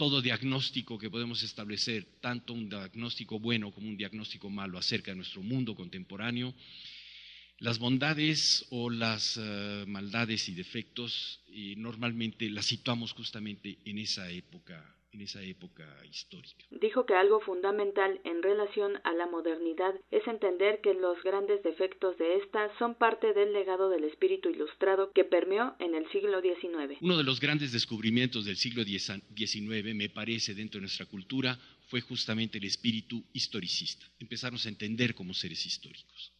todo 0.00 0.22
diagnóstico 0.22 0.96
que 0.96 1.10
podemos 1.10 1.42
establecer, 1.42 2.06
tanto 2.22 2.54
un 2.54 2.70
diagnóstico 2.70 3.38
bueno 3.38 3.70
como 3.70 3.86
un 3.86 3.98
diagnóstico 3.98 4.48
malo 4.48 4.78
acerca 4.78 5.10
de 5.10 5.16
nuestro 5.16 5.42
mundo 5.42 5.74
contemporáneo, 5.74 6.54
las 7.58 7.78
bondades 7.78 8.64
o 8.70 8.88
las 8.88 9.36
eh, 9.36 9.84
maldades 9.86 10.48
y 10.48 10.54
defectos 10.54 11.42
normalmente 11.76 12.48
las 12.48 12.64
situamos 12.64 13.12
justamente 13.12 13.76
en 13.84 13.98
esa 13.98 14.30
época 14.30 14.82
en 15.12 15.20
esa 15.22 15.42
época 15.42 15.84
histórica. 16.10 16.64
Dijo 16.70 17.06
que 17.06 17.14
algo 17.14 17.40
fundamental 17.40 18.20
en 18.24 18.42
relación 18.42 19.00
a 19.04 19.12
la 19.12 19.26
modernidad 19.26 19.94
es 20.10 20.26
entender 20.26 20.80
que 20.80 20.94
los 20.94 21.22
grandes 21.22 21.62
defectos 21.62 22.16
de 22.18 22.36
esta 22.36 22.70
son 22.78 22.94
parte 22.94 23.32
del 23.32 23.52
legado 23.52 23.90
del 23.90 24.04
espíritu 24.04 24.50
ilustrado 24.50 25.10
que 25.12 25.24
permeó 25.24 25.74
en 25.78 25.94
el 25.94 26.10
siglo 26.10 26.40
XIX. 26.40 26.98
Uno 27.00 27.16
de 27.16 27.24
los 27.24 27.40
grandes 27.40 27.72
descubrimientos 27.72 28.44
del 28.44 28.56
siglo 28.56 28.84
XIX, 28.84 29.94
me 29.94 30.08
parece, 30.08 30.54
dentro 30.54 30.78
de 30.78 30.82
nuestra 30.82 31.06
cultura, 31.06 31.58
fue 31.88 32.00
justamente 32.00 32.58
el 32.58 32.64
espíritu 32.64 33.24
historicista. 33.32 34.06
Empezamos 34.20 34.64
a 34.66 34.68
entender 34.68 35.14
como 35.14 35.34
seres 35.34 35.66
históricos. 35.66 36.32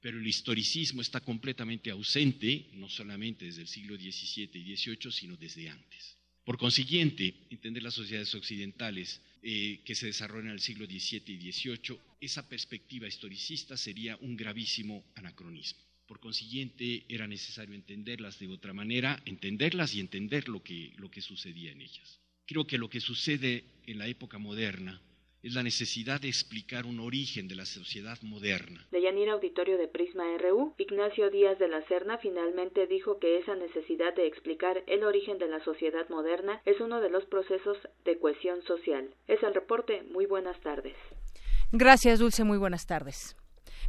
Pero 0.00 0.18
el 0.18 0.26
historicismo 0.26 1.02
está 1.02 1.20
completamente 1.20 1.90
ausente, 1.90 2.68
no 2.74 2.88
solamente 2.88 3.44
desde 3.44 3.62
el 3.62 3.68
siglo 3.68 3.96
XVII 3.96 4.50
y 4.54 4.76
XVIII, 4.76 5.10
sino 5.10 5.36
desde 5.36 5.68
antes. 5.68 6.15
Por 6.46 6.58
consiguiente, 6.58 7.34
entender 7.50 7.82
las 7.82 7.94
sociedades 7.94 8.32
occidentales 8.36 9.20
eh, 9.42 9.80
que 9.84 9.96
se 9.96 10.06
desarrollan 10.06 10.46
en 10.46 10.52
el 10.52 10.60
siglo 10.60 10.86
XVII 10.86 11.22
y 11.26 11.50
XVIII, 11.52 11.98
esa 12.20 12.48
perspectiva 12.48 13.08
historicista 13.08 13.76
sería 13.76 14.16
un 14.20 14.36
gravísimo 14.36 15.04
anacronismo. 15.16 15.80
Por 16.06 16.20
consiguiente, 16.20 17.04
era 17.08 17.26
necesario 17.26 17.74
entenderlas 17.74 18.38
de 18.38 18.46
otra 18.46 18.72
manera, 18.72 19.20
entenderlas 19.26 19.92
y 19.96 19.98
entender 19.98 20.48
lo 20.48 20.62
que, 20.62 20.92
lo 20.98 21.10
que 21.10 21.20
sucedía 21.20 21.72
en 21.72 21.80
ellas. 21.80 22.20
Creo 22.46 22.64
que 22.64 22.78
lo 22.78 22.88
que 22.88 23.00
sucede 23.00 23.64
en 23.84 23.98
la 23.98 24.06
época 24.06 24.38
moderna 24.38 25.02
es 25.46 25.54
la 25.54 25.62
necesidad 25.62 26.20
de 26.20 26.26
explicar 26.26 26.86
un 26.86 26.98
origen 26.98 27.46
de 27.46 27.54
la 27.54 27.66
sociedad 27.66 28.18
moderna. 28.22 28.84
De 28.90 29.00
Yanira 29.00 29.34
Auditorio 29.34 29.78
de 29.78 29.86
Prisma 29.86 30.24
RU, 30.38 30.74
Ignacio 30.76 31.30
Díaz 31.30 31.56
de 31.60 31.68
la 31.68 31.86
Serna 31.86 32.18
finalmente 32.18 32.88
dijo 32.88 33.20
que 33.20 33.38
esa 33.38 33.54
necesidad 33.54 34.12
de 34.16 34.26
explicar 34.26 34.82
el 34.88 35.04
origen 35.04 35.38
de 35.38 35.46
la 35.46 35.62
sociedad 35.64 36.08
moderna 36.08 36.60
es 36.64 36.80
uno 36.80 37.00
de 37.00 37.10
los 37.10 37.24
procesos 37.26 37.78
de 38.04 38.18
cohesión 38.18 38.60
social. 38.64 39.08
Es 39.28 39.40
el 39.44 39.54
reporte. 39.54 40.02
Muy 40.10 40.26
buenas 40.26 40.60
tardes. 40.62 40.96
Gracias, 41.70 42.18
Dulce. 42.18 42.42
Muy 42.42 42.58
buenas 42.58 42.86
tardes. 42.86 43.36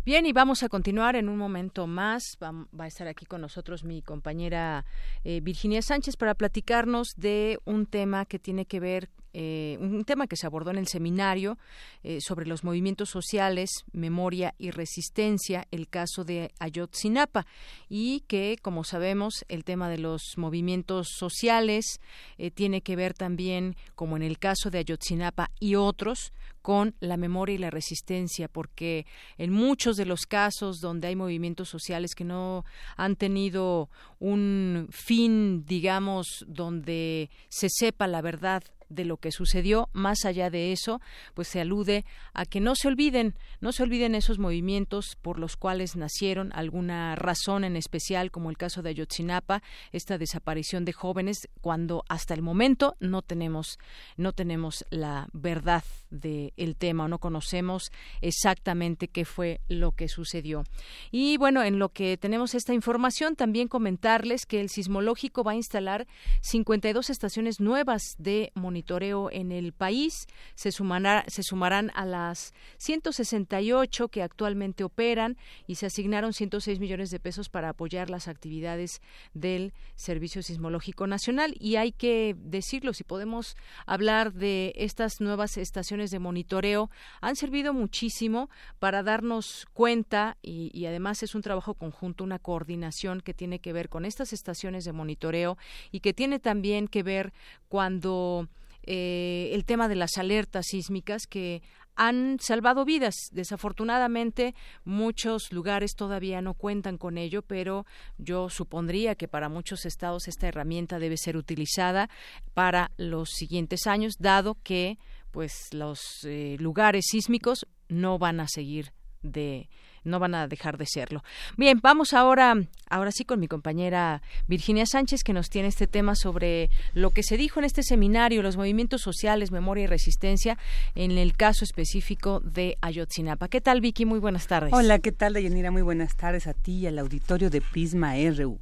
Bien, 0.06 0.28
y 0.28 0.34
vamos 0.34 0.62
a 0.62 0.70
continuar 0.70 1.16
en 1.16 1.28
un 1.28 1.38
momento 1.38 1.88
más. 1.88 2.38
Va, 2.42 2.54
a 2.78 2.88
estar 2.88 3.08
aquí 3.08 3.26
con 3.26 3.42
nosotros 3.42 3.84
mi 3.84 4.04
compañera 4.04 4.86
eh, 5.24 5.42
Virginia 5.42 5.82
Sánchez 5.82 6.18
para 6.18 6.36
platicarnos 6.36 7.16
de 7.16 7.58
un 7.66 7.88
tema 7.88 8.26
que 8.26 8.38
tiene 8.38 8.66
que 8.66 8.80
ver 8.80 9.10
eh, 9.34 9.78
un 9.80 10.04
tema 10.06 10.28
que 10.28 10.36
se 10.36 10.48
abordó 10.48 10.72
en 10.72 10.78
el 10.78 10.88
seminario 10.88 11.58
eh, 12.04 12.20
sobre 12.22 12.46
los 12.46 12.64
movimientos 12.64 13.10
sociales, 13.10 13.70
memoria 13.92 14.54
y 14.58 14.72
resistencia, 14.72 15.68
el 15.72 15.88
caso 15.88 16.24
de 16.24 16.52
Ayotzinapa, 16.60 17.46
y 17.90 18.22
que, 18.22 18.58
como 18.62 18.84
sabemos, 18.84 19.46
el 19.48 19.64
tema 19.64 19.90
de 19.90 19.98
los 19.98 20.38
movimientos 20.38 21.10
sociales 21.18 22.00
eh, 22.38 22.52
tiene 22.52 22.82
que 22.82 22.96
ver 22.96 23.14
también, 23.14 23.76
como 23.96 24.18
en 24.18 24.24
el 24.24 24.40
caso 24.40 24.70
de 24.70 24.80
Ayotzinapa 24.80 25.52
y 25.60 25.76
otros, 25.76 26.34
con 26.62 26.96
la 27.00 27.16
memoria 27.16 27.56
y 27.56 27.60
la 27.60 27.70
resistencia, 27.70 28.50
porque 28.50 29.06
en 29.38 29.54
muchos 29.54 29.96
de 29.96 30.06
los 30.06 30.26
casos 30.26 30.82
donde 30.82 31.08
hay 31.08 31.16
movimientos 31.16 31.70
sociales 31.70 32.14
que 32.14 32.26
no 32.26 32.66
han 32.98 33.16
tenido 33.16 33.90
un 34.20 34.90
fin, 34.92 35.64
digamos, 35.66 36.44
donde 36.46 37.30
se 37.48 37.70
sepa 37.70 38.08
la 38.08 38.22
verdad 38.22 38.64
de 38.90 39.06
lo 39.06 39.18
que 39.18 39.32
sucedió. 39.32 39.90
Más 39.94 40.26
allá 40.26 40.50
de 40.50 40.72
eso, 40.72 41.02
pues 41.34 41.48
se 41.48 41.62
alude 41.62 42.06
a 42.34 42.46
que 42.46 42.60
no 42.60 42.76
se 42.76 42.88
olviden, 42.88 43.36
no 43.60 43.72
se 43.72 43.84
olviden 43.84 44.16
esos 44.16 44.40
movimientos 44.40 45.18
por 45.22 45.40
los 45.40 45.58
cuales 45.58 45.96
nacieron, 45.96 46.52
alguna 46.54 47.16
razón 47.16 47.64
en 47.64 47.76
especial, 47.76 48.32
como 48.32 48.50
el 48.50 48.58
caso 48.58 48.82
de 48.82 48.90
Ayotzinapa, 48.90 49.62
esta 49.92 50.18
desaparición 50.18 50.86
de 50.86 50.94
jóvenes, 50.94 51.48
cuando 51.62 52.04
hasta 52.10 52.34
el 52.34 52.42
momento 52.42 52.96
no 53.00 53.22
tenemos, 53.22 53.80
no 54.16 54.34
tenemos 54.34 54.86
la 54.90 55.28
verdad 55.34 55.84
del 56.10 56.54
el 56.56 56.76
tema, 56.76 57.08
no 57.08 57.20
conocemos 57.20 57.92
exactamente 58.22 59.08
qué 59.08 59.26
fue 59.26 59.60
lo 59.68 59.92
que 59.92 60.08
sucedió. 60.08 60.64
Y 61.12 61.38
bueno, 61.38 61.64
en 61.64 61.80
lo 61.80 61.90
que 61.90 62.18
tenemos 62.18 62.56
esta 62.56 62.74
información, 62.74 63.36
también 63.36 63.68
comentarles 63.68 64.46
que 64.46 64.60
el 64.60 64.70
sismológico 64.70 65.44
va 65.44 65.52
a 65.52 65.56
instalar 65.56 66.08
52 66.42 67.10
estaciones 67.10 67.60
nuevas 67.60 68.16
de 68.18 68.52
monitoreo 68.56 68.77
monitoreo 68.78 69.32
en 69.32 69.52
el 69.52 69.74
país. 69.74 70.28
Se, 70.54 70.72
se 70.72 71.44
sumarán 71.44 71.92
a 71.96 72.06
las 72.06 72.54
168 72.78 74.08
que 74.10 74.22
actualmente 74.22 74.84
operan 74.84 75.36
y 75.66 75.76
se 75.76 75.88
asignaron 75.88 76.34
106 76.34 76.80
millones 76.80 77.10
de 77.10 77.20
pesos 77.20 77.50
para 77.50 77.70
apoyar 77.70 78.12
las 78.12 78.28
actividades 78.28 79.02
del 79.34 79.74
Servicio 79.96 80.44
Sismológico 80.44 81.08
Nacional. 81.08 81.56
Y 81.60 81.78
hay 81.78 81.92
que 81.92 82.36
decirlo, 82.38 82.94
si 82.94 83.04
podemos 83.04 83.56
hablar 83.88 84.34
de 84.34 84.74
estas 84.76 85.22
nuevas 85.22 85.58
estaciones 85.58 86.12
de 86.12 86.20
monitoreo, 86.20 86.92
han 87.22 87.36
servido 87.36 87.74
muchísimo 87.74 88.50
para 88.78 89.02
darnos 89.02 89.66
cuenta 89.74 90.38
y, 90.44 90.70
y 90.72 90.86
además 90.86 91.24
es 91.24 91.34
un 91.34 91.42
trabajo 91.42 91.74
conjunto, 91.74 92.24
una 92.24 92.38
coordinación 92.38 93.22
que 93.22 93.34
tiene 93.34 93.58
que 93.58 93.74
ver 93.74 93.90
con 93.90 94.06
estas 94.06 94.34
estaciones 94.34 94.86
de 94.86 94.94
monitoreo 94.94 95.58
y 95.92 96.02
que 96.02 96.14
tiene 96.14 96.38
también 96.38 96.88
que 96.88 97.02
ver 97.02 97.34
cuando 97.70 98.48
eh, 98.88 99.52
el 99.54 99.66
tema 99.66 99.88
de 99.88 99.96
las 99.96 100.18
alertas 100.18 100.68
sísmicas 100.68 101.28
que 101.28 101.62
han 101.98 102.38
salvado 102.40 102.86
vidas. 102.86 103.16
Desafortunadamente, 103.32 104.56
muchos 104.86 105.52
lugares 105.52 105.96
todavía 105.96 106.42
no 106.42 106.54
cuentan 106.54 106.98
con 106.98 107.18
ello, 107.18 107.42
pero 107.42 107.86
yo 108.18 108.50
supondría 108.50 109.16
que 109.16 109.28
para 109.28 109.50
muchos 109.50 109.86
estados 109.86 110.28
esta 110.28 110.48
herramienta 110.48 111.00
debe 111.00 111.18
ser 111.18 111.36
utilizada 111.36 112.10
para 112.54 112.92
los 112.98 113.30
siguientes 113.32 113.88
años, 113.88 114.16
dado 114.20 114.56
que 114.64 114.98
pues 115.32 115.74
los 115.74 116.24
eh, 116.24 116.56
lugares 116.60 117.06
sísmicos 117.10 117.68
no 117.90 118.18
van 118.18 118.40
a 118.40 118.48
seguir 118.48 118.94
de 119.22 119.70
no 120.08 120.20
van 120.20 120.36
a 120.36 120.48
dejar 120.48 120.78
de 120.78 120.86
serlo. 120.86 121.24
Bien, 121.58 121.80
vamos 121.82 122.14
ahora, 122.14 122.56
ahora 122.90 123.12
sí 123.12 123.26
con 123.26 123.40
mi 123.40 123.48
compañera 123.48 124.22
Virginia 124.48 124.86
Sánchez, 124.86 125.24
que 125.24 125.34
nos 125.34 125.50
tiene 125.50 125.68
este 125.68 125.88
tema 125.88 126.16
sobre 126.16 126.70
lo 126.94 127.12
que 127.12 127.24
se 127.24 127.38
dijo 127.38 127.60
en 127.60 127.66
este 127.66 127.84
seminario, 127.84 128.42
los 128.42 128.58
movimientos 128.58 129.02
sociales, 129.02 129.52
memoria 129.52 129.86
y 129.86 129.88
resistencia, 129.88 130.58
en 130.96 131.12
el 131.12 131.36
caso 131.36 131.64
específico 131.64 132.40
de 132.42 132.78
Ayotzinapa. 132.82 133.48
¿Qué 133.48 133.62
tal, 133.62 133.82
Vicky? 133.82 134.06
Muy 134.06 134.20
buenas 134.20 134.48
tardes. 134.48 134.74
Hola, 134.74 135.00
¿qué 135.00 135.12
tal, 135.12 135.34
Deyanira? 135.34 135.72
Muy 135.72 135.82
buenas 135.82 136.16
tardes 136.16 136.48
a 136.48 136.54
ti 136.54 136.80
y 136.80 136.88
al 136.88 137.00
auditorio 137.00 137.50
de 137.50 137.62
Prisma 137.62 138.14
RU. 138.16 138.60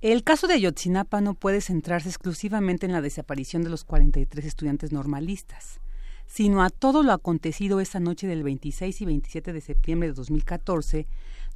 El 0.00 0.24
caso 0.24 0.48
de 0.48 0.54
Ayotzinapa 0.54 1.20
no 1.20 1.34
puede 1.34 1.60
centrarse 1.60 2.08
exclusivamente 2.08 2.86
en 2.86 2.92
la 2.92 3.00
desaparición 3.00 3.62
de 3.62 3.70
los 3.70 3.84
43 3.84 4.44
estudiantes 4.44 4.90
normalistas 4.90 5.81
sino 6.26 6.62
a 6.62 6.70
todo 6.70 7.02
lo 7.02 7.12
acontecido 7.12 7.80
esa 7.80 8.00
noche 8.00 8.26
del 8.26 8.42
26 8.42 9.00
y 9.00 9.04
27 9.04 9.52
de 9.52 9.60
septiembre 9.60 10.08
de 10.08 10.14
2014, 10.14 11.06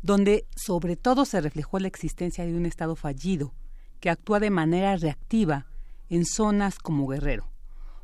donde 0.02 0.46
sobre 0.54 0.96
todo 0.96 1.24
se 1.24 1.40
reflejó 1.40 1.78
la 1.78 1.88
existencia 1.88 2.44
de 2.44 2.54
un 2.54 2.66
Estado 2.66 2.96
fallido, 2.96 3.54
que 4.00 4.10
actúa 4.10 4.40
de 4.40 4.50
manera 4.50 4.96
reactiva 4.96 5.66
en 6.08 6.24
zonas 6.24 6.78
como 6.78 7.06
Guerrero, 7.06 7.50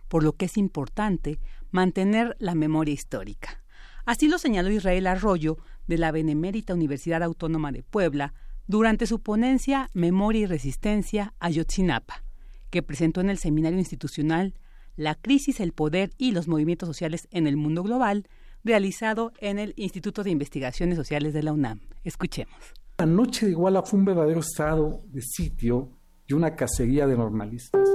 por 0.08 0.24
lo 0.24 0.32
que 0.32 0.46
es 0.46 0.56
importante 0.56 1.38
mantener 1.70 2.36
la 2.38 2.54
memoria 2.54 2.94
histórica. 2.94 3.62
Así 4.04 4.28
lo 4.28 4.38
señaló 4.38 4.70
Israel 4.70 5.06
Arroyo 5.06 5.58
de 5.86 5.98
la 5.98 6.10
Benemérita 6.10 6.74
Universidad 6.74 7.22
Autónoma 7.22 7.70
de 7.70 7.82
Puebla 7.82 8.34
durante 8.66 9.06
su 9.06 9.20
ponencia 9.20 9.90
Memoria 9.92 10.42
y 10.42 10.46
Resistencia 10.46 11.34
Ayotzinapa, 11.38 12.24
que 12.70 12.82
presentó 12.82 13.20
en 13.20 13.30
el 13.30 13.38
Seminario 13.38 13.78
Institucional 13.78 14.54
la 14.96 15.14
crisis, 15.14 15.60
el 15.60 15.72
poder 15.72 16.10
y 16.18 16.32
los 16.32 16.48
movimientos 16.48 16.88
sociales 16.88 17.28
en 17.30 17.46
el 17.46 17.56
mundo 17.56 17.82
global, 17.82 18.26
realizado 18.64 19.32
en 19.38 19.58
el 19.58 19.74
Instituto 19.76 20.22
de 20.22 20.30
Investigaciones 20.30 20.96
Sociales 20.96 21.32
de 21.32 21.42
la 21.42 21.52
UNAM. 21.52 21.80
Escuchemos. 22.04 22.54
La 22.98 23.06
noche 23.06 23.46
de 23.46 23.52
Iguala 23.52 23.82
fue 23.82 23.98
un 23.98 24.04
verdadero 24.04 24.40
estado 24.40 25.02
de 25.06 25.22
sitio 25.22 25.90
y 26.26 26.34
una 26.34 26.54
cacería 26.54 27.06
de 27.06 27.16
normalistas. 27.16 27.88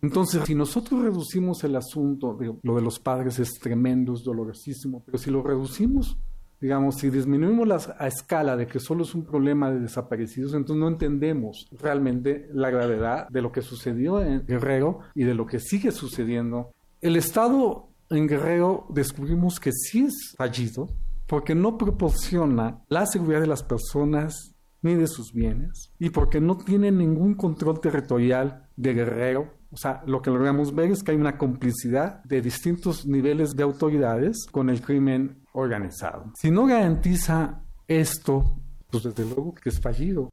Entonces, 0.00 0.42
si 0.46 0.54
nosotros 0.54 1.02
reducimos 1.02 1.64
el 1.64 1.74
asunto, 1.74 2.34
de, 2.34 2.54
lo 2.62 2.76
de 2.76 2.82
los 2.82 3.00
padres 3.00 3.40
es 3.40 3.54
tremendo, 3.54 4.14
es 4.14 4.22
dolorosísimo, 4.22 5.02
pero 5.04 5.18
si 5.18 5.30
lo 5.30 5.42
reducimos 5.42 6.16
digamos, 6.60 6.96
si 6.96 7.10
disminuimos 7.10 7.68
la 7.68 7.78
a 7.98 8.06
escala 8.08 8.56
de 8.56 8.66
que 8.66 8.80
solo 8.80 9.04
es 9.04 9.14
un 9.14 9.24
problema 9.24 9.70
de 9.70 9.80
desaparecidos, 9.80 10.54
entonces 10.54 10.80
no 10.80 10.88
entendemos 10.88 11.68
realmente 11.72 12.48
la 12.52 12.70
gravedad 12.70 13.28
de 13.28 13.42
lo 13.42 13.52
que 13.52 13.62
sucedió 13.62 14.20
en 14.20 14.44
Guerrero 14.44 15.00
y 15.14 15.24
de 15.24 15.34
lo 15.34 15.46
que 15.46 15.60
sigue 15.60 15.92
sucediendo. 15.92 16.72
El 17.00 17.16
Estado 17.16 17.88
en 18.10 18.26
Guerrero 18.26 18.86
descubrimos 18.90 19.60
que 19.60 19.72
sí 19.72 20.04
es 20.04 20.34
fallido 20.36 20.88
porque 21.26 21.54
no 21.54 21.76
proporciona 21.76 22.82
la 22.88 23.06
seguridad 23.06 23.40
de 23.40 23.46
las 23.46 23.62
personas 23.62 24.54
ni 24.80 24.94
de 24.94 25.06
sus 25.06 25.32
bienes 25.32 25.92
y 25.98 26.10
porque 26.10 26.40
no 26.40 26.56
tiene 26.56 26.90
ningún 26.90 27.34
control 27.34 27.80
territorial 27.80 28.68
de 28.76 28.94
Guerrero 28.94 29.57
o 29.70 29.76
sea, 29.76 30.02
lo 30.06 30.22
que 30.22 30.30
logramos 30.30 30.74
ver 30.74 30.90
es 30.90 31.02
que 31.02 31.10
hay 31.10 31.16
una 31.18 31.36
complicidad 31.36 32.22
de 32.24 32.40
distintos 32.40 33.06
niveles 33.06 33.54
de 33.54 33.62
autoridades 33.62 34.46
con 34.50 34.70
el 34.70 34.80
crimen 34.80 35.42
organizado. 35.52 36.32
Si 36.34 36.50
no 36.50 36.66
garantiza 36.66 37.62
esto, 37.86 38.60
pues 38.90 39.02
desde 39.02 39.24
luego 39.24 39.54
que 39.54 39.68
es 39.68 39.80
fallido. 39.80 40.30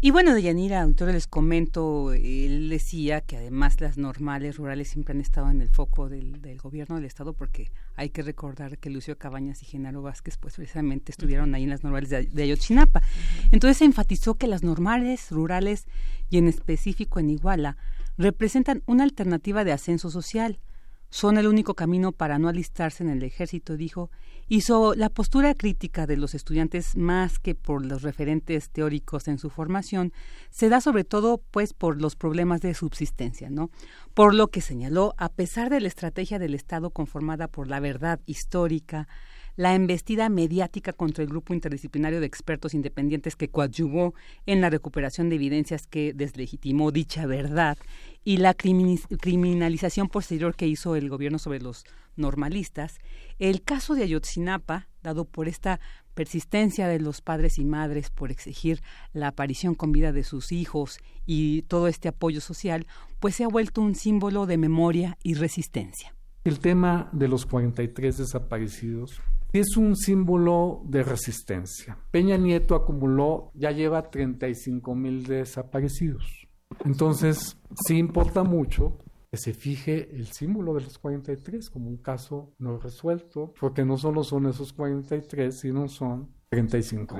Y 0.00 0.10
bueno, 0.10 0.34
Deyanira, 0.34 0.82
autor 0.82 1.12
les 1.12 1.26
comento, 1.26 2.12
él 2.12 2.68
decía 2.68 3.22
que 3.22 3.38
además 3.38 3.80
las 3.80 3.96
normales 3.96 4.58
rurales 4.58 4.88
siempre 4.88 5.14
han 5.14 5.22
estado 5.22 5.48
en 5.48 5.62
el 5.62 5.70
foco 5.70 6.10
del, 6.10 6.58
gobierno 6.62 6.96
del 6.96 7.06
Estado 7.06 7.32
porque 7.32 7.70
hay 7.96 8.10
que 8.10 8.20
recordar 8.20 8.76
que 8.76 8.90
Lucio 8.90 9.16
Cabañas 9.16 9.62
y 9.62 9.64
Genaro 9.64 10.02
Vázquez 10.02 10.36
pues 10.36 10.56
precisamente 10.56 11.10
estuvieron 11.10 11.54
ahí 11.54 11.62
en 11.62 11.70
las 11.70 11.84
normales 11.84 12.10
de, 12.10 12.26
de 12.26 12.42
Ayotzinapa. 12.42 13.00
Entonces 13.50 13.78
se 13.78 13.86
enfatizó 13.86 14.34
que 14.34 14.46
las 14.46 14.62
normales 14.62 15.30
rurales 15.30 15.86
y 16.28 16.36
en 16.36 16.48
específico 16.48 17.18
en 17.18 17.30
Iguala 17.30 17.78
representan 18.16 18.82
una 18.86 19.04
alternativa 19.04 19.64
de 19.64 19.72
ascenso 19.72 20.10
social. 20.10 20.60
Son 21.10 21.38
el 21.38 21.46
único 21.46 21.74
camino 21.74 22.10
para 22.10 22.38
no 22.38 22.48
alistarse 22.48 23.04
en 23.04 23.10
el 23.10 23.22
ejército, 23.22 23.76
dijo, 23.76 24.10
hizo 24.48 24.94
la 24.94 25.10
postura 25.10 25.54
crítica 25.54 26.06
de 26.06 26.16
los 26.16 26.34
estudiantes 26.34 26.96
más 26.96 27.38
que 27.38 27.54
por 27.54 27.86
los 27.86 28.02
referentes 28.02 28.70
teóricos 28.70 29.28
en 29.28 29.38
su 29.38 29.48
formación, 29.48 30.12
se 30.50 30.68
da 30.68 30.80
sobre 30.80 31.04
todo 31.04 31.40
pues 31.52 31.72
por 31.72 32.00
los 32.00 32.16
problemas 32.16 32.60
de 32.60 32.74
subsistencia, 32.74 33.48
¿no? 33.48 33.70
Por 34.12 34.34
lo 34.34 34.48
que 34.48 34.60
señaló, 34.60 35.14
a 35.16 35.28
pesar 35.28 35.70
de 35.70 35.80
la 35.80 35.88
estrategia 35.88 36.40
del 36.40 36.54
Estado 36.54 36.90
conformada 36.90 37.46
por 37.48 37.68
la 37.68 37.78
verdad 37.78 38.20
histórica, 38.26 39.06
la 39.56 39.74
embestida 39.74 40.28
mediática 40.28 40.92
contra 40.92 41.22
el 41.22 41.30
grupo 41.30 41.54
interdisciplinario 41.54 42.20
de 42.20 42.26
expertos 42.26 42.74
independientes 42.74 43.36
que 43.36 43.48
coadyuvó 43.48 44.14
en 44.46 44.60
la 44.60 44.70
recuperación 44.70 45.28
de 45.28 45.36
evidencias 45.36 45.86
que 45.86 46.12
deslegitimó 46.12 46.90
dicha 46.90 47.26
verdad 47.26 47.78
y 48.24 48.38
la 48.38 48.54
criminalización 48.54 50.08
posterior 50.08 50.56
que 50.56 50.66
hizo 50.66 50.96
el 50.96 51.08
gobierno 51.08 51.38
sobre 51.38 51.60
los 51.60 51.84
normalistas, 52.16 52.98
el 53.38 53.62
caso 53.62 53.94
de 53.94 54.04
Ayotzinapa, 54.04 54.88
dado 55.02 55.24
por 55.24 55.48
esta 55.48 55.80
persistencia 56.14 56.88
de 56.88 57.00
los 57.00 57.20
padres 57.20 57.58
y 57.58 57.64
madres 57.64 58.10
por 58.10 58.30
exigir 58.30 58.82
la 59.12 59.28
aparición 59.28 59.74
con 59.74 59.92
vida 59.92 60.12
de 60.12 60.24
sus 60.24 60.52
hijos 60.52 60.98
y 61.26 61.62
todo 61.62 61.88
este 61.88 62.08
apoyo 62.08 62.40
social, 62.40 62.86
pues 63.20 63.34
se 63.34 63.44
ha 63.44 63.48
vuelto 63.48 63.82
un 63.82 63.94
símbolo 63.94 64.46
de 64.46 64.56
memoria 64.56 65.18
y 65.22 65.34
resistencia. 65.34 66.14
El 66.44 66.60
tema 66.60 67.08
de 67.12 67.28
los 67.28 67.46
43 67.46 68.18
desaparecidos 68.18 69.20
es 69.54 69.76
un 69.76 69.94
símbolo 69.96 70.82
de 70.84 71.04
resistencia. 71.04 71.96
Peña 72.10 72.36
Nieto 72.36 72.74
acumuló, 72.74 73.52
ya 73.54 73.70
lleva 73.70 74.10
35 74.10 74.94
mil 74.96 75.24
desaparecidos. 75.24 76.48
Entonces, 76.84 77.56
sí 77.86 77.96
importa 77.96 78.42
mucho 78.42 78.98
que 79.34 79.38
se 79.38 79.52
fije 79.52 80.14
el 80.14 80.28
símbolo 80.28 80.74
de 80.74 80.82
los 80.82 80.96
43 80.96 81.68
como 81.68 81.88
un 81.88 81.96
caso 81.96 82.54
no 82.60 82.78
resuelto, 82.78 83.52
porque 83.58 83.84
no 83.84 83.98
solo 83.98 84.22
son 84.22 84.46
esos 84.46 84.72
43, 84.72 85.58
sino 85.58 85.88
son 85.88 86.28
35. 86.50 87.16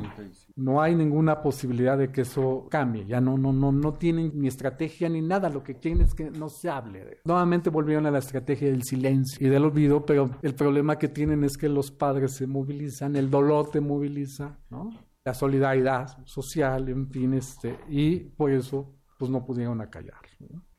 No 0.55 0.81
hay 0.81 0.95
ninguna 0.95 1.43
posibilidad 1.43 1.99
de 1.99 2.13
que 2.13 2.21
eso 2.21 2.69
cambie. 2.71 3.05
Ya 3.05 3.21
no, 3.21 3.37
no, 3.37 3.53
no, 3.53 3.73
no 3.73 3.95
tienen 3.95 4.31
ni 4.33 4.47
estrategia 4.47 5.09
ni 5.09 5.23
nada. 5.23 5.51
Lo 5.51 5.65
que 5.65 5.75
quieren 5.75 6.03
es 6.03 6.15
que 6.15 6.31
no 6.31 6.49
se 6.49 6.71
hable. 6.71 7.19
Nuevamente 7.25 7.69
volvieron 7.69 8.07
a 8.07 8.13
la 8.13 8.21
estrategia 8.21 8.69
del 8.69 8.85
silencio 8.85 9.45
y 9.45 9.51
del 9.51 9.65
olvido, 9.65 10.07
pero 10.07 10.31
el 10.41 10.55
problema 10.55 11.01
que 11.01 11.09
tienen 11.09 11.43
es 11.43 11.57
que 11.57 11.69
los 11.69 11.91
padres 11.91 12.37
se 12.37 12.47
movilizan, 12.47 13.17
el 13.17 13.29
dolor 13.29 13.73
te 13.73 13.81
moviliza, 13.81 14.61
¿no? 14.71 14.91
La 15.25 15.35
solidaridad 15.35 16.25
social, 16.27 16.89
en 16.91 17.11
fin, 17.11 17.35
este, 17.35 17.77
y 17.89 18.21
por 18.21 18.53
eso 18.53 18.95
pues 19.19 19.33
no 19.33 19.45
pudieron 19.45 19.81
acallar. 19.81 20.21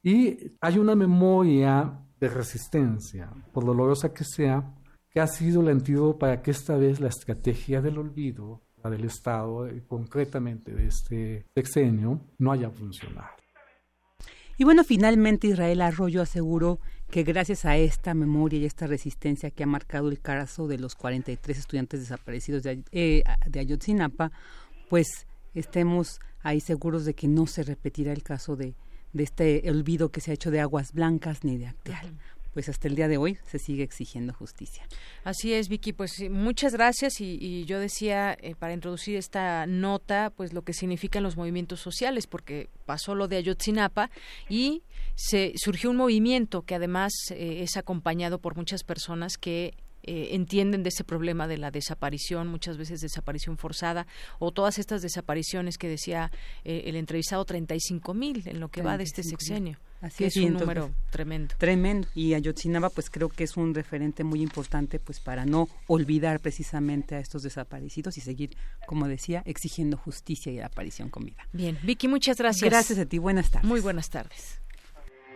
Y 0.06 0.52
hay 0.61 0.77
una 0.77 0.94
memoria 0.94 1.99
de 2.19 2.30
resistencia, 2.30 3.27
por 3.52 3.65
dolorosa 3.65 4.14
que 4.14 4.23
sea, 4.23 4.72
que 5.10 5.19
ha 5.19 5.26
sido 5.26 5.61
el 5.61 5.69
antídoto 5.69 6.19
para 6.19 6.44
que 6.44 6.52
esta 6.52 6.77
vez 6.77 6.99
la 6.99 7.07
estrategia 7.07 7.82
del 7.82 7.98
olvido, 7.98 8.61
la 8.84 8.91
del 8.91 9.06
Estado, 9.06 9.68
y 9.68 9.82
concretamente 9.82 10.76
de 10.76 10.86
este 10.86 11.48
sexenio, 11.56 12.22
no 12.38 12.52
haya 12.52 12.69
funcionado. 12.69 13.32
Y 14.60 14.64
bueno, 14.64 14.84
finalmente 14.84 15.48
Israel 15.48 15.82
Arroyo 15.82 16.22
aseguró 16.22 16.80
que 17.10 17.23
gracias 17.23 17.65
a 17.65 17.76
esta 17.76 18.14
memoria 18.14 18.60
y 18.60 18.65
esta 18.65 18.86
resistencia 18.86 19.49
que 19.49 19.64
ha 19.64 19.68
marcado 19.68 20.10
el 20.10 20.22
caso 20.22 20.68
de 20.68 20.77
los 20.77 20.94
43 20.94 21.57
estudiantes 21.57 22.02
desaparecidos 22.02 22.61
de, 22.61 22.84
eh, 22.91 23.23
de 23.48 23.60
Ayotzinapa, 23.60 24.32
pues 24.88 25.26
estemos 25.56 26.19
ahí 26.44 26.61
seguros 26.61 27.06
de 27.06 27.15
que 27.15 27.27
no 27.27 27.48
se 27.48 27.64
repetirá 27.64 28.14
el 28.14 28.22
caso 28.22 28.56
de 28.56 28.76
de 29.16 29.24
este 29.24 29.64
olvido 29.70 30.10
que 30.10 30.20
se 30.20 30.32
ha 30.32 30.34
hecho 30.34 30.52
de 30.52 30.60
aguas 30.60 30.92
blancas 30.92 31.44
ni 31.44 31.58
de 31.58 31.68
Acteal. 31.68 32.14
Pues 32.54 32.70
hasta 32.70 32.88
el 32.88 32.96
día 32.96 33.08
de 33.08 33.18
hoy 33.18 33.38
se 33.46 33.60
sigue 33.60 33.84
exigiendo 33.84 34.34
justicia. 34.34 34.88
Así 35.26 35.54
es, 35.54 35.68
Vicky. 35.68 35.92
Pues 35.92 36.24
muchas 36.30 36.74
gracias. 36.74 37.20
Y, 37.20 37.66
yo 37.66 37.80
decía, 37.80 38.38
eh, 38.42 38.56
para 38.56 38.74
introducir 38.74 39.18
esta 39.18 39.66
nota, 39.68 40.32
pues 40.36 40.54
lo 40.54 40.62
que 40.62 40.72
significan 40.72 41.22
los 41.24 41.36
movimientos 41.36 41.82
sociales, 41.82 42.28
porque 42.28 42.70
pasó 42.86 43.14
lo 43.14 43.28
de 43.28 43.38
Ayotzinapa 43.38 44.10
y 44.48 44.84
se 45.16 45.54
surgió 45.58 45.90
un 45.90 45.98
movimiento 45.98 46.62
que 46.62 46.76
además 46.76 47.12
eh, 47.32 47.62
es 47.62 47.76
acompañado 47.76 48.40
por 48.40 48.56
muchas 48.56 48.84
personas 48.84 49.38
que 49.38 49.74
eh, 50.07 50.30
entienden 50.32 50.84
de 50.84 50.90
ese 50.90 51.03
problema 51.03 51.48
de 51.48 51.57
la 51.57 51.72
desaparición, 51.72 52.48
muchas 52.48 52.77
veces 52.77 53.02
desaparición 53.02 53.57
forzada, 53.57 54.07
o 54.40 54.52
todas 54.52 54.80
estas 54.80 55.02
desapariciones 55.02 55.77
que 55.77 55.90
decía 55.90 56.32
eh, 56.64 56.84
el 56.86 56.95
entrevistado, 56.95 57.44
35 57.45 58.14
mil 58.14 58.44
en 58.45 58.60
lo 58.60 58.69
que 58.69 58.82
va 58.82 58.98
de 58.98 59.03
este 59.03 59.23
sexenio. 59.23 59.77
Así 60.02 60.26
es, 60.26 60.38
un 60.38 60.53
número 60.53 60.91
tremendo. 61.10 61.56
Tremendo. 61.57 62.07
Y 62.14 62.36
Ayotzinapa, 62.36 62.90
pues 62.90 63.10
creo 63.10 63.30
que 63.30 63.44
es 63.44 63.57
un 63.57 63.73
referente 63.73 64.23
muy 64.23 64.41
importante, 64.41 64.99
pues 64.99 65.19
para 65.19 65.45
no 65.45 65.68
olvidar 65.88 66.40
precisamente 66.41 67.15
a 67.15 67.19
estos 67.19 67.41
desaparecidos 67.41 68.18
y 68.18 68.22
seguir, 68.22 68.56
como 68.86 69.07
decía, 69.07 69.41
exigiendo 69.45 69.98
justicia 69.98 70.52
y 70.52 70.60
aparición 70.60 71.10
con 71.10 71.26
vida. 71.26 71.48
Bien, 71.53 71.80
Vicky, 71.82 72.07
muchas 72.07 72.38
gracias. 72.38 72.69
Gracias 72.69 72.99
a 72.99 73.06
ti. 73.06 73.18
Buenas 73.18 73.49
tardes. 73.49 73.68
Muy 73.68 73.80
buenas 73.80 74.10
tardes. 74.10 74.60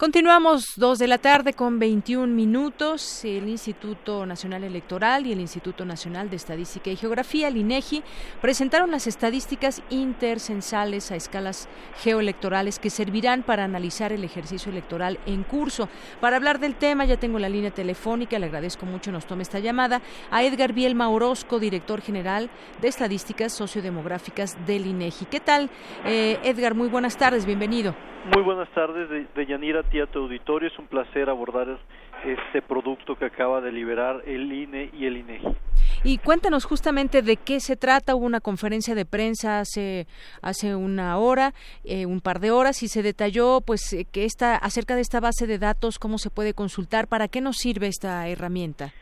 Continuamos 0.00 0.74
dos 0.76 1.00
de 1.00 1.08
la 1.08 1.18
tarde 1.18 1.54
con 1.54 1.80
21 1.80 2.32
minutos. 2.32 3.24
El 3.24 3.48
Instituto 3.48 4.26
Nacional 4.26 4.62
Electoral 4.62 5.26
y 5.26 5.32
el 5.32 5.40
Instituto 5.40 5.84
Nacional 5.84 6.30
de 6.30 6.36
Estadística 6.36 6.88
y 6.88 6.94
Geografía, 6.94 7.48
el 7.48 7.56
INEGI, 7.56 8.04
presentaron 8.40 8.92
las 8.92 9.08
estadísticas 9.08 9.82
intercensales 9.90 11.10
a 11.10 11.16
escalas 11.16 11.68
geoelectorales 12.00 12.78
que 12.78 12.90
servirán 12.90 13.42
para 13.42 13.64
analizar 13.64 14.12
el 14.12 14.22
ejercicio 14.22 14.70
electoral 14.70 15.18
en 15.26 15.42
curso. 15.42 15.88
Para 16.20 16.36
hablar 16.36 16.60
del 16.60 16.76
tema, 16.76 17.04
ya 17.04 17.16
tengo 17.16 17.40
la 17.40 17.48
línea 17.48 17.72
telefónica, 17.72 18.38
le 18.38 18.46
agradezco 18.46 18.86
mucho 18.86 19.10
nos 19.10 19.26
tome 19.26 19.42
esta 19.42 19.58
llamada, 19.58 20.00
a 20.30 20.44
Edgar 20.44 20.74
Bielma 20.74 21.08
Orozco, 21.08 21.58
director 21.58 22.02
general 22.02 22.50
de 22.80 22.86
Estadísticas 22.86 23.52
Sociodemográficas 23.52 24.64
del 24.64 24.86
INEGI. 24.86 25.24
¿Qué 25.24 25.40
tal, 25.40 25.70
eh, 26.04 26.38
Edgar? 26.44 26.76
Muy 26.76 26.88
buenas 26.88 27.16
tardes, 27.16 27.44
bienvenido. 27.44 27.96
Muy 28.34 28.42
buenas 28.42 28.68
tardes, 28.70 29.08
de, 29.08 29.46
Tía 29.90 30.06
tu 30.06 30.20
auditorio. 30.20 30.68
Es 30.68 30.78
un 30.78 30.86
placer 30.86 31.30
abordar 31.30 31.78
este 32.24 32.62
producto 32.62 33.16
que 33.16 33.26
acaba 33.26 33.60
de 33.60 33.72
liberar 33.72 34.22
el 34.26 34.52
INE 34.52 34.90
y 34.92 35.06
el 35.06 35.18
INEGI. 35.18 35.56
Y 36.04 36.18
cuéntanos 36.18 36.64
justamente 36.64 37.22
de 37.22 37.36
qué 37.36 37.60
se 37.60 37.76
trata. 37.76 38.14
Hubo 38.14 38.26
una 38.26 38.40
conferencia 38.40 38.94
de 38.94 39.04
prensa 39.04 39.60
hace 39.60 40.06
hace 40.42 40.74
una 40.76 41.16
hora, 41.18 41.52
eh, 41.84 42.06
un 42.06 42.20
par 42.20 42.40
de 42.40 42.50
horas, 42.50 42.82
y 42.82 42.88
se 42.88 43.02
detalló, 43.02 43.60
pues, 43.60 43.92
eh, 43.92 44.04
que 44.04 44.24
esta 44.24 44.56
acerca 44.56 44.94
de 44.94 45.00
esta 45.00 45.20
base 45.20 45.46
de 45.46 45.58
datos, 45.58 45.98
cómo 45.98 46.18
se 46.18 46.30
puede 46.30 46.54
consultar, 46.54 47.08
para 47.08 47.28
qué 47.28 47.40
nos 47.40 47.56
sirve 47.56 47.88
esta 47.88 48.28
herramienta. 48.28 48.92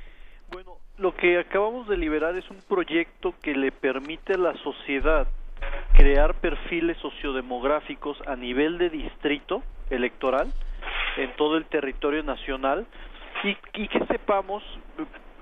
Bueno, 0.50 0.76
lo 0.98 1.14
que 1.14 1.38
acabamos 1.38 1.88
de 1.88 1.96
liberar 1.96 2.36
es 2.36 2.48
un 2.50 2.58
proyecto 2.68 3.34
que 3.42 3.54
le 3.54 3.72
permite 3.72 4.34
a 4.34 4.38
la 4.38 4.54
sociedad 4.62 5.26
crear 5.94 6.34
perfiles 6.40 6.96
sociodemográficos 6.98 8.18
a 8.26 8.36
nivel 8.36 8.78
de 8.78 8.90
distrito 8.90 9.62
electoral 9.90 10.52
en 11.16 11.30
todo 11.36 11.56
el 11.56 11.64
territorio 11.66 12.22
nacional 12.22 12.86
y, 13.44 13.56
y 13.74 13.88
que 13.88 14.04
sepamos 14.06 14.62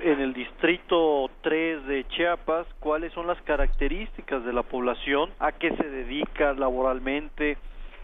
en 0.01 0.21
el 0.21 0.33
distrito 0.33 1.31
3 1.43 1.87
de 1.87 2.07
Chiapas 2.09 2.67
cuáles 2.81 3.13
son 3.13 3.27
las 3.27 3.41
características 3.43 4.45
de 4.45 4.53
la 4.53 4.63
población, 4.63 5.31
a 5.39 5.53
qué 5.53 5.75
se 5.77 5.89
dedica 5.89 6.53
laboralmente, 6.53 7.57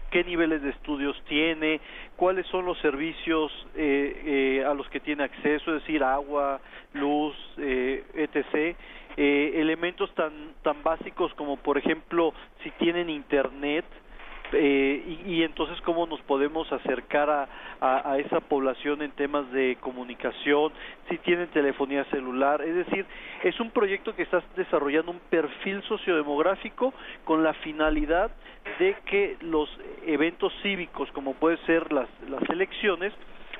qué 0.09 0.23
niveles 0.23 0.61
de 0.61 0.69
estudios 0.69 1.19
tiene, 1.27 1.79
cuáles 2.15 2.45
son 2.47 2.65
los 2.65 2.77
servicios 2.79 3.51
eh, 3.75 4.59
eh, 4.59 4.65
a 4.65 4.73
los 4.73 4.87
que 4.89 4.99
tiene 4.99 5.23
acceso, 5.23 5.75
es 5.75 5.81
decir, 5.81 6.03
agua, 6.03 6.59
luz, 6.93 7.35
eh, 7.57 8.03
etc. 8.15 8.75
Eh, 9.17 9.53
elementos 9.55 10.13
tan, 10.15 10.53
tan 10.61 10.83
básicos 10.83 11.33
como, 11.35 11.57
por 11.57 11.77
ejemplo, 11.77 12.33
si 12.63 12.71
tienen 12.71 13.09
internet, 13.09 13.85
eh, 14.53 15.19
y, 15.25 15.43
entonces 15.43 15.79
cómo 15.81 16.05
nos 16.05 16.21
podemos 16.21 16.71
acercar 16.71 17.29
a, 17.29 17.47
a, 17.79 18.17
esa 18.19 18.39
población 18.39 19.01
en 19.01 19.11
temas 19.11 19.51
de 19.51 19.77
comunicación, 19.81 20.71
si 21.09 21.17
tienen 21.19 21.47
telefonía 21.49 22.03
celular, 22.05 22.61
es 22.61 22.75
decir, 22.75 23.05
es 23.43 23.59
un 23.59 23.71
proyecto 23.71 24.15
que 24.15 24.23
está 24.23 24.43
desarrollando 24.55 25.11
un 25.11 25.19
perfil 25.29 25.81
sociodemográfico 25.83 26.93
con 27.25 27.43
la 27.43 27.53
finalidad 27.55 28.31
de 28.79 28.95
que 29.05 29.37
los 29.41 29.69
eventos 30.05 30.53
cívicos, 30.61 31.11
como 31.11 31.33
puede 31.33 31.57
ser 31.65 31.91
las, 31.91 32.07
las 32.29 32.47
elecciones, 32.49 33.13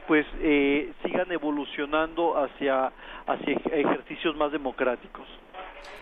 pues 0.08 0.26
eh, 0.40 0.92
sigan 1.04 1.32
evolucionando 1.32 2.38
hacia, 2.38 2.92
hacia 3.28 3.54
ejercicios 3.72 4.36
más 4.36 4.52
democráticos 4.52 5.28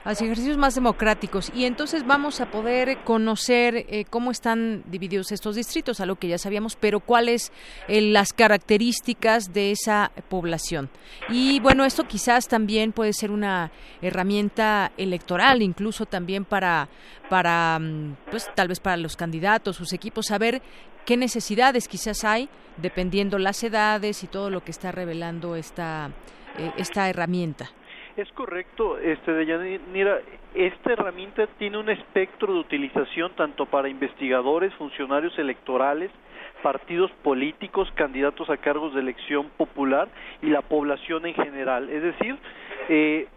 hacia 0.03 0.25
ejercicios 0.25 0.57
más 0.57 0.75
democráticos 0.75 1.51
y 1.53 1.65
entonces 1.65 2.05
vamos 2.05 2.39
a 2.41 2.49
poder 2.49 2.99
conocer 3.03 3.85
eh, 3.89 4.05
cómo 4.09 4.31
están 4.31 4.83
divididos 4.87 5.31
estos 5.31 5.55
distritos, 5.55 5.99
algo 5.99 6.15
que 6.15 6.27
ya 6.27 6.37
sabíamos, 6.37 6.75
pero 6.75 6.99
cuáles 6.99 7.51
eh, 7.87 8.01
las 8.01 8.33
características 8.33 9.53
de 9.53 9.71
esa 9.71 10.11
población. 10.29 10.89
Y 11.29 11.59
bueno, 11.59 11.83
esto 11.85 12.05
quizás 12.05 12.47
también 12.47 12.91
puede 12.91 13.13
ser 13.13 13.31
una 13.31 13.71
herramienta 14.01 14.91
electoral, 14.97 15.61
incluso 15.61 16.05
también 16.05 16.45
para, 16.45 16.87
para 17.29 17.77
mm, 17.79 18.15
pues 18.31 18.49
tal 18.55 18.69
vez 18.69 18.79
para 18.79 18.97
los 18.97 19.17
candidatos, 19.17 19.75
sus 19.75 19.91
equipos, 19.93 20.27
saber 20.27 20.61
qué 21.09 21.17
necesidades 21.17 21.87
quizás 21.87 22.23
hay, 22.23 22.47
dependiendo 22.77 23.39
las 23.39 23.63
edades 23.63 24.23
y 24.23 24.27
todo 24.27 24.51
lo 24.51 24.61
que 24.61 24.69
está 24.69 24.91
revelando 24.91 25.55
esta, 25.55 26.11
eh, 26.59 26.71
esta 26.77 27.09
herramienta. 27.09 27.65
Es 28.15 28.31
correcto, 28.33 28.99
este 28.99 29.33
Deyanira, 29.33 30.19
esta 30.53 30.93
herramienta 30.93 31.47
tiene 31.57 31.79
un 31.79 31.89
espectro 31.89 32.53
de 32.53 32.59
utilización 32.59 33.31
tanto 33.35 33.65
para 33.65 33.89
investigadores, 33.89 34.71
funcionarios 34.75 35.33
electorales, 35.39 36.11
partidos 36.61 37.09
políticos, 37.23 37.89
candidatos 37.95 38.47
a 38.51 38.57
cargos 38.57 38.93
de 38.93 38.99
elección 38.99 39.49
popular 39.57 40.09
y 40.43 40.49
la 40.51 40.61
población 40.61 41.25
en 41.25 41.33
general. 41.33 41.89
Es 41.89 42.03
decir, 42.03 42.37
eh, 42.87 43.27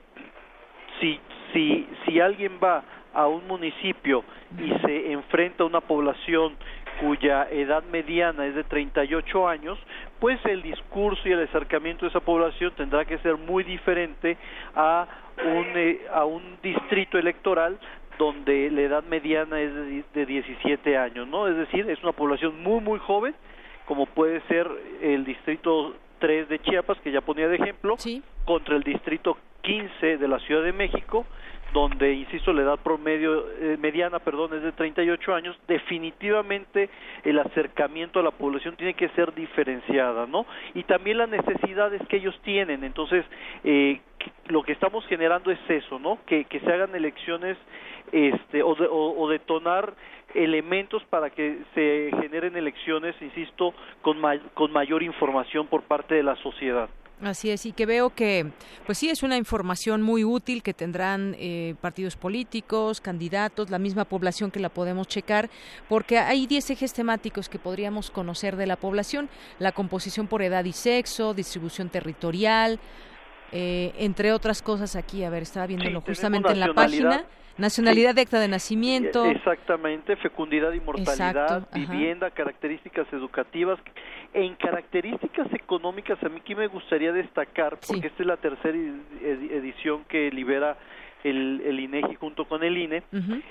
si, 1.01 1.19
si, 1.55 1.89
si 2.05 2.20
alguien 2.20 2.61
va 2.62 2.85
a 3.15 3.27
un 3.28 3.47
municipio 3.47 4.24
y 4.59 4.70
se 4.85 5.12
enfrenta 5.12 5.65
a 5.65 5.66
una 5.66 5.81
población 5.81 6.57
cuya 7.02 7.48
edad 7.50 7.82
mediana 7.90 8.46
es 8.46 8.54
de 8.54 8.62
38 8.62 9.48
años, 9.48 9.76
pues 10.20 10.38
el 10.46 10.62
discurso 10.62 11.28
y 11.28 11.32
el 11.32 11.42
acercamiento 11.42 12.04
de 12.04 12.10
esa 12.10 12.20
población 12.20 12.72
tendrá 12.76 13.04
que 13.04 13.18
ser 13.18 13.36
muy 13.36 13.64
diferente 13.64 14.36
a 14.76 15.08
un, 15.44 15.66
eh, 15.74 16.02
a 16.12 16.24
un 16.24 16.42
distrito 16.62 17.18
electoral 17.18 17.76
donde 18.18 18.70
la 18.70 18.82
edad 18.82 19.04
mediana 19.04 19.60
es 19.60 19.74
de, 19.74 20.04
de 20.14 20.26
17 20.26 20.96
años, 20.96 21.26
¿no? 21.26 21.48
Es 21.48 21.56
decir, 21.56 21.90
es 21.90 22.00
una 22.04 22.12
población 22.12 22.62
muy, 22.62 22.80
muy 22.80 23.00
joven, 23.00 23.34
como 23.86 24.06
puede 24.06 24.40
ser 24.42 24.70
el 25.00 25.24
distrito 25.24 25.96
3 26.20 26.48
de 26.48 26.60
Chiapas, 26.60 26.98
que 27.00 27.10
ya 27.10 27.20
ponía 27.20 27.48
de 27.48 27.56
ejemplo, 27.56 27.96
contra 28.44 28.76
el 28.76 28.84
distrito 28.84 29.36
15 29.62 30.18
de 30.18 30.28
la 30.28 30.38
Ciudad 30.38 30.62
de 30.62 30.72
México, 30.72 31.26
donde, 31.73 32.12
insisto, 32.12 32.53
la 32.53 32.62
edad 32.62 32.78
promedio, 32.78 33.47
eh, 33.61 33.77
mediana, 33.81 34.19
perdón, 34.19 34.55
es 34.55 34.62
de 34.62 34.73
38 34.73 35.35
años, 35.35 35.59
definitivamente 35.66 36.90
el 37.24 37.39
acercamiento 37.39 38.20
a 38.20 38.23
la 38.23 38.31
población 38.31 38.77
tiene 38.77 38.94
que 38.94 39.09
ser 39.11 39.35
diferenciada, 39.35 40.27
¿no? 40.27 40.47
Y 40.74 40.85
también 40.85 41.19
las 41.19 41.28
necesidades 41.28 42.01
que 42.09 42.16
ellos 42.16 42.39
tienen. 42.43 42.85
Entonces, 42.85 43.24
eh, 43.65 44.01
lo 44.49 44.62
que 44.62 44.73
estamos 44.73 45.07
generando 45.07 45.51
es 45.51 45.59
eso, 45.69 45.99
¿no? 45.99 46.19
Que, 46.27 46.47
se 46.51 46.73
hagan 46.73 46.94
elecciones 46.94 47.57
este, 48.12 48.62
o, 48.62 48.70
o, 48.70 49.28
detonar 49.28 49.94
elementos 50.35 51.03
para 51.05 51.31
que 51.31 51.59
se 51.74 52.11
generen 52.20 52.57
elecciones, 52.57 53.15
insisto, 53.20 53.74
con, 54.03 54.19
con 54.55 54.73
mayor 54.73 55.03
información 55.03 55.66
por 55.66 55.82
parte 55.82 56.15
de 56.15 56.23
la 56.23 56.36
sociedad. 56.36 56.89
Así 57.23 57.51
es, 57.51 57.66
y 57.66 57.73
que 57.73 57.86
veo 57.86 58.11
que, 58.11 58.51
pues 58.85 58.99
sí, 58.99 59.09
es 59.09 59.23
una 59.23 59.36
información 59.36 60.03
muy 60.03 60.24
útil 60.24 60.61
que 60.61 60.74
tendrán 60.74 61.36
eh, 61.39 61.77
partidos 61.81 62.16
políticos, 62.16 63.01
candidatos, 63.01 63.70
la 63.70 63.78
misma 63.78 64.05
población 64.05 64.51
que 64.51 64.59
la 64.59 64.70
podemos 64.70 65.07
checar, 65.07 65.49
porque 65.89 66.19
hay 66.19 66.49
10 66.49 66.70
ejes 66.70 66.93
temáticos 66.93 67.49
que 67.49 67.61
podríamos 67.61 68.11
conocer 68.11 68.57
de 68.57 68.66
la 68.66 68.74
población, 68.74 69.28
la 69.61 69.70
composición 69.70 70.27
por 70.27 70.43
edad 70.43 70.65
y 70.65 70.73
sexo, 70.73 71.32
distribución 71.32 71.90
territorial, 71.90 72.81
eh, 73.52 73.92
entre 73.98 74.32
otras 74.32 74.62
cosas 74.62 74.96
aquí, 74.96 75.24
a 75.24 75.30
ver, 75.30 75.42
estaba 75.42 75.66
viéndolo 75.66 76.00
justamente 76.00 76.52
en 76.52 76.60
la 76.60 76.72
página 76.74 77.24
Nacionalidad 77.58 78.14
de 78.14 78.22
acta 78.22 78.40
de 78.40 78.48
nacimiento. 78.48 79.26
Exactamente, 79.26 80.16
fecundidad 80.16 80.72
y 80.72 80.80
mortalidad, 80.80 81.68
vivienda, 81.74 82.30
características 82.30 83.06
educativas. 83.12 83.78
En 84.32 84.54
características 84.54 85.52
económicas, 85.52 86.22
a 86.22 86.28
mí 86.30 86.40
que 86.40 86.56
me 86.56 86.66
gustaría 86.68 87.12
destacar, 87.12 87.78
porque 87.86 88.06
esta 88.06 88.22
es 88.22 88.26
la 88.26 88.38
tercera 88.38 88.78
edición 89.22 90.04
que 90.08 90.30
libera 90.30 90.78
el, 91.24 91.62
el 91.66 91.78
INEGI 91.78 92.14
junto 92.14 92.46
con 92.46 92.64
el 92.64 92.78
INE, 92.78 93.02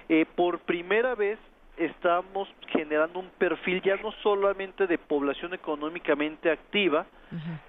eh, 0.10 0.26
por 0.36 0.60
primera 0.60 1.14
vez 1.14 1.38
estamos 1.78 2.50
generando 2.70 3.20
un 3.20 3.30
perfil 3.38 3.82
ya 3.82 3.96
no 3.98 4.12
solamente 4.24 4.88
de 4.88 4.98
población 4.98 5.54
económicamente 5.54 6.52
activa, 6.52 7.06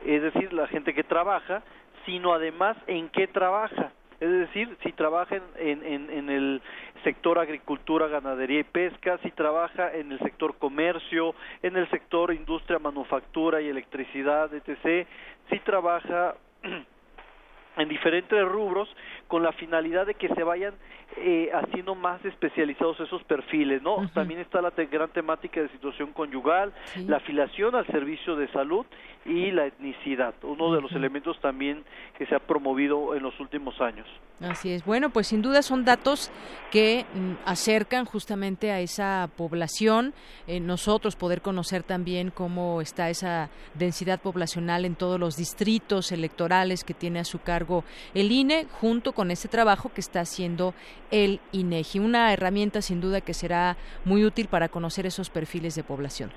es 0.04 0.22
decir, 0.22 0.52
la 0.52 0.66
gente 0.66 0.92
que 0.92 1.04
trabaja, 1.04 1.62
sino 2.07 2.33
además 2.33 2.77
en 2.87 3.09
qué 3.11 3.27
trabaja 3.27 3.93
es 4.23 4.31
decir, 4.31 4.77
si 4.85 4.93
trabaja 4.93 5.35
en, 5.35 5.85
en, 5.85 6.09
en, 6.09 6.31
el 6.31 6.62
sector 7.03 7.41
agricultura, 7.41 8.07
ganadería 8.07 8.61
y 8.61 8.62
pesca, 8.62 9.19
si 9.24 9.33
trabaja 9.33 9.93
en 9.93 10.12
el 10.12 10.20
sector 10.20 10.57
comercio, 10.59 11.35
en 11.61 11.77
el 11.77 11.91
sector 11.91 12.33
industria, 12.33 12.79
manufactura 12.79 13.61
y 13.61 13.69
electricidad, 13.69 14.49
etc., 14.55 15.09
si 15.51 15.59
trabaja 15.59 16.37
en 17.77 17.89
diferentes 17.89 18.47
rubros 18.47 18.89
con 19.32 19.42
la 19.42 19.52
finalidad 19.52 20.04
de 20.04 20.12
que 20.12 20.28
se 20.28 20.42
vayan 20.42 20.74
eh, 21.16 21.50
haciendo 21.54 21.94
más 21.94 22.22
especializados 22.22 23.00
esos 23.00 23.24
perfiles, 23.24 23.80
¿no? 23.80 24.06
También 24.12 24.40
está 24.40 24.60
la 24.60 24.68
gran 24.70 25.09
temática 25.09 25.62
de 25.62 25.70
situación 25.70 26.12
conyugal, 26.12 26.74
la 27.06 27.16
afiliación 27.16 27.74
al 27.74 27.86
servicio 27.86 28.36
de 28.36 28.52
salud 28.52 28.84
y 29.24 29.50
la 29.50 29.66
etnicidad, 29.66 30.34
uno 30.42 30.74
de 30.74 30.82
los 30.82 30.92
elementos 30.92 31.40
también 31.40 31.84
que 32.18 32.26
se 32.26 32.34
ha 32.34 32.40
promovido 32.40 33.14
en 33.14 33.22
los 33.22 33.38
últimos 33.40 33.80
años. 33.80 34.06
Así 34.40 34.72
es. 34.72 34.84
Bueno, 34.84 35.10
pues 35.10 35.28
sin 35.28 35.42
duda 35.42 35.62
son 35.62 35.84
datos 35.84 36.32
que 36.72 37.06
mm, 37.14 37.34
acercan 37.44 38.04
justamente 38.04 38.72
a 38.72 38.80
esa 38.80 39.30
población. 39.36 40.14
Eh, 40.48 40.59
nosotros 40.59 41.14
poder 41.14 41.42
conocer 41.42 41.84
también 41.84 42.30
cómo 42.30 42.80
está 42.80 43.09
esa 43.09 43.50
densidad 43.74 44.20
poblacional 44.20 44.84
en 44.84 44.96
todos 44.96 45.20
los 45.20 45.36
distritos 45.36 46.10
electorales 46.10 46.82
que 46.82 46.94
tiene 46.94 47.20
a 47.20 47.24
su 47.24 47.38
cargo 47.38 47.84
el 48.14 48.32
INE, 48.32 48.66
junto 48.80 49.12
con 49.12 49.22
ese 49.31 49.49
trabajo 49.49 49.93
que 49.93 50.01
está 50.01 50.20
haciendo 50.20 50.74
el 51.11 51.40
INEGI. 51.53 52.01
Una 52.01 52.32
herramienta 52.32 52.82
sin 52.82 53.01
duda 53.01 53.20
que 53.20 53.35
será 53.35 53.77
muy 54.05 54.24
útil 54.24 54.49
para 54.49 54.69
conocer 54.69 55.07
esos 55.07 55.31
perfiles 55.31 55.74
de 55.74 55.85
población. 55.85 56.32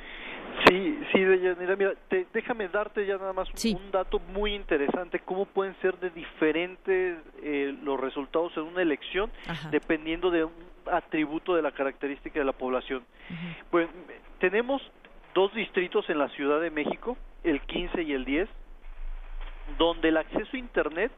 Sí, 0.68 1.00
sí, 1.12 1.20
mira, 1.20 1.94
déjame 2.34 2.68
darte 2.70 3.06
ya 3.06 3.18
nada 3.18 3.34
más 3.34 3.48
un 3.66 3.92
dato 3.92 4.20
muy 4.20 4.56
interesante, 4.56 5.20
cómo 5.20 5.46
pueden 5.46 5.76
ser 5.82 6.00
de 6.00 6.10
diferentes 6.10 7.18
eh, 7.44 7.76
los 7.84 8.00
resultados 8.00 8.56
en 8.58 8.64
una 8.64 8.82
elección 8.82 9.32
dependiendo 9.70 10.32
de 10.32 10.46
un 10.46 10.54
atributo 10.92 11.56
de 11.56 11.62
la 11.62 11.72
característica 11.72 12.40
de 12.40 12.46
la 12.46 12.54
población. 12.54 13.04
Pues 13.70 13.90
tenemos 14.40 14.82
dos 15.36 15.54
distritos 15.54 16.10
en 16.10 16.18
la 16.18 16.30
Ciudad 16.30 16.60
de 16.62 16.72
México, 16.72 17.18
el 17.44 17.62
15 17.62 18.02
y 18.04 18.14
el 18.14 18.26
10, 18.26 18.50
donde 19.78 20.10
el 20.10 20.18
acceso 20.18 20.50
a 20.54 20.58
Internet 20.58 21.12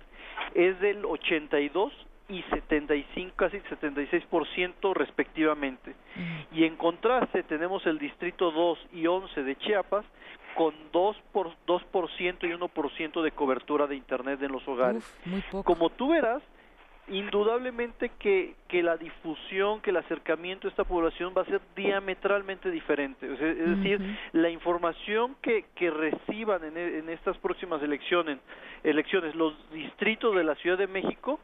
es 0.53 0.79
del 0.79 1.05
82 1.05 1.93
y 2.29 2.41
75, 2.43 3.35
casi 3.35 3.59
76% 3.59 4.93
respectivamente. 4.93 5.95
Y 6.51 6.65
en 6.65 6.75
contraste 6.75 7.43
tenemos 7.43 7.85
el 7.85 7.99
distrito 7.99 8.51
2 8.51 8.79
y 8.93 9.07
11 9.07 9.43
de 9.43 9.55
Chiapas 9.57 10.05
con 10.55 10.73
2 10.91 11.17
por 11.31 11.51
2% 11.67 11.83
y 12.41 12.53
1% 12.53 13.21
de 13.21 13.31
cobertura 13.31 13.87
de 13.87 13.95
internet 13.95 14.41
en 14.41 14.51
los 14.51 14.67
hogares. 14.67 15.03
Como 15.63 15.89
tú 15.91 16.09
verás, 16.09 16.41
indudablemente 17.09 18.11
que, 18.19 18.55
que 18.67 18.83
la 18.83 18.97
difusión, 18.97 19.81
que 19.81 19.91
el 19.91 19.97
acercamiento 19.97 20.67
a 20.67 20.71
esta 20.71 20.83
población 20.83 21.33
va 21.37 21.43
a 21.43 21.45
ser 21.45 21.61
diametralmente 21.75 22.69
diferente. 22.69 23.25
es 23.25 23.39
decir, 23.39 24.01
la 24.33 24.49
información 24.49 25.35
que, 25.41 25.65
que 25.75 25.89
reciban 25.89 26.63
en, 26.63 26.77
en 26.77 27.09
estas 27.09 27.37
próximas 27.37 27.81
elecciones, 27.81 28.39
elecciones 28.83 29.35
los 29.35 29.53
distritos 29.71 30.35
de 30.35 30.43
la 30.43 30.55
Ciudad 30.55 30.77
de 30.77 30.87
México, 30.87 31.39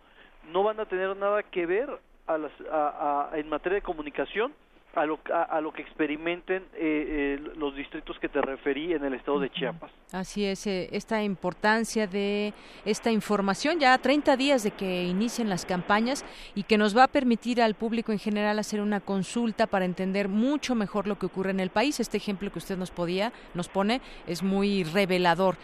no 0.52 0.64
van 0.64 0.80
a 0.80 0.86
tener 0.86 1.16
nada 1.16 1.44
que 1.44 1.66
ver 1.66 1.90
a 2.28 2.38
las, 2.38 2.52
a, 2.72 3.32
en 3.34 3.50
materia 3.50 3.76
de 3.76 3.82
comunicación 3.82 4.54
a 4.96 5.06
lo, 5.06 5.20
a, 5.34 5.60
lo 5.60 5.74
que 5.74 5.82
experimenten 5.82 6.64
eh, 6.74 7.38
eh, 7.40 7.40
los 7.58 7.76
distritos 7.76 8.18
que 8.20 8.30
te 8.30 8.42
referí 8.42 8.94
en 8.94 9.04
el 9.04 9.16
estado 9.16 9.40
de 9.40 9.50
Chiapas. 9.50 9.92
Así 10.12 10.46
es, 10.46 10.68
eh, 10.68 10.90
esta 10.92 11.24
importancia 11.24 12.06
de 12.06 12.54
esta 12.86 13.12
información 13.12 13.80
ya 13.80 13.96
a 13.96 13.98
30 13.98 14.38
días 14.38 14.62
de 14.62 14.70
que 14.70 15.06
inicien 15.06 15.50
las 15.50 15.66
campañas 15.66 16.24
y 16.54 16.64
que 16.64 16.78
nos 16.78 16.96
va 16.96 17.06
a 17.06 17.08
permitir 17.08 17.60
al 17.60 17.74
público 17.74 18.12
en 18.12 18.20
general 18.20 18.60
hacer 18.60 18.82
una 18.82 19.00
consulta 19.00 19.66
para 19.66 19.86
entender 19.86 20.30
mucho 20.30 20.76
mejor 20.76 21.08
lo 21.08 21.18
que 21.18 21.26
ocurre 21.26 21.50
en 21.50 21.60
el 21.60 21.72
país. 21.72 22.00
Este 22.00 22.18
ejemplo 22.18 22.52
que 22.52 22.60
usted 22.60 22.78
nos 22.78 22.92
podía 22.92 23.34
nos 23.56 23.70
pone 23.70 24.00
es 24.28 24.44
muy 24.44 24.84
revelador. 24.84 25.58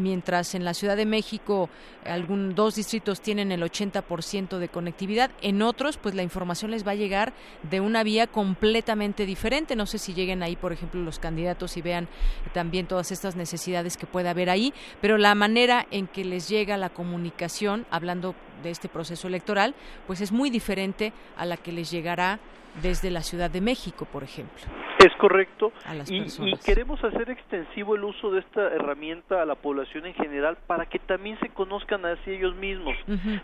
mientras 0.00 0.54
en 0.54 0.64
la 0.64 0.74
Ciudad 0.74 0.96
de 0.96 1.06
México 1.06 1.68
algún 2.04 2.54
dos 2.54 2.74
distritos 2.74 3.20
tienen 3.20 3.52
el 3.52 3.62
80% 3.62 4.58
de 4.58 4.68
conectividad, 4.68 5.30
en 5.40 5.62
otros 5.62 5.98
pues 5.98 6.14
la 6.14 6.22
información 6.22 6.72
les 6.72 6.86
va 6.86 6.92
a 6.92 6.96
llegar 6.96 7.32
de 7.70 7.80
una 7.80 8.02
vía 8.02 8.26
completa 8.26 8.71
completamente 8.72 9.26
diferente. 9.26 9.76
No 9.76 9.84
sé 9.84 9.98
si 9.98 10.14
lleguen 10.14 10.42
ahí, 10.42 10.56
por 10.56 10.72
ejemplo, 10.72 11.02
los 11.02 11.18
candidatos 11.18 11.76
y 11.76 11.82
vean 11.82 12.08
también 12.54 12.86
todas 12.86 13.12
estas 13.12 13.36
necesidades 13.36 13.98
que 13.98 14.06
puede 14.06 14.30
haber 14.30 14.48
ahí, 14.48 14.72
pero 15.02 15.18
la 15.18 15.34
manera 15.34 15.84
en 15.90 16.06
que 16.06 16.24
les 16.24 16.48
llega 16.48 16.78
la 16.78 16.88
comunicación, 16.88 17.84
hablando 17.90 18.34
de 18.62 18.70
este 18.70 18.88
proceso 18.88 19.28
electoral, 19.28 19.74
pues 20.06 20.22
es 20.22 20.32
muy 20.32 20.48
diferente 20.48 21.12
a 21.36 21.44
la 21.44 21.58
que 21.58 21.70
les 21.70 21.90
llegará 21.90 22.38
desde 22.80 23.10
la 23.10 23.20
Ciudad 23.20 23.50
de 23.50 23.60
México, 23.60 24.06
por 24.10 24.22
ejemplo. 24.22 24.62
Es 24.98 25.12
correcto. 25.18 25.70
y, 26.08 26.22
y, 26.22 26.56
queremos 26.64 27.04
hacer 27.04 27.28
extensivo 27.28 27.94
el 27.96 28.04
uso 28.04 28.30
de 28.30 28.40
esta 28.40 28.68
herramienta 28.68 29.42
a 29.42 29.44
la 29.44 29.56
población 29.56 30.06
en 30.06 30.14
general 30.14 30.56
para 30.66 30.86
que 30.86 30.98
también 30.98 31.38
se 31.40 31.50
conozcan 31.50 32.06
así 32.06 32.30
ellos 32.30 32.54
mismos, 32.56 32.96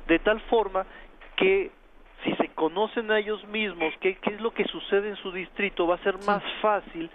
de 0.07 0.19
tal 0.21 0.41
forma 0.49 0.87
que 1.37 1.71
conocen 2.59 3.11
a 3.13 3.21
ellos 3.21 3.47
mismos 3.47 3.95
qué, 4.01 4.17
qué 4.17 4.35
es 4.35 4.41
lo 4.41 4.53
que 4.53 4.65
sucede 4.65 5.11
en 5.11 5.17
su 5.17 5.31
distrito, 5.31 5.87
va 5.87 5.95
a 5.95 6.03
ser 6.03 6.17
más 6.27 6.43
fácil 6.61 7.09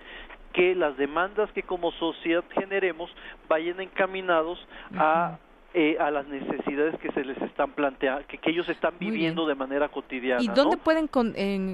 que 0.54 0.74
las 0.74 0.96
demandas 0.96 1.52
que 1.52 1.64
como 1.64 1.92
sociedad 1.92 2.46
generemos 2.54 3.12
vayan 3.50 3.82
encaminados 3.82 4.58
a 4.96 5.38
eh, 5.76 5.98
a 6.00 6.12
las 6.12 6.28
necesidades 6.28 7.00
que 7.00 7.12
se 7.14 7.26
les 7.26 7.36
están 7.42 7.72
planteando, 7.72 8.28
que, 8.28 8.38
que 8.38 8.52
ellos 8.52 8.70
están 8.70 8.94
viviendo 9.00 9.48
de 9.48 9.56
manera 9.56 9.90
cotidiana. 9.90 10.40
¿Y 10.40 10.48
dónde 10.48 10.78
pueden 10.78 11.10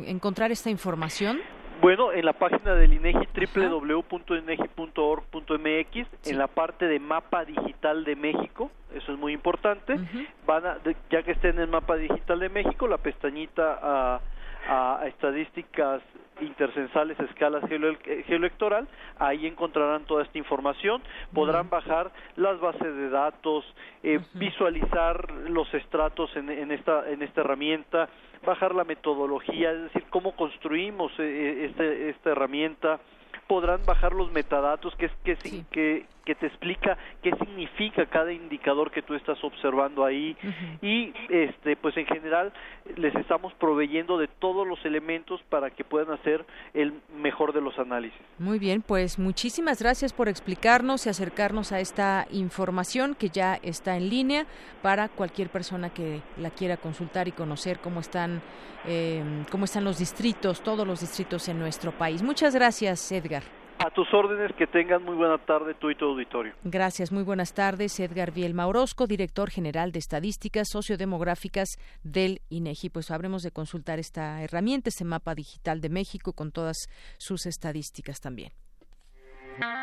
encontrar 0.07 0.53
esta 0.53 0.69
información? 0.69 1.41
Bueno, 1.81 2.11
en 2.11 2.25
la 2.25 2.33
página 2.33 2.75
del 2.75 2.93
INEGI 2.93 3.29
www.inegi.org.mx, 3.55 6.29
en 6.29 6.37
la 6.37 6.47
parte 6.47 6.87
de 6.87 6.99
mapa 6.99 7.45
digital 7.45 8.03
de 8.03 8.17
México, 8.17 8.69
eso 8.93 9.13
es 9.13 9.17
muy 9.17 9.31
importante. 9.31 9.97
Van 10.45 10.63
ya 11.09 11.23
que 11.23 11.31
esté 11.31 11.47
en 11.49 11.59
el 11.59 11.69
mapa 11.69 11.95
digital 11.95 12.39
de 12.39 12.49
México, 12.49 12.85
la 12.85 12.97
pestañita 12.97 13.79
a, 13.81 14.19
a, 14.67 15.07
estadísticas 15.07 16.01
intercensales 16.41 17.17
a 17.19 17.23
escala 17.23 17.61
geoelectoral, 17.67 18.87
ahí 19.17 19.47
encontrarán 19.47 20.05
toda 20.05 20.23
esta 20.23 20.37
información, 20.37 21.01
podrán 21.33 21.69
bajar 21.69 22.11
las 22.35 22.59
bases 22.59 22.95
de 22.95 23.09
datos, 23.09 23.63
eh, 24.03 24.19
visualizar 24.33 25.31
los 25.49 25.73
estratos 25.73 26.35
en, 26.35 26.49
en, 26.49 26.71
esta, 26.71 27.09
en 27.09 27.21
esta 27.21 27.39
herramienta, 27.41 28.09
bajar 28.45 28.73
la 28.75 28.83
metodología, 28.83 29.71
es 29.71 29.83
decir, 29.83 30.05
cómo 30.09 30.35
construimos 30.35 31.11
eh, 31.19 31.23
eh, 31.23 31.65
este, 31.69 32.09
esta 32.09 32.31
herramienta, 32.31 32.99
podrán 33.47 33.85
bajar 33.85 34.13
los 34.13 34.31
metadatos, 34.31 34.95
que 34.95 35.05
es 35.05 35.11
que, 35.23 35.63
que, 35.71 36.05
que 36.29 36.35
te 36.35 36.45
explica 36.45 36.95
qué 37.23 37.31
significa 37.37 38.05
cada 38.05 38.31
indicador 38.31 38.91
que 38.91 39.01
tú 39.01 39.15
estás 39.15 39.43
observando 39.43 40.05
ahí 40.05 40.37
y 40.79 41.11
este 41.27 41.75
pues 41.75 41.97
en 41.97 42.05
general 42.05 42.53
les 42.97 43.15
estamos 43.15 43.51
proveyendo 43.55 44.19
de 44.19 44.27
todos 44.27 44.67
los 44.67 44.77
elementos 44.85 45.41
para 45.49 45.71
que 45.71 45.83
puedan 45.83 46.11
hacer 46.13 46.45
el 46.75 46.93
mejor 47.15 47.51
de 47.51 47.61
los 47.61 47.79
análisis. 47.79 48.19
Muy 48.37 48.59
bien, 48.59 48.83
pues 48.83 49.17
muchísimas 49.17 49.81
gracias 49.81 50.13
por 50.13 50.29
explicarnos 50.29 51.07
y 51.07 51.09
acercarnos 51.09 51.71
a 51.71 51.79
esta 51.79 52.27
información 52.29 53.15
que 53.15 53.29
ya 53.29 53.55
está 53.63 53.97
en 53.97 54.11
línea 54.11 54.45
para 54.83 55.09
cualquier 55.09 55.49
persona 55.49 55.89
que 55.89 56.21
la 56.37 56.51
quiera 56.51 56.77
consultar 56.77 57.27
y 57.27 57.31
conocer 57.31 57.79
cómo 57.79 58.01
están 58.01 58.43
eh, 58.85 59.23
cómo 59.49 59.65
están 59.65 59.83
los 59.83 59.97
distritos, 59.97 60.61
todos 60.61 60.85
los 60.85 60.99
distritos 60.99 61.49
en 61.49 61.57
nuestro 61.57 61.91
país. 61.91 62.21
Muchas 62.21 62.53
gracias, 62.53 63.11
Edgar. 63.11 63.41
A 63.79 63.91
tus 63.91 64.13
órdenes, 64.13 64.51
que 64.57 64.67
tengan 64.67 65.03
muy 65.03 65.15
buena 65.15 65.37
tarde 65.37 65.73
tú 65.73 65.89
y 65.89 65.95
tu 65.95 66.03
auditorio. 66.03 66.53
Gracias, 66.65 67.13
muy 67.13 67.23
buenas 67.23 67.53
tardes. 67.53 67.97
Edgar 68.01 68.31
Bielma 68.33 68.67
Orozco, 68.67 69.07
director 69.07 69.49
general 69.49 69.93
de 69.93 69.99
Estadísticas 69.99 70.67
Sociodemográficas 70.69 71.69
del 72.03 72.41
INEGI. 72.49 72.89
Pues 72.89 73.09
habremos 73.09 73.41
de 73.41 73.51
consultar 73.51 73.97
esta 73.97 74.43
herramienta, 74.43 74.89
este 74.89 75.05
mapa 75.05 75.33
digital 75.33 75.79
de 75.79 75.87
México 75.87 76.33
con 76.33 76.51
todas 76.51 76.89
sus 77.17 77.45
estadísticas 77.45 78.19
también. 78.19 78.51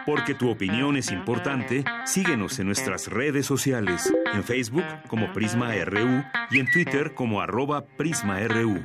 Porque 0.04 0.34
tu 0.34 0.50
opinión 0.50 0.96
es 0.96 1.10
importante, 1.10 1.84
síguenos 2.04 2.58
en 2.58 2.66
nuestras 2.66 3.08
redes 3.08 3.46
sociales, 3.46 4.12
en 4.34 4.44
Facebook 4.44 4.84
como 5.08 5.32
Prisma 5.32 5.72
RU 5.84 6.22
y 6.50 6.60
en 6.60 6.70
Twitter 6.70 7.14
como 7.14 7.40
arroba 7.40 7.86
PrismaRU. 7.96 8.84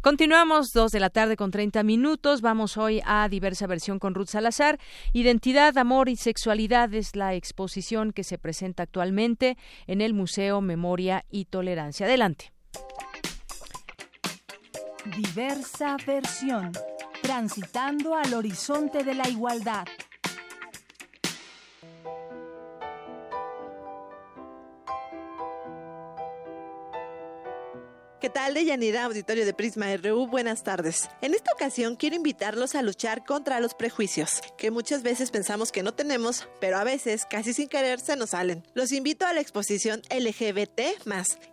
Continuamos 0.00 0.72
dos 0.72 0.92
de 0.92 1.00
la 1.00 1.10
tarde 1.10 1.36
con 1.36 1.50
30 1.50 1.82
minutos. 1.82 2.40
Vamos 2.40 2.76
hoy 2.76 3.02
a 3.04 3.28
diversa 3.28 3.66
versión 3.66 3.98
con 3.98 4.14
Ruth 4.14 4.28
Salazar. 4.28 4.78
Identidad, 5.12 5.76
amor 5.78 6.08
y 6.08 6.16
sexualidad 6.16 6.92
es 6.94 7.16
la 7.16 7.34
exposición 7.34 8.12
que 8.12 8.22
se 8.22 8.38
presenta 8.38 8.84
actualmente 8.84 9.56
en 9.86 10.00
el 10.00 10.14
Museo 10.14 10.60
Memoria 10.60 11.24
y 11.30 11.46
Tolerancia. 11.46 12.06
Adelante. 12.06 12.52
Diversa 15.16 15.96
versión. 16.06 16.72
Transitando 17.22 18.14
al 18.14 18.34
horizonte 18.34 19.02
de 19.02 19.14
la 19.14 19.28
igualdad. 19.28 19.86
¿Qué 28.26 28.30
tal, 28.30 28.54
Deyanira, 28.54 29.04
auditorio 29.04 29.46
de 29.46 29.54
Prisma 29.54 29.96
RU? 29.98 30.26
Buenas 30.26 30.64
tardes. 30.64 31.08
En 31.22 31.32
esta 31.32 31.52
ocasión 31.52 31.94
quiero 31.94 32.16
invitarlos 32.16 32.74
a 32.74 32.82
luchar 32.82 33.24
contra 33.24 33.60
los 33.60 33.74
prejuicios, 33.74 34.40
que 34.58 34.72
muchas 34.72 35.04
veces 35.04 35.30
pensamos 35.30 35.70
que 35.70 35.84
no 35.84 35.94
tenemos, 35.94 36.48
pero 36.60 36.76
a 36.76 36.82
veces, 36.82 37.24
casi 37.24 37.52
sin 37.52 37.68
querer, 37.68 38.00
se 38.00 38.16
nos 38.16 38.30
salen. 38.30 38.64
Los 38.74 38.90
invito 38.90 39.26
a 39.26 39.32
la 39.32 39.40
exposición 39.40 40.02
LGBT, 40.10 41.06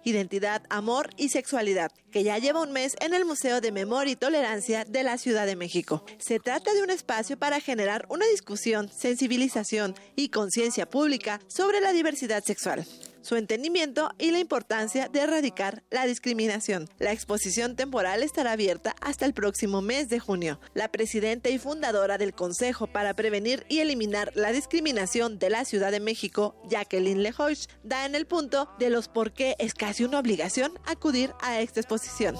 Identidad, 0.03 0.63
Amor 0.71 1.11
y 1.15 1.29
Sexualidad, 1.29 1.91
que 2.11 2.23
ya 2.23 2.39
lleva 2.39 2.63
un 2.63 2.71
mes 2.71 2.95
en 3.01 3.13
el 3.13 3.23
Museo 3.23 3.61
de 3.61 3.71
Memoria 3.71 4.13
y 4.13 4.15
Tolerancia 4.15 4.83
de 4.83 5.03
la 5.03 5.19
Ciudad 5.19 5.45
de 5.45 5.55
México. 5.55 6.03
Se 6.17 6.39
trata 6.39 6.73
de 6.73 6.81
un 6.81 6.89
espacio 6.89 7.37
para 7.37 7.59
generar 7.59 8.07
una 8.09 8.25
discusión, 8.25 8.89
sensibilización 8.89 9.93
y 10.15 10.29
conciencia 10.29 10.89
pública 10.89 11.39
sobre 11.47 11.81
la 11.81 11.93
diversidad 11.93 12.43
sexual 12.43 12.83
su 13.23 13.35
entendimiento 13.35 14.11
y 14.19 14.31
la 14.31 14.39
importancia 14.39 15.07
de 15.07 15.21
erradicar 15.21 15.83
la 15.89 16.05
discriminación. 16.05 16.87
La 16.99 17.11
exposición 17.11 17.75
temporal 17.75 18.21
estará 18.21 18.51
abierta 18.51 18.95
hasta 19.01 19.25
el 19.25 19.33
próximo 19.33 19.81
mes 19.81 20.09
de 20.09 20.19
junio. 20.19 20.59
La 20.73 20.89
presidenta 20.89 21.49
y 21.49 21.57
fundadora 21.57 22.17
del 22.17 22.33
Consejo 22.33 22.85
para 22.85 23.15
Prevenir 23.15 23.65
y 23.69 23.79
Eliminar 23.79 24.31
la 24.35 24.51
Discriminación 24.51 25.39
de 25.39 25.49
la 25.49 25.65
Ciudad 25.65 25.91
de 25.91 25.99
México, 25.99 26.61
Jacqueline 26.69 27.23
Lehoich, 27.23 27.67
da 27.83 28.05
en 28.05 28.15
el 28.15 28.27
punto 28.27 28.69
de 28.77 28.89
los 28.89 29.07
por 29.07 29.31
qué 29.31 29.55
es 29.57 29.73
casi 29.73 30.03
una 30.03 30.19
obligación 30.19 30.73
acudir 30.85 31.31
a 31.41 31.61
esta 31.61 31.79
exposición. 31.79 32.35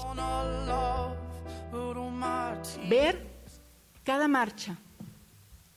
Ver 2.90 3.34
cada 4.04 4.28
marcha, 4.28 4.78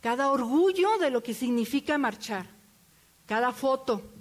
cada 0.01 0.31
orgullo 0.31 0.99
de 0.99 1.11
lo 1.11 1.23
que 1.23 1.35
significa 1.35 1.97
marchar, 1.97 2.47
cada 3.25 3.53
foto, 3.53 4.16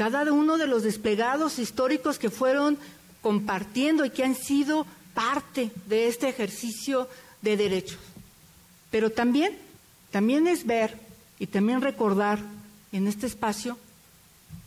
cada 0.00 0.32
uno 0.32 0.56
de 0.56 0.66
los 0.66 0.82
desplegados 0.82 1.58
históricos 1.58 2.18
que 2.18 2.30
fueron 2.30 2.78
compartiendo 3.20 4.06
y 4.06 4.08
que 4.08 4.24
han 4.24 4.34
sido 4.34 4.86
parte 5.12 5.70
de 5.88 6.08
este 6.08 6.26
ejercicio 6.26 7.06
de 7.42 7.58
derechos. 7.58 7.98
Pero 8.90 9.10
también, 9.10 9.58
también 10.10 10.46
es 10.46 10.64
ver 10.64 10.98
y 11.38 11.48
también 11.48 11.82
recordar 11.82 12.38
en 12.92 13.08
este 13.08 13.26
espacio, 13.26 13.76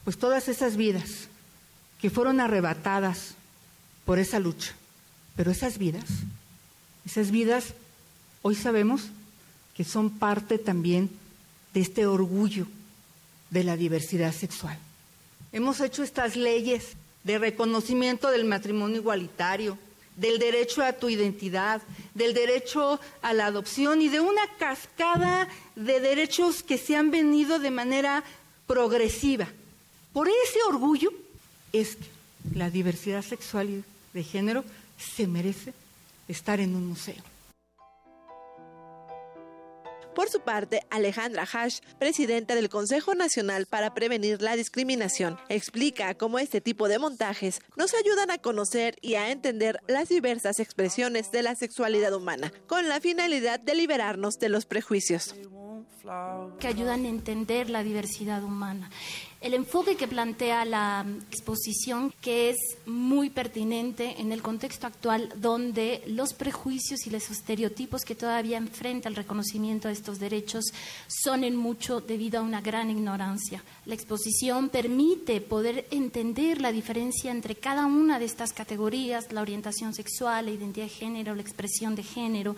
pues 0.04 0.20
todas 0.20 0.50
esas 0.50 0.78
vidas 0.78 1.28
que 2.00 2.12
fueron 2.12 2.40
arrebatadas 2.40 3.34
por 4.06 4.20
esa 4.20 4.38
lucha. 4.38 4.76
Pero 5.36 5.50
esas 5.50 5.80
vidas, 5.80 6.06
esas 7.08 7.32
vidas, 7.32 7.74
hoy 8.44 8.54
sabemos 8.54 9.06
que 9.76 9.84
son 9.84 10.12
parte 10.12 10.60
también 10.60 11.10
de 11.74 11.82
este 11.82 12.06
orgullo 12.06 12.68
de 13.50 13.64
la 13.64 13.76
diversidad 13.76 14.32
sexual. 14.32 14.78
Hemos 15.54 15.80
hecho 15.82 16.02
estas 16.02 16.36
leyes 16.36 16.94
de 17.24 17.38
reconocimiento 17.38 18.32
del 18.32 18.44
matrimonio 18.44 18.98
igualitario, 18.98 19.78
del 20.16 20.40
derecho 20.40 20.84
a 20.84 20.94
tu 20.94 21.10
identidad, 21.10 21.82
del 22.16 22.34
derecho 22.34 23.00
a 23.22 23.34
la 23.34 23.46
adopción 23.46 24.02
y 24.02 24.10
de 24.10 24.20
una 24.20 24.42
cascada 24.58 25.48
de 25.76 26.00
derechos 26.00 26.64
que 26.64 26.80
se 26.80 26.96
han 26.96 27.12
venido 27.12 27.60
de 27.60 27.70
manera 27.70 28.24
progresiva. 28.66 29.48
Por 30.12 30.28
ese 30.28 30.60
orgullo 30.68 31.12
es 31.72 31.96
que 31.96 32.08
la 32.56 32.72
diversidad 32.72 33.22
sexual 33.22 33.70
y 33.70 33.84
de 34.14 34.24
género 34.24 34.66
se 34.98 35.28
merece 35.28 35.74
estar 36.28 36.60
en 36.60 36.76
un 36.76 36.88
museo. 36.88 37.33
Por 40.16 40.30
su 40.30 40.42
parte, 40.42 40.82
Alejandra 40.92 41.48
Hash, 41.52 41.80
presidenta 42.00 42.54
del 42.54 42.70
Consejo 42.70 43.16
Nacional 43.16 43.66
para 43.66 43.96
Prevenir 43.96 44.42
la 44.42 44.56
Discriminación, 44.56 45.40
explica 45.50 46.14
cómo 46.16 46.38
este 46.38 46.62
tipo 46.62 46.88
de 46.88 47.00
montajes 47.00 47.62
nos 47.76 47.96
ayudan 47.96 48.30
a 48.30 48.38
conocer 48.38 48.96
y 49.02 49.16
a 49.16 49.32
entender 49.32 49.80
las 49.88 50.10
diversas 50.10 50.60
expresiones 50.60 51.32
de 51.32 51.42
la 51.42 51.56
sexualidad 51.56 52.14
humana, 52.14 52.54
con 52.68 52.88
la 52.90 53.00
finalidad 53.00 53.60
de 53.60 53.74
liberarnos 53.74 54.38
de 54.38 54.50
los 54.50 54.66
prejuicios. 54.66 55.36
Que 56.60 56.68
ayudan 56.68 57.06
a 57.06 57.10
entender 57.10 57.70
la 57.70 57.84
diversidad 57.84 58.44
humana 58.44 58.90
el 59.44 59.54
enfoque 59.54 59.98
que 59.98 60.08
plantea 60.08 60.64
la 60.64 61.06
exposición, 61.30 62.14
que 62.22 62.50
es 62.50 62.58
muy 62.86 63.30
pertinente 63.30 64.22
en 64.22 64.32
el 64.32 64.42
contexto 64.42 64.88
actual 64.88 65.34
donde 65.36 66.02
los 66.08 66.34
prejuicios 66.34 67.06
y 67.06 67.10
los 67.10 67.30
estereotipos 67.30 68.06
que 68.06 68.16
todavía 68.16 68.58
enfrenta 68.58 69.10
el 69.10 69.18
reconocimiento 69.18 69.90
de 69.90 69.96
estos 69.96 70.18
derechos 70.18 70.64
son 71.08 71.44
en 71.44 71.58
mucho 71.58 72.00
debido 72.00 72.40
a 72.40 72.44
una 72.44 72.62
gran 72.62 72.90
ignorancia. 72.90 73.62
La 73.86 73.96
exposición 73.96 74.70
permite 74.70 75.42
poder 75.42 75.88
entender 75.92 76.62
la 76.62 76.72
diferencia 76.72 77.30
entre 77.30 77.56
cada 77.56 77.86
una 77.86 78.20
de 78.20 78.26
estas 78.26 78.54
categorías, 78.54 79.34
la 79.34 79.42
orientación 79.42 79.94
sexual, 79.94 80.46
la 80.46 80.52
identidad 80.52 80.86
de 80.86 80.90
género, 80.90 81.36
la 81.36 81.42
expresión 81.42 81.96
de 81.96 82.04
género, 82.04 82.56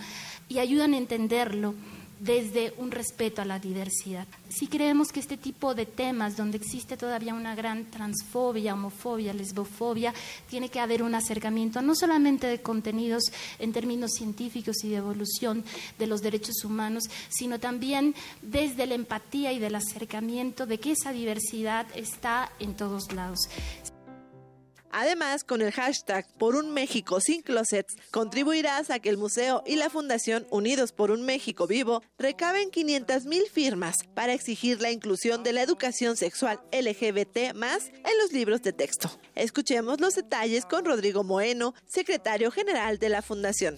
y 0.48 0.60
ayudan 0.60 0.94
a 0.94 0.98
entenderlo 0.98 1.74
desde 2.20 2.74
un 2.78 2.92
respeto 2.92 3.42
a 3.42 3.46
la 3.46 3.60
diversidad. 3.60 4.28
Si 4.50 4.68
creemos 4.68 5.12
que 5.12 5.20
este 5.20 5.38
tipo 5.38 5.76
de 5.76 5.86
temas, 5.86 6.38
donde 6.38 6.58
existe 6.58 6.98
todavía 6.98 7.34
una 7.34 7.56
gran 7.56 7.86
transfobia, 7.86 8.74
homofobia, 8.74 9.34
lesbofobia, 9.34 10.14
tiene 10.50 10.70
que 10.70 10.80
haber 10.80 11.04
un 11.04 11.16
acercamiento 11.16 11.82
no 11.82 11.96
solamente 11.96 12.48
de 12.48 12.62
contenidos 12.62 13.24
en 13.60 13.74
términos 13.74 14.12
científicos 14.12 14.84
y 14.84 14.90
de 14.90 14.98
evolución 14.98 15.64
de 16.00 16.08
los 16.08 16.22
derechos 16.22 16.64
humanos, 16.64 17.04
sino 17.30 17.60
también 17.60 18.16
desde 18.42 18.86
la 18.86 18.96
empatía 18.96 19.52
y 19.52 19.60
del 19.60 19.76
acercamiento 19.76 20.66
de 20.66 20.80
que 20.80 20.92
esa 20.92 21.12
diversidad 21.12 21.88
está 21.96 22.52
en 22.60 22.76
todos 22.76 23.12
lados. 23.12 23.40
Además, 24.98 25.44
con 25.44 25.62
el 25.62 25.74
hashtag 25.74 26.26
Por 26.38 26.56
un 26.56 26.74
México 26.74 27.20
sin 27.20 27.42
closets, 27.42 27.98
contribuirás 28.12 28.90
a 28.90 29.00
que 29.00 29.10
el 29.10 29.18
museo 29.18 29.62
y 29.66 29.76
la 29.76 29.90
Fundación 29.90 30.48
Unidos 30.52 30.94
por 30.94 31.12
un 31.12 31.24
México 31.24 31.68
Vivo 31.68 32.02
recaben 32.18 32.72
500 32.72 33.26
mil 33.26 33.44
firmas 33.52 33.98
para 34.14 34.32
exigir 34.32 34.82
la 34.82 34.92
inclusión 34.92 35.44
de 35.44 35.52
la 35.52 35.64
educación 35.64 36.16
sexual 36.16 36.62
LGBT 36.72 37.36
en 37.36 38.18
los 38.22 38.32
libros 38.32 38.62
de 38.62 38.72
texto. 38.72 39.12
Escuchemos 39.36 40.00
los 40.00 40.16
detalles 40.16 40.66
con 40.66 40.86
Rodrigo 40.86 41.26
Moeno, 41.26 41.74
secretario 41.86 42.50
general 42.50 42.98
de 42.98 43.10
la 43.10 43.22
Fundación. 43.22 43.76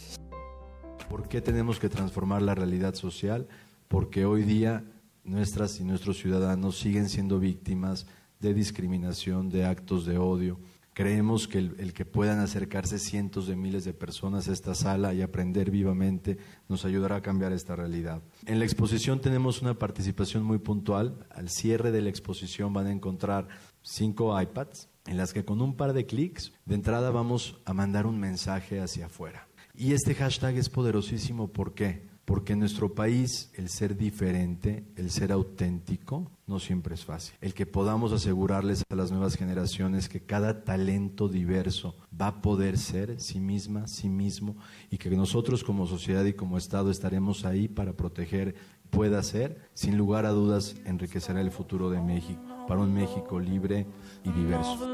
¿Por 1.10 1.28
qué 1.28 1.42
tenemos 1.42 1.80
que 1.80 1.90
transformar 1.90 2.44
la 2.44 2.54
realidad 2.54 2.94
social? 2.94 3.48
Porque 3.88 4.26
hoy 4.26 4.44
día 4.44 4.84
nuestras 5.24 5.80
y 5.80 5.84
nuestros 5.84 6.20
ciudadanos 6.20 6.78
siguen 6.78 7.10
siendo 7.10 7.40
víctimas 7.40 8.06
de 8.40 8.54
discriminación, 8.54 9.50
de 9.50 9.66
actos 9.66 10.06
de 10.06 10.20
odio. 10.20 10.60
Creemos 10.98 11.48
que 11.48 11.60
el, 11.60 11.94
que 11.94 12.06
puedan 12.06 12.40
acercarse 12.40 12.98
cientos 12.98 13.46
de 13.46 13.56
miles 13.56 13.86
de 13.86 13.94
personas 13.94 14.48
a 14.48 14.52
esta 14.52 14.74
sala 14.74 15.14
y 15.14 15.22
aprender 15.22 15.70
vivamente 15.70 16.40
nos 16.68 16.86
ayudará 16.86 17.18
a 17.18 17.22
cambiar 17.22 17.52
esta 17.52 17.76
realidad. 17.76 18.24
En 18.48 18.58
la 18.58 18.66
exposición 18.66 19.22
tenemos 19.22 19.62
una 19.62 19.78
participación 19.78 20.42
muy 20.42 20.58
puntual. 20.58 21.28
Al 21.30 21.50
cierre 21.50 21.92
de 21.92 22.02
la 22.02 22.10
exposición 22.10 22.74
van 22.74 22.88
a 22.88 22.92
encontrar 22.92 23.48
cinco 23.84 24.42
iPads 24.42 24.90
en 25.06 25.18
las 25.18 25.34
que 25.34 25.46
con 25.46 25.62
un 25.62 25.78
par 25.78 25.94
de 25.94 26.08
clics 26.08 26.52
de 26.66 26.74
entrada 26.74 27.12
vamos 27.12 27.60
a 27.66 27.76
mandar 27.76 28.08
un 28.08 28.20
mensaje 28.20 28.80
hacia 28.80 29.06
afuera. 29.06 29.48
Y 29.76 29.94
este 29.94 30.16
hashtag 30.16 30.58
es 30.58 30.68
poderosísimo, 30.68 31.50
¿por 31.50 31.76
qué? 31.76 32.07
Porque 32.28 32.52
en 32.52 32.60
nuestro 32.60 32.94
país 32.94 33.52
el 33.54 33.70
ser 33.70 33.96
diferente, 33.96 34.84
el 34.98 35.12
ser 35.12 35.32
auténtico, 35.32 36.30
no 36.46 36.60
siempre 36.60 36.94
es 36.94 37.06
fácil. 37.06 37.34
El 37.40 37.54
que 37.54 37.66
podamos 37.66 38.12
asegurarles 38.12 38.84
a 38.90 38.96
las 38.96 39.12
nuevas 39.12 39.36
generaciones 39.36 40.10
que 40.10 40.20
cada 40.20 40.66
talento 40.66 41.30
diverso 41.30 41.96
va 42.20 42.28
a 42.28 42.42
poder 42.42 42.78
ser 42.78 43.22
sí 43.22 43.40
misma, 43.40 43.88
sí 43.88 44.10
mismo, 44.10 44.58
y 44.92 44.98
que 44.98 45.10
nosotros 45.12 45.64
como 45.64 45.88
sociedad 45.88 46.26
y 46.26 46.34
como 46.34 46.58
Estado 46.58 46.92
estaremos 46.92 47.46
ahí 47.46 47.70
para 47.70 47.94
proteger, 47.94 48.56
pueda 48.90 49.24
ser, 49.24 49.70
sin 49.74 49.98
lugar 49.98 50.26
a 50.26 50.32
dudas, 50.32 50.76
enriquecerá 50.84 51.40
el 51.40 51.52
futuro 51.52 51.90
de 51.90 52.02
México, 52.02 52.42
para 52.68 52.82
un 52.82 52.94
México 52.94 53.40
libre 53.40 53.88
y 54.26 54.32
diverso. 54.32 54.86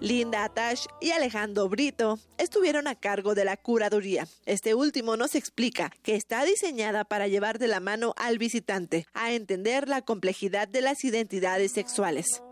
Linda 0.00 0.44
Atash 0.44 0.86
y 1.00 1.10
Alejandro 1.10 1.68
Brito 1.68 2.18
estuvieron 2.38 2.86
a 2.86 2.94
cargo 2.94 3.34
de 3.34 3.44
la 3.44 3.56
curaduría. 3.56 4.26
Este 4.44 4.74
último 4.74 5.16
nos 5.16 5.34
explica 5.34 5.90
que 6.02 6.14
está 6.14 6.44
diseñada 6.44 7.04
para 7.04 7.28
llevar 7.28 7.58
de 7.58 7.68
la 7.68 7.80
mano 7.80 8.14
al 8.16 8.38
visitante 8.38 9.06
a 9.14 9.32
entender 9.32 9.88
la 9.88 10.02
complejidad 10.02 10.68
de 10.68 10.82
las 10.82 11.04
identidades 11.04 11.72
sexuales 11.72 12.42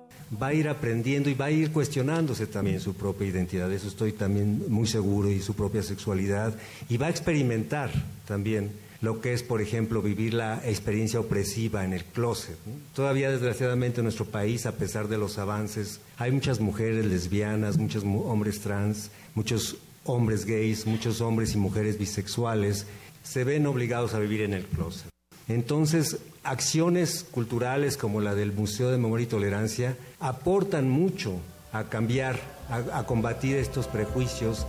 va 0.43 0.49
a 0.49 0.55
ir 0.55 0.69
aprendiendo 0.69 1.31
y 1.31 1.35
va 1.35 1.47
a 1.47 1.51
ir 1.51 1.71
cuestionándose 1.71 2.47
también 2.47 2.81
su 2.81 2.95
propia 2.95 3.29
identidad, 3.29 3.71
eso 3.73 3.89
estoy 3.89 4.13
también 4.13 4.65
muy 4.69 4.87
seguro, 4.87 5.31
y 5.31 5.41
su 5.41 5.55
propia 5.55 5.83
sexualidad, 5.83 6.55
y 6.89 6.97
va 6.97 7.07
a 7.07 7.11
experimentar 7.11 7.91
también 8.27 8.73
lo 9.05 9.21
que 9.21 9.35
es, 9.35 9.43
por 9.43 9.61
ejemplo, 9.61 10.01
vivir 10.01 10.33
la 10.33 10.63
experiencia 10.67 11.21
opresiva 11.21 11.85
en 11.85 11.93
el 11.93 12.05
closet. 12.05 12.57
Todavía, 12.95 13.31
desgraciadamente, 13.31 14.01
en 14.01 14.05
nuestro 14.05 14.25
país, 14.25 14.65
a 14.65 14.73
pesar 14.73 15.09
de 15.09 15.19
los 15.19 15.37
avances, 15.37 16.01
hay 16.17 16.33
muchas 16.33 16.59
mujeres 16.59 17.05
lesbianas, 17.05 17.77
muchos 17.77 18.03
hombres 18.03 18.61
trans, 18.61 19.11
muchos 19.35 19.77
hombres 20.05 20.47
gays, 20.47 20.87
muchos 20.87 21.21
hombres 21.21 21.55
y 21.55 21.59
mujeres 21.59 21.99
bisexuales, 21.99 22.87
se 23.23 23.45
ven 23.45 23.67
obligados 23.67 24.15
a 24.15 24.19
vivir 24.19 24.41
en 24.41 24.55
el 24.55 24.65
closet. 24.65 25.11
Entonces, 25.49 26.19
acciones 26.43 27.27
culturales 27.31 27.99
como 27.99 28.23
la 28.23 28.35
del 28.35 28.53
Museo 28.53 28.91
de 28.91 28.97
Memoria 28.97 29.25
y 29.25 29.29
Tolerancia 29.29 29.99
aportan 30.19 30.89
mucho 30.89 31.41
a 31.73 31.85
cambiar, 31.91 32.41
a, 32.71 33.01
a 33.01 33.07
combatir 33.07 33.57
estos 33.57 33.87
prejuicios. 33.87 34.67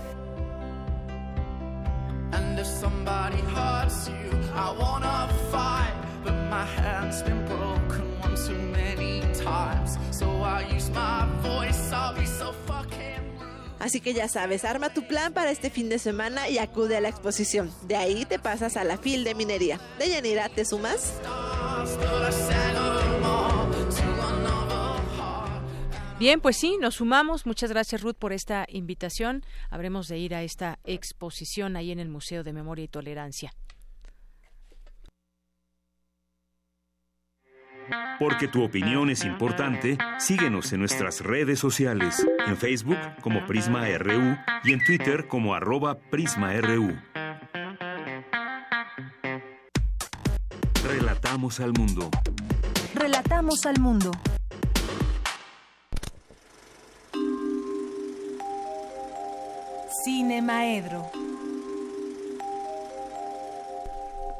And 2.86 2.94
if 2.94 3.06
somebody 3.06 3.42
hurts 3.42 4.08
you, 4.08 4.30
I 4.54 4.72
wanna 4.78 5.28
fight, 5.52 5.94
but 6.24 6.34
my 6.50 6.66
hand's 6.66 7.22
been 7.24 7.46
broken 7.46 8.20
one 8.20 8.36
too 8.36 8.58
many 8.72 9.22
times. 9.34 9.98
So 10.12 10.28
I 10.42 10.62
use 10.74 10.90
my 10.92 11.28
voice, 11.42 11.92
I'll 11.92 12.14
be 12.14 12.26
so 12.26 12.54
fucking 12.68 13.16
Así 13.80 14.02
que 14.02 14.14
ya 14.14 14.28
sabes, 14.28 14.66
arma 14.66 14.90
tu 14.90 15.08
plan 15.08 15.34
para 15.34 15.52
este 15.52 15.70
fin 15.70 15.90
de 15.90 16.00
semana 16.00 16.50
y 16.50 16.58
acude 16.58 16.98
a 16.98 17.02
la 17.02 17.10
exposición. 17.10 17.72
De 17.88 17.96
ahí 17.96 18.26
te 18.26 18.40
pasas 18.40 18.78
a 18.78 18.84
la 18.84 18.98
fil 18.98 19.24
de 19.24 19.36
minería. 19.36 19.80
De 20.00 20.10
Yanira, 20.10 20.50
¿te 20.50 20.66
sumas? 20.66 21.14
Bien, 26.18 26.40
pues 26.40 26.56
sí, 26.56 26.78
nos 26.80 26.96
sumamos. 26.96 27.46
Muchas 27.46 27.70
gracias, 27.70 28.02
Ruth, 28.02 28.16
por 28.18 28.32
esta 28.32 28.66
invitación. 28.70 29.44
Habremos 29.70 30.08
de 30.08 30.18
ir 30.18 30.34
a 30.34 30.44
esta 30.44 30.80
exposición 30.86 31.76
ahí 31.76 31.92
en 31.92 32.00
el 32.00 32.08
Museo 32.08 32.44
de 32.44 32.54
Memoria 32.54 32.86
y 32.86 32.88
Tolerancia. 32.88 33.52
Porque 38.18 38.48
tu 38.48 38.64
opinión 38.64 39.10
es 39.10 39.26
importante, 39.26 39.98
síguenos 40.18 40.72
en 40.72 40.80
nuestras 40.80 41.20
redes 41.20 41.60
sociales, 41.60 42.26
en 42.48 42.56
Facebook 42.56 42.98
como 43.22 43.46
Prisma 43.46 43.86
RU 43.98 44.38
y 44.64 44.72
en 44.72 44.84
Twitter 44.86 45.28
como 45.28 45.54
arroba 45.54 46.00
PrismaRU. 46.00 46.98
Relatamos 50.86 51.60
al 51.60 51.74
mundo. 51.74 52.10
Relatamos 52.96 53.66
al 53.66 53.80
mundo. 53.82 54.12
Cine 60.06 60.40
Maedro. 60.40 61.10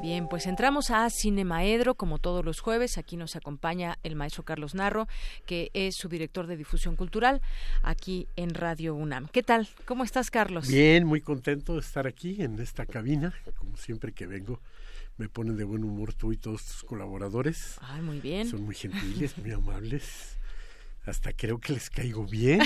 Bien, 0.00 0.28
pues 0.28 0.46
entramos 0.46 0.92
a 0.92 1.10
Cinemaedro, 1.10 1.96
como 1.96 2.18
todos 2.18 2.44
los 2.44 2.60
jueves. 2.60 2.98
Aquí 2.98 3.16
nos 3.16 3.34
acompaña 3.34 3.98
el 4.04 4.14
maestro 4.14 4.44
Carlos 4.44 4.76
Narro, 4.76 5.08
que 5.44 5.72
es 5.74 5.96
su 5.96 6.08
director 6.08 6.46
de 6.46 6.56
difusión 6.56 6.94
cultural 6.94 7.42
aquí 7.82 8.28
en 8.36 8.54
Radio 8.54 8.94
UNAM. 8.94 9.26
¿Qué 9.26 9.42
tal? 9.42 9.68
¿Cómo 9.86 10.04
estás, 10.04 10.30
Carlos? 10.30 10.68
Bien, 10.68 11.04
muy 11.04 11.20
contento 11.20 11.74
de 11.74 11.80
estar 11.80 12.06
aquí 12.06 12.40
en 12.40 12.60
esta 12.60 12.86
cabina. 12.86 13.34
Como 13.58 13.76
siempre 13.76 14.12
que 14.12 14.28
vengo, 14.28 14.60
me 15.16 15.28
ponen 15.28 15.56
de 15.56 15.64
buen 15.64 15.82
humor 15.82 16.14
tú 16.14 16.30
y 16.32 16.36
todos 16.36 16.64
tus 16.64 16.84
colaboradores. 16.84 17.76
Ay, 17.80 18.02
muy 18.02 18.20
bien. 18.20 18.48
Son 18.48 18.64
muy 18.64 18.76
gentiles, 18.76 19.36
muy 19.36 19.50
amables. 19.50 20.35
Hasta 21.06 21.32
creo 21.32 21.58
que 21.60 21.72
les 21.72 21.88
caigo 21.88 22.26
bien. 22.26 22.60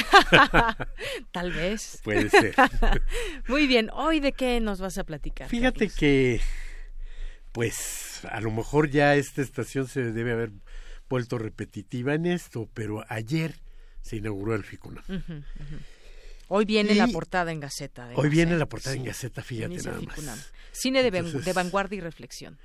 Tal 1.32 1.52
vez. 1.52 2.00
Puede 2.02 2.30
ser. 2.30 2.54
muy 3.48 3.66
bien. 3.66 3.90
¿Hoy 3.92 4.20
de 4.20 4.32
qué 4.32 4.60
nos 4.60 4.80
vas 4.80 4.96
a 4.96 5.04
platicar? 5.04 5.48
Fíjate 5.48 5.90
que 5.90 6.40
pues 7.52 8.20
a 8.30 8.40
lo 8.40 8.50
mejor 8.50 8.90
ya 8.90 9.14
esta 9.16 9.42
estación 9.42 9.86
se 9.88 10.12
debe 10.12 10.32
haber 10.32 10.52
vuelto 11.08 11.36
repetitiva 11.36 12.14
en 12.14 12.26
esto, 12.26 12.68
pero 12.72 13.04
ayer 13.08 13.56
se 14.02 14.16
inauguró 14.16 14.54
el 14.54 14.64
FICUNAM. 14.64 15.04
Hoy 16.48 16.64
viene 16.64 16.94
la 16.94 17.08
portada 17.08 17.52
en 17.52 17.60
Gaceta. 17.60 18.10
Hoy 18.14 18.28
viene 18.28 18.56
la 18.56 18.66
portada 18.66 18.96
en 18.96 19.04
Gaceta, 19.04 19.42
fíjate 19.42 19.76
nada 19.82 20.00
más. 20.00 20.52
Cine 20.72 21.02
de, 21.02 21.10
de, 21.10 21.52
vanguardia 21.52 21.98
y 21.98 22.00
reflexión. 22.00 22.58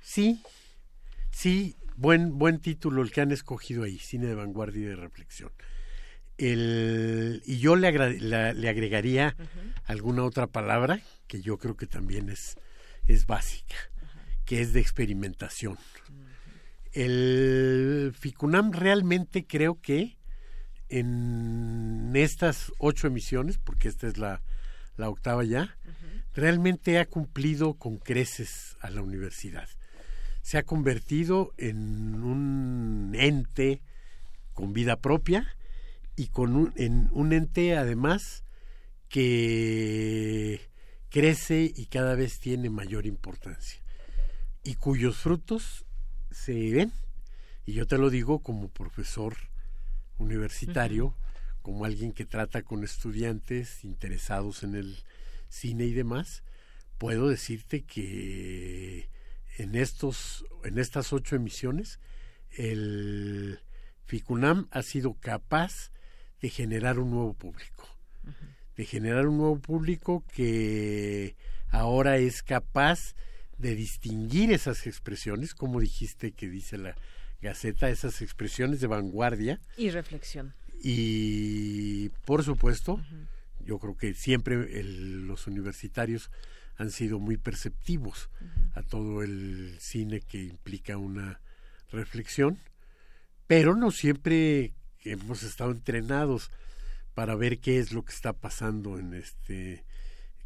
Sí, 0.00 0.40
sí, 1.32 1.76
buen, 1.96 2.38
buen 2.38 2.60
título 2.60 3.02
el 3.02 3.10
que 3.10 3.20
han 3.20 3.32
escogido 3.32 3.84
ahí, 3.84 3.98
Cine 3.98 4.26
de 4.26 4.34
vanguardia 4.34 4.82
y 4.82 4.86
de 4.86 4.96
reflexión. 4.96 5.50
El, 6.38 7.42
y 7.46 7.58
yo 7.58 7.76
le, 7.76 8.18
le 8.20 8.68
agregaría 8.68 9.36
alguna 9.84 10.24
otra 10.24 10.46
palabra 10.46 11.00
que 11.26 11.40
yo 11.40 11.58
creo 11.58 11.76
que 11.76 11.86
también 11.86 12.28
es, 12.28 12.56
es 13.06 13.26
básica 13.26 13.76
que 14.46 14.62
es 14.62 14.72
de 14.72 14.80
experimentación. 14.80 15.76
El 16.92 18.14
FICUNAM 18.18 18.72
realmente 18.72 19.44
creo 19.44 19.82
que 19.82 20.16
en 20.88 22.12
estas 22.14 22.72
ocho 22.78 23.08
emisiones, 23.08 23.58
porque 23.58 23.88
esta 23.88 24.06
es 24.06 24.16
la, 24.16 24.40
octava 24.96 25.44
ya, 25.44 25.76
realmente 26.32 26.98
ha 26.98 27.04
cumplido 27.04 27.74
con 27.74 27.98
creces 27.98 28.76
a 28.80 28.88
la 28.88 29.02
universidad. 29.02 29.68
Se 30.46 30.58
ha 30.58 30.62
convertido 30.62 31.52
en 31.58 32.22
un 32.22 33.16
ente 33.18 33.82
con 34.54 34.72
vida 34.72 34.94
propia 34.94 35.44
y 36.14 36.28
con 36.28 36.54
un, 36.54 36.72
en 36.76 37.08
un 37.10 37.32
ente 37.32 37.76
además 37.76 38.44
que 39.08 40.60
crece 41.10 41.72
y 41.74 41.86
cada 41.86 42.14
vez 42.14 42.38
tiene 42.38 42.70
mayor 42.70 43.06
importancia 43.06 43.82
y 44.62 44.76
cuyos 44.76 45.16
frutos 45.16 45.84
se 46.30 46.70
ven. 46.70 46.92
Y 47.64 47.72
yo 47.72 47.88
te 47.88 47.98
lo 47.98 48.08
digo 48.08 48.38
como 48.38 48.68
profesor 48.68 49.36
universitario, 50.16 51.16
como 51.60 51.84
alguien 51.84 52.12
que 52.12 52.24
trata 52.24 52.62
con 52.62 52.84
estudiantes 52.84 53.82
interesados 53.82 54.62
en 54.62 54.76
el 54.76 55.02
cine 55.48 55.86
y 55.86 55.92
demás, 55.92 56.44
puedo 56.98 57.28
decirte 57.28 57.82
que 57.82 59.08
en 59.56 59.74
estos 59.74 60.44
en 60.64 60.78
estas 60.78 61.12
ocho 61.12 61.36
emisiones 61.36 61.98
el 62.50 63.60
FICUNAM 64.04 64.68
ha 64.70 64.82
sido 64.82 65.14
capaz 65.14 65.90
de 66.40 66.50
generar 66.50 66.98
un 66.98 67.10
nuevo 67.10 67.34
público 67.34 67.88
de 68.76 68.84
generar 68.84 69.26
un 69.26 69.38
nuevo 69.38 69.58
público 69.58 70.24
que 70.34 71.34
ahora 71.70 72.18
es 72.18 72.42
capaz 72.42 73.14
de 73.58 73.74
distinguir 73.74 74.52
esas 74.52 74.86
expresiones, 74.86 75.54
como 75.54 75.80
dijiste 75.80 76.32
que 76.32 76.48
dice 76.48 76.76
la 76.76 76.94
Gaceta, 77.40 77.88
esas 77.88 78.20
expresiones 78.22 78.80
de 78.80 78.86
vanguardia. 78.86 79.60
Y 79.76 79.90
reflexión. 79.90 80.54
Y 80.82 82.10
por 82.26 82.44
supuesto, 82.44 83.00
yo 83.64 83.78
creo 83.78 83.96
que 83.96 84.14
siempre 84.14 84.82
los 84.82 85.46
universitarios 85.46 86.30
han 86.76 86.90
sido 86.90 87.18
muy 87.18 87.36
perceptivos 87.36 88.30
a 88.74 88.82
todo 88.82 89.22
el 89.22 89.76
cine 89.80 90.20
que 90.20 90.42
implica 90.42 90.96
una 90.96 91.40
reflexión, 91.90 92.58
pero 93.46 93.74
no 93.74 93.90
siempre 93.90 94.74
hemos 95.04 95.42
estado 95.42 95.70
entrenados 95.70 96.50
para 97.14 97.34
ver 97.34 97.60
qué 97.60 97.78
es 97.78 97.92
lo 97.92 98.04
que 98.04 98.12
está 98.12 98.32
pasando 98.34 98.98
en 98.98 99.14
este 99.14 99.84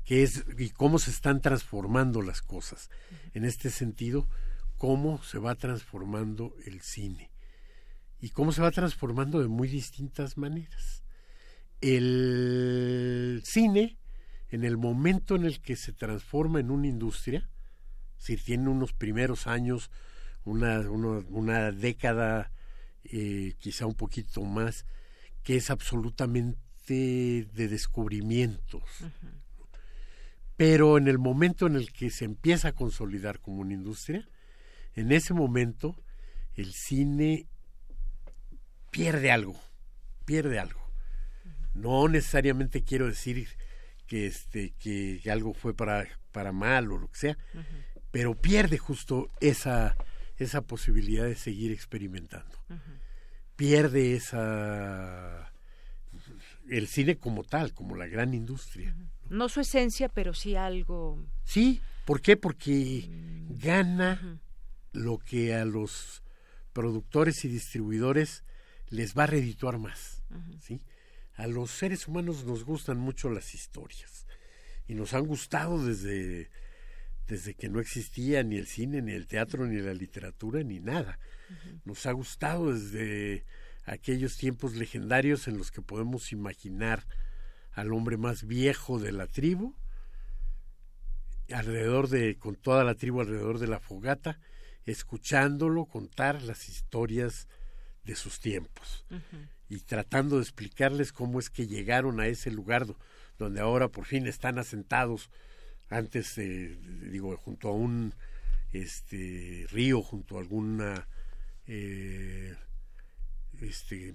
qué 0.05 0.23
es 0.23 0.45
y 0.59 0.71
cómo 0.71 0.99
se 0.99 1.11
están 1.11 1.41
transformando 1.41 2.23
las 2.23 2.43
cosas. 2.43 2.91
En 3.35 3.45
este 3.45 3.71
sentido, 3.71 4.29
cómo 4.77 5.23
se 5.23 5.39
va 5.39 5.55
transformando 5.55 6.57
el 6.65 6.81
cine 6.81 7.31
y 8.21 8.31
cómo 8.31 8.53
se 8.53 8.63
va 8.63 8.71
transformando 8.71 9.41
de 9.41 9.49
muy 9.49 9.69
distintas 9.69 10.37
maneras. 10.37 11.05
El 11.81 13.43
cine, 13.45 14.00
en 14.51 14.65
el 14.65 14.77
momento 14.77 15.37
en 15.37 15.45
el 15.45 15.61
que 15.61 15.77
se 15.77 15.93
transforma 15.93 16.61
en 16.61 16.71
una 16.71 16.89
industria, 16.89 17.49
si 18.17 18.37
tiene 18.37 18.69
unos 18.69 18.93
primeros 18.93 19.47
años, 19.47 19.91
una, 20.45 20.81
una, 20.81 21.73
década, 21.73 22.51
eh, 23.05 23.55
quizá 23.59 23.87
un 23.87 23.95
poquito 23.95 24.43
más, 24.43 24.87
que 25.43 25.57
es 25.57 25.71
absolutamente 25.71 26.59
de 26.85 27.69
descubrimientos. 27.69 28.83
Pero 30.57 30.99
en 30.99 31.09
el 31.09 31.19
momento 31.19 31.67
en 31.67 31.77
el 31.77 31.93
que 31.93 32.11
se 32.11 32.25
empieza 32.25 32.69
a 32.69 32.73
consolidar 32.73 33.41
como 33.41 33.61
una 33.63 33.73
industria, 33.73 34.29
en 34.95 35.13
ese 35.13 35.33
momento 35.33 35.97
el 36.55 36.73
cine 36.73 37.47
pierde 38.91 39.31
algo, 39.31 39.59
pierde 40.25 40.59
algo. 40.59 40.81
No 41.75 42.09
necesariamente 42.09 42.83
quiero 42.83 43.07
decir 43.07 43.49
que 44.11 44.27
este 44.27 44.75
que, 44.81 45.23
algo 45.31 45.55
fue 45.55 45.73
para 45.73 46.05
para 46.33 46.51
mal 46.51 46.91
o 46.91 46.99
lo 46.99 47.09
que 47.13 47.17
sea, 47.17 47.39
pero 48.11 48.35
pierde 48.35 48.77
justo 48.77 49.31
esa 49.41 49.97
esa 50.37 50.63
posibilidad 50.63 51.27
de 51.27 51.37
seguir 51.37 51.71
experimentando. 51.71 52.59
Pierde 53.55 54.17
esa 54.17 55.53
el 56.69 56.89
cine 56.89 57.19
como 57.19 57.45
tal, 57.45 57.73
como 57.73 57.95
la 57.95 58.09
gran 58.09 58.35
industria. 58.35 58.97
No 59.29 59.49
su 59.49 59.61
esencia, 59.61 60.09
pero 60.09 60.35
sí 60.35 60.57
algo. 60.57 61.25
Sí, 61.45 61.81
¿por 62.05 62.21
qué? 62.21 62.37
Porque 62.37 63.07
gana 63.49 64.41
lo 64.93 65.19
que 65.19 65.55
a 65.55 65.65
los 65.65 66.25
productores 66.73 67.45
y 67.45 67.49
distribuidores 67.49 68.43
les 68.89 69.17
va 69.17 69.23
a 69.25 69.29
redituar 69.29 69.79
más. 69.79 70.25
¿sí? 70.61 70.81
A 71.41 71.47
los 71.47 71.71
seres 71.71 72.07
humanos 72.07 72.45
nos 72.45 72.65
gustan 72.65 72.99
mucho 72.99 73.31
las 73.31 73.55
historias. 73.55 74.27
Y 74.87 74.93
nos 74.95 75.15
han 75.15 75.27
gustado 75.27 75.83
desde, 75.83 76.51
desde 77.27 77.55
que 77.55 77.71
no 77.71 77.81
existía 77.81 78.43
ni 78.43 78.59
el 78.59 78.67
cine, 78.67 79.01
ni 79.01 79.13
el 79.13 79.27
teatro, 79.27 79.67
ni 79.67 79.81
la 79.81 79.95
literatura, 79.95 80.63
ni 80.63 80.81
nada. 80.81 81.19
Nos 81.87 82.05
ha 82.05 82.13
gustado 82.13 82.75
desde 82.75 83.47
aquellos 83.87 84.37
tiempos 84.37 84.75
legendarios 84.75 85.49
en 85.49 85.57
los 85.57 85.71
que 85.71 85.81
podemos 85.81 86.31
imaginar 86.31 87.07
al 87.73 87.91
hombre 87.95 88.19
más 88.19 88.47
viejo 88.47 88.99
de 88.99 89.13
la 89.13 89.27
tribu, 89.27 89.75
alrededor 91.51 92.09
de, 92.11 92.37
con 92.37 92.55
toda 92.55 92.85
la 92.85 92.97
tribu 92.97 93.23
alrededor 93.23 93.59
de 93.61 93.67
la 93.67 93.81
fogata, 93.81 94.39
escuchándolo 94.85 95.87
contar 95.87 96.43
las 96.43 96.69
historias 96.69 97.49
de 98.05 98.15
sus 98.15 98.41
tiempos 98.41 99.07
y 99.71 99.79
tratando 99.81 100.37
de 100.37 100.43
explicarles 100.43 101.13
cómo 101.13 101.39
es 101.39 101.49
que 101.49 101.67
llegaron 101.67 102.21
a 102.21 102.27
ese 102.27 102.51
lugar 102.51 102.87
donde 103.39 103.61
ahora 103.61 103.89
por 103.89 104.05
fin 104.05 104.27
están 104.27 104.59
asentados 104.59 105.31
antes 105.89 106.37
digo 106.37 107.35
junto 107.39 107.69
a 107.69 107.73
un 107.73 108.15
este 108.73 109.67
río 109.71 110.03
junto 110.03 110.37
a 110.37 110.41
alguna 110.41 111.09
eh, 111.67 112.55
este, 113.61 114.15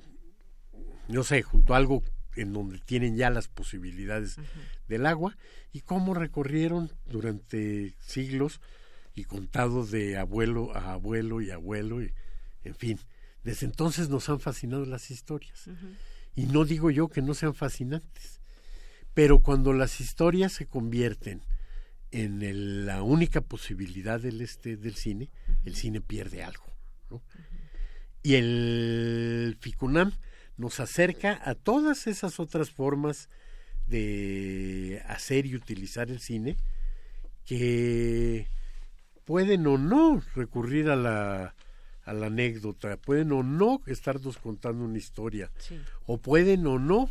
no 1.07 1.23
sé, 1.23 1.41
junto 1.41 1.73
a 1.73 1.77
algo 1.77 2.03
en 2.35 2.51
donde 2.51 2.79
tienen 2.79 3.15
ya 3.15 3.29
las 3.29 3.47
posibilidades 3.47 4.37
del 4.89 5.05
agua 5.05 5.37
y 5.71 5.81
cómo 5.81 6.13
recorrieron 6.13 6.91
durante 7.05 7.95
siglos 7.99 8.59
y 9.13 9.23
contados 9.23 9.89
de 9.91 10.17
abuelo 10.17 10.75
a 10.75 10.93
abuelo 10.93 11.39
y 11.39 11.51
abuelo 11.51 12.01
y 12.01 12.11
en 12.65 12.75
fin 12.75 12.99
desde 13.45 13.65
entonces 13.67 14.09
nos 14.09 14.27
han 14.27 14.41
fascinado 14.41 14.85
las 14.85 15.09
historias. 15.09 15.69
Y 16.35 16.47
no 16.47 16.65
digo 16.65 16.91
yo 16.91 17.07
que 17.07 17.21
no 17.21 17.33
sean 17.33 17.53
fascinantes 17.53 18.41
pero 19.15 19.39
cuando 19.39 19.73
las 19.73 19.99
historias 20.01 20.51
se 20.51 20.67
convierten 20.67 21.41
en 22.11 22.85
la 22.85 23.01
única 23.01 23.41
posibilidad 23.41 24.19
del 24.19 24.41
este 24.41 24.77
del 24.77 24.95
cine 24.95 25.31
el 25.63 25.75
cine 25.75 26.01
pierde 26.01 26.43
algo 26.43 26.65
¿no? 27.09 27.23
Y 28.21 28.35
el 28.35 29.57
FICUNAM 29.59 30.11
nos 30.57 30.79
acerca 30.79 31.39
a 31.43 31.55
todas 31.55 32.07
esas 32.07 32.39
otras 32.39 32.71
formas 32.71 33.29
de 33.87 35.03
hacer 35.07 35.45
y 35.45 35.55
utilizar 35.55 36.09
el 36.09 36.19
cine 36.19 36.57
que 37.45 38.47
pueden 39.25 39.67
o 39.67 39.77
no 39.77 40.23
recurrir 40.33 40.89
a 40.89 40.95
la, 40.95 41.55
a 42.05 42.13
la 42.13 42.27
anécdota, 42.27 42.97
pueden 42.97 43.31
o 43.31 43.43
no 43.43 43.81
estarnos 43.87 44.37
contando 44.37 44.85
una 44.85 44.97
historia, 44.97 45.51
o 46.05 46.17
pueden 46.17 46.65
o 46.67 46.79
no 46.79 47.09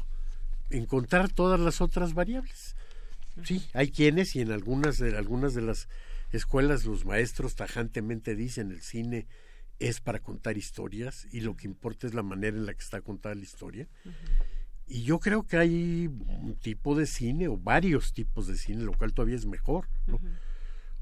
encontrar 0.71 1.31
todas 1.31 1.61
las 1.61 1.81
otras 1.81 2.15
variables. 2.15 2.77
Sí, 3.43 3.67
hay 3.73 3.91
quienes 3.91 4.37
y 4.37 4.41
en 4.41 4.53
algunas 4.53 4.99
de 4.99 5.17
algunas 5.17 5.55
de 5.55 5.63
las 5.63 5.89
escuelas 6.31 6.85
los 6.85 7.05
maestros 7.05 7.57
tajantemente 7.57 8.37
dicen 8.37 8.71
el 8.71 8.81
cine 8.81 9.27
es 9.81 10.01
para 10.01 10.21
contar 10.21 10.57
historias 10.57 11.27
y 11.33 11.41
lo 11.41 11.57
que 11.57 11.67
importa 11.67 12.07
es 12.07 12.15
la 12.15 12.23
manera 12.23 12.57
en 12.57 12.67
la 12.67 12.75
que 12.75 12.83
está 12.83 13.01
contada 13.01 13.35
la 13.35 13.43
historia. 13.43 13.89
Y 14.87 15.03
yo 15.03 15.19
creo 15.19 15.45
que 15.45 15.57
hay 15.57 16.07
un 16.07 16.57
tipo 16.61 16.95
de 16.95 17.07
cine 17.07 17.49
o 17.49 17.57
varios 17.57 18.13
tipos 18.13 18.47
de 18.47 18.57
cine, 18.57 18.85
lo 18.85 18.93
cual 18.93 19.13
todavía 19.13 19.37
es 19.37 19.47
mejor. 19.47 19.89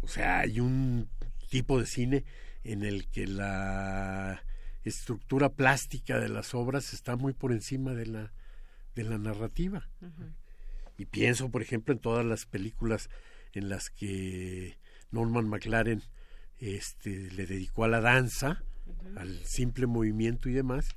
O 0.00 0.08
sea, 0.08 0.40
hay 0.40 0.60
un 0.60 1.08
tipo 1.52 1.78
de 1.78 1.84
cine 1.84 2.24
en 2.64 2.82
el 2.82 3.08
que 3.08 3.26
la 3.26 4.42
estructura 4.84 5.50
plástica 5.50 6.18
de 6.18 6.30
las 6.30 6.54
obras 6.54 6.94
está 6.94 7.14
muy 7.16 7.34
por 7.34 7.52
encima 7.52 7.92
de 7.92 8.06
la, 8.06 8.32
de 8.94 9.04
la 9.04 9.18
narrativa. 9.18 9.86
Y 10.96 11.04
pienso, 11.04 11.50
por 11.50 11.60
ejemplo, 11.60 11.92
en 11.92 12.00
todas 12.00 12.24
las 12.24 12.46
películas 12.46 13.10
en 13.52 13.68
las 13.68 13.90
que 13.90 14.78
Norman 15.10 15.46
McLaren 15.46 16.02
este, 16.56 17.30
le 17.32 17.46
dedicó 17.46 17.84
a 17.84 17.88
la 17.88 18.00
danza, 18.00 18.64
al 19.14 19.44
simple 19.44 19.86
movimiento 19.86 20.48
y 20.48 20.54
demás, 20.54 20.88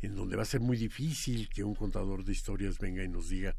en 0.00 0.16
donde 0.16 0.34
va 0.34 0.42
a 0.42 0.46
ser 0.46 0.60
muy 0.60 0.76
difícil 0.76 1.48
que 1.50 1.62
un 1.62 1.76
contador 1.76 2.24
de 2.24 2.32
historias 2.32 2.78
venga 2.80 3.04
y 3.04 3.08
nos 3.08 3.28
diga 3.28 3.54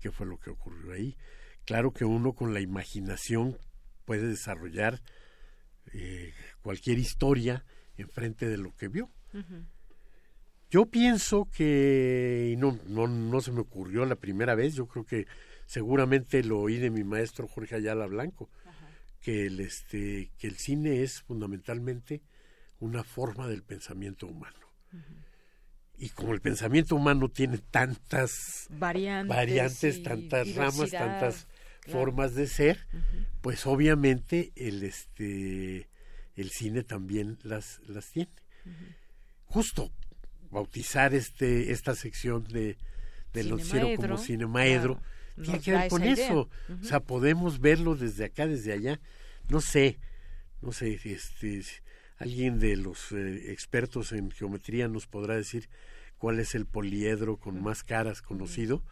qué 0.00 0.10
fue 0.10 0.26
lo 0.26 0.40
que 0.40 0.50
ocurrió 0.50 0.94
ahí. 0.94 1.16
Claro 1.64 1.92
que 1.92 2.04
uno 2.04 2.32
con 2.32 2.52
la 2.54 2.60
imaginación 2.60 3.56
puede 4.04 4.26
desarrollar 4.26 5.00
eh, 5.92 6.32
cualquier 6.62 6.98
historia 6.98 7.64
enfrente 7.96 8.48
de 8.48 8.58
lo 8.58 8.74
que 8.76 8.88
vio. 8.88 9.10
Yo 10.70 10.86
pienso 10.86 11.48
que, 11.50 12.50
y 12.52 12.56
no, 12.56 12.78
no, 12.86 13.06
no 13.06 13.40
se 13.40 13.52
me 13.52 13.60
ocurrió 13.60 14.06
la 14.06 14.16
primera 14.16 14.54
vez, 14.54 14.74
yo 14.74 14.86
creo 14.86 15.04
que 15.04 15.26
seguramente 15.66 16.42
lo 16.42 16.60
oí 16.60 16.78
de 16.78 16.90
mi 16.90 17.04
maestro 17.04 17.46
Jorge 17.46 17.76
Ayala 17.76 18.06
Blanco, 18.06 18.50
que 19.20 19.46
el, 19.46 19.60
este, 19.60 20.30
que 20.38 20.46
el 20.46 20.56
cine 20.56 21.02
es 21.02 21.20
fundamentalmente 21.20 22.22
una 22.80 23.04
forma 23.04 23.46
del 23.48 23.62
pensamiento 23.62 24.26
humano. 24.26 24.58
Y 25.96 26.08
como 26.08 26.32
el 26.32 26.40
pensamiento 26.40 26.96
humano 26.96 27.28
tiene 27.28 27.58
tantas 27.58 28.66
variantes, 29.28 30.02
tantas 30.02 30.54
ramas, 30.54 30.90
tantas 30.90 31.46
formas 31.86 32.34
de 32.34 32.46
ser, 32.46 32.86
pues 33.40 33.66
obviamente 33.66 34.52
el 34.56 34.82
este 34.82 35.88
el 36.36 36.50
cine 36.50 36.82
también 36.82 37.38
las 37.42 37.80
las 37.88 38.10
tiene. 38.10 38.30
Justo 39.46 39.90
bautizar 40.50 41.14
este 41.14 41.72
esta 41.72 41.94
sección 41.94 42.44
de 42.44 42.76
del 43.32 43.50
noticiero 43.50 43.88
como 43.96 44.18
Cinemaedro. 44.18 45.00
Tiene 45.42 45.60
que 45.60 45.72
ver 45.72 45.88
con 45.88 46.02
eso. 46.02 46.48
O 46.80 46.84
sea, 46.84 47.00
podemos 47.00 47.60
verlo 47.60 47.94
desde 47.94 48.26
acá, 48.26 48.46
desde 48.46 48.72
allá. 48.72 49.00
No 49.48 49.60
sé, 49.60 49.98
no 50.60 50.72
sé, 50.72 51.00
este, 51.04 51.62
alguien 52.18 52.58
de 52.58 52.76
los 52.76 53.12
eh, 53.12 53.50
expertos 53.50 54.12
en 54.12 54.30
geometría 54.30 54.88
nos 54.88 55.06
podrá 55.06 55.34
decir 55.34 55.68
cuál 56.18 56.38
es 56.38 56.54
el 56.54 56.66
poliedro 56.66 57.38
con 57.38 57.62
más 57.62 57.82
caras 57.82 58.22
conocido. 58.22 58.82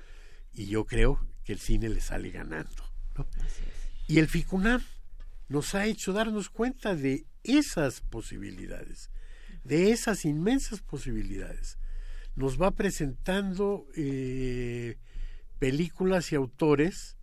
Y 0.53 0.67
yo 0.67 0.85
creo 0.85 1.25
que 1.51 1.55
el 1.55 1.59
cine 1.59 1.89
le 1.89 2.01
sale 2.01 2.31
ganando. 2.31 2.85
Y 4.06 4.20
el 4.20 4.28
FICUNAM 4.28 4.85
nos 5.48 5.74
ha 5.74 5.86
hecho 5.86 6.12
darnos 6.12 6.48
cuenta 6.48 6.94
de 6.94 7.27
esas 7.43 8.02
posibilidades, 8.02 9.10
de 9.64 9.90
esas 9.90 10.24
inmensas 10.24 10.81
posibilidades. 10.81 11.77
Nos 12.36 12.62
va 12.62 12.70
presentando 12.70 13.89
eh, 13.97 14.97
películas 15.59 16.31
y 16.31 16.36
autores, 16.36 17.16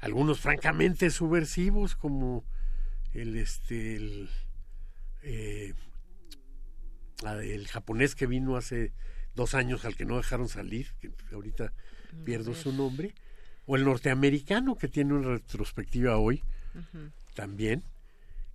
algunos 0.00 0.40
francamente 0.40 1.10
subversivos, 1.10 1.94
como 1.94 2.44
el 3.12 3.36
este 3.36 3.94
el, 3.94 4.28
eh, 5.22 5.72
el 7.44 7.68
japonés 7.68 8.16
que 8.16 8.26
vino 8.26 8.56
hace 8.56 8.92
dos 9.36 9.54
años 9.54 9.84
al 9.84 9.94
que 9.94 10.04
no 10.04 10.16
dejaron 10.16 10.48
salir, 10.48 10.96
que 10.98 11.12
ahorita 11.32 11.72
pierdo 12.24 12.56
su 12.56 12.72
nombre, 12.72 13.14
o 13.68 13.76
el 13.76 13.84
norteamericano 13.84 14.76
que 14.76 14.88
tiene 14.88 15.12
una 15.12 15.28
retrospectiva 15.28 16.16
hoy 16.16 16.42
también, 17.34 17.84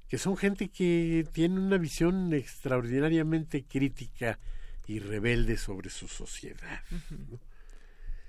que 0.09 0.17
son 0.17 0.35
gente 0.35 0.69
que 0.69 1.25
tiene 1.31 1.59
una 1.59 1.77
visión 1.77 2.33
extraordinariamente 2.33 3.63
crítica 3.63 4.39
y 4.87 4.99
rebelde 4.99 5.57
sobre 5.57 5.91
su 5.91 6.07
sociedad. 6.07 6.81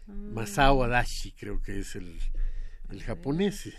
Masao 0.06 0.85
Adachi 0.85 1.32
creo 1.32 1.62
que 1.62 1.81
es 1.81 1.97
el, 1.97 2.19
el 2.90 3.02
japonés. 3.02 3.73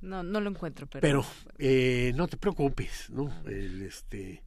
No, 0.00 0.24
no 0.24 0.40
lo 0.40 0.50
encuentro, 0.50 0.88
pero... 0.88 1.00
Pero 1.00 1.26
eh, 1.58 2.12
no 2.16 2.26
te 2.26 2.36
preocupes, 2.36 3.10
¿no? 3.10 3.32
El, 3.46 3.82
este, 3.82 4.42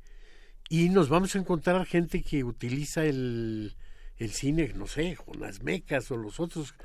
y 0.67 0.89
nos 0.89 1.07
vamos 1.07 1.35
a 1.35 1.39
encontrar 1.39 1.85
gente 1.85 2.21
que 2.21 2.43
utiliza 2.43 3.05
el, 3.05 3.75
el 4.23 4.31
cine, 4.31 4.71
no 4.75 4.85
sé, 4.85 5.17
las 5.39 5.63
Mecas 5.63 6.11
o 6.11 6.17
los 6.17 6.39
otros 6.39 6.75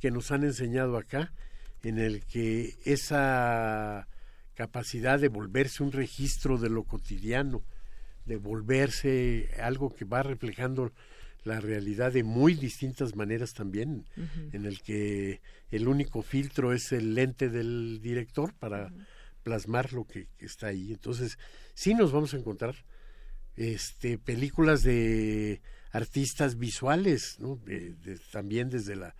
que 0.00 0.12
nos 0.12 0.30
han 0.30 0.44
enseñado 0.44 0.96
acá, 0.96 1.32
en 1.82 1.98
el 1.98 2.24
que 2.24 2.76
esa 2.84 4.06
capacidad 4.54 5.18
de 5.18 5.28
volverse 5.28 5.82
un 5.82 5.90
registro 5.90 6.56
de 6.56 6.70
lo 6.70 6.84
cotidiano, 6.84 7.64
de 8.26 8.36
volverse 8.36 9.50
algo 9.60 9.92
que 9.92 10.04
va 10.04 10.22
reflejando 10.22 10.92
la 11.42 11.60
realidad 11.60 12.12
de 12.12 12.22
muy 12.22 12.54
distintas 12.54 13.16
maneras 13.16 13.54
también, 13.54 14.06
en 14.52 14.64
el 14.64 14.80
que 14.80 15.40
el 15.72 15.88
único 15.88 16.22
filtro 16.22 16.72
es 16.72 16.92
el 16.92 17.14
lente 17.14 17.48
del 17.48 18.00
director 18.00 18.54
para 18.54 18.92
plasmar 19.42 19.92
lo 19.92 20.06
que, 20.06 20.28
está 20.38 20.68
ahí. 20.68 20.92
Entonces, 20.92 21.38
sí 21.74 21.92
nos 21.94 22.12
vamos 22.12 22.34
a 22.34 22.38
encontrar 22.38 22.76
este 23.56 24.16
películas 24.16 24.82
de 24.82 25.60
artistas 25.94 26.58
visuales, 26.58 27.38
¿no? 27.38 27.60
también 28.32 28.68
desde 28.68 28.96
la 28.96 29.14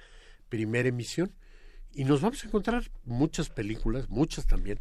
primera 0.49 0.89
emisión. 0.89 1.33
Y 1.93 2.03
nos 2.03 2.21
vamos 2.21 2.43
a 2.43 2.49
encontrar 2.49 2.91
muchas 3.05 3.49
películas, 3.49 4.09
muchas 4.09 4.47
también, 4.47 4.81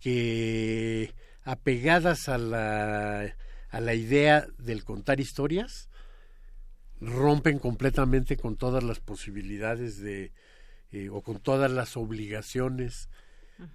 que 0.00 1.14
apegadas 1.42 2.28
a 2.28 2.36
la, 2.36 3.34
a 3.70 3.80
la 3.80 3.94
idea 3.94 4.46
del 4.58 4.84
contar 4.84 5.18
historias, 5.18 5.88
rompen 7.00 7.58
completamente 7.58 8.36
con 8.36 8.56
todas 8.56 8.84
las 8.84 9.00
posibilidades 9.00 10.00
de 10.00 10.30
eh, 10.92 11.08
o 11.08 11.22
con 11.22 11.40
todas 11.40 11.70
las 11.70 11.96
obligaciones 11.96 13.08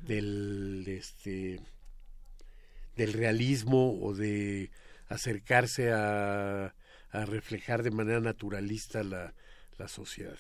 del 0.04 0.84
este 0.88 1.62
del 2.96 3.14
realismo 3.14 4.00
o 4.02 4.14
de 4.14 4.70
acercarse 5.08 5.92
a, 5.92 6.76
a 7.12 7.26
reflejar 7.26 7.84
de 7.84 7.92
manera 7.92 8.20
naturalista 8.20 9.04
la, 9.04 9.34
la 9.78 9.88
sociedad. 9.88 10.38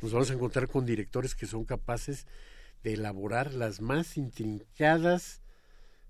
Nos 0.00 0.12
vamos 0.12 0.30
a 0.30 0.34
encontrar 0.34 0.68
con 0.68 0.86
directores 0.86 1.34
que 1.34 1.46
son 1.46 1.64
capaces 1.64 2.26
de 2.82 2.94
elaborar 2.94 3.52
las 3.52 3.80
más 3.80 4.16
intrincadas 4.16 5.42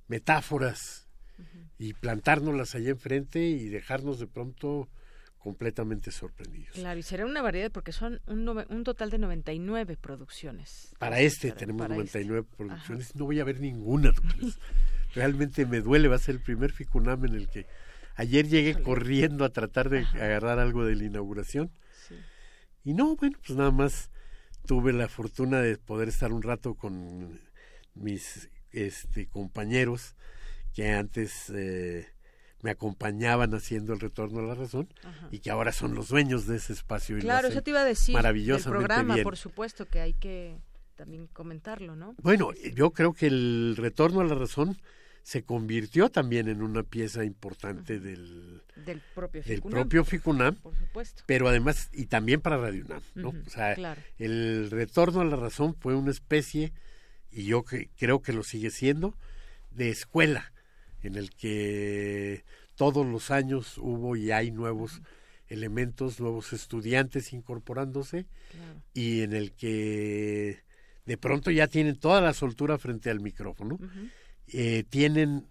metáforas 0.09 1.09
y 1.79 1.95
plantárnoslas 1.95 2.75
allá 2.75 2.91
enfrente 2.91 3.41
y 3.41 3.69
dejarnos 3.69 4.19
de 4.19 4.27
pronto 4.27 4.89
completamente 5.39 6.13
sorprendidos. 6.13 6.75
Claro, 6.75 7.01
y 7.01 7.03
será 7.03 7.27
una 7.27 7.43
variedad 7.43 7.73
porque 7.73 7.91
son 7.91 8.21
un, 8.27 8.49
un 8.49 8.85
total 8.85 9.11
de 9.11 9.19
99 9.19 9.97
producciones. 9.97 10.95
Para 10.99 11.21
este 11.21 11.51
tenemos 11.53 11.89
99 11.89 12.41
este. 12.43 12.57
producciones, 12.57 13.17
no 13.17 13.25
voy 13.25 13.41
a 13.41 13.45
ver 13.45 13.61
ninguna. 13.61 14.13
Realmente 15.15 15.67
me 15.67 15.81
duele, 15.81 16.09
va 16.09 16.17
a 16.17 16.21
ser 16.21 16.37
el 16.37 16.41
primer 16.41 16.73
FICUNAM 16.73 17.25
en 17.25 17.35
el 17.35 17.49
que 17.49 17.67
ayer 18.15 18.49
llegué 18.49 18.83
corriendo 18.83 19.45
a 19.45 19.51
tratar 19.51 19.89
de 19.89 20.07
agarrar 20.15 20.59
algo 20.59 20.85
de 20.85 20.97
la 20.97 21.05
inauguración. 21.05 21.71
Y 22.85 22.95
no, 22.95 23.17
bueno, 23.17 23.39
pues 23.47 23.57
nada 23.57 23.71
más 23.71 24.11
tuve 24.67 24.93
la 24.93 25.09
fortuna 25.09 25.61
de 25.61 25.77
poder 25.79 26.09
estar 26.09 26.33
un 26.33 26.43
rato 26.43 26.75
con 26.75 27.41
mis 27.95 28.49
este 28.73 29.29
compañeros 29.29 30.17
que 30.75 30.91
antes 30.91 31.51
eh, 31.55 32.09
me 32.63 32.71
acompañaban 32.71 33.55
haciendo 33.55 33.93
el 33.93 34.01
retorno 34.01 34.41
a 34.41 34.43
la 34.43 34.55
razón 34.55 34.89
y 35.31 35.41
que 35.41 35.51
ahora 35.51 35.73
son 35.73 35.95
los 35.95 36.09
dueños 36.09 36.47
de 36.47 36.57
ese 36.57 36.73
espacio. 36.73 37.19
claro, 37.19 37.49
eso 37.49 37.63
te 37.63 37.71
iba 37.71 37.81
a 37.81 37.85
decir. 37.85 38.15
Maravillosamente 38.15 38.85
el 38.85 38.87
programa, 38.87 39.23
por 39.23 39.37
supuesto, 39.37 39.87
que 39.87 40.01
hay 40.01 40.15
que 40.15 40.59
también 40.95 41.27
comentarlo, 41.27 41.97
¿no? 41.97 42.15
Bueno, 42.23 42.53
yo 42.75 42.93
creo 42.93 43.13
que 43.13 43.27
el 43.27 43.75
retorno 43.77 44.21
a 44.21 44.25
la 44.25 44.35
razón 44.35 44.79
se 45.23 45.45
convirtió 45.45 46.11
también 46.11 46.49
en 46.49 46.63
una 46.63 46.83
pieza 46.83 47.25
importante 47.25 48.01
del, 48.01 48.63
del 48.85 49.01
propio 49.15 49.43
Ficunam, 49.43 49.63
del 49.63 49.71
propio 49.71 50.05
Ficunam 50.05 50.55
por 50.57 50.77
supuesto. 50.77 51.23
pero 51.27 51.49
además 51.49 51.91
y 51.93 52.07
también 52.07 52.41
para 52.41 52.57
Radio 52.57 52.85
UNAM, 52.85 53.03
¿no? 53.15 53.29
o 53.29 53.51
sea, 53.51 53.77
el 54.19 54.71
retorno 54.71 55.21
a 55.21 55.25
la 55.25 55.37
razón 55.37 55.77
fue 55.79 55.95
una 55.95 56.11
especie 56.11 56.73
y 57.31 57.45
yo 57.45 57.65
creo 57.65 58.21
que 58.21 58.33
lo 58.33 58.43
sigue 58.43 58.71
siendo 58.71 59.15
de 59.71 59.91
escuela 59.91 60.53
en 61.03 61.17
el 61.17 61.31
que 61.31 62.45
todos 62.75 63.07
los 63.07 63.31
años 63.31 63.79
hubo 63.79 64.17
y 64.17 64.33
hay 64.33 64.51
nuevos 64.51 65.03
elementos, 65.49 66.19
nuevos 66.19 66.53
estudiantes 66.53 67.33
incorporándose 67.33 68.27
y 68.95 69.23
en 69.23 69.35
el 69.35 69.53
que 69.53 70.63
de 71.05 71.17
pronto 71.17 71.51
ya 71.51 71.67
tienen 71.67 71.99
toda 71.99 72.21
la 72.21 72.33
soltura 72.33 72.79
frente 72.79 73.11
al 73.11 73.21
micrófono, 73.21 73.79
eh, 74.49 74.85
tienen 74.89 75.47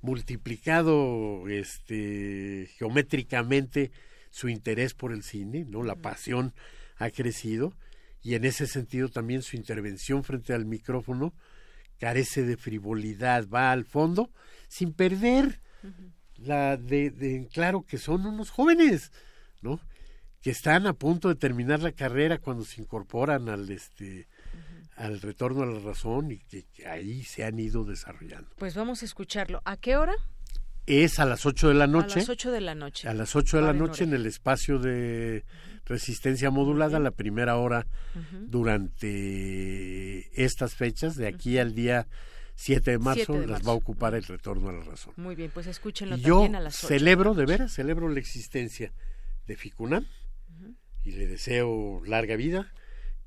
multiplicado 0.00 1.48
este 1.48 2.68
geométricamente 2.76 3.90
su 4.30 4.48
interés 4.48 4.94
por 4.94 5.12
el 5.12 5.22
cine, 5.22 5.64
¿no? 5.64 5.82
La 5.82 5.96
pasión 5.96 6.52
ha 6.96 7.10
crecido 7.10 7.74
y 8.22 8.34
en 8.34 8.44
ese 8.44 8.66
sentido 8.66 9.08
también 9.08 9.42
su 9.42 9.56
intervención 9.56 10.24
frente 10.24 10.52
al 10.52 10.66
micrófono 10.66 11.34
carece 11.98 12.42
de 12.42 12.56
frivolidad, 12.56 13.48
va 13.48 13.72
al 13.72 13.84
fondo 13.84 14.30
sin 14.68 14.92
perder 14.92 15.60
la 16.36 16.76
de, 16.76 17.48
claro 17.52 17.82
que 17.82 17.98
son 17.98 18.26
unos 18.26 18.50
jóvenes, 18.50 19.12
¿no? 19.62 19.80
Que 20.42 20.50
están 20.50 20.86
a 20.86 20.94
punto 20.94 21.28
de 21.28 21.36
terminar 21.36 21.80
la 21.80 21.92
carrera 21.92 22.38
cuando 22.38 22.64
se 22.64 22.80
incorporan 22.80 23.48
al 23.48 23.70
este 23.70 24.26
al 24.96 25.20
retorno 25.20 25.62
a 25.62 25.66
la 25.66 25.80
razón 25.80 26.30
y 26.30 26.38
que, 26.38 26.64
ahí 26.86 27.22
se 27.24 27.44
han 27.44 27.58
ido 27.58 27.84
desarrollando. 27.84 28.50
Pues 28.56 28.74
vamos 28.74 29.02
a 29.02 29.04
escucharlo. 29.04 29.60
¿A 29.64 29.76
qué 29.76 29.96
hora? 29.96 30.14
Es 30.86 31.18
a 31.18 31.24
las 31.24 31.46
8 31.46 31.68
de 31.68 31.74
la 31.74 31.86
noche. 31.86 32.14
A 32.14 32.22
las 32.22 32.28
8 32.28 32.52
de 32.52 32.60
la 32.60 32.74
noche. 32.74 33.08
A 33.08 33.14
las 33.14 33.34
8 33.34 33.56
de 33.56 33.62
la 33.62 33.72
noche 33.72 34.04
en 34.04 34.12
el 34.12 34.26
espacio 34.26 34.78
de 34.78 35.44
resistencia 35.86 36.50
modulada, 36.50 36.98
la 36.98 37.10
primera 37.10 37.56
hora 37.56 37.86
durante 38.32 40.28
estas 40.42 40.74
fechas, 40.74 41.16
de 41.16 41.26
aquí 41.26 41.58
al 41.58 41.74
día 41.74 42.06
7 42.56 42.92
de 42.92 42.98
marzo, 42.98 43.38
las 43.46 43.66
va 43.66 43.72
a 43.72 43.74
ocupar 43.74 44.14
el 44.14 44.24
retorno 44.24 44.68
a 44.68 44.72
la 44.72 44.84
razón. 44.84 45.14
Muy 45.16 45.34
bien, 45.34 45.50
pues 45.52 45.66
escúchenlo 45.66 46.18
también 46.18 46.54
a 46.54 46.60
las 46.60 46.84
8. 46.84 46.88
celebro, 46.88 47.34
de 47.34 47.46
veras, 47.46 47.72
celebro 47.72 48.08
la 48.08 48.20
existencia 48.20 48.92
de 49.46 49.56
Ficunam 49.56 50.06
y 51.02 51.12
le 51.12 51.26
deseo 51.26 52.02
larga 52.04 52.36
vida 52.36 52.72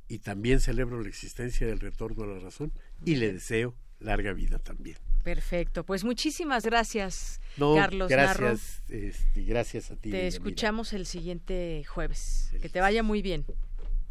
y 0.07 0.19
también 0.19 0.59
celebro 0.59 1.01
la 1.01 1.09
existencia 1.09 1.67
del 1.67 1.79
retorno 1.79 2.23
a 2.23 2.27
la 2.27 2.39
razón 2.39 2.71
y 3.05 3.15
le 3.15 3.33
deseo 3.33 3.75
larga 3.99 4.33
vida 4.33 4.59
también. 4.59 4.97
Perfecto, 5.23 5.83
pues 5.83 6.03
muchísimas 6.03 6.63
gracias, 6.63 7.41
Carlos 7.57 8.09
gracias, 8.09 8.81
este, 8.87 9.43
gracias 9.43 9.91
a 9.91 9.97
ti. 9.97 10.11
Te 10.11 10.27
escuchamos 10.27 10.93
el 10.93 11.05
siguiente 11.05 11.83
jueves. 11.85 12.51
Que 12.61 12.69
te 12.69 12.79
vaya 12.79 13.03
muy 13.03 13.21
bien. 13.21 13.45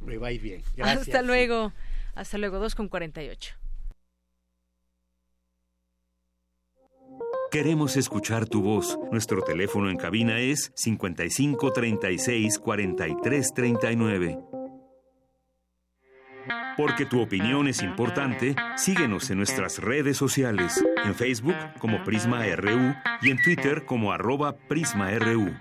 Me 0.00 0.18
va 0.18 0.28
a 0.28 0.32
ir 0.32 0.42
bien. 0.42 0.62
Hasta 0.82 1.22
luego. 1.22 1.72
Hasta 2.14 2.38
luego, 2.38 2.58
2 2.58 2.74
con 2.74 2.88
48. 2.88 3.54
Queremos 7.50 7.96
escuchar 7.96 8.46
tu 8.46 8.60
voz. 8.60 8.98
Nuestro 9.10 9.42
teléfono 9.42 9.88
en 9.90 9.96
cabina 9.96 10.40
es 10.40 10.72
55 10.74 11.72
36 11.72 12.58
43 12.58 13.54
39. 13.54 14.55
Porque 16.76 17.06
tu 17.06 17.20
opinión 17.20 17.68
es 17.68 17.82
importante, 17.82 18.54
síguenos 18.76 19.30
en 19.30 19.38
nuestras 19.38 19.78
redes 19.78 20.16
sociales, 20.16 20.84
en 21.04 21.14
Facebook 21.14 21.56
como 21.78 22.04
Prisma 22.04 22.44
RU 22.56 22.94
y 23.22 23.30
en 23.30 23.42
Twitter 23.42 23.84
como 23.86 24.12
arroba 24.12 24.56
PrismaRU. 24.56 25.54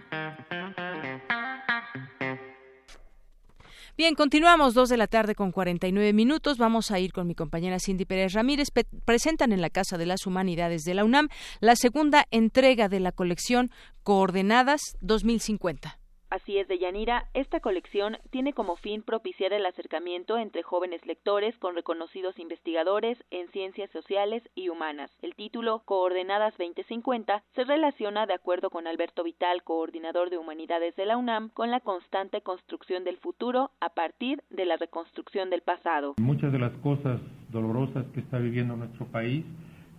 Bien, 3.98 4.14
continuamos 4.14 4.74
dos 4.74 4.90
de 4.90 4.98
la 4.98 5.08
tarde 5.08 5.36
con 5.36 5.54
49 5.54 6.12
minutos. 6.12 6.58
Vamos 6.58 6.92
a 6.92 7.00
ir 7.00 7.14
con 7.14 7.28
mi 7.28 7.34
compañera 7.34 7.80
Cindy 7.80 8.04
Pérez 8.04 8.34
Ramírez. 8.34 8.68
presentan 9.06 9.54
en 9.54 9.62
la 9.62 9.70
Casa 9.70 9.98
de 9.98 10.06
las 10.06 10.28
Humanidades 10.28 10.84
de 10.84 10.96
la 10.96 11.06
UNAM 11.06 11.30
la 11.62 11.78
segunda 11.78 12.26
entrega 12.30 12.90
de 12.90 13.00
la 13.00 13.14
colección 13.14 13.72
Coordenadas 14.04 14.82
2050. 15.00 15.98
Así 16.36 16.58
es, 16.58 16.68
Deyanira, 16.68 17.28
esta 17.34 17.62
colección 17.62 18.18
tiene 18.30 18.52
como 18.52 18.76
fin 18.76 19.04
propiciar 19.04 19.54
el 19.54 19.66
acercamiento 19.66 20.38
entre 20.38 20.64
jóvenes 20.64 21.06
lectores 21.06 21.58
con 21.60 21.76
reconocidos 21.76 22.38
investigadores 22.40 23.18
en 23.32 23.48
ciencias 23.54 23.90
sociales 23.92 24.44
y 24.54 24.68
humanas. 24.68 25.10
El 25.22 25.34
título, 25.34 25.84
Coordenadas 25.86 26.54
2050, 26.58 27.42
se 27.56 27.64
relaciona, 27.64 28.26
de 28.26 28.34
acuerdo 28.34 28.70
con 28.70 28.86
Alberto 28.86 29.24
Vital, 29.24 29.64
coordinador 29.64 30.30
de 30.30 30.38
humanidades 30.38 30.94
de 30.98 31.06
la 31.06 31.16
UNAM, 31.16 31.52
con 31.52 31.72
la 31.72 31.80
constante 31.80 32.42
construcción 32.42 33.06
del 33.06 33.16
futuro 33.16 33.72
a 33.80 33.94
partir 33.94 34.44
de 34.50 34.66
la 34.66 34.76
reconstrucción 34.76 35.50
del 35.50 35.62
pasado. 35.62 36.16
Muchas 36.18 36.52
de 36.52 36.60
las 36.60 36.74
cosas 36.80 37.22
dolorosas 37.50 38.08
que 38.14 38.20
está 38.20 38.40
viviendo 38.40 38.76
nuestro 38.76 39.06
país 39.06 39.46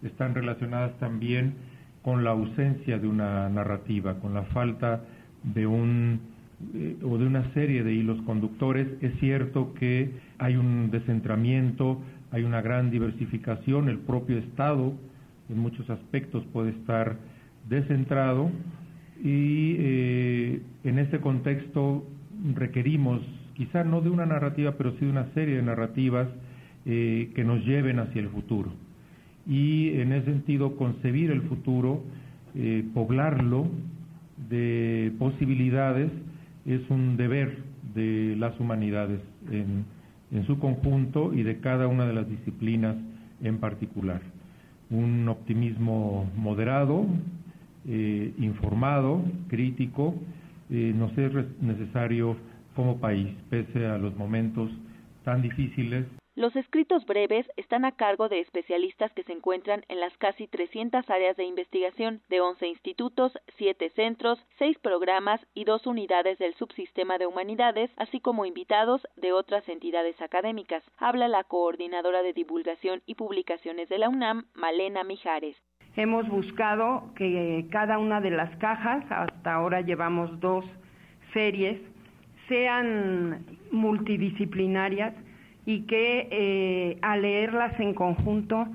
están 0.03 0.35
relacionadas 0.35 0.99
también 0.99 1.55
con 2.03 2.25
la 2.25 2.33
ausencia 2.33 2.99
de 2.99 3.09
una 3.09 3.49
narrativa, 3.49 4.21
con 4.21 4.35
la 4.35 4.43
falta 4.43 5.03
de 5.43 5.67
un 5.67 6.21
eh, 6.75 6.97
o 7.05 7.19
de 7.19 7.27
una 7.27 7.53
serie 7.53 7.85
de 7.85 7.93
hilos 7.93 8.19
conductores. 8.23 8.89
Es 9.03 9.13
cierto 9.21 9.75
que 9.75 10.11
hay 10.39 10.57
un 10.57 10.91
descentramiento, 10.91 12.01
hay 12.31 12.45
una 12.45 12.63
gran 12.63 12.91
diversificación, 12.91 13.91
el 13.91 13.99
propio 13.99 14.39
Estado 14.39 14.95
en 15.51 15.59
muchos 15.59 15.91
aspectos 15.91 16.45
puede 16.55 16.71
estar 16.71 17.19
descentrado 17.69 18.51
y 19.23 19.77
eh, 19.79 20.63
en 20.85 20.99
ese 20.99 21.21
contexto 21.21 22.07
requerimos 22.55 23.21
quizá 23.53 23.85
no 23.85 24.01
de 24.01 24.09
una 24.09 24.25
narrativa, 24.25 24.77
pero 24.79 24.93
sí 24.93 25.05
de 25.05 25.11
una 25.11 25.27
serie 25.35 25.57
de 25.57 25.63
narrativas 25.63 26.27
eh, 26.87 27.33
que 27.35 27.45
nos 27.45 27.67
lleven 27.67 27.99
hacia 27.99 28.23
el 28.23 28.31
futuro. 28.31 28.73
Y 29.47 29.91
en 30.01 30.13
ese 30.13 30.33
sentido, 30.33 30.75
concebir 30.77 31.31
el 31.31 31.43
futuro, 31.43 32.03
poblarlo, 32.95 33.69
de 34.49 35.13
posibilidades 35.19 36.11
es 36.65 36.81
un 36.91 37.17
deber 37.17 37.59
de 37.95 38.35
las 38.39 38.59
humanidades 38.61 39.21
en, 39.51 39.85
en, 40.31 40.47
su 40.47 40.59
conjunto 40.59 41.33
y 41.33 41.43
de 41.43 41.61
cada 41.61 41.87
una 41.87 42.07
de 42.07 42.13
las 42.13 42.29
disciplinas 42.29 42.97
en 43.43 43.59
particular. 43.59 44.21
Un 44.91 45.29
optimismo 45.29 46.31
moderado, 46.37 47.07
eh, 47.89 48.33
informado, 48.39 49.23
crítico, 49.49 50.15
eh, 50.71 50.93
nos 50.97 51.17
es 51.17 51.47
necesario 51.63 52.37
como 52.75 52.99
país, 52.99 53.29
pese 53.49 53.87
a 53.87 53.97
los 53.97 54.17
momentos 54.17 54.71
tan 55.25 55.41
difíciles 55.43 56.05
los 56.37 56.55
escritos 56.55 57.07
breves 57.07 57.51
están 57.57 57.87
a 57.87 57.93
cargo 57.93 58.29
de 58.29 58.41
especialistas 58.41 59.11
que 59.15 59.23
se 59.23 59.33
encuentran 59.33 59.85
en 59.89 60.01
las 60.01 60.15
casi 60.19 60.47
300 60.47 61.09
áreas 61.09 61.35
de 61.39 61.45
investigación 61.45 62.21
de 62.29 62.43
11 62.43 62.69
institutos, 62.69 63.33
7 63.57 63.91
centros, 63.97 64.39
6 64.59 64.79
programas 64.81 65.41
y 65.55 65.65
2 65.65 65.87
unidades 65.87 66.39
del 66.39 66.55
subsistema 66.55 67.17
de 67.17 67.27
humanidades, 67.27 67.91
así 67.97 68.21
como 68.21 68.45
invitados 68.45 69.01
de 69.17 69.33
otras 69.33 69.67
entidades 69.67 70.21
académicas. 70.21 70.83
Habla 70.99 71.27
la 71.27 71.43
coordinadora 71.43 72.23
de 72.23 72.35
divulgación 72.35 73.03
y 73.07 73.15
publicaciones 73.15 73.89
de 73.89 73.97
la 73.97 74.11
UNAM, 74.11 74.45
Malena 74.55 75.05
Mijares. 75.05 75.57
Hemos 75.97 76.29
buscado 76.29 77.15
que 77.17 77.67
cada 77.71 77.99
una 77.99 78.21
de 78.21 78.31
las 78.31 78.55
cajas, 78.59 79.07
hasta 79.09 79.55
ahora 79.55 79.81
llevamos 79.81 80.39
dos 80.41 80.67
series, 81.33 81.81
sean 82.49 83.47
multidisciplinarias 83.71 85.15
y 85.67 85.83
que 85.83 86.29
eh, 86.31 86.99
al 87.03 87.23
leerlas 87.23 87.79
en 87.81 87.93
conjunto 87.93 88.67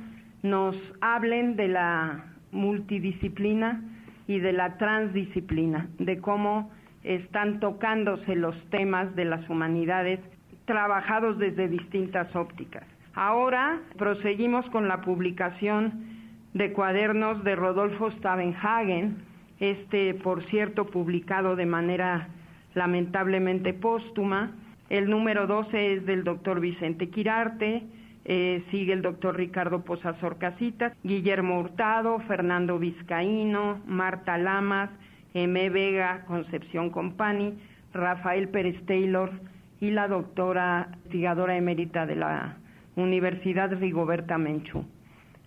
nos 0.43 0.75
hablen 0.99 1.55
de 1.55 1.69
la 1.69 2.25
multidisciplina 2.51 3.81
y 4.27 4.39
de 4.39 4.53
la 4.53 4.77
transdisciplina, 4.77 5.87
de 5.97 6.19
cómo 6.19 6.69
están 7.03 7.59
tocándose 7.59 8.35
los 8.35 8.55
temas 8.69 9.15
de 9.15 9.25
las 9.25 9.49
humanidades 9.49 10.19
trabajados 10.65 11.39
desde 11.39 11.67
distintas 11.67 12.33
ópticas. 12.35 12.83
Ahora 13.13 13.79
proseguimos 13.97 14.69
con 14.69 14.87
la 14.87 15.01
publicación 15.01 16.05
de 16.53 16.73
cuadernos 16.73 17.43
de 17.43 17.55
Rodolfo 17.55 18.11
Stavenhagen, 18.11 19.17
este 19.59 20.13
por 20.15 20.43
cierto 20.45 20.85
publicado 20.87 21.55
de 21.55 21.65
manera 21.65 22.27
lamentablemente 22.73 23.73
póstuma, 23.73 24.51
el 24.91 25.09
número 25.09 25.47
12 25.47 25.93
es 25.93 26.05
del 26.05 26.25
doctor 26.25 26.59
Vicente 26.59 27.07
Quirarte, 27.09 27.83
eh, 28.25 28.61
sigue 28.71 28.91
el 28.91 29.01
doctor 29.01 29.37
Ricardo 29.37 29.85
Posazor 29.85 30.37
Casitas, 30.37 30.91
Guillermo 31.01 31.61
Hurtado, 31.61 32.19
Fernando 32.27 32.77
Vizcaíno, 32.77 33.79
Marta 33.87 34.37
Lamas, 34.37 34.89
M. 35.33 35.69
Vega, 35.69 36.25
Concepción 36.25 36.89
Compani, 36.89 37.57
Rafael 37.93 38.49
Pérez 38.49 38.85
Taylor 38.85 39.31
y 39.79 39.91
la 39.91 40.09
doctora 40.09 40.89
investigadora 41.05 41.55
emérita 41.55 42.05
de 42.05 42.17
la 42.17 42.57
Universidad 42.97 43.71
Rigoberta 43.79 44.37
Menchú. 44.37 44.83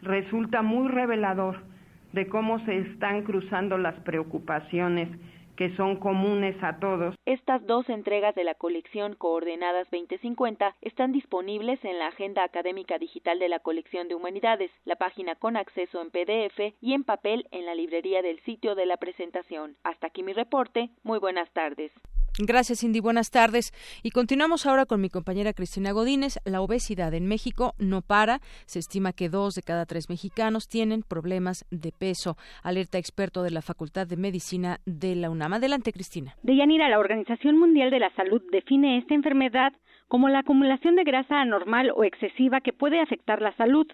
Resulta 0.01 0.63
muy 0.63 0.89
revelador 0.89 1.59
de 2.15 2.29
cómo 2.29 2.65
se 2.65 2.79
están 2.79 3.25
cruzando 3.25 3.77
las 3.77 3.95
preocupaciones 4.01 5.11
que 5.57 5.75
son 5.77 5.97
comunes 5.97 6.57
a 6.63 6.79
todos. 6.79 7.15
Estas 7.27 7.67
dos 7.67 7.89
entregas 7.89 8.35
de 8.35 8.45
la 8.45 8.55
colección 8.55 9.15
Coordenadas 9.15 9.89
2050 9.91 10.77
están 10.83 11.13
disponibles 11.13 11.85
en 11.85 11.99
la 11.99 12.09
Agenda 12.09 12.45
Académica 12.45 12.99
Digital 12.99 13.39
de 13.39 13.49
la 13.49 13.61
Colección 13.61 14.09
de 14.09 14.15
Humanidades, 14.15 14.71
la 14.85 14.97
página 14.97 15.35
con 15.35 15.57
acceso 15.57 16.01
en 16.01 16.11
PDF 16.11 16.75
y 16.81 16.95
en 16.95 17.05
papel 17.05 17.47
en 17.51 17.67
la 17.67 17.75
librería 17.75 18.23
del 18.23 18.41
sitio 18.41 18.75
de 18.75 18.87
la 18.87 18.97
presentación. 18.97 19.77
Hasta 19.85 20.09
aquí 20.09 20.23
mi 20.23 20.33
reporte. 20.33 20.91
Muy 21.03 21.19
buenas 21.19 21.51
tardes. 21.53 21.93
Gracias, 22.39 22.81
Cindy. 22.81 22.99
Buenas 22.99 23.31
tardes. 23.31 23.73
Y 24.03 24.11
continuamos 24.11 24.67
ahora 24.67 24.87
con 24.87 25.01
mi 25.01 25.09
compañera 25.09 25.53
Cristina 25.53 25.93
Godínez. 25.93 26.41
La 26.45 26.63
obesidad 26.63 27.15
en 27.15 27.29
México 27.29 27.75
no 27.79 28.03
para. 28.03 28.41
Se 28.67 28.81
estima 28.81 29.13
que 29.13 29.29
dos 29.29 29.55
de 29.55 29.63
cada 29.63 29.87
tres 29.87 30.11
mexicanos 30.11 30.67
tienen 30.67 31.03
problemas 31.03 31.65
de 31.71 31.93
peso. 31.93 32.37
Alerta 32.65 32.99
experto 32.99 33.45
de 33.45 33.53
la 33.53 33.63
Facultad 33.63 34.09
de 34.09 34.17
Medicina 34.17 34.79
de 34.85 35.15
la 35.15 35.31
UNAM. 35.31 35.53
Adelante, 35.53 35.93
Cristina. 35.93 36.35
Deyanira, 36.43 36.89
la 36.89 36.99
Organización 36.99 37.57
Mundial 37.57 37.91
de 37.91 38.01
la 38.01 38.13
Salud 38.17 38.43
define 38.51 38.99
esta 38.99 39.15
enfermedad 39.15 39.73
como 40.09 40.29
la 40.29 40.41
acumulación 40.41 40.97
de 40.97 41.05
grasa 41.05 41.41
anormal 41.41 41.93
o 41.95 42.03
excesiva 42.03 42.61
que 42.61 42.73
puede 42.73 43.01
afectar 43.01 43.41
la 43.41 43.57
salud 43.57 43.87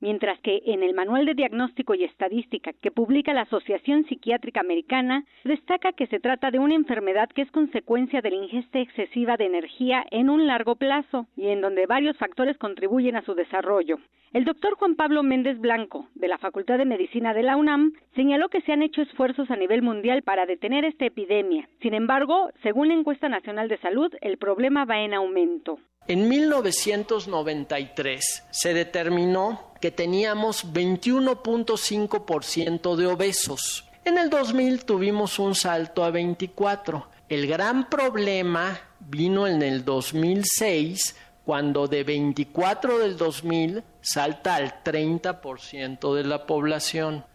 mientras 0.00 0.38
que 0.40 0.62
en 0.66 0.82
el 0.82 0.94
Manual 0.94 1.26
de 1.26 1.34
Diagnóstico 1.34 1.94
y 1.94 2.04
Estadística 2.04 2.72
que 2.72 2.90
publica 2.90 3.32
la 3.34 3.42
Asociación 3.42 4.04
Psiquiátrica 4.06 4.60
Americana 4.60 5.24
destaca 5.44 5.92
que 5.92 6.06
se 6.06 6.20
trata 6.20 6.50
de 6.50 6.58
una 6.58 6.74
enfermedad 6.74 7.28
que 7.28 7.42
es 7.42 7.50
consecuencia 7.50 8.20
de 8.20 8.30
la 8.30 8.36
ingesta 8.36 8.78
excesiva 8.78 9.36
de 9.36 9.46
energía 9.46 10.04
en 10.10 10.30
un 10.30 10.46
largo 10.46 10.76
plazo 10.76 11.26
y 11.36 11.48
en 11.48 11.60
donde 11.60 11.86
varios 11.86 12.16
factores 12.16 12.56
contribuyen 12.58 13.16
a 13.16 13.22
su 13.22 13.34
desarrollo. 13.34 13.98
El 14.34 14.44
doctor 14.44 14.74
Juan 14.74 14.94
Pablo 14.94 15.22
Méndez 15.22 15.58
Blanco, 15.58 16.06
de 16.14 16.28
la 16.28 16.36
Facultad 16.36 16.76
de 16.76 16.84
Medicina 16.84 17.32
de 17.32 17.42
la 17.42 17.56
UNAM, 17.56 17.94
señaló 18.14 18.50
que 18.50 18.60
se 18.60 18.72
han 18.72 18.82
hecho 18.82 19.00
esfuerzos 19.00 19.50
a 19.50 19.56
nivel 19.56 19.80
mundial 19.80 20.22
para 20.22 20.44
detener 20.44 20.84
esta 20.84 21.06
epidemia. 21.06 21.66
Sin 21.80 21.94
embargo, 21.94 22.50
según 22.62 22.88
la 22.88 22.94
encuesta 22.94 23.30
nacional 23.30 23.68
de 23.68 23.78
salud, 23.78 24.12
el 24.20 24.36
problema 24.36 24.84
va 24.84 25.00
en 25.00 25.14
aumento. 25.14 25.78
En 26.08 26.26
1993 26.26 28.44
se 28.50 28.72
determinó 28.72 29.72
que 29.78 29.90
teníamos 29.90 30.72
21.5% 30.72 32.96
de 32.96 33.06
obesos. 33.06 33.84
En 34.06 34.16
el 34.16 34.30
2000 34.30 34.86
tuvimos 34.86 35.38
un 35.38 35.54
salto 35.54 36.02
a 36.02 36.10
24. 36.10 37.06
El 37.28 37.46
gran 37.46 37.90
problema 37.90 38.80
vino 39.00 39.46
en 39.46 39.60
el 39.60 39.84
2006 39.84 41.14
cuando 41.44 41.86
de 41.86 42.04
24 42.04 43.00
del 43.00 43.18
2000 43.18 43.84
salta 44.00 44.54
al 44.54 44.82
30% 44.82 46.14
de 46.14 46.24
la 46.24 46.46
población. 46.46 47.26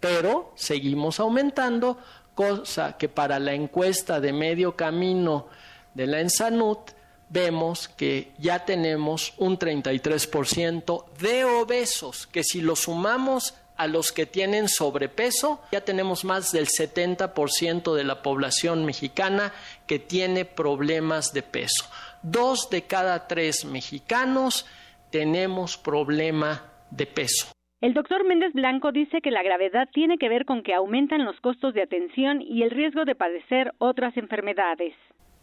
Pero 0.00 0.52
seguimos 0.56 1.20
aumentando, 1.20 1.96
cosa 2.34 2.96
que 2.96 3.08
para 3.08 3.38
la 3.38 3.54
encuesta 3.54 4.18
de 4.18 4.32
medio 4.32 4.74
camino 4.74 5.46
de 5.94 6.08
la 6.08 6.18
Ensanut 6.18 6.95
vemos 7.28 7.88
que 7.88 8.32
ya 8.38 8.64
tenemos 8.64 9.34
un 9.38 9.58
33% 9.58 11.04
de 11.18 11.44
obesos, 11.44 12.26
que 12.26 12.44
si 12.44 12.60
lo 12.60 12.76
sumamos 12.76 13.54
a 13.76 13.86
los 13.86 14.12
que 14.12 14.26
tienen 14.26 14.68
sobrepeso, 14.68 15.60
ya 15.70 15.82
tenemos 15.82 16.24
más 16.24 16.52
del 16.52 16.66
70% 16.66 17.94
de 17.94 18.04
la 18.04 18.22
población 18.22 18.84
mexicana 18.84 19.52
que 19.86 19.98
tiene 19.98 20.44
problemas 20.44 21.32
de 21.32 21.42
peso. 21.42 21.84
Dos 22.22 22.70
de 22.70 22.82
cada 22.82 23.28
tres 23.28 23.64
mexicanos 23.64 24.66
tenemos 25.10 25.76
problema 25.76 26.64
de 26.90 27.06
peso. 27.06 27.48
El 27.82 27.92
doctor 27.92 28.24
Méndez 28.24 28.54
Blanco 28.54 28.90
dice 28.90 29.20
que 29.20 29.30
la 29.30 29.42
gravedad 29.42 29.86
tiene 29.92 30.16
que 30.16 30.30
ver 30.30 30.46
con 30.46 30.62
que 30.62 30.72
aumentan 30.72 31.24
los 31.24 31.38
costos 31.40 31.74
de 31.74 31.82
atención 31.82 32.40
y 32.40 32.62
el 32.62 32.70
riesgo 32.70 33.04
de 33.04 33.14
padecer 33.14 33.72
otras 33.78 34.16
enfermedades. 34.16 34.94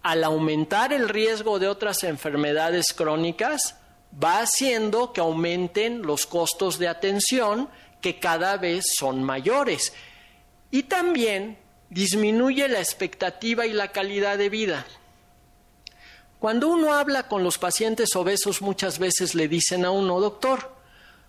Al 0.04 0.24
aumentar 0.24 0.94
el 0.94 1.10
riesgo 1.10 1.60
de 1.60 1.68
otras 1.68 2.04
enfermedades 2.04 2.94
crónicas, 2.94 3.78
va 4.22 4.40
haciendo 4.40 5.14
que 5.14 5.22
aumenten 5.22 6.04
los 6.04 6.26
costos 6.26 6.78
de 6.78 6.88
atención 6.88 7.70
que 8.02 8.20
cada 8.20 8.58
vez 8.58 8.86
son 9.00 9.24
mayores. 9.24 9.94
Y 10.70 10.84
también 10.84 11.58
disminuye 11.90 12.68
la 12.68 12.80
expectativa 12.80 13.66
y 13.66 13.74
la 13.74 13.92
calidad 13.92 14.38
de 14.38 14.50
vida. 14.50 14.86
Cuando 16.40 16.68
uno 16.68 16.94
habla 16.94 17.30
con 17.30 17.44
los 17.44 17.58
pacientes 17.58 18.16
obesos 18.16 18.62
muchas 18.62 19.00
veces 19.00 19.34
le 19.34 19.48
dicen 19.48 19.86
a 19.86 19.92
uno, 19.92 20.20
doctor, 20.20 20.76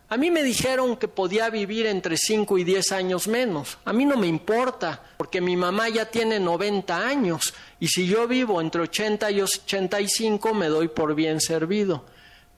a 0.08 0.16
mí 0.16 0.30
me 0.30 0.42
dijeron 0.42 0.96
que 0.96 1.08
podía 1.08 1.48
vivir 1.50 1.86
entre 1.86 2.16
5 2.16 2.58
y 2.58 2.64
10 2.64 2.92
años 2.92 3.26
menos. 3.26 3.78
A 3.84 3.92
mí 3.92 4.04
no 4.04 4.16
me 4.16 4.26
importa, 4.26 5.02
porque 5.16 5.40
mi 5.40 5.56
mamá 5.56 5.88
ya 5.88 6.06
tiene 6.06 6.38
90 6.38 7.06
años 7.06 7.54
y 7.80 7.88
si 7.88 8.06
yo 8.06 8.28
vivo 8.28 8.60
entre 8.60 8.82
80 8.82 9.30
y 9.30 9.40
85 9.40 10.54
me 10.54 10.66
doy 10.66 10.88
por 10.88 11.14
bien 11.14 11.40
servido. 11.40 12.04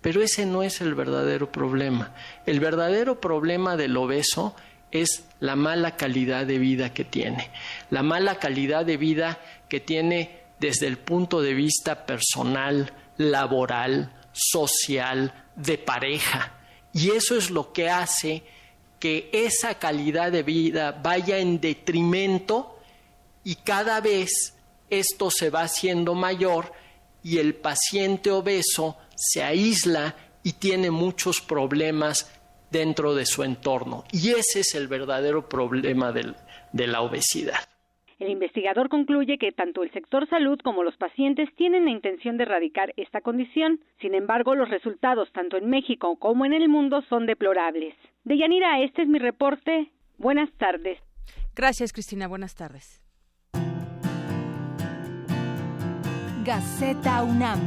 Pero 0.00 0.22
ese 0.22 0.44
no 0.44 0.62
es 0.62 0.80
el 0.80 0.94
verdadero 0.94 1.50
problema. 1.50 2.14
El 2.46 2.60
verdadero 2.60 3.20
problema 3.20 3.76
del 3.76 3.96
obeso 3.96 4.54
es 4.90 5.24
la 5.40 5.56
mala 5.56 5.96
calidad 5.96 6.46
de 6.46 6.58
vida 6.58 6.92
que 6.92 7.04
tiene. 7.04 7.50
La 7.90 8.02
mala 8.02 8.38
calidad 8.38 8.84
de 8.84 8.96
vida 8.96 9.38
que 9.68 9.80
tiene 9.80 10.42
desde 10.58 10.86
el 10.86 10.98
punto 10.98 11.42
de 11.42 11.54
vista 11.54 12.06
personal, 12.06 12.92
laboral, 13.16 14.12
social, 14.32 15.32
de 15.56 15.78
pareja. 15.78 16.52
Y 16.96 17.10
eso 17.10 17.36
es 17.36 17.50
lo 17.50 17.74
que 17.74 17.90
hace 17.90 18.42
que 18.98 19.28
esa 19.30 19.78
calidad 19.78 20.32
de 20.32 20.42
vida 20.42 20.92
vaya 20.92 21.36
en 21.36 21.60
detrimento 21.60 22.78
y 23.44 23.56
cada 23.56 24.00
vez 24.00 24.54
esto 24.88 25.30
se 25.30 25.50
va 25.50 25.64
haciendo 25.64 26.14
mayor 26.14 26.72
y 27.22 27.36
el 27.36 27.54
paciente 27.54 28.30
obeso 28.30 28.96
se 29.14 29.42
aísla 29.42 30.16
y 30.42 30.54
tiene 30.54 30.90
muchos 30.90 31.42
problemas 31.42 32.30
dentro 32.70 33.14
de 33.14 33.26
su 33.26 33.42
entorno. 33.42 34.04
Y 34.10 34.30
ese 34.30 34.60
es 34.60 34.74
el 34.74 34.88
verdadero 34.88 35.50
problema 35.50 36.12
de 36.12 36.86
la 36.86 37.02
obesidad. 37.02 37.60
El 38.18 38.30
investigador 38.30 38.88
concluye 38.88 39.36
que 39.36 39.52
tanto 39.52 39.82
el 39.82 39.92
sector 39.92 40.26
salud 40.28 40.58
como 40.64 40.82
los 40.82 40.96
pacientes 40.96 41.54
tienen 41.54 41.84
la 41.84 41.90
intención 41.90 42.38
de 42.38 42.44
erradicar 42.44 42.94
esta 42.96 43.20
condición. 43.20 43.80
Sin 44.00 44.14
embargo, 44.14 44.54
los 44.54 44.70
resultados 44.70 45.30
tanto 45.32 45.58
en 45.58 45.68
México 45.68 46.16
como 46.16 46.46
en 46.46 46.54
el 46.54 46.70
mundo 46.70 47.02
son 47.10 47.26
deplorables. 47.26 47.94
Deyanira, 48.24 48.80
este 48.80 49.02
es 49.02 49.08
mi 49.08 49.18
reporte. 49.18 49.90
Buenas 50.16 50.50
tardes. 50.52 50.98
Gracias, 51.54 51.92
Cristina. 51.92 52.26
Buenas 52.26 52.54
tardes. 52.54 53.02
Gaceta 56.42 57.22
UNAM. 57.22 57.60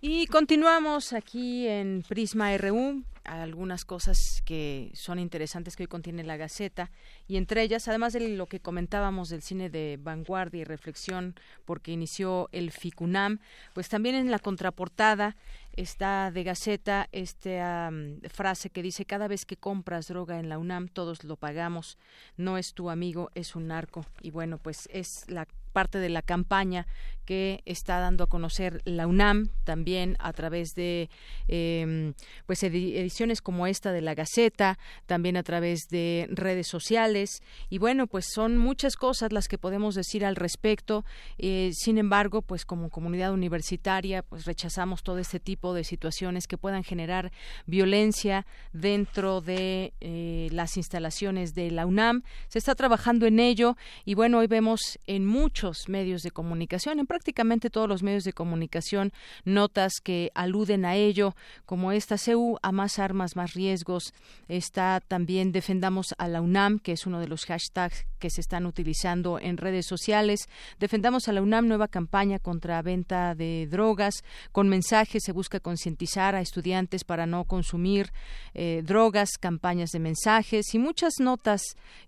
Y 0.00 0.26
continuamos 0.26 1.12
aquí 1.12 1.66
en 1.66 2.02
Prisma 2.08 2.56
RU 2.56 3.02
algunas 3.24 3.84
cosas 3.84 4.42
que 4.44 4.90
son 4.94 5.18
interesantes 5.18 5.76
que 5.76 5.84
hoy 5.84 5.88
contiene 5.88 6.24
la 6.24 6.36
Gaceta 6.36 6.90
y 7.28 7.36
entre 7.36 7.62
ellas, 7.62 7.88
además 7.88 8.12
de 8.12 8.28
lo 8.28 8.46
que 8.46 8.60
comentábamos 8.60 9.28
del 9.28 9.42
cine 9.42 9.70
de 9.70 9.98
vanguardia 10.00 10.62
y 10.62 10.64
reflexión 10.64 11.34
porque 11.64 11.92
inició 11.92 12.48
el 12.52 12.70
FICUNAM, 12.70 13.40
pues 13.74 13.88
también 13.88 14.14
en 14.14 14.30
la 14.30 14.38
contraportada 14.38 15.36
está 15.72 16.30
de 16.30 16.44
Gaceta 16.44 17.08
esta 17.12 17.90
frase 18.28 18.70
que 18.70 18.82
dice 18.82 19.04
cada 19.04 19.28
vez 19.28 19.46
que 19.46 19.56
compras 19.56 20.08
droga 20.08 20.38
en 20.38 20.48
la 20.48 20.58
UNAM 20.58 20.88
todos 20.88 21.24
lo 21.24 21.36
pagamos, 21.36 21.98
no 22.36 22.58
es 22.58 22.74
tu 22.74 22.90
amigo, 22.90 23.30
es 23.34 23.54
un 23.54 23.68
narco 23.68 24.04
y 24.22 24.30
bueno, 24.30 24.58
pues 24.58 24.88
es 24.92 25.24
la 25.28 25.46
parte 25.72 25.98
de 25.98 26.08
la 26.08 26.22
campaña 26.22 26.86
que 27.30 27.62
está 27.64 28.00
dando 28.00 28.24
a 28.24 28.26
conocer 28.26 28.82
la 28.84 29.06
UNAM 29.06 29.50
también 29.62 30.16
a 30.18 30.32
través 30.32 30.74
de 30.74 31.08
eh, 31.46 32.12
pues 32.44 32.60
ediciones 32.64 33.40
como 33.40 33.68
esta 33.68 33.92
de 33.92 34.00
la 34.00 34.16
Gaceta, 34.16 34.80
también 35.06 35.36
a 35.36 35.44
través 35.44 35.82
de 35.90 36.26
redes 36.32 36.66
sociales 36.66 37.40
y 37.68 37.78
bueno 37.78 38.08
pues 38.08 38.26
son 38.34 38.58
muchas 38.58 38.96
cosas 38.96 39.30
las 39.30 39.46
que 39.46 39.58
podemos 39.58 39.94
decir 39.94 40.24
al 40.24 40.34
respecto. 40.34 41.04
Eh, 41.38 41.70
sin 41.72 41.98
embargo 41.98 42.42
pues 42.42 42.64
como 42.64 42.90
comunidad 42.90 43.32
universitaria 43.32 44.24
pues 44.24 44.44
rechazamos 44.44 45.04
todo 45.04 45.18
este 45.18 45.38
tipo 45.38 45.72
de 45.72 45.84
situaciones 45.84 46.48
que 46.48 46.58
puedan 46.58 46.82
generar 46.82 47.30
violencia 47.64 48.44
dentro 48.72 49.40
de 49.40 49.94
eh, 50.00 50.48
las 50.50 50.76
instalaciones 50.76 51.54
de 51.54 51.70
la 51.70 51.86
UNAM. 51.86 52.24
Se 52.48 52.58
está 52.58 52.74
trabajando 52.74 53.26
en 53.26 53.38
ello 53.38 53.76
y 54.04 54.14
bueno 54.14 54.38
hoy 54.38 54.48
vemos 54.48 54.98
en 55.06 55.26
muchos 55.26 55.88
medios 55.88 56.22
de 56.22 56.32
comunicación 56.32 56.98
en 56.98 57.06
prácticamente 57.20 57.68
todos 57.68 57.86
los 57.86 58.02
medios 58.02 58.24
de 58.24 58.32
comunicación 58.32 59.12
notas 59.44 60.00
que 60.02 60.30
aluden 60.34 60.86
a 60.86 60.96
ello, 60.96 61.36
como 61.66 61.92
esta 61.92 62.16
CEU, 62.16 62.56
a 62.62 62.72
más 62.72 62.98
armas, 62.98 63.36
más 63.36 63.52
riesgos. 63.52 64.14
Está 64.48 65.02
también 65.06 65.52
Defendamos 65.52 66.14
a 66.16 66.28
la 66.28 66.40
UNAM, 66.40 66.78
que 66.78 66.92
es 66.92 67.06
uno 67.06 67.20
de 67.20 67.28
los 67.28 67.44
hashtags 67.44 68.06
que 68.18 68.30
se 68.30 68.40
están 68.40 68.64
utilizando 68.64 69.38
en 69.38 69.58
redes 69.58 69.84
sociales. 69.86 70.40
Defendamos 70.78 71.28
a 71.28 71.32
la 71.32 71.42
UNAM, 71.42 71.68
nueva 71.68 71.88
campaña 71.88 72.38
contra 72.38 72.80
venta 72.80 73.34
de 73.34 73.68
drogas. 73.70 74.24
Con 74.50 74.70
mensajes 74.70 75.22
se 75.22 75.32
busca 75.32 75.60
concientizar 75.60 76.34
a 76.34 76.40
estudiantes 76.40 77.04
para 77.04 77.26
no 77.26 77.44
consumir 77.44 78.12
eh, 78.54 78.82
drogas, 78.82 79.32
campañas 79.38 79.90
de 79.90 79.98
mensajes 79.98 80.74
y 80.74 80.78
muchas 80.78 81.14
notas 81.20 81.60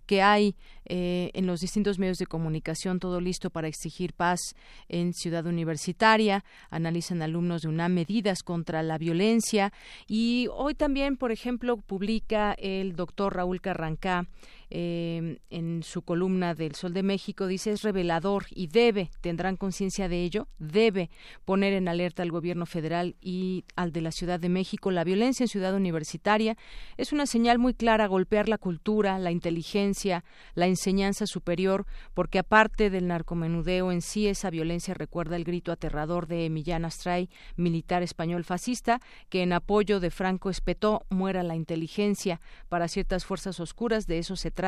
que 0.07 0.23
hay 0.23 0.55
eh, 0.85 1.31
en 1.33 1.47
los 1.47 1.61
distintos 1.61 1.97
medios 1.97 2.17
de 2.17 2.25
comunicación, 2.25 2.99
todo 2.99 3.21
listo 3.21 3.49
para 3.49 3.67
exigir 3.67 4.13
paz 4.13 4.39
Ciudad 5.11 5.45
Universitaria. 5.45 6.45
Analizan 6.69 7.21
alumnos 7.21 7.63
de 7.63 7.67
UNAM 7.67 7.93
medidas 7.93 8.43
contra 8.43 8.81
la 8.83 8.97
violencia. 8.97 9.73
Y 10.07 10.47
hoy 10.53 10.75
también, 10.75 11.17
por 11.17 11.33
ejemplo, 11.33 11.75
publica 11.75 12.53
el 12.53 12.95
doctor 12.95 13.35
Raúl 13.35 13.59
Carrancá 13.59 14.27
eh, 14.75 15.37
en 15.51 15.83
su 15.83 16.01
columna 16.01 16.55
del 16.55 16.73
Sol 16.73 16.95
de 16.95 17.03
México, 17.03 17.45
dice 17.45 17.71
es 17.71 17.83
revelador 17.83 18.45
y 18.49 18.65
debe, 18.65 19.11
tendrán 19.21 19.55
conciencia 19.55 20.09
de 20.09 20.23
ello, 20.23 20.47
debe 20.57 21.11
poner 21.45 21.73
en 21.73 21.87
alerta 21.87 22.23
al 22.23 22.31
gobierno 22.31 22.65
federal 22.65 23.15
y 23.21 23.65
al 23.75 23.91
de 23.91 24.01
la 24.01 24.11
Ciudad 24.11 24.39
de 24.39 24.49
México. 24.49 24.89
La 24.89 25.03
violencia 25.03 25.43
en 25.43 25.47
Ciudad 25.47 25.75
Universitaria 25.75 26.57
es 26.97 27.13
una 27.13 27.27
señal 27.27 27.59
muy 27.59 27.75
clara 27.75 28.07
golpear 28.07 28.49
la 28.49 28.57
cultura, 28.57 29.19
la 29.19 29.29
inteligencia, 29.29 30.23
la 30.55 30.65
enseñanza 30.65 31.27
superior, 31.27 31.85
porque 32.15 32.39
aparte 32.39 32.89
del 32.89 33.05
narcomenudeo 33.05 33.91
en 33.91 34.01
sí, 34.01 34.27
esa 34.27 34.49
violencia 34.49 34.95
recuerda 34.95 35.35
el 35.35 35.43
grito 35.43 35.71
aterrador 35.71 36.25
de 36.25 36.49
Millán 36.49 36.83
Astray, 36.83 37.29
militar 37.57 38.01
español 38.01 38.43
fascista, 38.43 39.01
que 39.29 39.43
en 39.43 39.53
apoyo 39.53 39.99
de 39.99 40.09
Franco 40.09 40.49
espetó 40.49 41.05
muera 41.11 41.43
la 41.43 41.55
inteligencia. 41.55 42.41
Para 42.69 42.87
ciertas 42.87 43.23
fuerzas 43.23 43.59
oscuras 43.59 44.07
de 44.07 44.17
eso 44.17 44.35
se 44.35 44.49
trata 44.49 44.62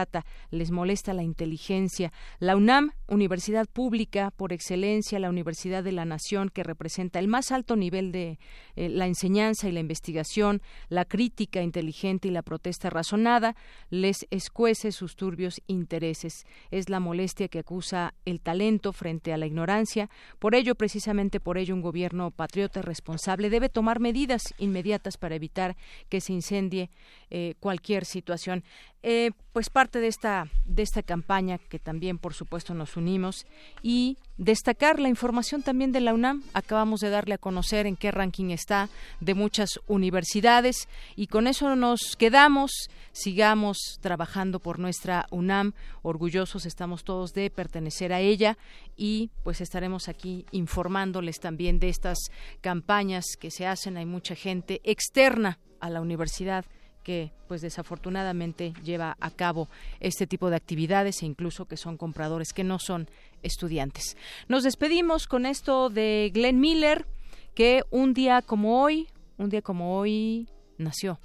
les 0.52 0.72
molesta 0.72 1.14
la 1.14 1.24
inteligencia. 1.24 2.12
La 2.40 2.56
UNAM, 2.56 2.92
universidad 3.08 3.68
pública 3.68 4.32
por 4.32 4.52
excelencia, 4.52 5.20
la 5.20 5.30
Universidad 5.30 5.84
de 5.84 5.92
la 5.92 6.06
Nación, 6.06 6.50
que 6.50 6.64
representa 6.64 7.20
el 7.20 7.28
más 7.28 7.52
alto 7.52 7.76
nivel 7.76 8.12
de 8.12 8.40
eh, 8.76 8.90
la 8.90 9.08
enseñanza 9.08 9.70
y 9.70 9.72
la 9.72 9.80
investigación, 9.80 10.62
la 10.90 11.06
crítica 11.06 11.62
inteligente 11.62 12.28
y 12.28 12.32
la 12.32 12.42
protesta 12.42 12.90
razonada, 12.90 13.56
les 13.90 14.26
escuece 14.32 14.92
sus 14.92 15.16
turbios 15.16 15.62
intereses. 15.68 16.46
Es 16.72 16.90
la 16.90 17.00
molestia 17.00 17.48
que 17.48 17.60
acusa 17.60 18.14
el 18.26 18.42
talento 18.42 18.92
frente 18.92 19.34
a 19.34 19.38
la 19.38 19.46
ignorancia. 19.46 20.10
Por 20.40 20.56
ello, 20.56 20.76
precisamente 20.76 21.40
por 21.40 21.58
ello, 21.58 21.74
un 21.74 21.82
gobierno 21.82 22.32
patriota 22.32 22.82
responsable 22.82 23.50
debe 23.50 23.70
tomar 23.70 24.00
medidas 24.00 24.54
inmediatas 24.58 25.18
para 25.18 25.36
evitar 25.36 25.76
que 26.10 26.22
se 26.22 26.34
incendie 26.34 26.90
eh, 27.30 27.56
cualquier 27.60 28.06
situación. 28.06 28.64
Eh, 29.04 29.32
pues 29.56 29.70
parte 29.70 30.02
de 30.02 30.08
esta 30.08 30.50
de 30.66 30.84
esta 30.84 31.02
campaña 31.02 31.60
que 31.60 31.80
también 31.80 32.18
por 32.18 32.34
supuesto 32.34 32.74
nos 32.74 32.98
unimos 32.98 33.46
y 33.82 34.18
destacar 34.36 35.00
la 35.00 35.08
información 35.08 35.64
también 35.64 35.94
de 35.94 36.02
la 36.02 36.14
UNAM. 36.14 36.44
Acabamos 36.54 37.00
de 37.00 37.10
darle 37.10 37.36
a 37.36 37.38
conocer 37.38 37.88
en 37.88 37.96
qué 37.96 38.12
ranking 38.12 38.50
está 38.50 38.90
de 39.22 39.34
muchas 39.34 39.80
universidades 39.88 40.90
y 41.16 41.28
con 41.28 41.48
eso 41.48 41.74
nos 41.78 42.18
quedamos. 42.18 42.90
Sigamos 43.14 43.78
trabajando 44.02 44.60
por 44.60 44.78
nuestra 44.78 45.26
UNAM. 45.32 45.72
Orgullosos 46.02 46.66
estamos 46.66 47.06
todos 47.06 47.34
de 47.34 47.50
pertenecer 47.50 48.12
a 48.12 48.20
ella 48.20 48.58
y 48.98 49.30
pues 49.46 49.62
estaremos 49.62 50.10
aquí 50.10 50.46
informándoles 50.52 51.40
también 51.40 51.80
de 51.80 51.88
estas 51.88 52.18
campañas 52.60 53.24
que 53.40 53.52
se 53.52 53.66
hacen. 53.66 53.96
Hay 53.96 54.06
mucha 54.06 54.36
gente 54.36 54.82
externa 54.84 55.60
a 55.80 55.90
la 55.90 56.02
universidad 56.02 56.66
que 57.06 57.32
pues 57.48 57.62
desafortunadamente 57.62 58.74
lleva 58.84 59.16
a 59.22 59.30
cabo 59.30 59.70
este 60.00 60.26
tipo 60.26 60.50
de 60.50 60.56
actividades 60.56 61.22
e 61.22 61.28
incluso 61.28 61.66
que 61.66 61.78
son 61.78 61.98
compradores 61.98 62.52
que 62.52 62.64
no 62.64 62.80
son 62.80 63.08
estudiantes. 63.44 64.18
Nos 64.50 64.64
despedimos 64.64 65.28
con 65.28 65.46
esto 65.46 65.90
de 65.92 66.32
Glenn 66.34 66.60
Miller, 66.60 67.06
que 67.54 67.84
un 67.92 68.16
día 68.16 68.42
como 68.42 68.82
hoy, 68.82 69.08
un 69.38 69.50
día 69.50 69.62
como 69.62 69.98
hoy 69.98 70.50
nació, 70.80 71.20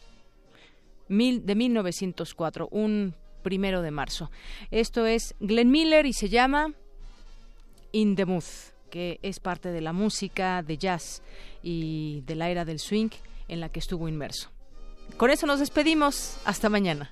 mil, 1.09 1.47
de 1.47 1.55
1904, 1.55 2.69
un 2.71 3.15
primero 3.43 3.81
de 3.81 3.91
marzo. 3.91 4.31
Esto 4.71 5.07
es 5.07 5.35
Glenn 5.41 5.71
Miller 5.71 6.05
y 6.05 6.13
se 6.13 6.29
llama 6.29 6.75
In 7.93 8.17
the 8.17 8.27
Mood, 8.27 8.45
que 8.91 9.19
es 9.23 9.41
parte 9.41 9.71
de 9.71 9.81
la 9.81 9.95
música 9.95 10.63
de 10.63 10.77
jazz 10.77 11.23
y 11.63 12.23
de 12.27 12.35
la 12.35 12.51
era 12.51 12.67
del 12.67 12.81
swing 12.81 13.09
en 13.49 13.61
la 13.61 13.71
que 13.71 13.81
estuvo 13.81 14.09
inmerso. 14.09 14.51
Con 15.17 15.31
eso 15.31 15.47
nos 15.47 15.61
despedimos. 15.61 16.37
Hasta 16.45 16.69
mañana. 16.69 17.11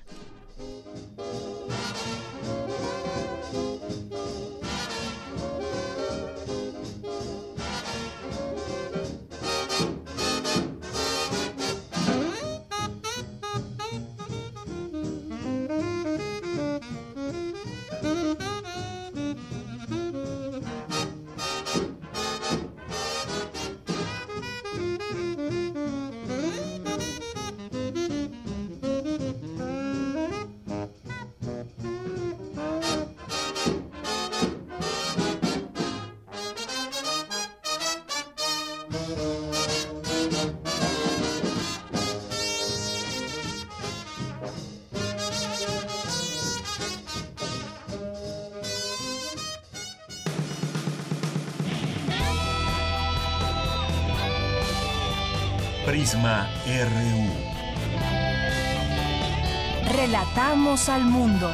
Relatamos 59.91 60.87
al 60.87 61.03
mundo. 61.03 61.53